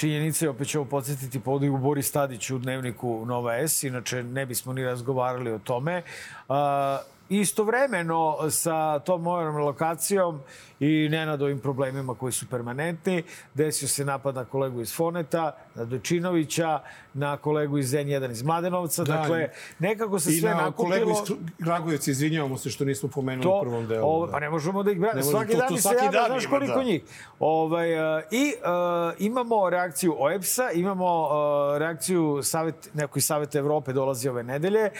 činjenica, 0.00 0.44
i 0.44 0.48
opet 0.48 0.74
ovo 0.74 0.84
podsjetiti, 0.84 1.40
podigao 1.40 1.78
Boris 1.78 2.12
Tadić 2.12 2.50
u 2.50 2.58
dnevniku 2.58 3.26
Nova 3.26 3.54
S, 3.68 3.82
inače 3.82 4.22
ne 4.22 4.46
bismo 4.46 4.72
ni 4.72 4.84
razgovarali 4.84 5.52
o 5.52 5.58
tome. 5.58 6.02
A, 6.48 7.00
istovremeno 7.30 8.50
sa 8.50 8.98
tom 8.98 9.22
mojom 9.22 9.56
lokacijom 9.56 10.40
i 10.80 11.08
Nenadovim 11.10 11.58
problemima 11.58 12.14
koji 12.14 12.32
su 12.32 12.46
permanentni, 12.48 13.22
desio 13.54 13.88
se 13.88 14.04
napad 14.04 14.34
na 14.34 14.44
kolegu 14.44 14.80
iz 14.80 14.94
Foneta, 14.96 15.56
na 15.74 15.84
Dojčinovića, 15.84 16.80
na 17.14 17.36
kolegu 17.36 17.78
iz 17.78 17.92
N1 17.92 18.30
iz 18.30 18.42
Mladenovca. 18.42 19.04
Da, 19.04 19.12
dakle, 19.16 19.48
nekako 19.78 20.18
se 20.18 20.30
I 20.30 20.40
sve 20.40 20.50
na 20.50 20.56
nakupilo. 20.56 20.84
kolegu 20.88 21.10
iz 21.10 21.36
Kragujevca, 21.64 22.10
izvinjavamo 22.10 22.58
se 22.58 22.70
što 22.70 22.84
nismo 22.84 23.08
pomenuli 23.08 23.48
u 23.48 23.60
prvom 23.60 23.86
delu. 23.86 24.06
Ovo, 24.06 24.26
da. 24.26 24.32
pa 24.32 24.40
ne 24.40 24.50
možemo 24.50 24.82
da 24.82 24.90
ih 24.90 25.00
možemo, 25.00 25.22
Svaki 25.22 25.52
to- 25.52 25.58
dan 25.58 25.68
to 25.68 25.74
mi 25.74 25.80
se 25.80 25.88
javlja, 25.88 26.10
dan 26.10 26.26
znaš 26.26 26.46
koliko 26.46 26.78
da. 26.78 26.84
njih. 26.84 27.02
Ovaj, 27.38 28.16
uh, 28.16 28.22
I 28.30 28.54
uh, 28.54 29.14
imamo 29.18 29.70
reakciju 29.70 30.16
OEPS-a, 30.18 30.70
imamo 30.70 31.22
uh, 31.22 31.78
reakciju 31.78 32.40
Savet, 32.42 32.90
nekoj 32.94 33.22
Saveta 33.22 33.58
Evrope 33.58 33.92
dolazi 33.92 34.28
ove 34.28 34.42
nedelje 34.42 34.90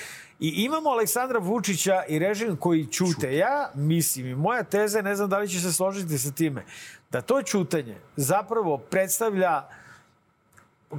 i 0.41 0.49
imamo 0.49 0.91
Aleksandra 0.91 1.39
Vučića 1.39 2.03
i 2.09 2.19
režim 2.19 2.57
koji 2.57 2.87
ćute. 2.87 3.37
Ja 3.37 3.71
mislim 3.75 4.27
i 4.27 4.35
moja 4.35 4.63
teza, 4.63 5.03
ne 5.03 5.17
znam 5.17 5.29
da 5.31 5.39
li 5.39 5.49
će 5.49 5.61
se 5.61 5.73
složiti 5.73 6.19
sa 6.19 6.33
time, 6.33 6.65
da 7.11 7.21
to 7.21 7.43
ćutanje 7.43 7.97
zapravo 8.17 8.79
predstavlja 8.79 9.69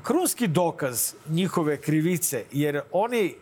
krunski 0.04 0.48
dokaz 0.48 1.14
njihove 1.30 1.82
krivice, 1.82 2.46
jer 2.52 2.82
oni 2.92 3.36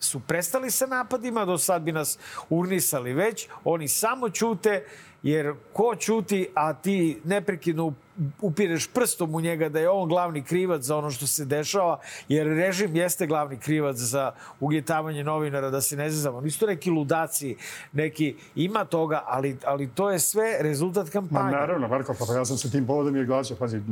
su 0.00 0.20
prestali 0.20 0.70
sa 0.70 0.86
napadima, 0.86 1.44
do 1.44 1.58
sad 1.58 1.82
bi 1.82 1.92
nas 1.92 2.18
urnisali 2.50 3.12
već, 3.12 3.48
oni 3.64 3.88
samo 3.88 4.30
ćute, 4.30 4.86
jer 5.22 5.54
ko 5.72 5.96
ćuti, 5.96 6.48
a 6.54 6.74
ti 6.74 7.20
neprekidno 7.24 7.92
upireš 8.40 8.86
prstom 8.86 9.34
u 9.34 9.40
njega 9.40 9.68
da 9.68 9.80
je 9.80 9.90
on 9.90 10.08
glavni 10.08 10.42
krivac 10.42 10.82
za 10.82 10.96
ono 10.96 11.10
što 11.10 11.26
se 11.26 11.44
dešava, 11.44 12.00
jer 12.28 12.46
režim 12.46 12.96
jeste 12.96 13.26
glavni 13.26 13.58
krivac 13.58 13.96
za 13.96 14.32
ugnjetavanje 14.60 15.24
novinara, 15.24 15.70
da 15.70 15.80
se 15.80 15.96
ne 15.96 16.10
zezamo. 16.10 16.40
Nisu 16.40 16.58
to 16.58 16.66
neki 16.66 16.90
ludaci, 16.90 17.56
neki, 17.92 18.36
ima 18.54 18.84
toga, 18.84 19.22
ali, 19.26 19.56
ali 19.64 19.88
to 19.94 20.10
je 20.10 20.18
sve 20.18 20.56
rezultat 20.60 21.06
Ma 21.06 21.10
kampanje. 21.10 21.50
naravno, 21.50 21.88
Marko, 21.88 22.14
pa 22.18 22.34
ja 22.34 22.44
sam 22.44 22.56
se 22.56 22.70
tim 22.70 22.86
povodom 22.86 23.16
i 23.16 23.24
glasio. 23.24 23.56
Pazi, 23.56 23.82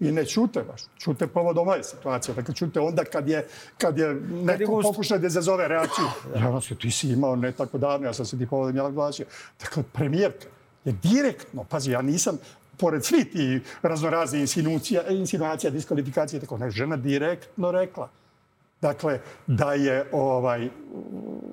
i 0.00 0.12
ne 0.12 0.24
ćute 0.24 0.62
baš. 0.62 0.82
Ćute 0.98 1.26
povodom 1.26 1.68
ove 1.68 1.82
situacije. 1.82 2.34
Dakle, 2.34 2.54
ćute 2.54 2.80
onda 2.80 3.04
kad 3.04 3.28
je, 3.28 3.46
kad 3.78 3.98
je 3.98 4.14
neko 4.30 4.72
gusto. 4.72 4.92
pokušao 4.92 5.18
da 5.18 5.26
izazove 5.26 5.68
reakciju. 5.68 6.04
Ja 6.36 6.60
sam 6.60 6.76
ti 6.76 6.90
si 6.90 7.08
imao 7.08 7.36
ne 7.36 7.52
tako 7.52 7.78
davno, 7.78 8.06
ja 8.06 8.12
sam 8.12 8.26
se 8.26 8.38
tim 8.38 8.48
povodom 8.48 8.76
ja 8.76 8.90
glasio. 8.90 9.26
Dakle, 9.60 9.82
premijerka 9.92 10.46
je 10.84 10.92
direktno, 11.02 11.64
pazi, 11.64 11.90
ja 11.90 12.02
nisam, 12.02 12.38
pored 12.76 13.04
svih 13.04 13.26
ti 13.32 13.60
raznoraznih 13.82 14.40
insinuacija, 14.40 15.08
insinuacija, 15.08 15.70
diskvalifikacije, 15.70 16.40
tako 16.40 16.58
ne, 16.58 16.70
žena 16.70 16.96
direktno 16.96 17.70
rekla 17.70 18.08
Dakle, 18.84 19.20
da 19.46 19.72
je 19.72 20.04
ovaj, 20.12 20.68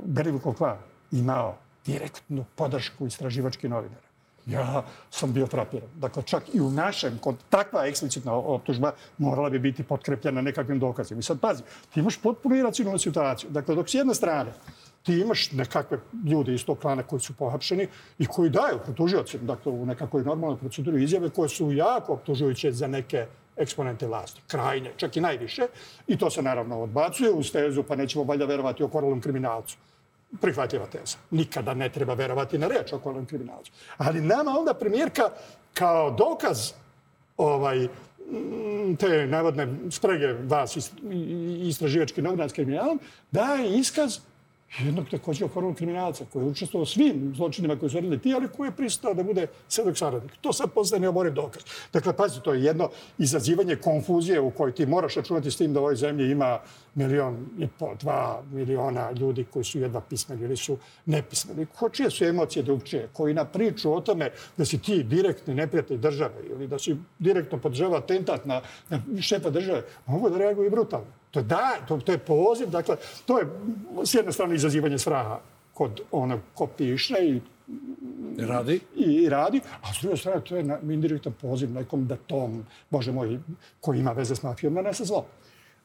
Belivukov 0.06 0.54
klan 0.54 0.78
imao 1.12 1.56
direktnu 1.86 2.46
podršku 2.56 3.08
istraživačkih 3.08 3.70
novinara. 3.70 4.10
Ja 4.46 4.84
sam 5.12 5.34
bio 5.34 5.48
frapiran. 5.48 5.90
Dakle, 5.96 6.24
čak 6.24 6.50
i 6.54 6.62
u 6.62 6.70
našem, 6.72 7.20
kod 7.22 7.36
takva 7.50 7.86
eksplicitna 7.88 8.34
optužba 8.34 8.92
morala 9.18 9.50
bi 9.50 9.60
biti 9.60 9.84
potkrepljena 9.84 10.42
nekakvim 10.42 10.80
dokazima. 10.80 11.20
I 11.20 11.24
sad, 11.24 11.40
pazi, 11.40 11.64
ti 11.94 12.00
imaš 12.00 12.18
potpuno 12.18 12.56
iracionalnu 12.56 13.00
situaciju. 13.00 13.50
Dakle, 13.50 13.76
dok 13.76 13.90
s 13.90 13.94
jedne 13.94 14.16
strane 14.16 14.52
ti 15.04 15.20
imaš 15.20 15.52
nekakve 15.52 16.00
ljude 16.26 16.54
iz 16.54 16.66
tog 16.66 16.80
klana 16.80 17.04
koji 17.04 17.20
su 17.20 17.34
pohapšeni 17.34 17.88
i 18.20 18.26
koji 18.26 18.50
daju 18.50 18.80
protužiocima, 18.86 19.44
dakle, 19.44 19.72
u 19.72 19.86
nekakvoj 19.86 20.24
normalnoj 20.24 20.60
proceduri 20.60 21.04
izjave 21.04 21.30
koje 21.30 21.50
su 21.50 21.72
jako 21.72 22.14
optužujuće 22.14 22.72
za 22.72 22.88
neke 22.88 23.26
eksponente 23.58 24.08
vlasti, 24.08 24.42
krajnje, 24.48 24.92
čak 24.98 25.18
i 25.18 25.22
najviše. 25.22 25.68
I 26.08 26.18
to 26.18 26.30
se 26.30 26.42
naravno 26.42 26.82
odbacuje 26.82 27.32
uz 27.32 27.52
tezu, 27.52 27.84
pa 27.84 27.96
nećemo 27.96 28.24
valjda 28.24 28.46
verovati 28.46 28.84
o 28.84 28.88
koralnom 28.88 29.22
kriminalcu 29.22 29.78
prihvatljiva 30.42 30.86
teza. 30.86 31.18
Nikada 31.32 31.74
ne 31.74 31.90
treba 31.90 32.14
verovati 32.14 32.58
na 32.58 32.68
reč 32.68 32.94
o 32.94 32.96
okolnom 32.96 33.26
kriminalcu. 33.26 33.72
Ali 33.98 34.22
nama 34.22 34.52
onda 34.60 34.74
premijerka 34.74 35.30
kao 35.74 36.12
dokaz 36.12 36.72
ovaj, 37.38 37.88
te 39.00 39.28
navodne 39.28 39.68
sprege 39.90 40.34
vas 40.34 40.78
istraživački 41.68 42.22
novinar 42.22 42.52
kriminalom, 42.52 43.00
daje 43.32 43.80
iskaz 43.80 44.20
jednog 44.80 45.10
takođe 45.10 45.46
okornog 45.46 45.76
kriminalca 45.76 46.26
koji 46.34 46.44
je 46.44 46.50
učestvovao 46.50 46.86
svim 46.86 47.34
zločinima 47.36 47.76
koji 47.76 47.90
su 47.90 47.96
radili 47.96 48.20
ti, 48.20 48.34
ali 48.34 48.48
koji 48.48 48.68
je 48.68 48.76
pristao 48.76 49.14
da 49.14 49.24
bude 49.24 49.48
svedok 49.68 49.98
saradnik. 49.98 50.32
To 50.42 50.54
sad 50.54 50.72
postaje 50.72 51.00
neoboriv 51.00 51.34
dokaz. 51.34 51.64
Dakle, 51.94 52.14
pazi, 52.14 52.42
to 52.44 52.54
je 52.54 52.64
jedno 52.64 52.90
izazivanje 53.18 53.76
konfuzije 53.76 54.40
u 54.40 54.52
kojoj 54.52 54.72
ti 54.72 54.86
moraš 54.86 55.16
računati 55.16 55.52
s 55.52 55.58
tim 55.58 55.74
da 55.74 55.80
u 55.80 55.84
ovoj 55.84 55.96
zemlji 55.96 56.32
ima 56.32 56.60
milion 56.96 57.46
i 57.60 57.68
po, 57.68 57.96
dva 58.00 58.42
miliona 58.52 59.12
ljudi 59.12 59.46
koji 59.54 59.66
su 59.66 59.80
jedva 59.80 60.02
pismeni 60.02 60.44
ili 60.44 60.58
su 60.58 60.78
nepismeni. 61.06 61.66
Ko 61.66 61.90
čije 61.90 62.10
su 62.10 62.26
emocije 62.26 62.64
drugčije, 62.64 63.10
koji 63.14 63.34
na 63.34 63.46
priču 63.46 63.94
o 63.94 64.02
tome 64.02 64.32
da 64.58 64.66
si 64.66 64.78
ti 64.78 65.04
direktni 65.04 65.56
neprijatelj 65.56 65.98
države 65.98 66.44
ili 66.50 66.68
da 66.68 66.80
si 66.80 66.96
direktno 67.20 67.58
podržava 67.58 67.98
atentat 67.98 68.46
na, 68.46 68.62
na 68.90 69.22
šefa 69.22 69.50
države, 69.50 69.84
mogu 70.06 70.30
da 70.30 70.38
reaguju 70.38 70.68
i 70.68 70.70
brutalno. 70.70 71.21
To 71.32 71.40
je, 71.40 71.44
da, 71.44 71.78
to, 71.88 71.98
to 71.98 72.12
je 72.12 72.18
poziv, 72.18 72.70
dakle, 72.70 72.96
to 73.26 73.40
je 73.40 73.48
s 74.04 74.14
jedne 74.14 74.32
strane 74.32 74.56
izazivanje 74.56 74.98
straha 74.98 75.40
kod 75.74 76.02
onog 76.12 76.40
ko 76.54 76.68
piše 76.68 77.16
i 77.22 77.42
Radi. 78.38 78.80
i 78.96 79.30
radi, 79.30 79.62
a 79.82 79.94
s 79.94 80.02
druge 80.02 80.18
strane 80.18 80.42
to 80.42 80.56
je 80.56 80.64
na, 80.64 80.80
indirektan 80.90 81.34
poziv 81.42 81.72
nekom 81.72 82.08
da 82.08 82.16
tom, 82.16 82.66
bože 82.90 83.12
moj, 83.12 83.40
koji 83.80 84.00
ima 84.00 84.12
veze 84.12 84.36
s 84.36 84.44
mafijom, 84.44 84.74
nanese 84.74 85.06
zlo. 85.06 85.26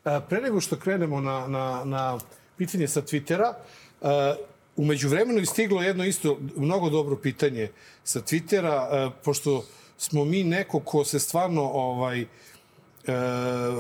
E, 0.05 0.21
Pre 0.29 0.41
nego 0.41 0.61
što 0.61 0.77
krenemo 0.77 1.21
na, 1.21 1.47
na, 1.47 1.85
na 1.85 2.19
pitanje 2.57 2.89
sa 2.89 3.03
Twittera, 3.03 3.53
e, 3.53 4.35
umeđu 4.77 5.09
vremenu 5.09 5.39
je 5.39 5.47
stiglo 5.47 5.83
jedno 5.83 6.05
isto 6.05 6.39
mnogo 6.57 6.91
dobro 6.91 7.17
pitanje 7.17 7.71
sa 8.05 8.21
Twittera, 8.21 8.87
e, 8.91 9.11
pošto 9.25 9.65
smo 9.99 10.25
mi 10.25 10.45
neko 10.45 10.81
ko 10.81 11.05
se 11.05 11.19
stvarno 11.19 11.63
ovaj, 11.63 12.27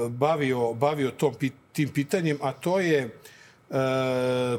bavio, 0.09 0.73
bavio 0.75 1.11
tom, 1.11 1.35
tim 1.73 1.89
pitanjem, 1.89 2.39
a 2.43 2.53
to 2.53 2.81
je 2.81 2.99
e, 3.01 3.09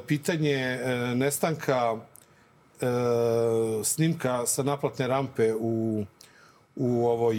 pitanje 0.08 0.54
e, 0.54 1.16
nestanka 1.16 1.96
e, 1.96 2.86
snimka 3.84 4.46
sa 4.46 4.64
naplatne 4.64 5.08
rampe 5.08 5.54
u 5.54 6.06
u 6.80 7.08
ovoj 7.08 7.36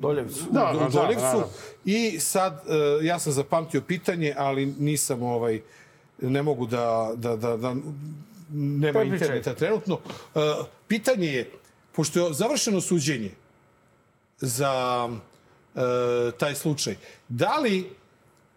Doljevcu. 0.00 0.44
Da, 0.50 0.72
u 0.74 0.78
da, 0.78 0.88
Doljevcu. 0.88 1.22
naravno. 1.22 1.48
I 1.84 2.20
sad, 2.20 2.62
e, 2.68 3.06
ja 3.06 3.18
sam 3.18 3.32
zapamtio 3.32 3.80
pitanje, 3.80 4.34
ali 4.36 4.66
nisam 4.66 5.22
ovaj, 5.22 5.60
ne 6.20 6.42
mogu 6.42 6.66
da, 6.66 7.12
da, 7.16 7.36
da, 7.36 7.56
da 7.56 7.74
nema 8.52 9.02
interneta 9.02 9.54
trenutno. 9.54 9.98
E, 10.34 10.38
Pitanje 10.88 11.26
je, 11.26 11.50
pošto 11.92 12.26
je 12.26 12.34
završeno 12.34 12.80
suđenje 12.80 13.30
za 14.38 15.08
taj 16.32 16.54
slučaj, 16.54 16.96
da 17.28 17.58
li 17.58 17.90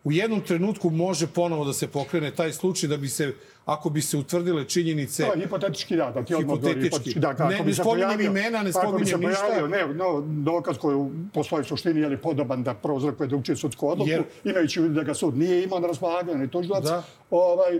u 0.03 0.11
jednom 0.11 0.41
trenutku 0.41 0.89
može 0.89 1.27
ponovo 1.27 1.65
da 1.65 1.73
se 1.73 1.87
pokrene 1.89 2.31
taj 2.31 2.51
slučaj 2.53 2.89
da 2.89 2.97
bi 2.97 3.07
se, 3.09 3.33
ako 3.65 3.89
bi 3.89 4.01
se 4.01 4.17
utvrdile 4.17 4.65
činjenice, 4.65 5.23
To 5.23 5.33
je 5.33 5.39
hipotetički 5.39 5.95
da, 5.95 6.11
da 6.11 6.23
ti 6.23 6.35
odmah 6.35 6.55
Hipotetički. 6.57 7.13
Da, 7.15 7.33
kako 7.33 7.49
Ne- 7.49 7.61
bi 7.61 7.73
se 7.73 7.81
spominjem 7.81 8.07
pojavio- 8.09 8.25
imena, 8.27 8.63
ne 8.63 8.71
spominjem 8.71 8.99
ništa. 9.19 9.41
pojavio, 9.41 9.67
Ne, 9.67 9.87
no, 9.89 10.05
dokaz 10.25 10.77
koji 10.77 10.95
u- 10.95 11.11
po 11.33 11.43
svojoj 11.43 11.63
suštini 11.65 11.99
je 12.01 12.09
li 12.09 12.17
podoban 12.19 12.63
da 12.63 12.73
prouzrokuje 12.75 13.27
drugčiju 13.27 13.57
sudsku 13.57 13.89
odluku, 13.89 14.09
Jer- 14.09 14.23
imajući 14.45 14.81
u 14.81 14.89
da 14.89 15.03
ga 15.03 15.13
sud 15.13 15.37
nije 15.37 15.63
imao 15.63 15.79
na 15.79 15.87
raspolaganju 15.87 16.37
ni 16.37 16.47
tužilac, 16.49 16.83
Da. 16.83 17.03
ovaj, 17.31 17.79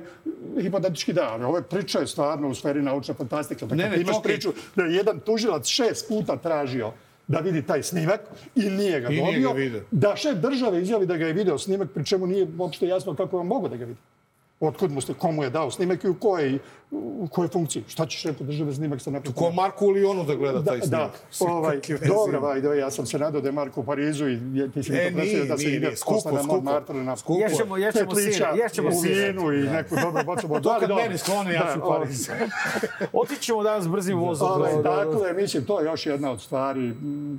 hipotetički 0.58 1.14
da, 1.14 1.30
ali 1.30 1.44
ove 1.46 1.62
priče 1.64 2.00
je 2.00 2.08
stvarno 2.08 2.50
u 2.50 2.56
sferi 2.56 2.82
naučne 2.82 3.14
fantastike. 3.14 3.66
Dakle, 3.66 3.78
Ne, 3.78 3.90
ne, 3.90 3.98
imaš 3.98 4.16
to 4.16 4.22
priču 4.22 4.54
da 4.76 4.84
je 4.84 4.96
jedan 4.96 5.20
tužilac 5.20 5.66
šest 5.68 6.08
puta 6.08 6.38
tražio 6.38 6.92
da 7.28 7.40
vidi 7.40 7.62
taj 7.62 7.84
snimak 7.84 8.20
i 8.56 8.70
nije 8.70 9.02
ga 9.02 9.08
I 9.08 9.12
nije 9.12 9.26
dobio. 9.26 9.50
ga 9.50 9.54
video. 9.54 9.82
Da 9.92 10.16
šef 10.16 10.36
države 10.36 10.82
izjavi 10.82 11.06
da 11.06 11.18
ga 11.18 11.28
je 11.28 11.34
video 11.34 11.58
snimak, 11.58 11.90
pri 11.92 12.06
čemu 12.06 12.28
nije 12.28 12.48
uopšte 12.58 12.88
jasno 12.88 13.16
kako 13.16 13.38
je 13.38 13.42
on 13.42 13.48
mogo 13.48 13.68
da 13.68 13.78
ga 13.78 13.86
vidi. 13.86 14.00
Otkud 14.60 14.92
mu 14.92 15.02
ste, 15.02 15.14
komu 15.14 15.44
je 15.44 15.50
dao 15.50 15.72
snimak 15.72 16.04
i 16.04 16.10
u 16.10 16.16
kojoj, 16.20 16.60
u 16.92 17.28
kojoj 17.32 17.48
funkciji? 17.48 17.84
Šta 17.88 18.06
će 18.06 18.18
šef 18.18 18.40
države 18.40 18.74
snimak 18.74 19.02
sa 19.02 19.12
napraviti? 19.12 19.40
Ko 19.40 19.52
Marku 19.52 19.90
Lionu 19.90 20.24
da 20.24 20.36
gleda 20.36 20.64
taj 20.64 20.78
Da, 20.78 20.86
snimak? 20.86 21.12
da. 21.40 21.46
Ovaj, 21.46 21.80
veze 21.90 22.06
dobro, 22.06 22.48
ajde, 22.48 22.78
ja 22.78 22.92
sam 22.92 23.06
se 23.06 23.20
nadao 23.20 23.42
da 23.42 23.48
je 23.48 23.52
Marko 23.52 23.82
u 23.82 23.86
Parizu 23.86 24.30
i 24.30 24.40
ti 24.74 24.84
si 24.84 24.92
mi 24.92 24.98
E, 24.98 25.10
to 25.10 25.16
predstavio 25.16 25.24
nije, 25.24 25.46
da 25.46 25.58
se 25.58 25.64
ide 25.66 25.96
skupo, 25.96 26.32
na 26.32 26.40
skupo. 26.40 26.54
Montmartre 26.54 26.96
na 26.96 27.18
Skupo. 27.18 27.40
Ješćemo, 27.40 27.78
ješćemo 27.78 28.10
pet 28.10 28.18
lića 28.18 28.32
sir, 28.52 28.64
ješćemo 28.64 28.90
u 28.90 29.02
sir. 29.02 29.12
vinu 29.14 29.54
i 29.54 29.58
neku 29.58 29.96
dobro 30.04 30.24
bocu. 30.24 30.48
To 30.48 30.80
kad 30.80 30.90
dobro. 30.90 31.04
meni 31.04 31.18
sklone, 31.18 31.54
ja 31.54 31.72
ću 31.74 31.80
u 31.80 31.84
ovaj, 31.84 32.00
Pariz. 32.00 32.30
Otići 33.14 33.42
ćemo 33.42 33.64
danas 33.64 33.88
brzim 33.88 34.20
vozom. 34.20 34.52
Ovaj, 34.52 34.74
dakle, 34.84 35.34
mislim, 35.34 35.66
to 35.66 35.80
je 35.80 35.86
još 35.86 36.06
jedna 36.06 36.32
od 36.32 36.42
stvari 36.42 36.94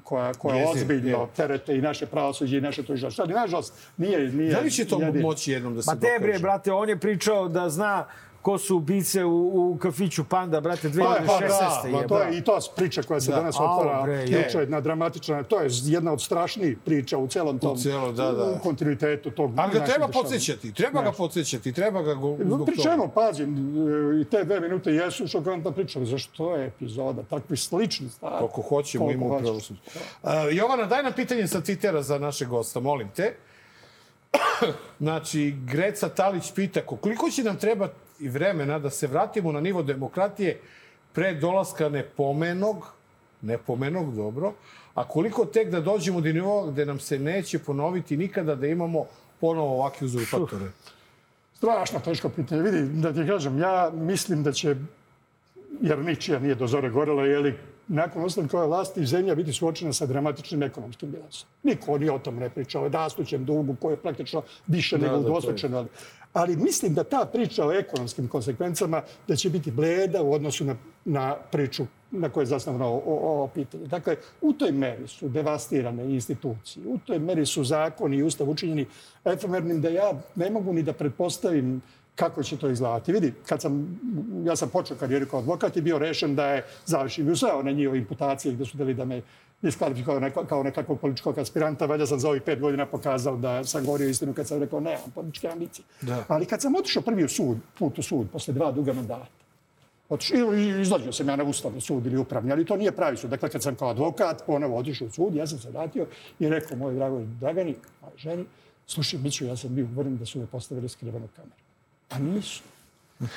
koja, 0.05 0.35
koja 0.35 0.69
ozbiljno 0.71 1.29
terete 1.37 1.77
i 1.77 1.81
naše 1.81 2.07
pravosuđe 2.07 2.59
i 2.59 2.61
naše 2.61 2.83
tužilaštvo. 2.83 3.25
Ali, 3.25 3.35
nažalost, 3.35 3.75
nije... 3.97 4.33
nije 4.33 4.53
Da 4.53 4.61
li 4.61 4.71
će 4.71 4.85
to 4.85 5.01
moći 5.23 5.53
jednom 5.53 5.75
da 5.75 5.83
se 5.83 5.91
Ma 5.91 5.95
te 5.95 6.07
bre, 6.19 6.27
dokaže? 6.27 6.43
brate, 6.43 6.73
on 6.73 6.89
je 6.89 6.97
pričao 6.99 7.49
da 7.49 7.69
zna 7.69 8.07
ko 8.49 8.59
su 8.59 8.77
ubice 8.77 9.25
u, 9.25 9.31
u 9.73 9.79
kafiću 9.79 10.25
Panda, 10.25 10.61
brate, 10.61 10.91
Pa, 10.91 11.05
pa, 11.27 11.33
2016. 11.35 11.49
da, 11.83 11.89
je, 11.89 11.93
pa, 11.93 12.09
to 12.09 12.19
je 12.21 12.39
i 12.39 12.41
to 12.41 12.59
priča 12.77 13.03
koja 13.03 13.21
se 13.21 13.31
Da. 13.31 13.37
danas 13.37 13.57
otvara. 13.57 14.03
bre, 14.03 14.13
je. 14.15 14.25
Juče 14.25 14.59
jedna 14.59 14.81
dramatična, 14.81 15.43
to 15.43 15.61
je 15.61 15.69
jedna 15.73 16.13
od 16.13 16.23
strašnijih 16.23 16.79
priča 16.79 17.19
u 17.19 17.27
celom 17.29 17.59
tom 17.59 17.77
celom, 17.79 18.15
da, 18.17 18.33
da. 18.33 18.45
u 18.45 18.59
kontinuitetu 18.59 19.31
tog 19.31 19.53
Ali 19.57 19.73
ga 19.73 19.85
treba 19.85 20.09
podsjećati, 20.09 20.73
treba 20.73 21.03
ga 21.03 21.13
podsjećati, 21.13 21.73
treba 21.73 22.03
ga 22.03 22.15
go- 22.15 22.37
zbog 22.41 22.67
Pri 22.67 22.77
toga. 22.77 22.91
čemu, 22.91 23.09
pazim, 23.09 23.49
e, 23.49 24.21
i 24.21 24.25
te 24.25 24.45
dve 24.45 24.61
minute 24.61 24.91
jesu 24.93 25.29
šokantna 25.29 25.73
priča, 25.73 26.05
zašto 26.05 26.57
je 26.57 26.67
epizoda, 26.67 27.23
takvi 27.23 27.57
slični 27.57 28.09
stvari. 28.09 28.37
Koliko 28.39 28.63
hoćemo, 28.63 29.05
hoćeš. 29.05 29.43
pravosuđe. 29.43 29.81
Uh, 30.23 30.31
Jovana, 30.53 30.85
daj 30.85 31.03
nam 31.03 31.13
pitanje 31.13 31.47
sa 31.47 31.61
Twittera 31.61 32.01
za 32.01 32.19
našeg 32.19 32.49
gosta, 32.49 32.81
molim 32.81 33.09
te. 33.09 33.35
znači, 35.01 35.55
Greca 35.67 36.09
Talić 36.09 36.53
pita 36.55 36.81
koliko 36.81 37.31
će 37.31 37.43
nam 37.43 37.57
trebati 37.57 37.95
i 38.21 38.29
vremena 38.29 38.79
da 38.79 38.91
se 38.91 39.07
vratimo 39.07 39.53
na 39.53 39.61
nivo 39.61 39.83
demokratije 39.83 40.61
pre 41.13 41.35
dolaska 41.35 41.89
nepomenog, 41.89 42.87
nepomenog, 43.43 44.17
dobro, 44.17 44.53
a 44.95 45.09
koliko 45.09 45.45
tek 45.45 45.71
da 45.71 45.81
dođemo 45.81 46.21
do 46.21 46.33
nivoa 46.33 46.71
gde 46.71 46.87
nam 46.87 47.01
se 47.01 47.19
neće 47.19 47.59
ponoviti 47.59 48.17
nikada 48.17 48.55
da 48.55 48.67
imamo 48.67 49.07
ponovo 49.41 49.75
ovakve 49.75 50.05
uzurpatore. 50.05 50.71
Strašno 51.57 52.01
teško 52.01 52.29
pitanje. 52.29 52.63
Vidi, 52.63 53.01
da 53.01 53.13
ti 53.13 53.27
kažem, 53.27 53.59
ja 53.59 53.91
mislim 53.95 54.43
da 54.43 54.53
će, 54.53 54.77
jer 55.81 55.99
ničija 55.99 56.39
nije 56.39 56.55
do 56.55 56.67
zore 56.67 56.91
gorela, 56.91 57.25
je 57.25 57.39
li 57.39 57.59
nakon 57.89 58.25
ostanka 58.25 58.59
ove 58.59 58.67
vlasti 58.67 59.07
zemlja 59.07 59.35
biti 59.35 59.53
suočena 59.53 59.93
sa 59.93 60.07
dramatičnim 60.07 60.63
ekonomskim 60.63 61.11
bilansom. 61.11 61.49
Niko 61.63 61.99
ni 61.99 62.09
o 62.11 62.19
tom 62.19 62.37
ne 62.37 62.51
priča, 62.51 62.81
o 62.81 62.89
rastućem 62.89 63.45
dugu 63.45 63.77
koji 63.81 63.93
je 63.93 63.97
praktično 63.97 64.43
više 64.67 64.99
nego 64.99 65.07
da, 65.07 65.13
to 65.13 65.19
je. 65.19 65.27
udvostručen. 65.27 65.75
Ali, 65.75 65.89
ali 66.33 66.57
mislim 66.57 66.95
da 66.95 67.05
ta 67.05 67.29
priča 67.33 67.67
o 67.67 67.73
ekonomskim 67.73 68.29
konsekvencama 68.29 69.03
da 69.29 69.37
će 69.37 69.51
biti 69.51 69.71
bleda 69.71 70.23
u 70.23 70.33
odnosu 70.33 70.65
na, 70.65 70.77
na 71.05 71.37
priču 71.51 71.87
na 72.11 72.29
kojoj 72.29 72.43
je 72.43 72.47
zasnovano 72.47 72.87
ovo, 72.87 73.19
ovo 73.33 73.47
pitanje. 73.47 73.87
Dakle, 73.87 74.17
u 74.41 74.53
toj 74.53 74.73
meri 74.73 75.09
su 75.09 75.29
devastirane 75.29 76.05
institucije, 76.05 76.87
u 76.87 76.99
toj 76.99 77.19
meri 77.19 77.47
su 77.47 77.65
zakoni 77.65 78.17
i 78.17 78.23
ustav 78.23 78.51
učinjeni 78.51 78.87
efemernim 79.25 79.81
da 79.81 79.89
ja 79.89 80.13
ne 80.35 80.51
mogu 80.51 80.73
ni 80.73 80.83
da 80.83 80.93
pretpostavim 80.93 81.83
kako 82.19 82.43
će 82.43 82.57
to 82.57 82.71
izgledati. 82.71 83.13
Vidi, 83.13 83.33
kad 83.47 83.63
sam, 83.63 84.01
ja 84.45 84.57
sam 84.57 84.69
počeo 84.69 84.97
karijeru 84.97 85.27
kao 85.27 85.39
advokat 85.41 85.77
i 85.77 85.81
bio 85.81 85.99
rešen 85.99 86.35
da 86.35 86.47
je 86.47 86.65
završim 86.87 87.33
i 87.33 87.37
sve 87.37 87.53
one 87.53 87.73
njihove 87.73 87.99
imputacije 87.99 88.55
gde 88.55 88.65
su 88.65 88.77
deli 88.77 88.95
da 88.95 89.05
me 89.05 89.23
diskvalifikovao 89.63 90.21
neko, 90.21 90.45
kao 90.45 90.63
nekakvog 90.63 91.01
političkog 91.01 91.39
aspiranta, 91.39 91.87
valjda 91.87 92.07
sam 92.07 92.19
za 92.19 92.29
ovih 92.29 92.43
pet 92.43 92.61
godina 92.61 92.87
pokazao 92.87 93.37
da 93.37 93.65
sam 93.65 93.85
govorio 93.85 94.09
istinu 94.09 94.35
kad 94.35 94.47
sam 94.47 94.59
rekao 94.59 94.81
nemam 94.81 95.11
političke 95.15 95.49
ambicije. 95.49 95.85
Da. 96.01 96.25
Ali 96.29 96.47
kad 96.47 96.63
sam 96.63 96.75
otišao 96.75 97.03
prvi 97.03 97.25
u 97.25 97.29
sud, 97.29 97.59
put 97.79 97.99
u 97.99 98.03
sud, 98.03 98.31
posle 98.33 98.55
dva 98.55 98.73
duga 98.73 98.93
mandata, 98.93 99.27
Otišao, 100.09 100.55
i 100.55 100.81
izlazio 100.81 101.13
sam 101.13 101.29
ja 101.29 101.37
na 101.37 101.45
ustavni 101.45 101.81
sud 101.81 102.07
ili 102.07 102.17
upravni, 102.17 102.53
ali 102.53 102.65
to 102.65 102.77
nije 102.77 102.93
pravi 102.93 103.17
sud. 103.17 103.31
Dakle, 103.31 103.49
kad 103.49 103.63
sam 103.63 103.75
kao 103.75 103.91
advokat 103.91 104.43
ponovo 104.47 104.79
otišao 104.79 105.09
u 105.09 105.11
sud, 105.11 105.35
ja 105.35 105.47
sam 105.47 105.59
se 105.59 105.71
vratio 105.71 106.07
i 106.39 106.49
rekao 106.49 106.77
moj 106.77 106.95
dragoj 106.95 107.27
Dragani, 107.41 107.75
moj 108.03 108.13
ženi, 108.17 108.45
slušaj, 108.87 109.21
Miću, 109.21 109.45
ja 109.45 109.57
sam 109.57 109.75
bio 109.75 109.87
uveren 109.93 110.17
da 110.17 110.27
su 110.27 110.39
me 110.39 110.47
postavili 110.47 110.89
skrivenu 110.89 111.29
kameru. 111.37 111.68
Pa 112.09 112.19
nisu. 112.19 112.63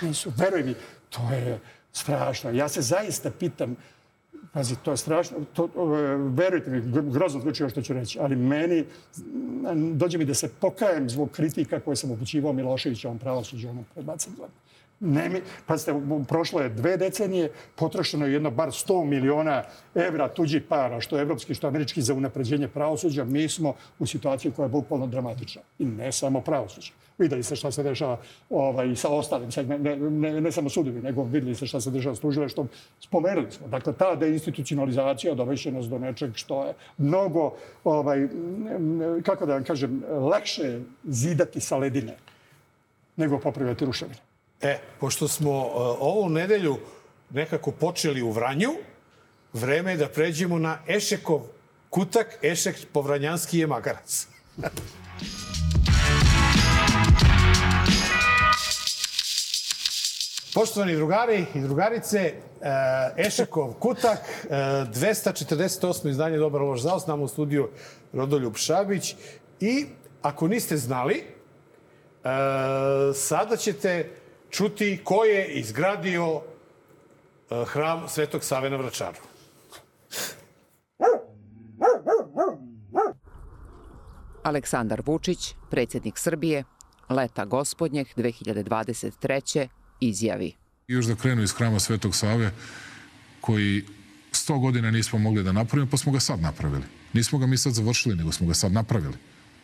Nisu. 0.02 0.34
Veruj 0.38 0.64
mi, 0.64 0.76
to 1.10 1.22
je 1.34 1.60
strašno. 1.94 2.52
Ja 2.52 2.70
se 2.70 2.82
zaista 2.82 3.32
pitam, 3.32 3.76
Pazi, 4.54 4.76
to 4.84 4.92
je 4.92 4.98
strašno. 4.98 5.38
To, 5.54 5.70
verujte 6.36 6.72
mi, 6.72 6.82
gr- 6.82 7.12
grozno 7.12 7.40
zvuči 7.40 7.70
što 7.70 7.82
ću 7.82 7.94
reći, 7.94 8.20
ali 8.20 8.36
meni 8.36 8.86
dođe 9.94 10.18
mi 10.18 10.26
da 10.26 10.34
se 10.34 10.50
pokajem 10.60 11.10
zbog 11.10 11.32
kritika 11.32 11.80
koje 11.80 11.96
sam 11.96 12.12
upućivao 12.12 12.54
Miloševićevom 12.54 13.20
pravosuđu 13.20 13.70
onom 13.70 13.86
pred 13.94 14.06
20 14.06 14.28
godina. 14.30 14.60
Ne 15.04 15.42
pazite, 15.66 15.94
prošlo 16.28 16.62
je 16.62 16.70
dve 16.70 16.98
decenije, 16.98 17.52
potrošeno 17.76 18.26
je 18.26 18.34
jedno 18.34 18.52
bar 18.52 18.70
100 18.70 19.06
miliona 19.06 19.64
evra 19.96 20.28
tuđih 20.28 20.64
para, 20.70 21.02
što 21.02 21.20
evropski, 21.20 21.54
što 21.54 21.68
američki 21.68 22.02
za 22.02 22.14
unapređenje 22.14 22.68
pravosuđa. 22.68 23.24
Mi 23.24 23.50
smo 23.50 23.74
u 24.00 24.06
situaciji 24.06 24.52
koja 24.52 24.66
je 24.66 24.70
bukvalno 24.70 25.08
dramatična. 25.08 25.62
I 25.80 25.86
ne 25.86 26.12
samo 26.12 26.42
pravosuđe. 26.42 26.92
Videli 27.18 27.44
ste 27.44 27.56
šta 27.56 27.72
se 27.72 27.84
dešava 27.84 28.18
ovaj, 28.50 28.96
sa 28.96 29.10
ostalim, 29.10 29.52
segme- 29.52 29.80
ne, 29.80 29.96
ne, 29.98 30.42
ne 30.42 30.52
samo 30.52 30.70
sudovi, 30.70 31.02
nego 31.02 31.24
videli 31.24 31.56
ste 31.56 31.66
šta 31.66 31.82
se 31.82 31.92
dešava 31.92 32.16
s 32.16 32.20
tužilaštvom. 32.20 32.70
Spomenuli 33.00 33.52
smo. 33.52 33.68
Dakle, 33.68 33.94
ta 33.94 34.16
deinstitucionalizacija 34.16 35.36
dovešće 35.36 35.72
nas 35.72 35.86
do 35.86 36.00
nečeg 36.00 36.32
što 36.36 36.66
je 36.66 36.74
mnogo, 36.98 37.54
ovaj, 37.84 38.28
kako 39.24 39.46
da 39.46 39.54
vam 39.54 39.64
kažem, 39.64 40.04
lakše 40.10 40.80
zidati 41.04 41.60
sa 41.60 41.78
ledine 41.78 42.18
nego 43.18 43.40
popravljati 43.40 43.86
ruševine. 43.86 44.31
E, 44.62 44.80
pošto 45.00 45.28
smo 45.28 45.52
uh, 45.52 45.72
ovu 46.00 46.30
nedelju 46.30 46.78
nekako 47.30 47.72
počeli 47.72 48.22
u 48.22 48.32
Vranju, 48.32 48.70
vreme 49.54 49.92
je 49.92 49.98
da 49.98 50.08
pređemo 50.08 50.60
na 50.60 50.78
Ešekov 50.88 51.42
kutak. 51.90 52.38
Ešek 52.42 52.76
povranjanski 52.94 53.60
je 53.60 53.68
magarac. 53.68 54.28
Poštovani 60.54 60.96
drugari 60.96 61.46
i 61.56 61.60
drugarice, 61.60 62.34
uh, 62.34 62.68
Ešekov 63.18 63.74
kutak, 63.74 64.20
uh, 64.44 64.52
248. 64.52 66.10
izdanje 66.10 66.38
Dobar 66.38 66.62
loš 66.62 66.82
zao, 66.82 67.00
s 67.00 67.08
u 67.08 67.28
studiju 67.28 67.70
Rodoljub 68.14 68.56
Šabić. 68.56 69.16
I 69.60 69.86
ako 70.22 70.48
niste 70.48 70.78
znali, 70.78 71.42
E, 72.24 73.14
sada 73.14 73.58
ćete 73.58 74.10
čuti 74.52 75.00
ko 75.04 75.24
je 75.24 75.48
izgradio 75.48 76.42
e, 77.52 77.66
hram 77.68 78.10
Svetog 78.10 78.44
Save 78.44 78.70
na 78.70 78.78
Vračaru. 78.78 79.18
Aleksandar 84.44 85.02
Vučić, 85.06 85.56
predsjednik 85.70 86.18
Srbije, 86.18 86.64
leta 87.10 87.46
gospodnjeg 87.46 88.08
2023. 88.16 89.68
izjavi. 90.00 90.54
još 90.88 91.06
da 91.06 91.16
krenu 91.16 91.44
iz 91.44 91.54
hrama 91.54 91.80
Svetog 91.80 92.16
Save, 92.16 92.52
koji 93.42 93.84
sto 94.32 94.60
godina 94.60 94.92
nismo 94.92 95.20
mogli 95.20 95.44
da 95.44 95.52
napravimo, 95.52 95.92
pa 95.92 95.98
smo 95.98 96.12
ga 96.12 96.20
sad 96.20 96.40
napravili. 96.40 96.84
Nismo 97.14 97.40
ga 97.40 97.46
mi 97.46 97.58
sad 97.58 97.74
završili, 97.74 98.16
nego 98.16 98.32
smo 98.32 98.48
ga 98.48 98.54
sad 98.54 98.72
napravili. 98.72 99.16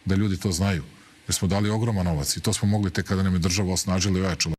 Da 0.06 0.16
ljudi 0.16 0.40
to 0.40 0.52
znaju. 0.52 0.84
Jer 1.28 1.36
smo 1.36 1.48
dali 1.48 1.70
ogroman 1.70 2.06
novac 2.06 2.38
i 2.38 2.42
to 2.42 2.54
smo 2.54 2.68
mogli 2.68 2.92
tek 2.92 3.06
kada 3.06 3.24
nam 3.24 3.34
je 3.34 3.40
država 3.40 3.74
osnažila 3.74 4.20
i 4.20 4.22
ojačala. 4.22 4.57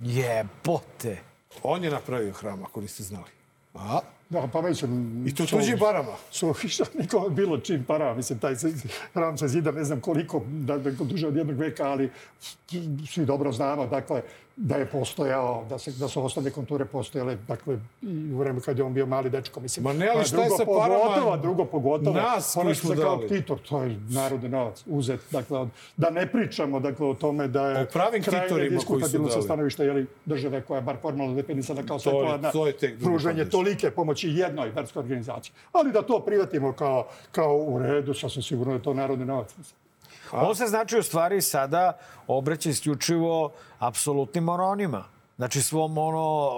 Jebote. 0.00 1.18
On 1.62 1.84
je 1.84 1.90
napravio 1.90 2.32
hram, 2.32 2.62
ako 2.64 2.80
niste 2.80 3.02
znali. 3.02 3.30
A? 3.74 4.00
Da, 4.30 4.48
pa 4.52 4.60
već... 4.60 4.82
I 5.26 5.34
to 5.34 5.46
tuđim 5.46 5.78
parama. 5.78 6.12
Što 6.30 6.54
nikome 6.98 7.30
bilo 7.30 7.58
čim 7.58 7.84
para. 7.84 8.14
Mislim, 8.14 8.38
taj 8.38 8.54
hram 9.14 9.38
se 9.38 9.48
zida 9.48 9.72
ne 9.72 9.84
znam 9.84 10.00
koliko, 10.00 10.42
da, 10.46 10.78
da 10.78 10.90
duže 10.90 11.26
od 11.26 11.36
jednog 11.36 11.56
veka, 11.56 11.84
ali 11.84 12.10
svi 13.10 13.24
dobro 13.24 13.52
znamo, 13.52 13.86
dakle, 13.86 14.22
da 14.60 14.76
je 14.76 14.86
postojao, 14.86 15.64
da, 15.68 15.78
se, 15.78 15.92
da 15.92 16.08
su 16.08 16.24
osnovne 16.24 16.50
konture 16.50 16.84
postojale, 16.84 17.36
dakle, 17.48 17.78
i 18.02 18.32
u 18.32 18.38
vreme 18.38 18.60
kad 18.60 18.78
je 18.78 18.84
on 18.84 18.94
bio 18.94 19.06
mali 19.06 19.30
dečko, 19.30 19.60
mislim. 19.60 19.84
Ma 19.84 19.92
ne, 19.92 20.08
ali 20.08 20.20
A 20.20 20.24
šta 20.24 20.42
je 20.42 20.50
sa 20.50 20.64
parama 20.64 21.00
Pogotovo, 21.04 21.36
drugo 21.36 21.64
pogotovo. 21.64 22.16
nas 22.16 22.54
koji 22.62 22.74
smo 22.74 22.94
se 22.94 23.00
kao 23.00 23.16
dali? 23.16 23.28
Titor, 23.28 23.58
to 23.68 23.82
je 23.82 24.00
narodni 24.10 24.48
novac, 24.48 24.84
uzet. 24.86 25.20
Dakle, 25.30 25.58
od, 25.58 25.68
da 25.96 26.10
ne 26.10 26.26
pričamo 26.32 26.80
dakle, 26.80 27.06
o 27.06 27.14
tome 27.14 27.48
da 27.48 27.68
je 27.68 27.82
O 27.82 27.86
pravim 27.92 28.22
krajnje 28.22 28.46
titorima 28.48 28.68
koji 28.68 28.80
su 28.80 28.94
diskutabilno 28.94 29.28
sa 29.28 29.34
dali. 29.34 29.44
stanovišta 29.44 29.84
jeli, 29.84 30.06
države 30.24 30.62
koja 30.62 30.78
je 30.78 30.82
bar 30.82 30.96
formalno 31.02 31.34
definisana 31.34 31.82
kao 31.82 31.98
sekularna 31.98 32.50
pružanje 33.04 33.44
tolike 33.44 33.90
pomoći 33.90 34.28
jednoj 34.28 34.70
verskoj 34.70 35.00
organizaciji. 35.00 35.52
Ali 35.72 35.92
da 35.92 36.02
to 36.02 36.20
privatimo 36.20 36.72
kao, 36.72 37.06
kao 37.32 37.56
u 37.56 37.78
redu, 37.78 38.14
sasvim 38.14 38.42
sigurno 38.42 38.72
je 38.72 38.82
to 38.82 38.94
narodni 38.94 39.24
novac. 39.24 39.56
mislim. 39.58 39.87
On 40.32 40.54
se 40.56 40.66
znači 40.66 40.98
u 40.98 41.02
stvari 41.02 41.40
sada 41.40 41.98
obraća 42.26 42.70
isključivo 42.70 43.52
apsolutnim 43.78 44.44
moronima. 44.44 45.04
Znači 45.36 45.62
svom 45.62 45.98
ono, 45.98 46.48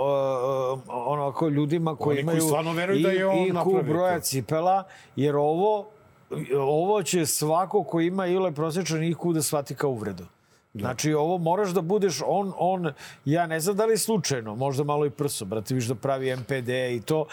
uh, 0.75 0.81
ono 0.89 1.29
ako 1.29 1.49
ljudima 1.49 1.97
koji 1.97 2.19
Oni 2.19 2.27
koji 2.27 2.35
imaju 2.37 2.41
stvarno 2.41 2.73
veruju 2.73 3.03
da 3.03 3.11
je 3.11 3.27
on 3.27 3.37
IQ 3.37 3.89
broja 3.89 4.21
cipela, 4.21 4.85
jer 5.17 5.37
ovo, 5.37 5.87
ovo 6.57 7.03
će 7.03 7.27
svako 7.27 7.85
ko 7.85 8.01
ima 8.01 8.27
ile 8.27 8.53
prosječan 8.53 8.99
IQ 8.99 9.33
da 9.33 9.43
shvati 9.43 9.75
kao 9.75 9.91
uvredu. 9.91 10.25
Znači, 10.75 11.15
ovo 11.15 11.39
moraš 11.39 11.71
da 11.71 11.81
budeš 11.81 12.23
on, 12.27 12.53
on, 12.59 12.93
ja 13.25 13.47
ne 13.47 13.61
znam 13.61 13.77
da 13.77 13.85
li 13.85 13.93
je 13.93 13.99
slučajno, 13.99 14.55
možda 14.55 14.85
malo 14.85 15.07
i 15.07 15.11
prso, 15.11 15.45
brate, 15.45 15.75
viš 15.75 15.85
da 15.85 15.95
pravi 15.95 16.37
MPD 16.37 16.69
i 16.69 17.03
to, 17.07 17.21
uh, 17.21 17.27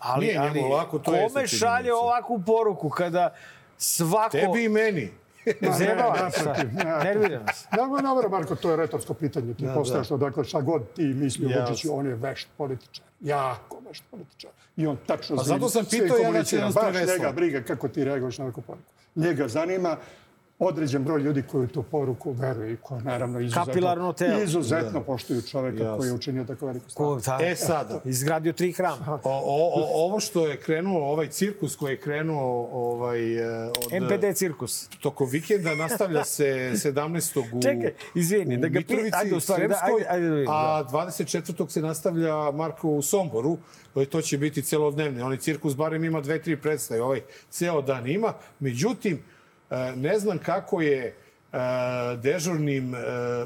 ali, 0.00 0.26
Nije 0.26 0.38
ali 0.38 0.60
lako, 0.60 0.98
to 0.98 1.14
je 1.14 1.28
kome 1.28 1.48
sa 1.48 1.56
šalje 1.56 1.94
ovakvu 1.94 2.42
poruku 2.46 2.88
kada 2.88 3.34
svako... 3.76 4.30
Tebi 4.30 4.64
i 4.64 4.68
meni. 4.68 5.10
Zajebava 5.72 6.24
Ne, 6.24 6.30
se. 6.30 6.44
Nerviram 7.04 7.44
se. 7.48 7.66
Da, 7.72 7.86
ma, 7.86 8.00
dobro, 8.00 8.28
Marko, 8.28 8.56
to 8.56 8.70
je 8.70 8.76
retorsko 8.76 9.14
pitanje. 9.14 9.54
Ti 9.54 9.64
Da, 9.64 9.74
postaviš 9.74 10.08
to, 10.08 10.16
dakle, 10.16 10.44
šta 10.44 10.60
god 10.60 10.92
ti 10.92 11.04
misli 11.04 11.46
o. 11.46 11.60
Vučiću, 11.60 11.88
on 11.92 12.06
je 12.06 12.14
vešt 12.14 12.48
političar. 12.56 13.04
Jako 13.20 13.80
vešt 13.80 14.04
političar. 14.10 14.50
I 14.76 14.86
on 14.86 14.98
tačno 15.06 15.36
Pa 15.36 15.42
zato 15.42 15.68
sam 15.68 15.84
pitao 15.86 16.06
ja 16.08 16.12
komunicira. 16.16 16.38
nacionalno 16.38 16.74
Baš 16.74 16.84
prvenstvo. 16.84 17.16
njega 17.16 17.32
briga 17.32 17.62
kako 17.62 17.88
ti 17.88 18.04
reaguješ 18.04 18.38
na 18.38 18.46
neku 18.46 18.60
poruku. 18.62 18.84
Njega 19.16 19.48
zanima 19.48 19.96
određen 20.62 21.04
broj 21.04 21.20
ljudi 21.20 21.42
koji 21.42 21.64
u 21.64 21.68
tu 21.68 21.82
poruku 21.82 22.32
veruju 22.32 22.72
i 22.72 22.76
koji 22.76 23.02
naravno 23.02 23.40
izuzetno, 23.40 24.42
izuzetno 24.44 25.02
poštuju 25.02 25.42
čoveka 25.42 25.82
Jasno. 25.82 25.98
koji 25.98 26.08
je 26.08 26.12
učinio 26.12 26.44
tako 26.44 26.66
veliku 26.66 26.90
stvar. 26.90 27.20
Ta, 27.20 27.38
E 27.42 27.56
sada, 27.56 28.00
Izgradio 28.04 28.52
tri 28.52 28.72
hrama. 28.72 29.20
o, 29.24 29.30
o, 29.30 29.72
o, 29.74 30.06
ovo 30.06 30.20
što 30.20 30.46
je 30.46 30.56
krenuo, 30.56 31.02
ovaj 31.02 31.28
cirkus 31.28 31.76
koji 31.76 31.92
je 31.92 32.00
krenuo 32.00 32.68
ovaj, 32.72 33.36
e, 33.36 33.64
od... 33.66 34.02
MPD 34.02 34.34
cirkus. 34.34 34.88
Tokom 35.00 35.28
vikenda 35.30 35.74
nastavlja 35.74 36.24
se 36.24 36.44
17. 36.74 37.38
u, 37.52 37.62
Čekaj, 37.62 37.92
izvini, 38.14 38.56
u 38.56 38.60
da 38.60 38.68
ga 38.68 38.72
pi- 38.72 38.82
Mitrovici, 38.82 39.16
ajde, 39.16 39.36
u 39.36 39.40
stvari, 39.40 39.68
da, 39.68 39.74
Sremskoj, 39.76 40.04
ajde, 40.08 40.26
ajde 40.26 40.44
da 40.44 40.50
a 40.50 40.84
24. 40.84 41.68
se 41.68 41.80
nastavlja 41.80 42.50
Marko 42.50 42.88
u 42.88 43.02
Somboru. 43.02 43.58
E, 43.96 44.04
To 44.04 44.22
će 44.22 44.38
biti 44.38 44.62
celodnevni. 44.62 45.22
Onaj 45.22 45.36
cirkus 45.38 45.76
barem 45.76 46.04
ima 46.04 46.20
dve, 46.20 46.42
tri 46.42 46.56
predstave. 46.56 47.02
Ovaj 47.02 47.20
ceo 47.50 47.82
dan 47.82 48.06
ima. 48.06 48.32
Međutim, 48.60 49.22
ne 49.96 50.18
znam 50.18 50.38
kako 50.38 50.80
je 50.80 51.06
e, 51.06 51.14
dežurnim 52.22 52.94
e, 52.94 52.98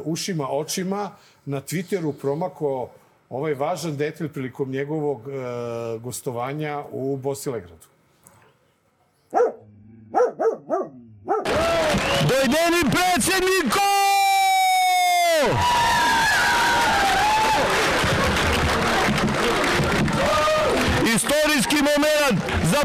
ušima, 0.04 0.48
očima 0.48 1.10
na 1.44 1.60
Twitteru 1.60 2.12
promako 2.12 2.88
ovaj 3.30 3.54
važan 3.54 3.96
detalj 3.96 4.28
prilikom 4.28 4.70
njegovog 4.70 5.20
e, 5.28 5.32
gostovanja 5.98 6.84
u 6.92 7.16
Bosilegradu. 7.16 7.86
Dojdeni 12.28 12.82
predsjedniku! 12.90 13.86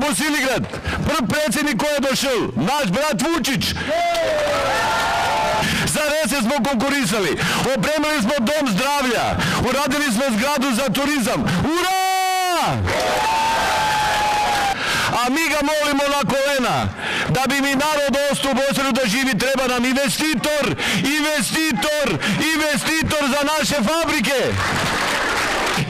Moment 0.02 0.18
za 0.18 0.24
Bosiligrad. 0.24 0.64
Prvi 1.06 1.28
predsjednik 1.28 1.78
koji 1.78 1.94
je 1.94 2.00
došel, 2.00 2.40
naš 2.56 2.86
brat 2.92 3.22
Vučić. 3.22 3.76
Za 5.86 6.02
rese 6.14 6.42
smo 6.42 6.70
konkurisali. 6.70 7.40
Opremili 7.62 8.22
smo 8.22 8.34
dom 8.40 8.70
zdravlja. 8.70 9.26
Uradili 9.70 10.06
smo 10.14 10.24
zgradu 10.38 10.76
za 10.76 10.94
turizam. 10.94 11.42
Ura! 11.64 12.02
a 15.26 15.30
mi 15.30 15.50
ga 15.50 15.60
molimo 15.62 16.04
na 16.16 16.22
kolena. 16.32 16.88
Da 17.30 17.44
bi 17.50 17.62
mi 17.62 17.76
narod 17.76 18.18
ostao 18.32 18.52
u 18.52 18.56
Bosilu 18.56 18.92
da 18.92 19.02
živi, 19.08 19.38
treba 19.38 19.68
nam 19.68 19.86
investitor, 19.86 20.76
investitor, 21.20 22.08
investitor 22.54 23.24
za 23.34 23.42
naše 23.52 23.76
fabrike. 23.76 24.40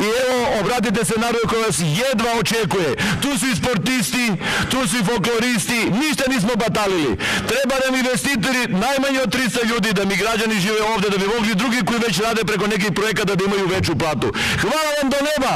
I 0.02 0.08
evo, 0.24 0.38
obratite 0.62 1.06
se 1.06 1.14
narodu 1.20 1.48
koji 1.50 1.62
vas 1.64 1.80
jedva 1.80 2.32
očekuje. 2.40 2.96
Tu 3.22 3.38
su 3.40 3.46
i 3.48 3.56
sportisti, 3.56 4.26
tu 4.72 4.88
su 4.88 4.98
i 4.98 5.04
folkloristi, 5.04 5.80
ništa 6.04 6.24
nismo 6.34 6.54
batalili. 6.56 7.18
Treba 7.52 7.76
nam 7.86 7.96
investitori 7.96 8.62
najmanje 8.68 9.20
od 9.24 9.36
300 9.36 9.66
ljudi 9.72 9.94
da 9.94 10.06
mi 10.06 10.16
građani 10.16 10.60
žive 10.60 10.82
ovde, 10.94 11.10
da 11.10 11.18
bi 11.18 11.28
mogli 11.36 11.56
drugi 11.56 11.86
koji 11.86 12.00
već 12.00 12.20
rade 12.20 12.42
preko 12.44 12.68
nekih 12.68 12.92
projekata 12.96 13.36
da 13.36 13.44
imaju 13.44 13.68
veću 13.68 13.98
platu. 13.98 14.28
Hvala 14.62 14.90
vam 15.02 15.10
do 15.10 15.18
neba! 15.30 15.56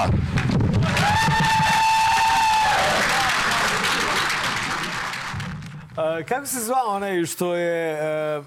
A, 5.97 6.23
kako 6.29 6.45
se 6.45 6.59
zvao 6.59 6.87
onaj 6.87 7.25
što 7.25 7.55
je, 7.55 7.93
e, 7.93 8.41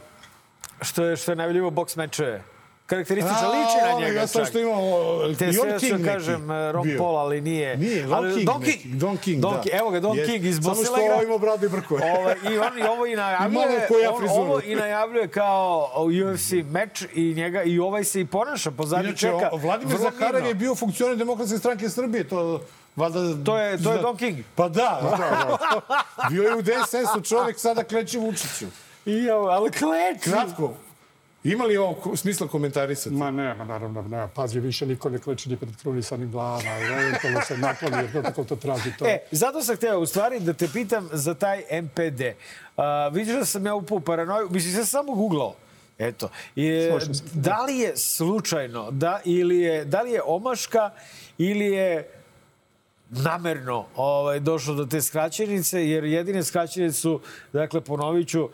što 0.82 1.04
je, 1.04 1.16
što 1.16 1.32
je 1.32 1.36
najavljivo 1.36 1.70
boks 1.70 1.96
mečeve? 1.96 2.42
Karakteristično 2.88 3.48
liči 3.48 3.76
na 3.84 4.00
njega 4.00 4.20
Ja 4.20 4.26
sam 4.26 4.44
što 4.44 4.58
imao 4.58 5.34
Te 5.34 5.44
John 5.46 5.78
King 5.78 5.92
neki 5.92 6.04
kažem 6.04 6.50
e, 6.50 6.72
Ron. 6.72 6.88
Paul, 6.98 7.16
ali 7.16 7.40
nije. 7.40 7.76
Nije, 7.76 8.02
Don 8.02 8.14
ali, 8.14 8.34
King 8.34 8.46
Don 8.46 8.60
neki. 8.60 8.78
King. 8.78 8.94
Don 8.94 9.16
King, 9.16 9.42
Don 9.42 9.52
da. 9.54 9.62
Evo 9.72 9.90
ga, 9.90 10.00
Don 10.00 10.16
Jest. 10.16 10.30
King 10.30 10.44
iz 10.44 10.54
Samo 10.56 10.74
što 10.74 10.82
Bosilegra. 10.82 11.14
ovo 11.14 11.22
ima 11.22 11.38
bradu 11.38 11.66
i 11.66 11.68
brkove. 11.68 12.02
Ovaj, 12.18 12.34
I 12.44 12.58
on 12.58 12.78
i 12.78 12.82
ovo 12.82 13.06
i 13.06 13.16
najavljuje, 13.16 13.86
on, 14.10 14.28
ovo 14.30 14.60
i 14.60 14.74
najavljuje 14.74 15.28
kao 15.28 15.90
UFC 16.24 16.52
meč 16.64 17.04
i 17.14 17.34
njega 17.34 17.62
i 17.62 17.78
ovaj 17.78 18.04
se 18.04 18.20
i 18.20 18.26
ponaša 18.26 18.70
pozadi 18.70 19.04
Inače, 19.04 19.20
čeka. 19.20 19.50
Vladimir 19.52 19.96
mirno. 20.32 20.48
je 20.48 20.54
bio 20.54 20.74
funkcioner 20.74 21.16
Demokratske 21.16 21.58
stranke 21.58 21.88
Srbije. 21.88 22.24
To, 22.24 22.60
valjda, 22.96 23.44
To 23.44 23.58
je- 23.58 23.82
to 23.84 23.92
je 23.92 23.98
Don 23.98 24.16
King. 24.16 24.36
Pa 24.54 24.68
da, 24.68 25.00
da, 25.02 25.16
da. 25.16 25.58
Bio 26.30 26.42
je 26.42 26.54
u 26.54 26.62
DSS-u 26.62 27.20
čovek, 27.20 27.58
sada 27.58 27.84
kleče 27.84 28.18
Vučiću. 28.18 28.66
I, 29.06 29.30
ovo, 29.30 29.48
ali 29.48 29.70
kleči. 29.70 30.30
Kratko. 30.30 30.74
Ima 31.52 31.64
li 31.64 31.76
ovo 31.76 32.16
smisla 32.16 32.48
komentarisati? 32.48 33.14
Ma 33.14 33.30
nema, 33.30 33.64
naravno, 33.64 34.02
nema. 34.02 34.28
Pazi, 34.28 34.60
više 34.60 34.86
niko 34.86 35.10
ne 35.10 35.18
kleči 35.18 35.48
ni 35.48 35.56
pred 35.56 35.76
krunisanim 35.82 36.30
glavama. 36.30 36.70
Eventualno 37.00 37.40
se 37.46 37.58
nakloni, 37.58 37.96
jer 37.96 38.12
protokol 38.12 38.44
to 38.44 38.56
traži. 38.56 38.92
To. 38.98 39.06
E, 39.06 39.18
zato 39.30 39.62
sam 39.62 39.76
hteo 39.76 39.98
u 39.98 40.06
stvari 40.06 40.40
da 40.40 40.52
te 40.52 40.68
pitam 40.72 41.08
za 41.12 41.34
taj 41.34 41.62
MPD. 41.82 42.20
Uh, 42.76 42.84
vidiš 43.12 43.34
da 43.34 43.44
sam 43.44 43.66
ja 43.66 43.74
upao 43.74 43.96
u 43.96 44.00
paranoju, 44.00 44.48
mislim, 44.50 44.74
sam 44.74 44.86
samo 44.86 45.14
googlao. 45.14 45.54
Eto. 45.98 46.28
Se. 46.54 47.22
da 47.32 47.64
li 47.64 47.78
je 47.78 47.96
slučajno, 47.96 48.90
da, 48.90 49.20
ili 49.24 49.58
je, 49.58 49.84
da 49.84 50.02
li 50.02 50.10
je 50.10 50.22
omaška 50.24 50.90
ili 51.38 51.66
je 51.66 52.08
namerno 53.10 53.86
ovaj, 53.96 54.40
došlo 54.40 54.74
do 54.74 54.86
te 54.86 55.02
skraćenice, 55.02 55.88
jer 55.88 56.04
jedine 56.04 56.44
skraćenice 56.44 56.98
su, 56.98 57.20
dakle, 57.52 57.80
ponovit 57.80 58.28
ću, 58.28 58.44
uh, 58.44 58.50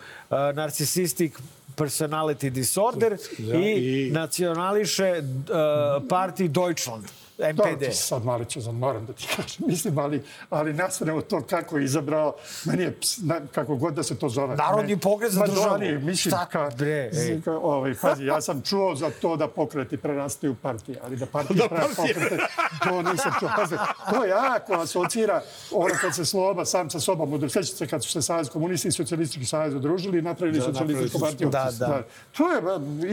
narcissistic 0.55 1.35
personality 1.77 2.51
disorder 2.51 3.17
Da, 3.39 3.59
i, 3.59 3.73
i- 3.73 4.11
nacionališe 4.11 5.13
uh, 5.19 5.55
Party 6.09 6.49
Deutschland, 6.51 7.05
Dobro, 7.39 7.73
MPD. 7.73 7.85
ti 7.85 7.95
sad 7.95 8.25
malo 8.25 8.45
ću, 8.45 8.73
moram 8.73 9.07
da 9.07 9.13
ti 9.13 9.29
kažem. 9.37 9.67
Mislim, 9.67 9.99
ali, 9.99 10.23
ali 10.51 10.73
nasvremo 10.73 11.21
to 11.21 11.43
kako 11.43 11.79
je 11.79 11.85
izabrao, 11.85 12.35
meni 12.65 12.83
je, 12.83 12.99
kako 13.53 13.77
god 13.77 13.95
da 13.95 14.03
se 14.03 14.19
to 14.19 14.29
zove. 14.29 14.57
Narodni 14.57 14.97
pokret 14.99 15.33
za 15.33 15.47
državu. 15.47 15.79
Mislim, 16.03 16.31
Šta, 16.31 16.47
ka, 16.47 16.71
bre, 16.79 17.11
ej. 17.15 17.41
ka, 17.45 17.53
ovaj, 17.53 17.95
pazi, 18.03 18.25
ja 18.25 18.41
sam 18.41 18.63
čuo 18.63 18.95
za 18.95 19.11
to 19.21 19.37
da 19.37 19.49
pokreti 19.49 19.97
prerastaju 19.97 20.55
partije, 20.55 20.99
ali 21.05 21.17
da 21.17 21.27
partije 21.27 21.69
da 21.69 21.87
pokrete, 21.97 22.39
to 22.89 23.03
nisam 23.03 23.33
čuo. 23.41 23.51
Pazi, 23.57 23.75
to 24.11 24.25
jako 24.25 24.73
asocira 24.73 25.43
ono 25.73 25.95
kad 26.01 26.15
se 26.15 26.25
Sloba 26.25 26.65
sam 26.65 26.91
sa 26.91 27.01
sobom, 27.01 27.33
udružio. 27.33 27.53
Sjećate 27.63 27.77
se 27.77 27.87
kad 27.87 28.05
su 28.05 28.11
se 28.11 28.23
Savez 28.23 28.49
komunisti 28.49 28.89
i 28.89 28.93
socijalistički 28.93 29.47
savez 29.47 29.75
udružili 29.75 30.19
i 30.19 30.23
napravili 30.23 30.59
Da, 30.59 30.65
socijalističku 30.65 31.19
napravili 31.19 31.51
partiju. 31.51 31.51
Da, 31.51 31.87
da. 31.87 32.03
To 32.37 32.53
je, 32.53 32.63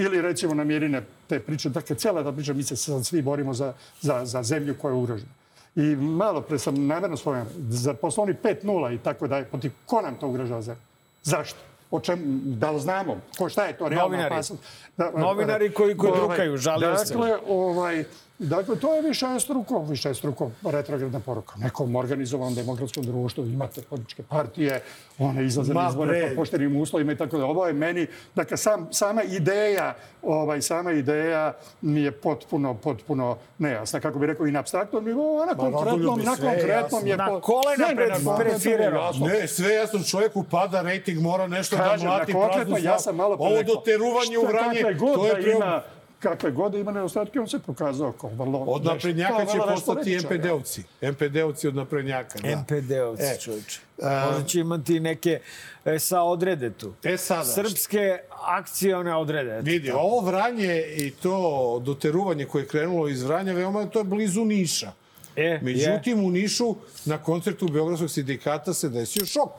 ili 0.03 0.21
recimo 0.21 0.53
namirine 0.53 1.01
te 1.31 1.39
priče, 1.39 1.69
dakle, 1.69 1.95
cijela 1.95 2.23
ta 2.23 2.31
priča, 2.31 2.53
mi 2.53 2.63
se 2.63 2.75
sad 2.75 3.05
svi 3.05 3.21
borimo 3.21 3.53
za, 3.53 3.73
za, 4.01 4.25
za 4.25 4.43
zemlju 4.43 4.75
koja 4.77 4.91
je 4.91 4.97
ugrožena. 4.97 5.31
I 5.75 5.81
malo 5.95 6.41
pre 6.41 6.59
sam 6.59 6.87
namjerno 6.87 7.17
spomenuo, 7.17 7.47
za 7.69 7.93
poslovni 7.93 8.33
5-0 8.35 8.95
i 8.95 8.99
tako 8.99 9.27
dalje, 9.27 9.45
protiv 9.45 9.71
ko 9.85 10.01
nam 10.01 10.15
to 10.15 10.27
ugrožava 10.27 10.61
zemlju? 10.61 10.81
Zašto? 11.23 11.59
O 11.91 11.99
čemu, 11.99 12.21
da 12.55 12.71
li 12.71 12.79
znamo? 12.81 13.17
Ko, 13.37 13.49
šta 13.49 13.65
je 13.65 13.77
to 13.77 13.89
realna 13.89 14.05
Novinari. 14.05 14.33
opasnost? 14.33 14.63
Da, 14.97 15.11
Novinari 15.11 15.71
koji- 15.71 15.97
koji 15.97 16.11
ovaj, 16.11 16.21
drukaju, 16.21 16.57
žalio 16.57 16.97
se. 16.97 17.13
Dakle, 17.13 17.37
ovaj, 17.47 18.03
dakle, 18.47 18.79
to 18.79 18.95
je 18.95 19.01
više 19.01 19.25
struko, 19.39 19.83
više 19.83 20.13
struko 20.13 20.51
retrogradna 20.63 21.19
poruka. 21.19 21.55
Nekom 21.57 21.95
organizovanom 21.95 22.55
demokratskom 22.55 23.03
društvu 23.03 23.45
imate 23.45 23.81
političke 23.81 24.23
partije, 24.23 24.81
one 25.19 25.45
izlaze 25.45 25.73
na 25.73 25.87
izbore 25.89 26.19
bre. 26.19 26.29
po 26.29 26.35
poštenim 26.35 26.81
uslovima 26.81 27.11
i 27.11 27.17
tako 27.17 27.37
da. 27.37 27.45
Ovo 27.45 27.67
je 27.67 27.73
meni, 27.73 28.07
dakle, 28.35 28.57
sam, 28.57 28.87
sama 28.91 29.23
ideja, 29.23 29.95
ovaj, 30.21 30.61
sama 30.61 30.91
ideja 30.91 31.53
mi 31.81 32.01
je 32.01 32.11
potpuno, 32.11 32.73
potpuno 32.73 33.37
nejasna. 33.57 33.99
Kako 33.99 34.19
bi 34.19 34.25
rekao, 34.25 34.47
i 34.47 34.51
na 34.51 34.59
abstraktnom 34.59 35.05
nivou, 35.05 35.45
na 35.45 35.55
konkretnom, 35.55 36.21
na 36.21 36.35
konkretnom 36.35 37.07
je... 37.07 37.17
Na 37.17 37.39
kolena 37.41 37.87
pred-. 37.87 39.41
Ne, 39.41 39.47
sve 39.47 39.73
jasno, 39.73 40.03
čovjeku 40.03 40.43
pada 40.51 40.81
rejting, 40.81 41.21
mora 41.21 41.47
nešto 41.47 41.77
da 41.77 41.97
mlati 42.03 42.31
praznu 42.31 42.77
ja 42.81 42.99
sam 42.99 43.15
malo 43.15 43.37
pre 43.37 43.45
Ovo 43.45 43.63
doteruvanje 43.63 44.37
u 44.37 44.45
vranje, 44.45 44.81
to 45.15 45.25
je 45.25 45.33
da 45.33 45.41
pre... 45.41 45.51
ima, 45.51 45.81
kakve 46.21 46.51
god 46.51 46.71
da 46.71 46.77
ima 46.77 46.91
nedostatke, 46.91 47.39
on 47.39 47.47
se 47.47 47.59
pokazao 47.59 48.11
kao 48.11 48.29
vrlo... 48.29 48.59
Od 48.59 48.85
naprednjaka 48.85 49.45
će 49.45 49.57
postati 49.67 50.17
MPD-ovci. 50.19 50.81
MPD-ovci 51.01 51.67
od 51.67 51.75
naprednjaka, 51.75 52.39
da. 52.39 52.47
MPD-ovci, 52.47 53.35
E, 53.35 53.37
čovječe. 53.39 53.79
Možda 54.01 54.43
će 54.47 54.59
imati 54.59 54.99
neke 54.99 55.39
e, 55.85 55.99
sa 55.99 56.21
odrede 56.21 56.69
tu. 56.69 56.93
E 57.03 57.17
sada, 57.17 57.43
Srpske 57.43 58.19
akcione 58.41 59.15
odrede. 59.15 59.61
Vidi, 59.61 59.91
ovo 59.91 60.21
vranje 60.21 60.83
i 60.97 61.11
to 61.11 61.81
doteruvanje 61.85 62.45
koje 62.45 62.61
je 62.61 62.67
krenulo 62.67 63.07
iz 63.07 63.23
Vranja, 63.23 63.53
veoma 63.53 63.85
to 63.85 63.99
je 63.99 64.03
blizu 64.03 64.45
Niša. 64.45 64.91
E, 65.35 65.59
Međutim, 65.61 66.25
u 66.25 66.31
Nišu 66.31 66.75
na 67.05 67.17
koncertu 67.17 67.67
Beogradskog 67.67 68.09
sindikata 68.09 68.73
se 68.73 68.89
desio 68.89 69.25
šok. 69.25 69.51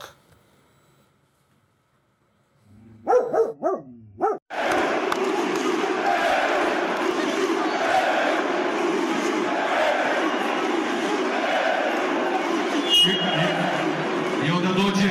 I 14.47 14.51
onda 14.51 14.69
dođe 14.73 15.09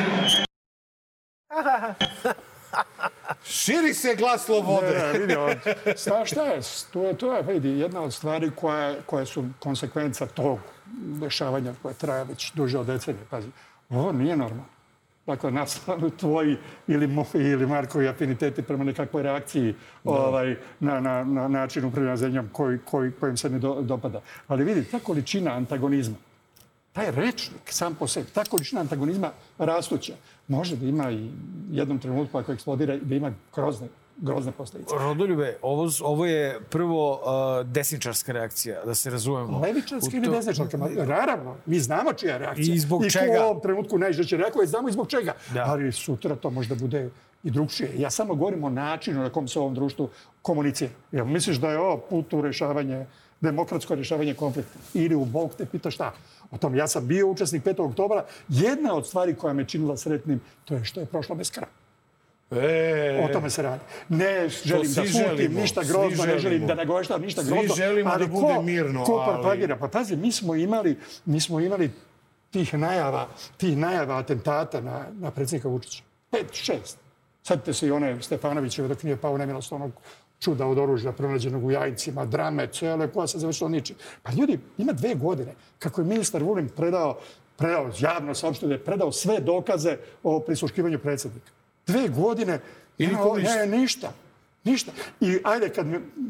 Širi 3.45 3.95
se 3.95 4.15
glas 4.19 4.45
slobode. 4.45 4.99
Ne, 4.99 5.19
vidi, 5.19 5.37
on, 5.37 5.55
šta, 5.97 6.27
šta 6.27 6.45
je? 6.45 6.61
To 6.93 7.03
je, 7.03 7.19
to 7.19 7.35
je 7.35 7.43
vidi, 7.43 7.69
jedna 7.69 8.01
od 8.01 8.15
stvari 8.15 8.51
koje, 8.57 9.03
koje 9.07 9.27
su 9.27 9.45
konsekvenca 9.59 10.27
tog 10.27 10.59
dešavanja 10.95 11.75
koje 11.83 11.95
traje 11.95 12.25
već 12.25 12.53
duže 12.53 12.79
od 12.79 12.87
decenije. 12.87 13.25
Pazi, 13.31 13.49
ovo 13.91 14.13
nije 14.13 14.37
normalno. 14.37 14.65
Dakle, 15.27 15.51
nastanu 15.51 16.11
tvoji 16.11 16.57
ili 16.87 17.07
moji 17.07 17.27
ili 17.35 17.67
Markovi 17.67 18.09
afiniteti 18.09 18.63
prema 18.63 18.85
nekakvoj 18.85 19.23
reakciji 19.23 19.75
ovaj, 20.05 20.57
na, 20.81 21.01
na, 21.01 21.25
na 21.25 21.49
način 21.49 21.85
upravljanja 21.85 22.17
zemljom 22.17 22.49
koji, 22.53 22.79
koji, 22.79 23.13
kojim 23.13 23.37
se 23.37 23.51
ne 23.51 23.59
do, 23.59 23.83
dopada. 23.83 24.21
Ali 24.49 24.65
vidi, 24.65 24.85
ta 24.85 24.99
količina 24.99 25.53
antagonizma, 25.53 26.17
taj 26.93 27.11
rečnik 27.11 27.63
sam 27.71 27.95
po 27.95 28.07
sebi, 28.07 28.31
ta 28.35 28.45
količina 28.45 28.81
antagonizma 28.81 29.31
rastuća, 29.59 30.13
može 30.53 30.77
da 30.77 30.87
ima 30.87 31.11
i 31.11 31.29
jednom 31.71 31.99
trenutku 31.99 32.39
ako 32.39 32.53
eksplodira, 32.53 32.97
da 32.97 33.15
ima 33.15 33.33
grozne, 33.55 33.89
grozne 34.19 34.53
posledice. 34.53 34.95
Rodoljube, 34.95 35.57
ovo, 35.63 35.91
ovo 36.03 36.27
je 36.27 36.61
prvo 36.71 37.13
uh, 37.13 37.21
desničarska 37.69 38.33
reakcija, 38.33 38.85
da 38.85 38.95
se 38.95 39.11
razumemo. 39.11 39.59
Levičarska 39.61 40.17
ili 40.17 40.27
to- 40.27 40.33
desničarska? 40.33 40.77
Naravno, 41.07 41.57
mi 41.67 41.81
znamo 41.81 42.13
čija 42.13 42.33
je 42.33 42.39
reakcija. 42.39 42.75
I 42.75 42.79
zbog 42.79 43.05
I 43.07 43.11
čega? 43.11 43.33
u 43.41 43.45
ovom 43.45 43.61
trenutku 43.63 43.99
najžešće 43.99 44.37
reaguje, 44.37 44.67
znamo 44.67 44.89
i 44.89 44.93
zbog 44.93 45.09
čega. 45.09 45.33
Da. 45.55 45.65
Ali 45.67 45.93
sutra 45.93 46.37
to 46.37 46.51
možda 46.51 46.75
bude 46.75 47.11
i 47.45 47.51
drugčije. 47.51 47.91
Ja 47.99 48.11
samo 48.11 48.35
govorim 48.35 48.65
o 48.65 48.71
načinu 48.71 49.23
na 49.23 49.31
kom 49.31 49.49
se 49.49 49.59
u 49.59 49.63
ovom 49.63 49.75
društvu 49.75 50.09
komunicira. 50.43 50.91
Jel 51.13 51.25
misliš 51.27 51.57
da 51.57 51.71
je 51.71 51.79
ovo 51.79 51.97
put 51.99 52.33
u 52.33 52.43
rešavanje, 52.43 53.07
demokratsko 53.41 53.95
rešavanje 53.95 54.35
konflikta? 54.35 54.79
Ili 54.95 55.15
u 55.15 55.25
Bog 55.25 55.51
te 55.59 55.67
pita 55.67 55.91
šta? 55.91 56.13
O 56.53 56.59
tom 56.59 56.75
ja 56.75 56.89
sam 56.89 57.07
bio 57.07 57.27
učesnik 57.29 57.65
5. 57.65 57.81
oktobra. 57.83 58.25
Jedna 58.49 58.95
od 58.95 59.07
stvari 59.07 59.35
koja 59.35 59.53
me 59.53 59.65
činila 59.65 59.97
sretnim, 59.97 60.41
to 60.65 60.75
je 60.75 60.85
što 60.85 61.01
je 61.01 61.07
prošlo 61.07 61.35
bez 61.35 61.51
kraja. 61.51 61.69
E, 62.53 63.25
O 63.25 63.33
tome 63.33 63.51
se 63.51 63.63
radi. 63.63 63.81
Ne 64.09 64.49
želim 64.49 64.87
svi 64.87 64.95
da 64.97 65.07
želimo, 65.09 65.61
ništa 65.61 65.85
svi 65.85 65.93
grozno, 65.93 66.25
ne 66.27 66.39
želim 66.39 66.67
da 66.67 66.75
nagoveštavam 66.75 67.23
ništa 67.23 67.43
Svi 67.43 67.51
grozno. 67.51 67.75
želimo 67.75 68.11
ali 68.11 68.27
da 68.27 68.33
bude 68.33 68.55
ko, 68.55 68.63
mirno, 68.63 69.05
Ko 69.05 69.13
ali- 69.13 69.33
propagira? 69.35 69.77
Pa 69.77 69.89
pazi, 69.89 70.17
mi 70.17 70.33
smo 70.33 70.55
imali, 70.55 70.97
mi 71.25 71.41
smo 71.41 71.61
imali 71.61 71.91
tih 72.51 72.75
najava, 72.75 73.29
tih 73.57 73.77
najava 73.77 74.19
atentata 74.19 74.81
na, 74.81 75.07
na 75.13 75.31
predsjednika 75.31 75.69
Vučića. 75.69 76.03
Pet, 76.31 76.47
šest. 76.53 76.99
Sadite 77.43 77.73
se 77.75 77.87
i 77.87 77.91
one 77.91 78.23
Stefanovićeve 78.23 78.89
dok 78.89 79.03
nije 79.03 79.17
pao 79.17 79.39
nemilost 79.39 79.73
onog 79.73 79.93
čuda 80.43 80.67
od 80.67 80.79
oružja 80.79 81.13
pronađenog 81.13 81.65
u 81.65 81.71
jajcima, 81.71 82.25
drame, 82.27 82.67
cele, 82.67 83.09
koja 83.09 83.27
se 83.27 83.39
završila 83.39 83.71
ničim. 83.71 83.97
Pa 84.23 84.33
ljudi, 84.33 84.59
ima 84.79 84.93
dve 84.93 85.15
godine 85.15 85.55
kako 85.79 86.01
je 86.01 86.07
ministar 86.07 86.43
Vulin 86.43 86.69
predao, 86.69 87.19
predao 87.57 87.91
javno 88.01 88.35
saopštio 88.35 88.69
da 88.69 88.79
predao 88.79 89.13
sve 89.13 89.41
dokaze 89.41 89.97
o 90.23 90.41
prisluškivanju 90.41 90.99
predsjednika. 90.99 91.51
Dve 91.87 92.09
godine 92.09 92.61
I 92.99 93.09
ovo- 93.15 93.37
ništa. 93.37 93.55
Ne, 93.55 93.67
ništa. 93.79 94.13
Ništa. 94.65 94.93
I 95.21 95.39
ajde, 95.45 95.69
kad 95.69 95.87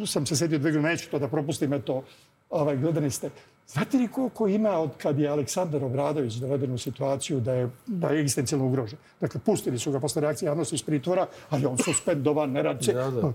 sam 0.07 0.27
se 0.27 0.37
sjetio 0.37 0.59
dve 0.59 0.71
godine, 0.73 0.89
neću 0.91 1.11
to 1.11 1.19
da 1.19 1.29
propustim, 1.29 1.73
eto, 1.73 2.03
ovaj, 2.51 2.77
gledani 2.77 3.11
ste. 3.11 3.31
Znate 3.69 3.99
li 3.99 4.09
koliko 4.09 4.49
ima 4.49 4.71
od 4.79 4.91
kad 5.03 5.19
je 5.19 5.29
Aleksandar 5.29 5.85
Obradović 5.85 6.35
doveden 6.35 6.73
u 6.73 6.79
situaciju 6.79 7.41
da 7.41 7.53
je, 7.53 7.71
da 7.87 8.09
je 8.09 8.21
egzistencijalno 8.21 8.67
ugrožen? 8.67 8.99
Dakle, 9.21 9.41
pustili 9.45 9.79
su 9.79 9.93
ga 9.93 10.01
posle 10.01 10.23
reakcije 10.23 10.47
javnosti 10.47 10.75
iz 10.75 10.83
pritvora, 10.83 11.27
ali 11.51 11.67
on 11.67 11.79
suspendovan, 11.79 12.53
ne 12.53 12.63
radi 12.63 12.85
se. 12.85 12.93
Da, 12.93 13.11
da. 13.11 13.33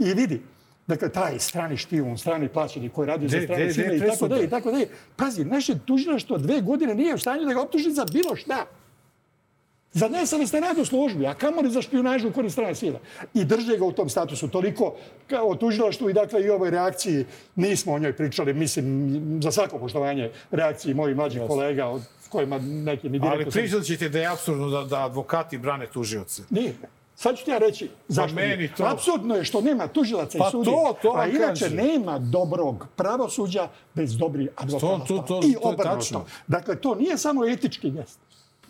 I 0.00 0.14
vidi, 0.14 0.40
dakle, 0.86 1.08
taj 1.08 1.38
strani 1.38 1.76
špijun, 1.76 2.18
strani 2.18 2.48
plaćeni 2.48 2.88
koji 2.88 3.06
radi 3.06 3.28
za 3.28 3.40
strane 3.44 3.62
je 3.62 3.96
i 3.96 4.00
tako 4.00 4.28
dalje, 4.28 4.44
i 4.44 4.50
tako 4.50 4.70
dalje. 4.70 4.88
Pazi, 5.16 5.44
naše 5.44 5.78
tužilaštvo 5.86 6.38
dve 6.38 6.60
godine 6.60 6.94
nije 6.94 7.14
u 7.14 7.18
stanju 7.18 7.44
da 7.44 7.54
ga 7.54 7.62
optuži 7.62 7.90
za 7.90 8.04
bilo 8.12 8.36
šta. 8.36 8.66
Za 9.92 10.08
nesavestne 10.08 10.60
rad 10.60 10.78
u 10.78 10.84
službi, 10.84 11.26
a 11.26 11.34
kamoli 11.34 11.70
za 11.70 11.82
špionažu 11.82 12.28
u 12.28 12.32
korist 12.32 12.52
strane 12.52 12.74
sile. 12.74 12.98
I 13.34 13.44
drže 13.44 13.76
ga 13.76 13.84
u 13.84 13.92
tom 13.92 14.08
statusu. 14.08 14.48
Toliko 14.48 14.94
kao 15.26 15.48
o 15.48 15.54
tužilaštvu 15.54 16.10
i 16.10 16.12
dakle 16.12 16.44
i 16.44 16.50
ovoj 16.50 16.70
reakciji 16.70 17.24
nismo 17.56 17.92
o 17.92 17.98
njoj 17.98 18.12
pričali, 18.12 18.54
mislim, 18.54 19.18
za 19.42 19.52
svako 19.52 19.78
poštovanje 19.78 20.30
reakciji 20.50 20.94
mojih 20.94 21.16
mlađih 21.16 21.42
kolega, 21.48 21.86
od 21.86 22.02
kojima 22.28 22.58
neki 22.58 23.08
mi 23.08 23.18
direktno... 23.18 23.42
ali 23.42 23.50
pričat 23.50 23.84
ćete 23.84 24.08
da 24.08 24.18
je 24.18 24.26
apsurdno 24.26 24.70
da, 24.70 24.84
da 24.84 25.04
advokati 25.04 25.58
brane 25.58 25.86
tužioce. 25.86 26.42
Nije. 26.50 26.74
Sad 27.20 27.36
ću 27.36 27.44
ti 27.44 27.50
ja 27.50 27.58
reći 27.58 27.88
zašto 28.08 28.34
meni 28.34 28.56
nije. 28.56 28.74
to- 28.74 28.84
Apsurdno 28.84 29.34
je 29.34 29.44
što 29.44 29.60
nema 29.60 29.86
tužilaca 29.88 30.38
Pa 30.38 30.44
i 30.44 30.50
sudija. 30.50 30.72
to- 30.74 30.96
to 31.02 31.12
a 31.12 31.26
inače 31.26 31.46
kažem. 31.60 31.76
nema 31.76 32.18
dobrog 32.20 32.86
pravosuđa 32.96 33.64
bez 33.94 34.16
dobrih 34.16 34.48
advokata. 34.56 34.86
To- 34.98 35.04
to- 35.08 35.18
to- 35.20 35.38
I 35.38 35.52
to 35.52 35.58
je 35.58 35.58
obrnuto. 35.64 36.24
Dakle, 36.46 36.76
to 36.76 36.94
nije 36.94 37.18
samo 37.18 37.46
etički 37.46 37.90
gest. 37.90 38.18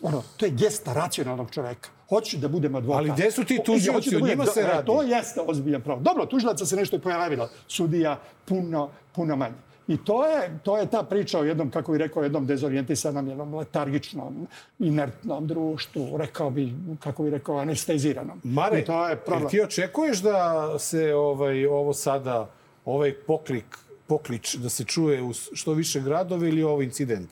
Ono, 0.01 0.23
to 0.37 0.45
je 0.45 0.51
gest 0.51 0.87
racionalnog 0.87 1.51
čoveka. 1.51 1.89
Hoću 2.09 2.37
da 2.37 2.47
budem 2.49 2.75
advokat. 2.75 2.99
Ali 2.99 3.11
gde 3.11 3.31
su 3.31 3.43
ti 3.45 3.57
O- 3.59 3.63
tužioci? 3.63 3.91
hoću 3.91 4.09
da 4.11 4.17
O 4.17 4.19
budem- 4.19 4.31
njima 4.31 4.45
se 4.47 4.61
radi. 4.63 4.85
To 4.85 5.01
jeste 5.03 5.41
ozbiljan 5.41 5.81
problem. 5.81 6.03
Dobro, 6.03 6.25
tužilaca 6.25 6.65
se 6.65 6.75
nešto 6.75 6.95
i 6.95 7.01
pojavilo. 7.01 7.49
Sudija 7.67 8.17
puno, 8.45 8.89
puno 9.13 9.35
manje. 9.35 9.55
I 9.87 9.97
to 9.97 10.27
je, 10.27 10.59
to 10.63 10.77
je 10.77 10.85
ta 10.85 11.03
priča 11.03 11.39
o 11.39 11.43
jednom, 11.43 11.71
kako 11.71 11.91
bih 11.91 11.99
rekao, 11.99 12.23
jednom 12.23 12.45
dezorijentisanom, 12.45 13.27
jednom 13.27 13.55
letargičnom, 13.55 14.47
inertnom 14.79 15.47
društvu, 15.47 16.17
rekao 16.17 16.49
bi, 16.49 16.73
kako 16.99 17.23
bih 17.23 17.33
rekao, 17.33 17.57
anesteziranom. 17.57 18.41
Mare, 18.43 18.79
I 18.79 18.85
to 18.85 19.07
je 19.07 19.15
problem. 19.15 19.49
ti 19.49 19.61
očekuješ 19.61 20.21
da 20.21 20.69
se 20.79 21.13
ovaj, 21.13 21.65
ovo 21.65 21.93
sada, 21.93 22.49
ovaj 22.85 23.13
poklik, 23.13 23.77
poklič, 24.07 24.55
da 24.55 24.69
se 24.69 24.83
čuje 24.83 25.21
u 25.23 25.33
što 25.33 25.73
više 25.73 26.01
gradova 26.01 26.47
ili 26.47 26.63
ovo 26.63 26.81
incident? 26.81 27.29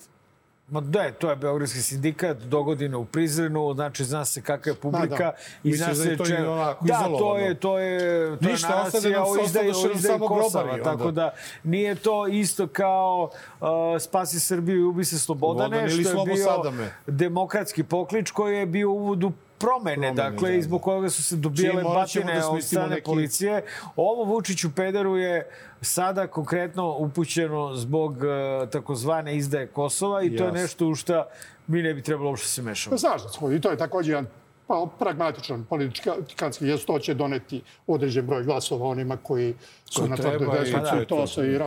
Ma 0.72 0.82
da, 0.82 1.12
to 1.12 1.30
je 1.30 1.36
Beogradski 1.36 1.82
sindikat, 1.82 2.38
dogodine 2.38 2.98
u 2.98 3.06
Prizrenu, 3.06 3.74
znači 3.74 4.04
zna 4.04 4.26
se 4.26 4.42
kakva 4.42 4.70
je 4.72 4.76
publika 4.76 5.18
da. 5.18 5.34
i 5.64 5.76
zna 5.76 5.88
da 5.88 5.96
se 5.96 6.10
je 6.10 6.18
to 6.18 6.24
onako 6.52 6.86
Da, 6.86 7.04
to 7.20 7.38
je, 7.38 7.56
to 7.56 7.80
je, 7.80 8.38
to 8.40 8.50
Ništa, 8.50 8.68
je 8.68 8.76
naracija 8.76 9.24
o 9.24 9.30
ostade 9.44 9.70
o 9.70 9.98
samo 9.98 10.28
Kosova, 10.28 10.84
tako 10.84 11.12
da 11.12 11.34
nije 11.64 11.96
to 11.96 12.28
isto 12.28 12.68
kao 12.68 13.30
uh, 13.62 13.68
Spasi 14.00 14.40
Srbiju 14.40 14.80
i 14.80 14.84
ubi 14.84 15.06
se 15.06 15.20
Slobodane, 15.20 15.90
Slobodan 15.90 16.12
što 16.12 16.30
je 16.30 16.36
bio 16.36 16.46
Sadame. 16.46 16.92
demokratski 17.08 17.84
poklič 17.84 18.32
koji 18.32 18.58
je 18.58 18.66
bio 18.66 18.92
uvod 18.92 19.24
u 19.24 19.32
promene, 19.60 19.96
Promene, 19.96 20.14
dakle, 20.14 20.50
da, 20.50 20.56
i 20.56 20.62
zbog 20.62 20.82
koga 20.82 21.10
su 21.10 21.24
se 21.24 21.36
dobijale 21.36 21.84
batine 21.84 22.36
da 22.40 22.50
od 22.50 22.64
strane 22.64 22.96
neki- 22.96 23.06
policije. 23.06 23.64
Ovo 23.96 24.24
Vučiću 24.24 24.76
pederu 24.76 25.18
je 25.18 25.50
sada 25.82 26.28
konkretno 26.28 26.96
upućeno 26.98 27.76
zbog 27.76 28.12
uh, 28.12 28.70
takozvane 28.70 29.38
izdaje 29.38 29.68
Kosova 29.68 30.24
i 30.24 30.36
to 30.38 30.46
je 30.46 30.52
nešto 30.52 30.88
u 30.88 30.96
šta 30.96 31.28
mi 31.68 31.82
ne 31.82 31.94
bi 31.94 32.02
trebalo 32.02 32.30
uopšte 32.30 32.48
se 32.48 32.62
mešamo. 32.62 32.94
Pa 32.94 32.98
slažem 32.98 33.30
se. 33.30 33.56
I 33.56 33.62
to 33.62 33.72
je 33.72 33.78
također 33.78 34.12
jedan 34.12 34.28
pa, 34.68 34.88
pragmatičan 35.00 35.66
politikanski 35.66 36.68
jest 36.68 36.86
to 36.88 37.00
će 37.00 37.14
doneti 37.14 37.62
određen 37.88 38.26
broj 38.26 38.44
glasova 38.44 38.88
onima 38.88 39.18
koji 39.18 39.56
su 39.86 40.08
na 40.08 40.16
tvrdoj 40.16 40.48
i 40.48 40.60
desnici. 40.60 41.06
to 41.08 41.28
se 41.28 41.48
i 41.52 41.60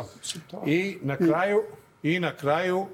I 0.67 0.99
na 1.03 1.17
kraju, 1.17 1.63
i 2.03 2.21
na 2.21 2.37
kraju, 2.37 2.87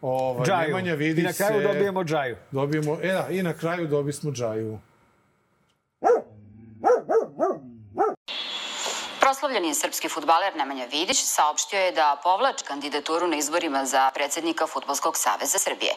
ovaj, 0.00 0.46
Džaju. 0.46 0.68
Nemanja 0.68 0.94
vidi 0.94 1.20
I 1.20 1.24
na 1.24 1.32
kraju 1.32 1.60
se... 1.60 1.66
dobijemo 1.68 2.04
džaju. 2.04 2.36
Dobijemo, 2.50 2.98
e 3.02 3.12
da, 3.12 3.26
i 3.30 3.42
na 3.42 3.52
kraju 3.52 3.86
dobismo 3.86 4.32
džaju. 4.32 4.78
Proslavljeni 9.40 9.74
srpski 9.74 10.08
futbaler 10.08 10.56
Nemanja 10.56 10.84
Vidić 10.84 11.24
saopštio 11.24 11.80
je 11.80 11.92
da 11.92 12.20
povlači 12.22 12.64
kandidaturu 12.64 13.26
na 13.26 13.36
izborima 13.36 13.84
za 13.84 14.10
predsednika 14.14 14.66
Futbolskog 14.66 15.16
saveza 15.16 15.58
Srbije. 15.58 15.94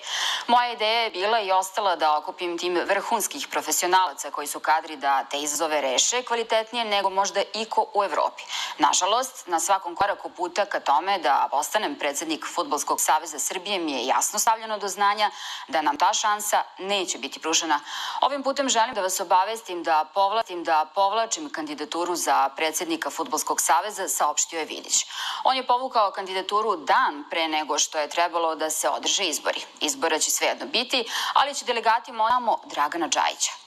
Moja 0.48 0.72
ideja 0.72 1.02
je 1.02 1.10
bila 1.12 1.42
i 1.42 1.52
ostala 1.52 1.96
da 1.96 2.18
okupim 2.18 2.58
tim 2.58 2.80
vrhunskih 2.88 3.48
profesionalaca 3.48 4.32
koji 4.32 4.48
su 4.48 4.60
kadri 4.60 4.96
da 4.96 5.24
te 5.24 5.40
izazove 5.40 5.82
reše 5.82 6.24
kvalitetnije 6.24 6.86
nego 6.86 7.10
možda 7.10 7.42
iko 7.54 7.86
u 7.94 8.04
Evropi. 8.04 8.44
Nažalost, 8.78 9.48
na 9.48 9.60
svakom 9.60 9.96
koraku 9.96 10.30
puta 10.30 10.66
ka 10.66 10.80
tome 10.80 11.20
da 11.20 11.48
postanem 11.52 11.96
predsednik 11.96 12.46
Futbolskog 12.56 13.02
saveza 13.02 13.40
Srbije 13.40 13.80
mi 13.80 13.92
je 13.92 14.06
jasno 14.06 14.40
stavljeno 14.40 14.78
do 14.78 14.88
znanja 14.88 15.32
da 15.68 15.82
nam 15.82 15.98
ta 15.98 16.14
šansa 16.14 16.64
neće 16.78 17.18
biti 17.18 17.40
pružena. 17.40 17.80
Ovim 18.22 18.44
putem 18.44 18.70
želim 18.70 18.94
da 18.96 19.02
vas 19.02 19.20
obavestim 19.20 19.84
da 19.84 20.06
povlačim 20.14 20.64
da 20.64 20.86
povlačim 20.96 21.50
kandidaturu 21.50 22.16
za 22.16 22.50
predsednika 22.50 23.10
Futbolskog 23.10 23.33
saveza, 23.60 24.08
saopštio 24.08 24.60
je 24.60 24.66
Vidić. 24.66 25.06
On 25.44 25.56
je 25.56 25.68
povukao 25.68 26.12
kandidaturu 26.12 26.76
dan 26.76 27.24
pre 27.30 27.48
nego 27.48 27.80
što 27.80 28.00
je 28.00 28.10
trebalo 28.10 28.56
da 28.56 28.70
se 28.70 28.90
održe 28.90 29.24
izbori. 29.24 29.62
Izbora 29.82 30.20
će 30.20 30.32
svejedno 30.32 30.66
biti, 30.66 31.06
ali 31.34 31.56
će 31.56 31.66
delegati 31.66 32.12
moramo 32.12 32.60
Dragana 32.66 33.08
Đajića. 33.08 33.63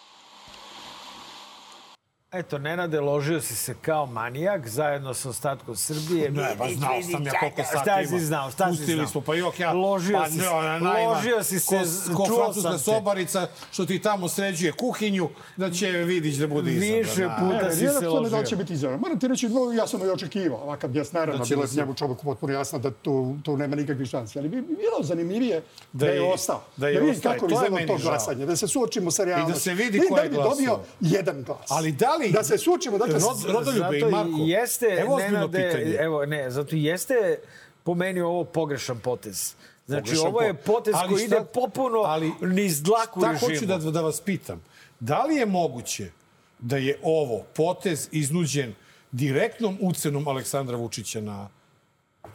Eto, 2.33 2.59
Nenade, 2.59 3.01
ložio 3.01 3.41
si 3.41 3.57
se 3.57 3.75
kao 3.77 4.07
manijak 4.07 4.69
zajedno 4.69 5.15
sa 5.15 5.29
ostatkom 5.29 5.77
Srbije. 5.77 6.31
Ne, 6.31 6.55
ba 6.59 6.67
znao 6.71 7.03
sam 7.03 7.27
ja 7.27 7.33
koliko 7.33 7.63
sati 7.65 7.79
Šta 7.81 8.01
ima. 8.01 8.09
si 8.11 8.21
znao, 8.21 8.51
šta 8.51 8.65
si 8.65 8.71
Pustili 8.71 8.95
znao? 8.95 9.07
smo, 9.07 9.21
pa 9.21 9.35
jok 9.35 9.61
ja... 9.61 9.73
Ložio 9.73 10.19
pa, 10.19 10.29
si, 10.29 10.39
najma, 10.39 11.09
ložio 11.09 11.43
si 11.43 11.59
se, 11.61 11.77
ko, 12.07 12.15
ko 12.15 12.27
čuo 12.27 12.37
francuska 12.37 12.63
sam 12.63 12.79
te. 12.79 12.85
sobarica 12.85 13.47
što 13.71 13.87
ti 13.87 13.99
tamo 13.99 14.29
sređuje 14.29 14.73
kuhinju, 14.73 15.29
da 15.57 15.71
će 15.71 15.87
Vidić 15.89 16.35
da 16.35 16.47
bude 16.47 16.71
izabran. 16.73 16.99
Više 17.01 17.25
a. 17.25 17.37
puta 17.41 17.65
Ne, 17.65 17.73
si 17.73 17.79
se 17.79 17.85
da 17.85 18.01
tome 18.01 18.23
da 18.23 18.37
će 18.37 18.37
ložio. 18.37 18.59
biti 18.59 18.73
izabran. 18.73 19.01
Moram 19.01 19.21
ti 19.21 19.29
reći, 19.29 19.49
no, 19.49 19.73
ja 19.73 19.87
sam 19.87 20.01
i 20.01 20.09
očekivao. 20.09 20.59
Ovakav 20.59 20.91
gest, 20.91 21.13
naravno, 21.13 21.39
Da 21.39 21.45
bilo 21.47 21.59
da 21.59 21.65
je 21.65 21.69
se- 21.69 21.77
njemu 21.77 21.95
čovjeku 21.95 22.25
potpuno 22.25 22.53
jasno 22.53 22.79
da 22.79 22.91
tu, 22.93 23.37
tu 23.41 23.57
nema 23.57 23.77
nikakvih 23.77 24.09
šansi. 24.09 24.39
Ali 24.39 24.49
bi 24.49 24.57
bi 24.59 24.67
bilo 24.69 25.03
zanimljivije 25.03 25.63
da, 25.93 25.99
Da 25.99 26.07
je 26.07 26.17
je- 26.17 26.33
ostao. 26.33 26.63
da 26.77 26.89
je 26.89 27.11
ostao. 27.11 27.35
To 27.41 27.65
je 27.65 27.71
meni 27.71 27.87
žao. 27.89 27.99
glasanje. 28.01 28.47
Da 28.47 28.57
se 28.57 28.69
suočimo 28.69 29.11
sa 29.11 29.25
realnošću. 29.25 29.61
se 29.61 29.75
vidi 29.75 30.01
ko 30.01 30.15
da 30.17 30.23
je 30.23 30.29
bi 30.29 30.37
dobio 30.37 30.51
glasao. 30.67 30.85
jedan 31.01 31.43
glas. 31.43 31.71
Ali 31.71 31.93
da 31.93 32.16
li... 32.17 32.31
Da 32.31 32.45
se 32.45 32.59
suočimo, 32.59 32.99
dakle, 32.99 33.15
Rod, 33.15 33.45
Rodoljube 33.49 33.99
i 33.99 34.05
Marko, 34.05 34.31
jeste, 34.39 34.87
evo 34.87 35.19
Nenade, 35.19 35.71
pitanje. 35.71 35.97
evo, 35.97 36.27
ne, 36.27 36.51
zato 36.51 36.77
jeste 36.77 37.39
po 37.83 37.95
meni 37.95 38.21
ovo 38.21 38.45
pogrešan 38.45 38.99
potez. 38.99 39.55
Znači, 39.87 40.03
Pogrešan 40.03 40.27
ovo 40.27 40.43
je 40.43 40.55
po- 40.55 40.63
potez 40.65 40.95
Ali 40.97 41.09
koji 41.09 41.27
šta- 41.27 41.37
ide 41.37 41.45
popuno 41.47 41.99
ali 41.99 42.33
niz 42.43 42.83
dlaku 42.83 43.21
Šta 43.21 43.31
režimu. 43.33 43.51
hoću 43.51 43.67
da, 43.67 43.91
da 43.91 44.01
vas 44.01 44.21
pitam? 44.21 44.63
Da 45.01 45.23
li 45.23 45.35
je 45.35 45.47
moguće 45.47 46.11
da 46.59 46.77
je 46.77 46.99
ovo 47.03 47.45
potez 47.55 48.09
iznuđen 48.13 48.75
direktnom 49.13 49.79
ucenom 49.81 50.29
Aleksandra 50.29 50.77
Vučića 50.77 51.21
na, 51.21 51.49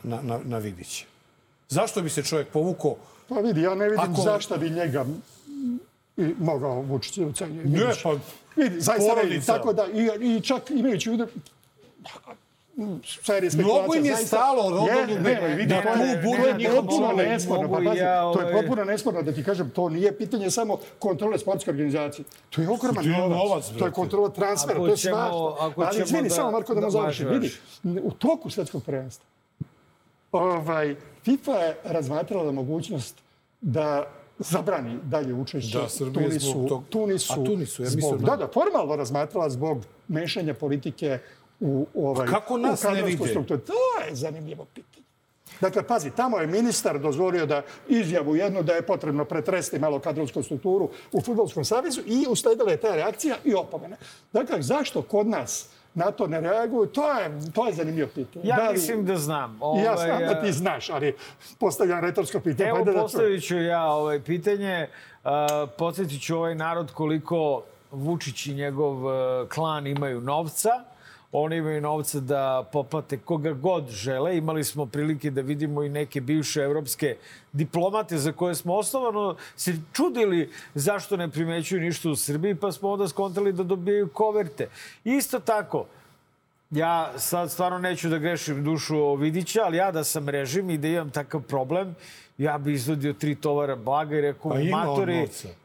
na, 0.03 0.21
na, 0.21 0.39
na 0.43 0.57
Vidića? 0.57 1.05
Zašto 1.69 2.01
bi 2.01 2.09
se 2.09 2.23
čovjek 2.23 2.47
povukao? 2.47 2.95
Pa 3.29 3.35
vidi, 3.35 3.61
ja 3.61 3.75
ne 3.75 3.89
vidim 3.89 3.99
Ako- 4.03 4.21
zašto 4.21 4.57
bi 4.57 4.69
njega 4.69 5.05
i 6.17 6.33
mogao 6.39 6.81
Vučić 6.81 7.17
da 7.17 7.25
ucenjuje. 7.25 7.65
Ne, 7.65 7.93
pa 8.03 8.13
Vidi, 8.55 8.81
zaista 8.81 9.09
porodica. 9.09 9.53
Tako 9.53 9.73
da, 9.73 9.85
i, 9.85 10.09
i 10.27 10.41
čak 10.41 10.71
imajući 10.71 11.09
u 11.09 11.13
vidu 11.13 11.27
serije 13.23 13.51
Mnogo 13.55 13.95
im 13.95 14.05
je 14.05 14.11
zaista- 14.11 14.27
stalo, 14.27 14.69
Rodoljube, 14.71 15.29
ne, 15.31 15.47
vidi, 15.47 15.67
da 15.67 15.81
to 15.83 15.89
je- 15.89 16.21
to 16.65 16.75
potpuno 16.77 17.13
nesporno. 17.13 17.69
Pa, 17.69 17.75
pazi, 17.79 17.99
ja, 17.99 18.21
to 18.23 18.39
je 18.39 18.45
ovaj- 18.45 18.53
potpuno 18.53 18.83
nesporno 18.83 19.21
da 19.21 19.31
ti 19.31 19.43
kažem, 19.43 19.69
to 19.69 19.89
nije 19.89 20.11
pitanje 20.13 20.51
samo 20.51 20.77
kontrole 20.99 21.39
sportske 21.39 21.71
organizacije. 21.71 22.25
To 22.49 22.61
je 22.61 22.69
ogroman 22.69 23.03
To 23.03 23.09
je 23.09 23.17
novac. 23.19 23.37
novac, 23.39 23.65
to 23.69 23.85
je 23.85 23.91
kontrola 23.91 24.29
transfera, 24.29 24.73
Ako 24.73 24.85
to 24.85 24.91
je 24.91 24.97
svašta. 24.97 25.71
Ali 25.77 26.01
izvini, 26.01 26.23
da- 26.23 26.35
samo 26.35 26.51
Marko 26.51 26.73
da 26.73 26.79
da 26.79 26.85
mu 26.87 26.91
završim. 26.91 27.27
važi, 27.27 27.39
Vidi, 27.39 27.53
u 27.99 28.11
toku 28.11 28.49
svetskog 28.49 28.83
prvenstva 28.83 29.25
ovaj, 30.33 30.95
FIFA 31.23 31.51
je 31.53 31.77
razmatrala 31.85 32.51
mogućnost 32.51 33.15
da 33.61 34.05
zabrani 34.41 34.99
dalje 35.03 35.33
učešće 35.33 35.77
Da, 35.77 35.89
Srbija 35.89 36.13
Tunisu, 36.21 36.49
zbog 36.49 36.69
tog- 36.69 36.83
Tunisu, 36.85 37.33
A 37.33 37.35
Tunisu, 37.35 37.83
ja 37.83 37.89
mislim 37.89 38.17
da, 38.19 38.25
da- 38.25 38.35
da, 38.37 38.47
formalno 38.49 38.95
razmatrala 38.95 39.49
zbog 39.49 39.77
mešanja 40.07 40.53
politike 40.53 41.19
u 41.59 41.85
ovaj 41.95 42.27
kako 42.27 42.57
nas 42.57 42.83
ne 42.83 43.03
vide? 43.03 43.27
strukturu. 43.27 43.59
To 43.59 43.73
je 44.01 44.15
zanimljivo 44.15 44.65
pitanje. 44.65 45.05
Dakle, 45.61 45.83
pazi, 45.83 46.11
tamo 46.11 46.37
je 46.37 46.47
ministar 46.47 46.99
dozvolio 46.99 47.45
da 47.45 47.61
izjavu 47.87 48.35
jednu 48.35 48.63
da 48.63 48.73
je 48.73 48.81
potrebno 48.81 49.25
pretresti 49.25 49.79
malo 49.79 49.99
kadrovsku 49.99 50.43
strukturu 50.43 50.89
u 51.11 51.21
Futbolskom 51.21 51.65
savezu 51.65 52.01
i 52.01 52.25
usledila 52.29 52.71
je 52.71 52.77
ta 52.77 52.95
reakcija 52.95 53.35
i 53.45 53.53
opomene. 53.53 53.97
Dakle, 54.33 54.61
zašto 54.61 55.01
kod 55.01 55.27
nas 55.27 55.69
na 55.93 56.11
to 56.11 56.27
ne 56.27 56.41
reaguju, 56.41 56.85
to 56.87 57.11
je, 57.11 57.31
to 57.53 57.67
je 57.67 57.73
zanimljivo 57.73 58.09
pitanje. 58.15 58.45
Ja 58.45 58.55
Da 58.55 58.63
li- 58.63 58.73
mislim 58.73 59.05
da 59.05 59.15
znam. 59.15 59.51
I 59.51 59.79
ja 59.79 59.93
Ovaj, 59.93 60.05
znam 60.07 60.19
da 60.19 60.41
ti 60.41 60.49
a- 60.49 60.51
znaš, 60.53 60.89
ali 60.89 61.15
postavljam 61.59 61.99
retorsko 61.99 62.39
pitanje. 62.39 62.69
Evo 62.69 62.83
da 62.83 62.93
postavit 62.93 63.43
ću 63.43 63.57
ja 63.57 63.85
ovaj 63.85 64.19
pitanje. 64.19 64.87
Uh, 65.23 65.29
podsjetit 65.77 66.21
ću 66.21 66.37
ovaj 66.37 66.55
narod 66.55 66.91
koliko 66.91 67.61
Vučić 67.91 68.45
i 68.45 68.53
njegov 68.53 69.05
uh, 69.05 69.11
klan 69.49 69.87
imaju 69.87 70.21
novca. 70.21 70.69
Oni 71.31 71.57
imaju 71.57 71.81
novca 71.81 72.19
da 72.19 72.69
poplate 72.71 73.17
koga 73.17 73.53
god 73.53 73.89
žele. 73.89 74.37
Imali 74.37 74.63
smo 74.63 74.85
prilike 74.85 75.31
da 75.31 75.41
vidimo 75.41 75.83
i 75.83 75.89
neke 75.89 76.21
bivše 76.21 76.61
evropske 76.61 77.15
diplomate 77.51 78.17
za 78.17 78.31
koje 78.31 78.55
smo 78.55 78.75
osnovano 78.75 79.35
se 79.55 79.75
čudili 79.93 80.49
zašto 80.75 81.17
ne 81.17 81.29
primećuju 81.29 81.81
ništa 81.81 82.09
u 82.09 82.15
Srbiji, 82.15 82.55
pa 82.55 82.71
smo 82.71 82.89
onda 82.89 83.07
skontali 83.07 83.53
da 83.53 83.63
dobijaju 83.63 84.09
koverte. 84.13 84.69
Isto 85.03 85.39
tako, 85.39 85.85
ja 86.71 87.13
sad 87.17 87.51
stvarno 87.51 87.77
neću 87.77 88.09
da 88.09 88.17
grešim 88.17 88.63
dušu 88.63 89.15
Vidića, 89.15 89.61
ali 89.65 89.77
ja 89.77 89.91
da 89.91 90.03
sam 90.03 90.29
režim 90.29 90.69
i 90.69 90.77
da 90.77 90.87
imam 90.87 91.09
takav 91.09 91.41
problem, 91.41 91.95
ja 92.37 92.57
bi 92.57 92.73
izvodio 92.73 93.13
tri 93.13 93.35
tovara 93.35 93.75
blaga 93.75 94.17
i 94.17 94.21
rekao, 94.21 94.51
Pa 94.51 94.59
ima 94.59 94.85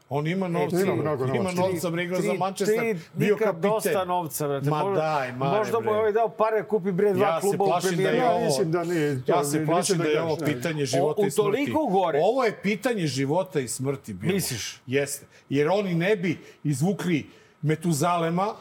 on 0.09 0.23
novca. 0.23 0.31
Ima 0.31 0.47
novca. 0.49 0.79
ima 0.79 0.95
mnogo 0.95 1.25
Ima 1.25 1.43
novca. 1.43 1.61
novca, 1.61 1.89
bre, 1.89 2.03
igrao 2.03 2.21
za 2.21 2.33
Manchester. 2.33 2.79
tri- 2.79 2.99
bio 3.13 3.37
kapiten. 3.37 3.61
dosta 3.61 4.05
novca, 4.05 4.47
brate. 4.47 4.69
Ma 4.69 4.77
možda, 4.77 5.01
daj, 5.01 5.31
mare, 5.31 5.57
Možda 5.57 5.79
mu 5.79 5.91
je 5.91 5.97
ovaj 5.97 6.11
dao 6.11 6.29
pare, 6.29 6.63
kupi 6.63 6.91
bre 6.91 7.13
dva 7.13 7.25
Ja 7.25 7.39
kluba 7.39 7.63
u 7.65 7.67
da 7.67 7.75
je 7.75 7.81
premijeru. 7.87 8.17
Ja 8.17 8.31
ovo- 8.31 8.45
mislim 8.45 8.71
da 8.71 8.83
nije 8.83 9.25
to. 9.25 9.31
Ja 9.31 9.43
se 9.43 9.59
neću 9.59 9.67
plašim 9.67 9.97
da 9.97 10.03
je 10.03 10.21
ovo 10.21 10.37
pitanje 10.37 10.85
života 10.85 11.21
O- 11.21 11.25
i 11.25 11.31
smrti. 11.31 11.71
gore. 11.91 12.19
Ovo 12.23 12.43
je 12.43 12.51
pitanje 12.53 13.07
života 13.07 13.59
i 13.59 13.67
smrti 13.67 14.13
bilo. 14.13 14.33
Misliš? 14.33 14.81
Jeste. 14.87 15.25
Jer 15.49 15.69
oni 15.69 15.93
ne 15.95 16.15
bi 16.15 16.37
izvukli 16.63 17.25
Metuzalema 17.61 18.53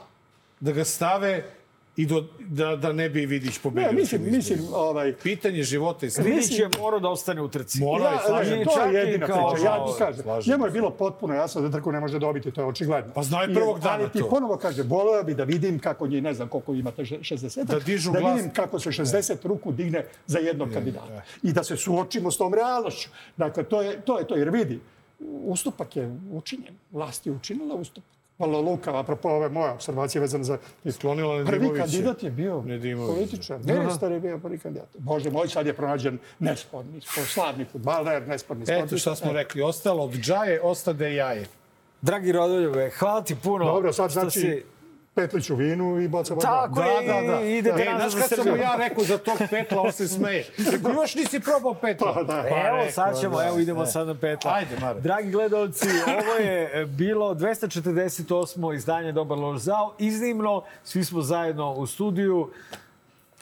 da 0.60 0.72
ga 0.72 0.84
stave 0.84 1.44
i 1.96 2.06
do, 2.06 2.18
da, 2.40 2.76
da 2.76 2.92
ne 2.92 3.08
bi 3.08 3.26
Vidić 3.26 3.58
pobedio. 3.58 3.88
Ne, 3.88 3.94
mislim, 3.94 4.22
mislim, 4.24 4.58
ovaj, 4.72 5.14
Pitanje 5.14 5.62
života 5.62 6.06
i 6.06 6.10
smrti. 6.10 6.30
Vidić 6.30 6.50
je 6.52 6.68
morao 6.78 7.00
da 7.00 7.08
ostane 7.08 7.42
u 7.42 7.48
trci. 7.48 7.80
Mora 7.80 8.04
i 8.04 8.14
Ja, 8.14 8.20
slažem. 8.20 8.58
ne, 8.58 8.64
to 8.66 8.80
je 8.82 8.94
jedina 8.96 9.26
kao- 9.26 9.50
priča. 9.50 9.66
Ja 9.66 9.86
ti 9.86 9.92
kažem, 9.98 10.22
Slažem 10.22 10.52
njemu 10.52 10.64
je 10.64 10.70
bilo 10.70 10.90
potpuno 10.92 11.34
jasno 11.34 11.60
da 11.60 11.70
trku 11.70 11.92
ne 11.92 12.00
može 12.00 12.18
dobiti, 12.18 12.50
to 12.50 12.60
je 12.60 12.66
očigledno. 12.66 13.12
Pa 13.12 13.22
znao 13.22 13.42
je 13.42 13.50
I- 13.50 13.54
prvog 13.54 13.80
dana 13.80 13.94
Ali 13.96 14.10
ti 14.10 14.18
to. 14.18 14.28
ponovo 14.28 14.56
kaže, 14.56 14.82
voleo 14.82 15.22
bi 15.22 15.34
da 15.34 15.44
vidim 15.44 15.78
kako 15.78 16.06
je, 16.06 16.20
ne 16.20 16.34
znam 16.34 16.48
koliko 16.48 16.74
imate, 16.74 17.04
še- 17.04 17.18
60, 17.20 17.64
Da 17.66 17.78
dižu 17.78 18.12
da 18.12 18.20
glas. 18.20 18.36
vidim 18.36 18.50
kako 18.52 18.78
se 18.78 18.92
60 18.92 19.44
ruku 19.44 19.72
digne 19.72 20.04
za 20.26 20.38
jednog 20.38 20.68
kandidata. 20.70 21.22
I 21.42 21.52
da 21.52 21.64
se 21.64 21.76
suočimo 21.76 22.30
s 22.30 22.36
tom 22.36 22.54
realnošću. 22.54 23.08
Dakle, 23.36 23.62
to 23.64 23.82
je 23.82 24.00
to, 24.00 24.18
je 24.18 24.26
to 24.26 24.36
jer 24.36 24.50
vidi, 24.50 24.80
ustupak 25.44 25.96
je 25.96 26.04
učinjen. 26.30 26.74
Vlast 26.92 27.26
je 27.26 27.32
učinila 27.32 27.74
ustupak. 27.74 28.15
Malo 28.38 28.60
Luka, 28.60 28.98
apropo 28.98 29.28
ove 29.30 29.48
moje 29.48 29.70
observacije 29.70 30.20
vezane 30.20 30.44
za... 30.44 30.58
Sklonila 30.90 31.34
Prvi 31.36 31.44
Nedimovića. 31.52 31.82
kandidat 31.84 32.22
je 32.22 32.30
bio 32.30 32.62
političar. 33.06 33.58
Ministar 33.58 34.12
je 34.12 34.20
bio 34.20 34.38
prvi 34.38 34.58
kandidat. 34.58 34.88
Bože 34.94 35.30
moj, 35.30 35.48
sad 35.48 35.66
je 35.66 35.74
pronađen 35.74 36.18
nesporni, 36.38 37.00
slavni 37.26 37.64
futbaler, 37.64 38.28
nesporni 38.28 38.62
Eto 38.62 38.72
sportista. 38.72 38.96
šta 38.98 39.16
smo 39.16 39.32
rekli. 39.32 39.62
Ostalo 39.62 40.04
od 40.04 40.12
džaje, 40.12 40.60
ostade 40.62 41.14
jaje. 41.14 41.46
Dragi 42.02 42.32
Rodoljube, 42.32 42.90
hvala 42.90 43.22
ti 43.22 43.36
puno. 43.36 43.64
Dobro, 43.64 43.92
sad 43.92 44.10
što 44.10 44.20
znači 44.20 44.40
si- 44.40 44.62
Petliću 45.16 45.54
vinu 45.54 46.00
i 46.00 46.08
baca 46.08 46.34
voda. 46.34 46.46
Tako 46.46 46.82
je, 46.82 47.54
i 47.54 47.58
idete 47.58 47.82
E, 47.82 47.92
nazad 47.92 48.10
znaš 48.10 48.22
za 48.22 48.28
kad 48.28 48.44
sam 48.44 48.48
mu 48.48 48.56
ja 48.56 48.76
rekao 48.78 49.04
za 49.04 49.18
tog 49.18 49.38
petla, 49.50 49.82
on 49.82 49.92
se 49.92 50.08
smeje. 50.08 50.46
Rekao, 50.72 50.92
još 50.92 51.14
nisi 51.14 51.40
probao 51.40 51.74
petla. 51.74 52.14
Pa 52.14 52.22
da. 52.22 52.38
Evo, 52.38 52.76
rekao, 52.76 52.92
sad 52.92 53.20
ćemo, 53.20 53.36
da, 53.36 53.46
evo 53.48 53.58
idemo 53.58 53.82
e. 53.82 53.86
sad 53.86 54.06
na 54.06 54.14
petla. 54.14 54.52
Ajde, 54.54 54.76
Mare. 54.80 55.00
Dragi 55.00 55.30
gledalci, 55.30 55.86
ovo 56.06 56.34
je 56.34 56.86
bilo 56.86 57.34
248. 57.34 58.74
izdanje 58.74 59.12
Dobar 59.12 59.38
lož 59.38 59.60
zao. 59.60 59.94
Iznimno, 59.98 60.62
svi 60.84 61.04
smo 61.04 61.22
zajedno 61.22 61.72
u 61.72 61.86
studiju 61.86 62.50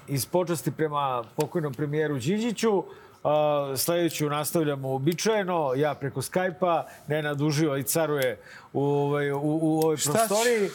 iz 0.09 0.27
počasti 0.27 0.71
prema 0.71 1.25
pokojnom 1.37 1.75
premijeru 1.75 2.19
Đinđiću. 2.19 2.85
Uh, 3.25 3.31
sledeću 3.79 4.29
nastavljamo 4.29 4.89
uobičajeno, 4.89 5.73
ja 5.77 5.95
preko 5.95 6.23
Skype-a, 6.23 6.87
Nenad 7.07 7.41
uživa 7.41 7.79
i 7.79 7.83
caruje 7.83 8.39
u, 8.73 8.85
ovaj, 8.85 9.33
u, 9.33 9.39
u 9.43 9.81
ovoj 9.81 9.97
Šta 9.97 10.13
prostoriji. 10.13 10.65
Uh, 10.65 10.71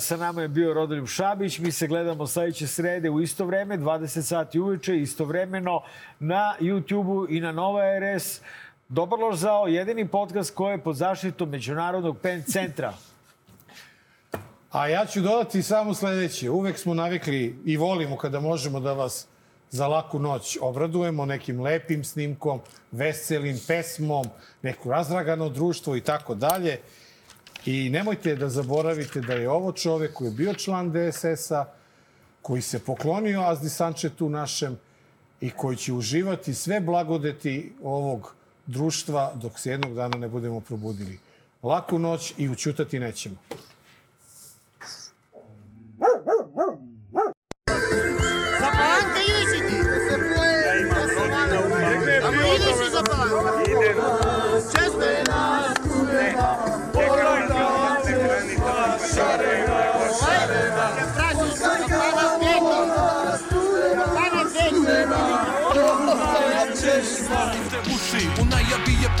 sa 0.00 0.16
nama 0.16 0.42
je 0.42 0.48
bio 0.48 0.74
Rodoljub 0.74 1.06
Šabić, 1.06 1.58
mi 1.58 1.72
se 1.72 1.86
gledamo 1.86 2.26
sledeće 2.26 2.66
srede 2.66 3.10
u 3.10 3.20
isto 3.20 3.44
vreme, 3.44 3.78
20 3.78 4.22
sati 4.22 4.60
uveče, 4.60 4.96
istovremeno 4.96 5.82
na 6.18 6.54
YouTube-u 6.60 7.26
i 7.30 7.40
na 7.40 7.52
Nova 7.52 7.82
RS. 7.98 8.40
Dobar 8.88 9.18
lož 9.18 9.36
zao, 9.36 9.66
jedini 9.66 10.08
podcast 10.08 10.54
koji 10.54 10.72
je 10.72 10.82
pod 10.82 10.96
zaštitom 10.96 11.48
Međunarodnog 11.48 12.18
PEN 12.18 12.42
centra. 12.42 12.94
A 14.70 14.88
ja 14.88 15.06
ću 15.06 15.20
dodati 15.20 15.62
samo 15.62 15.94
sledeće. 15.94 16.50
Uvek 16.50 16.78
smo 16.78 16.94
navikli 16.94 17.58
i 17.64 17.76
volimo 17.76 18.16
kada 18.16 18.40
možemo 18.40 18.80
da 18.80 18.92
vas 18.92 19.26
za 19.76 19.86
laku 19.86 20.18
noć 20.18 20.58
obradujemo 20.60 21.26
nekim 21.26 21.60
lepim 21.60 22.04
snimkom, 22.04 22.60
veselim 22.92 23.60
pesmom, 23.66 24.26
neko 24.62 24.90
razragano 24.90 25.48
društvo 25.48 25.96
i 25.96 26.00
tako 26.00 26.34
dalje. 26.34 26.78
I 27.66 27.90
nemojte 27.90 28.36
da 28.36 28.48
zaboravite 28.48 29.20
da 29.20 29.34
je 29.34 29.50
ovo 29.50 29.72
čovek 29.72 30.12
koji 30.12 30.28
je 30.28 30.34
bio 30.34 30.54
član 30.54 30.92
DSS-a, 30.92 31.64
koji 32.42 32.62
se 32.62 32.78
poklonio 32.78 33.40
Azdi 33.40 33.68
Sančetu 33.68 34.28
našem 34.28 34.78
i 35.40 35.50
koji 35.50 35.76
će 35.76 35.92
uživati 35.92 36.54
sve 36.54 36.80
blagodeti 36.80 37.72
ovog 37.82 38.34
društva 38.66 39.32
dok 39.34 39.58
se 39.58 39.70
jednog 39.70 39.94
dana 39.94 40.16
ne 40.16 40.28
budemo 40.28 40.60
probudili. 40.60 41.18
Laku 41.62 41.98
noć 41.98 42.34
i 42.38 42.48
učutati 42.48 42.98
nećemo. 42.98 43.36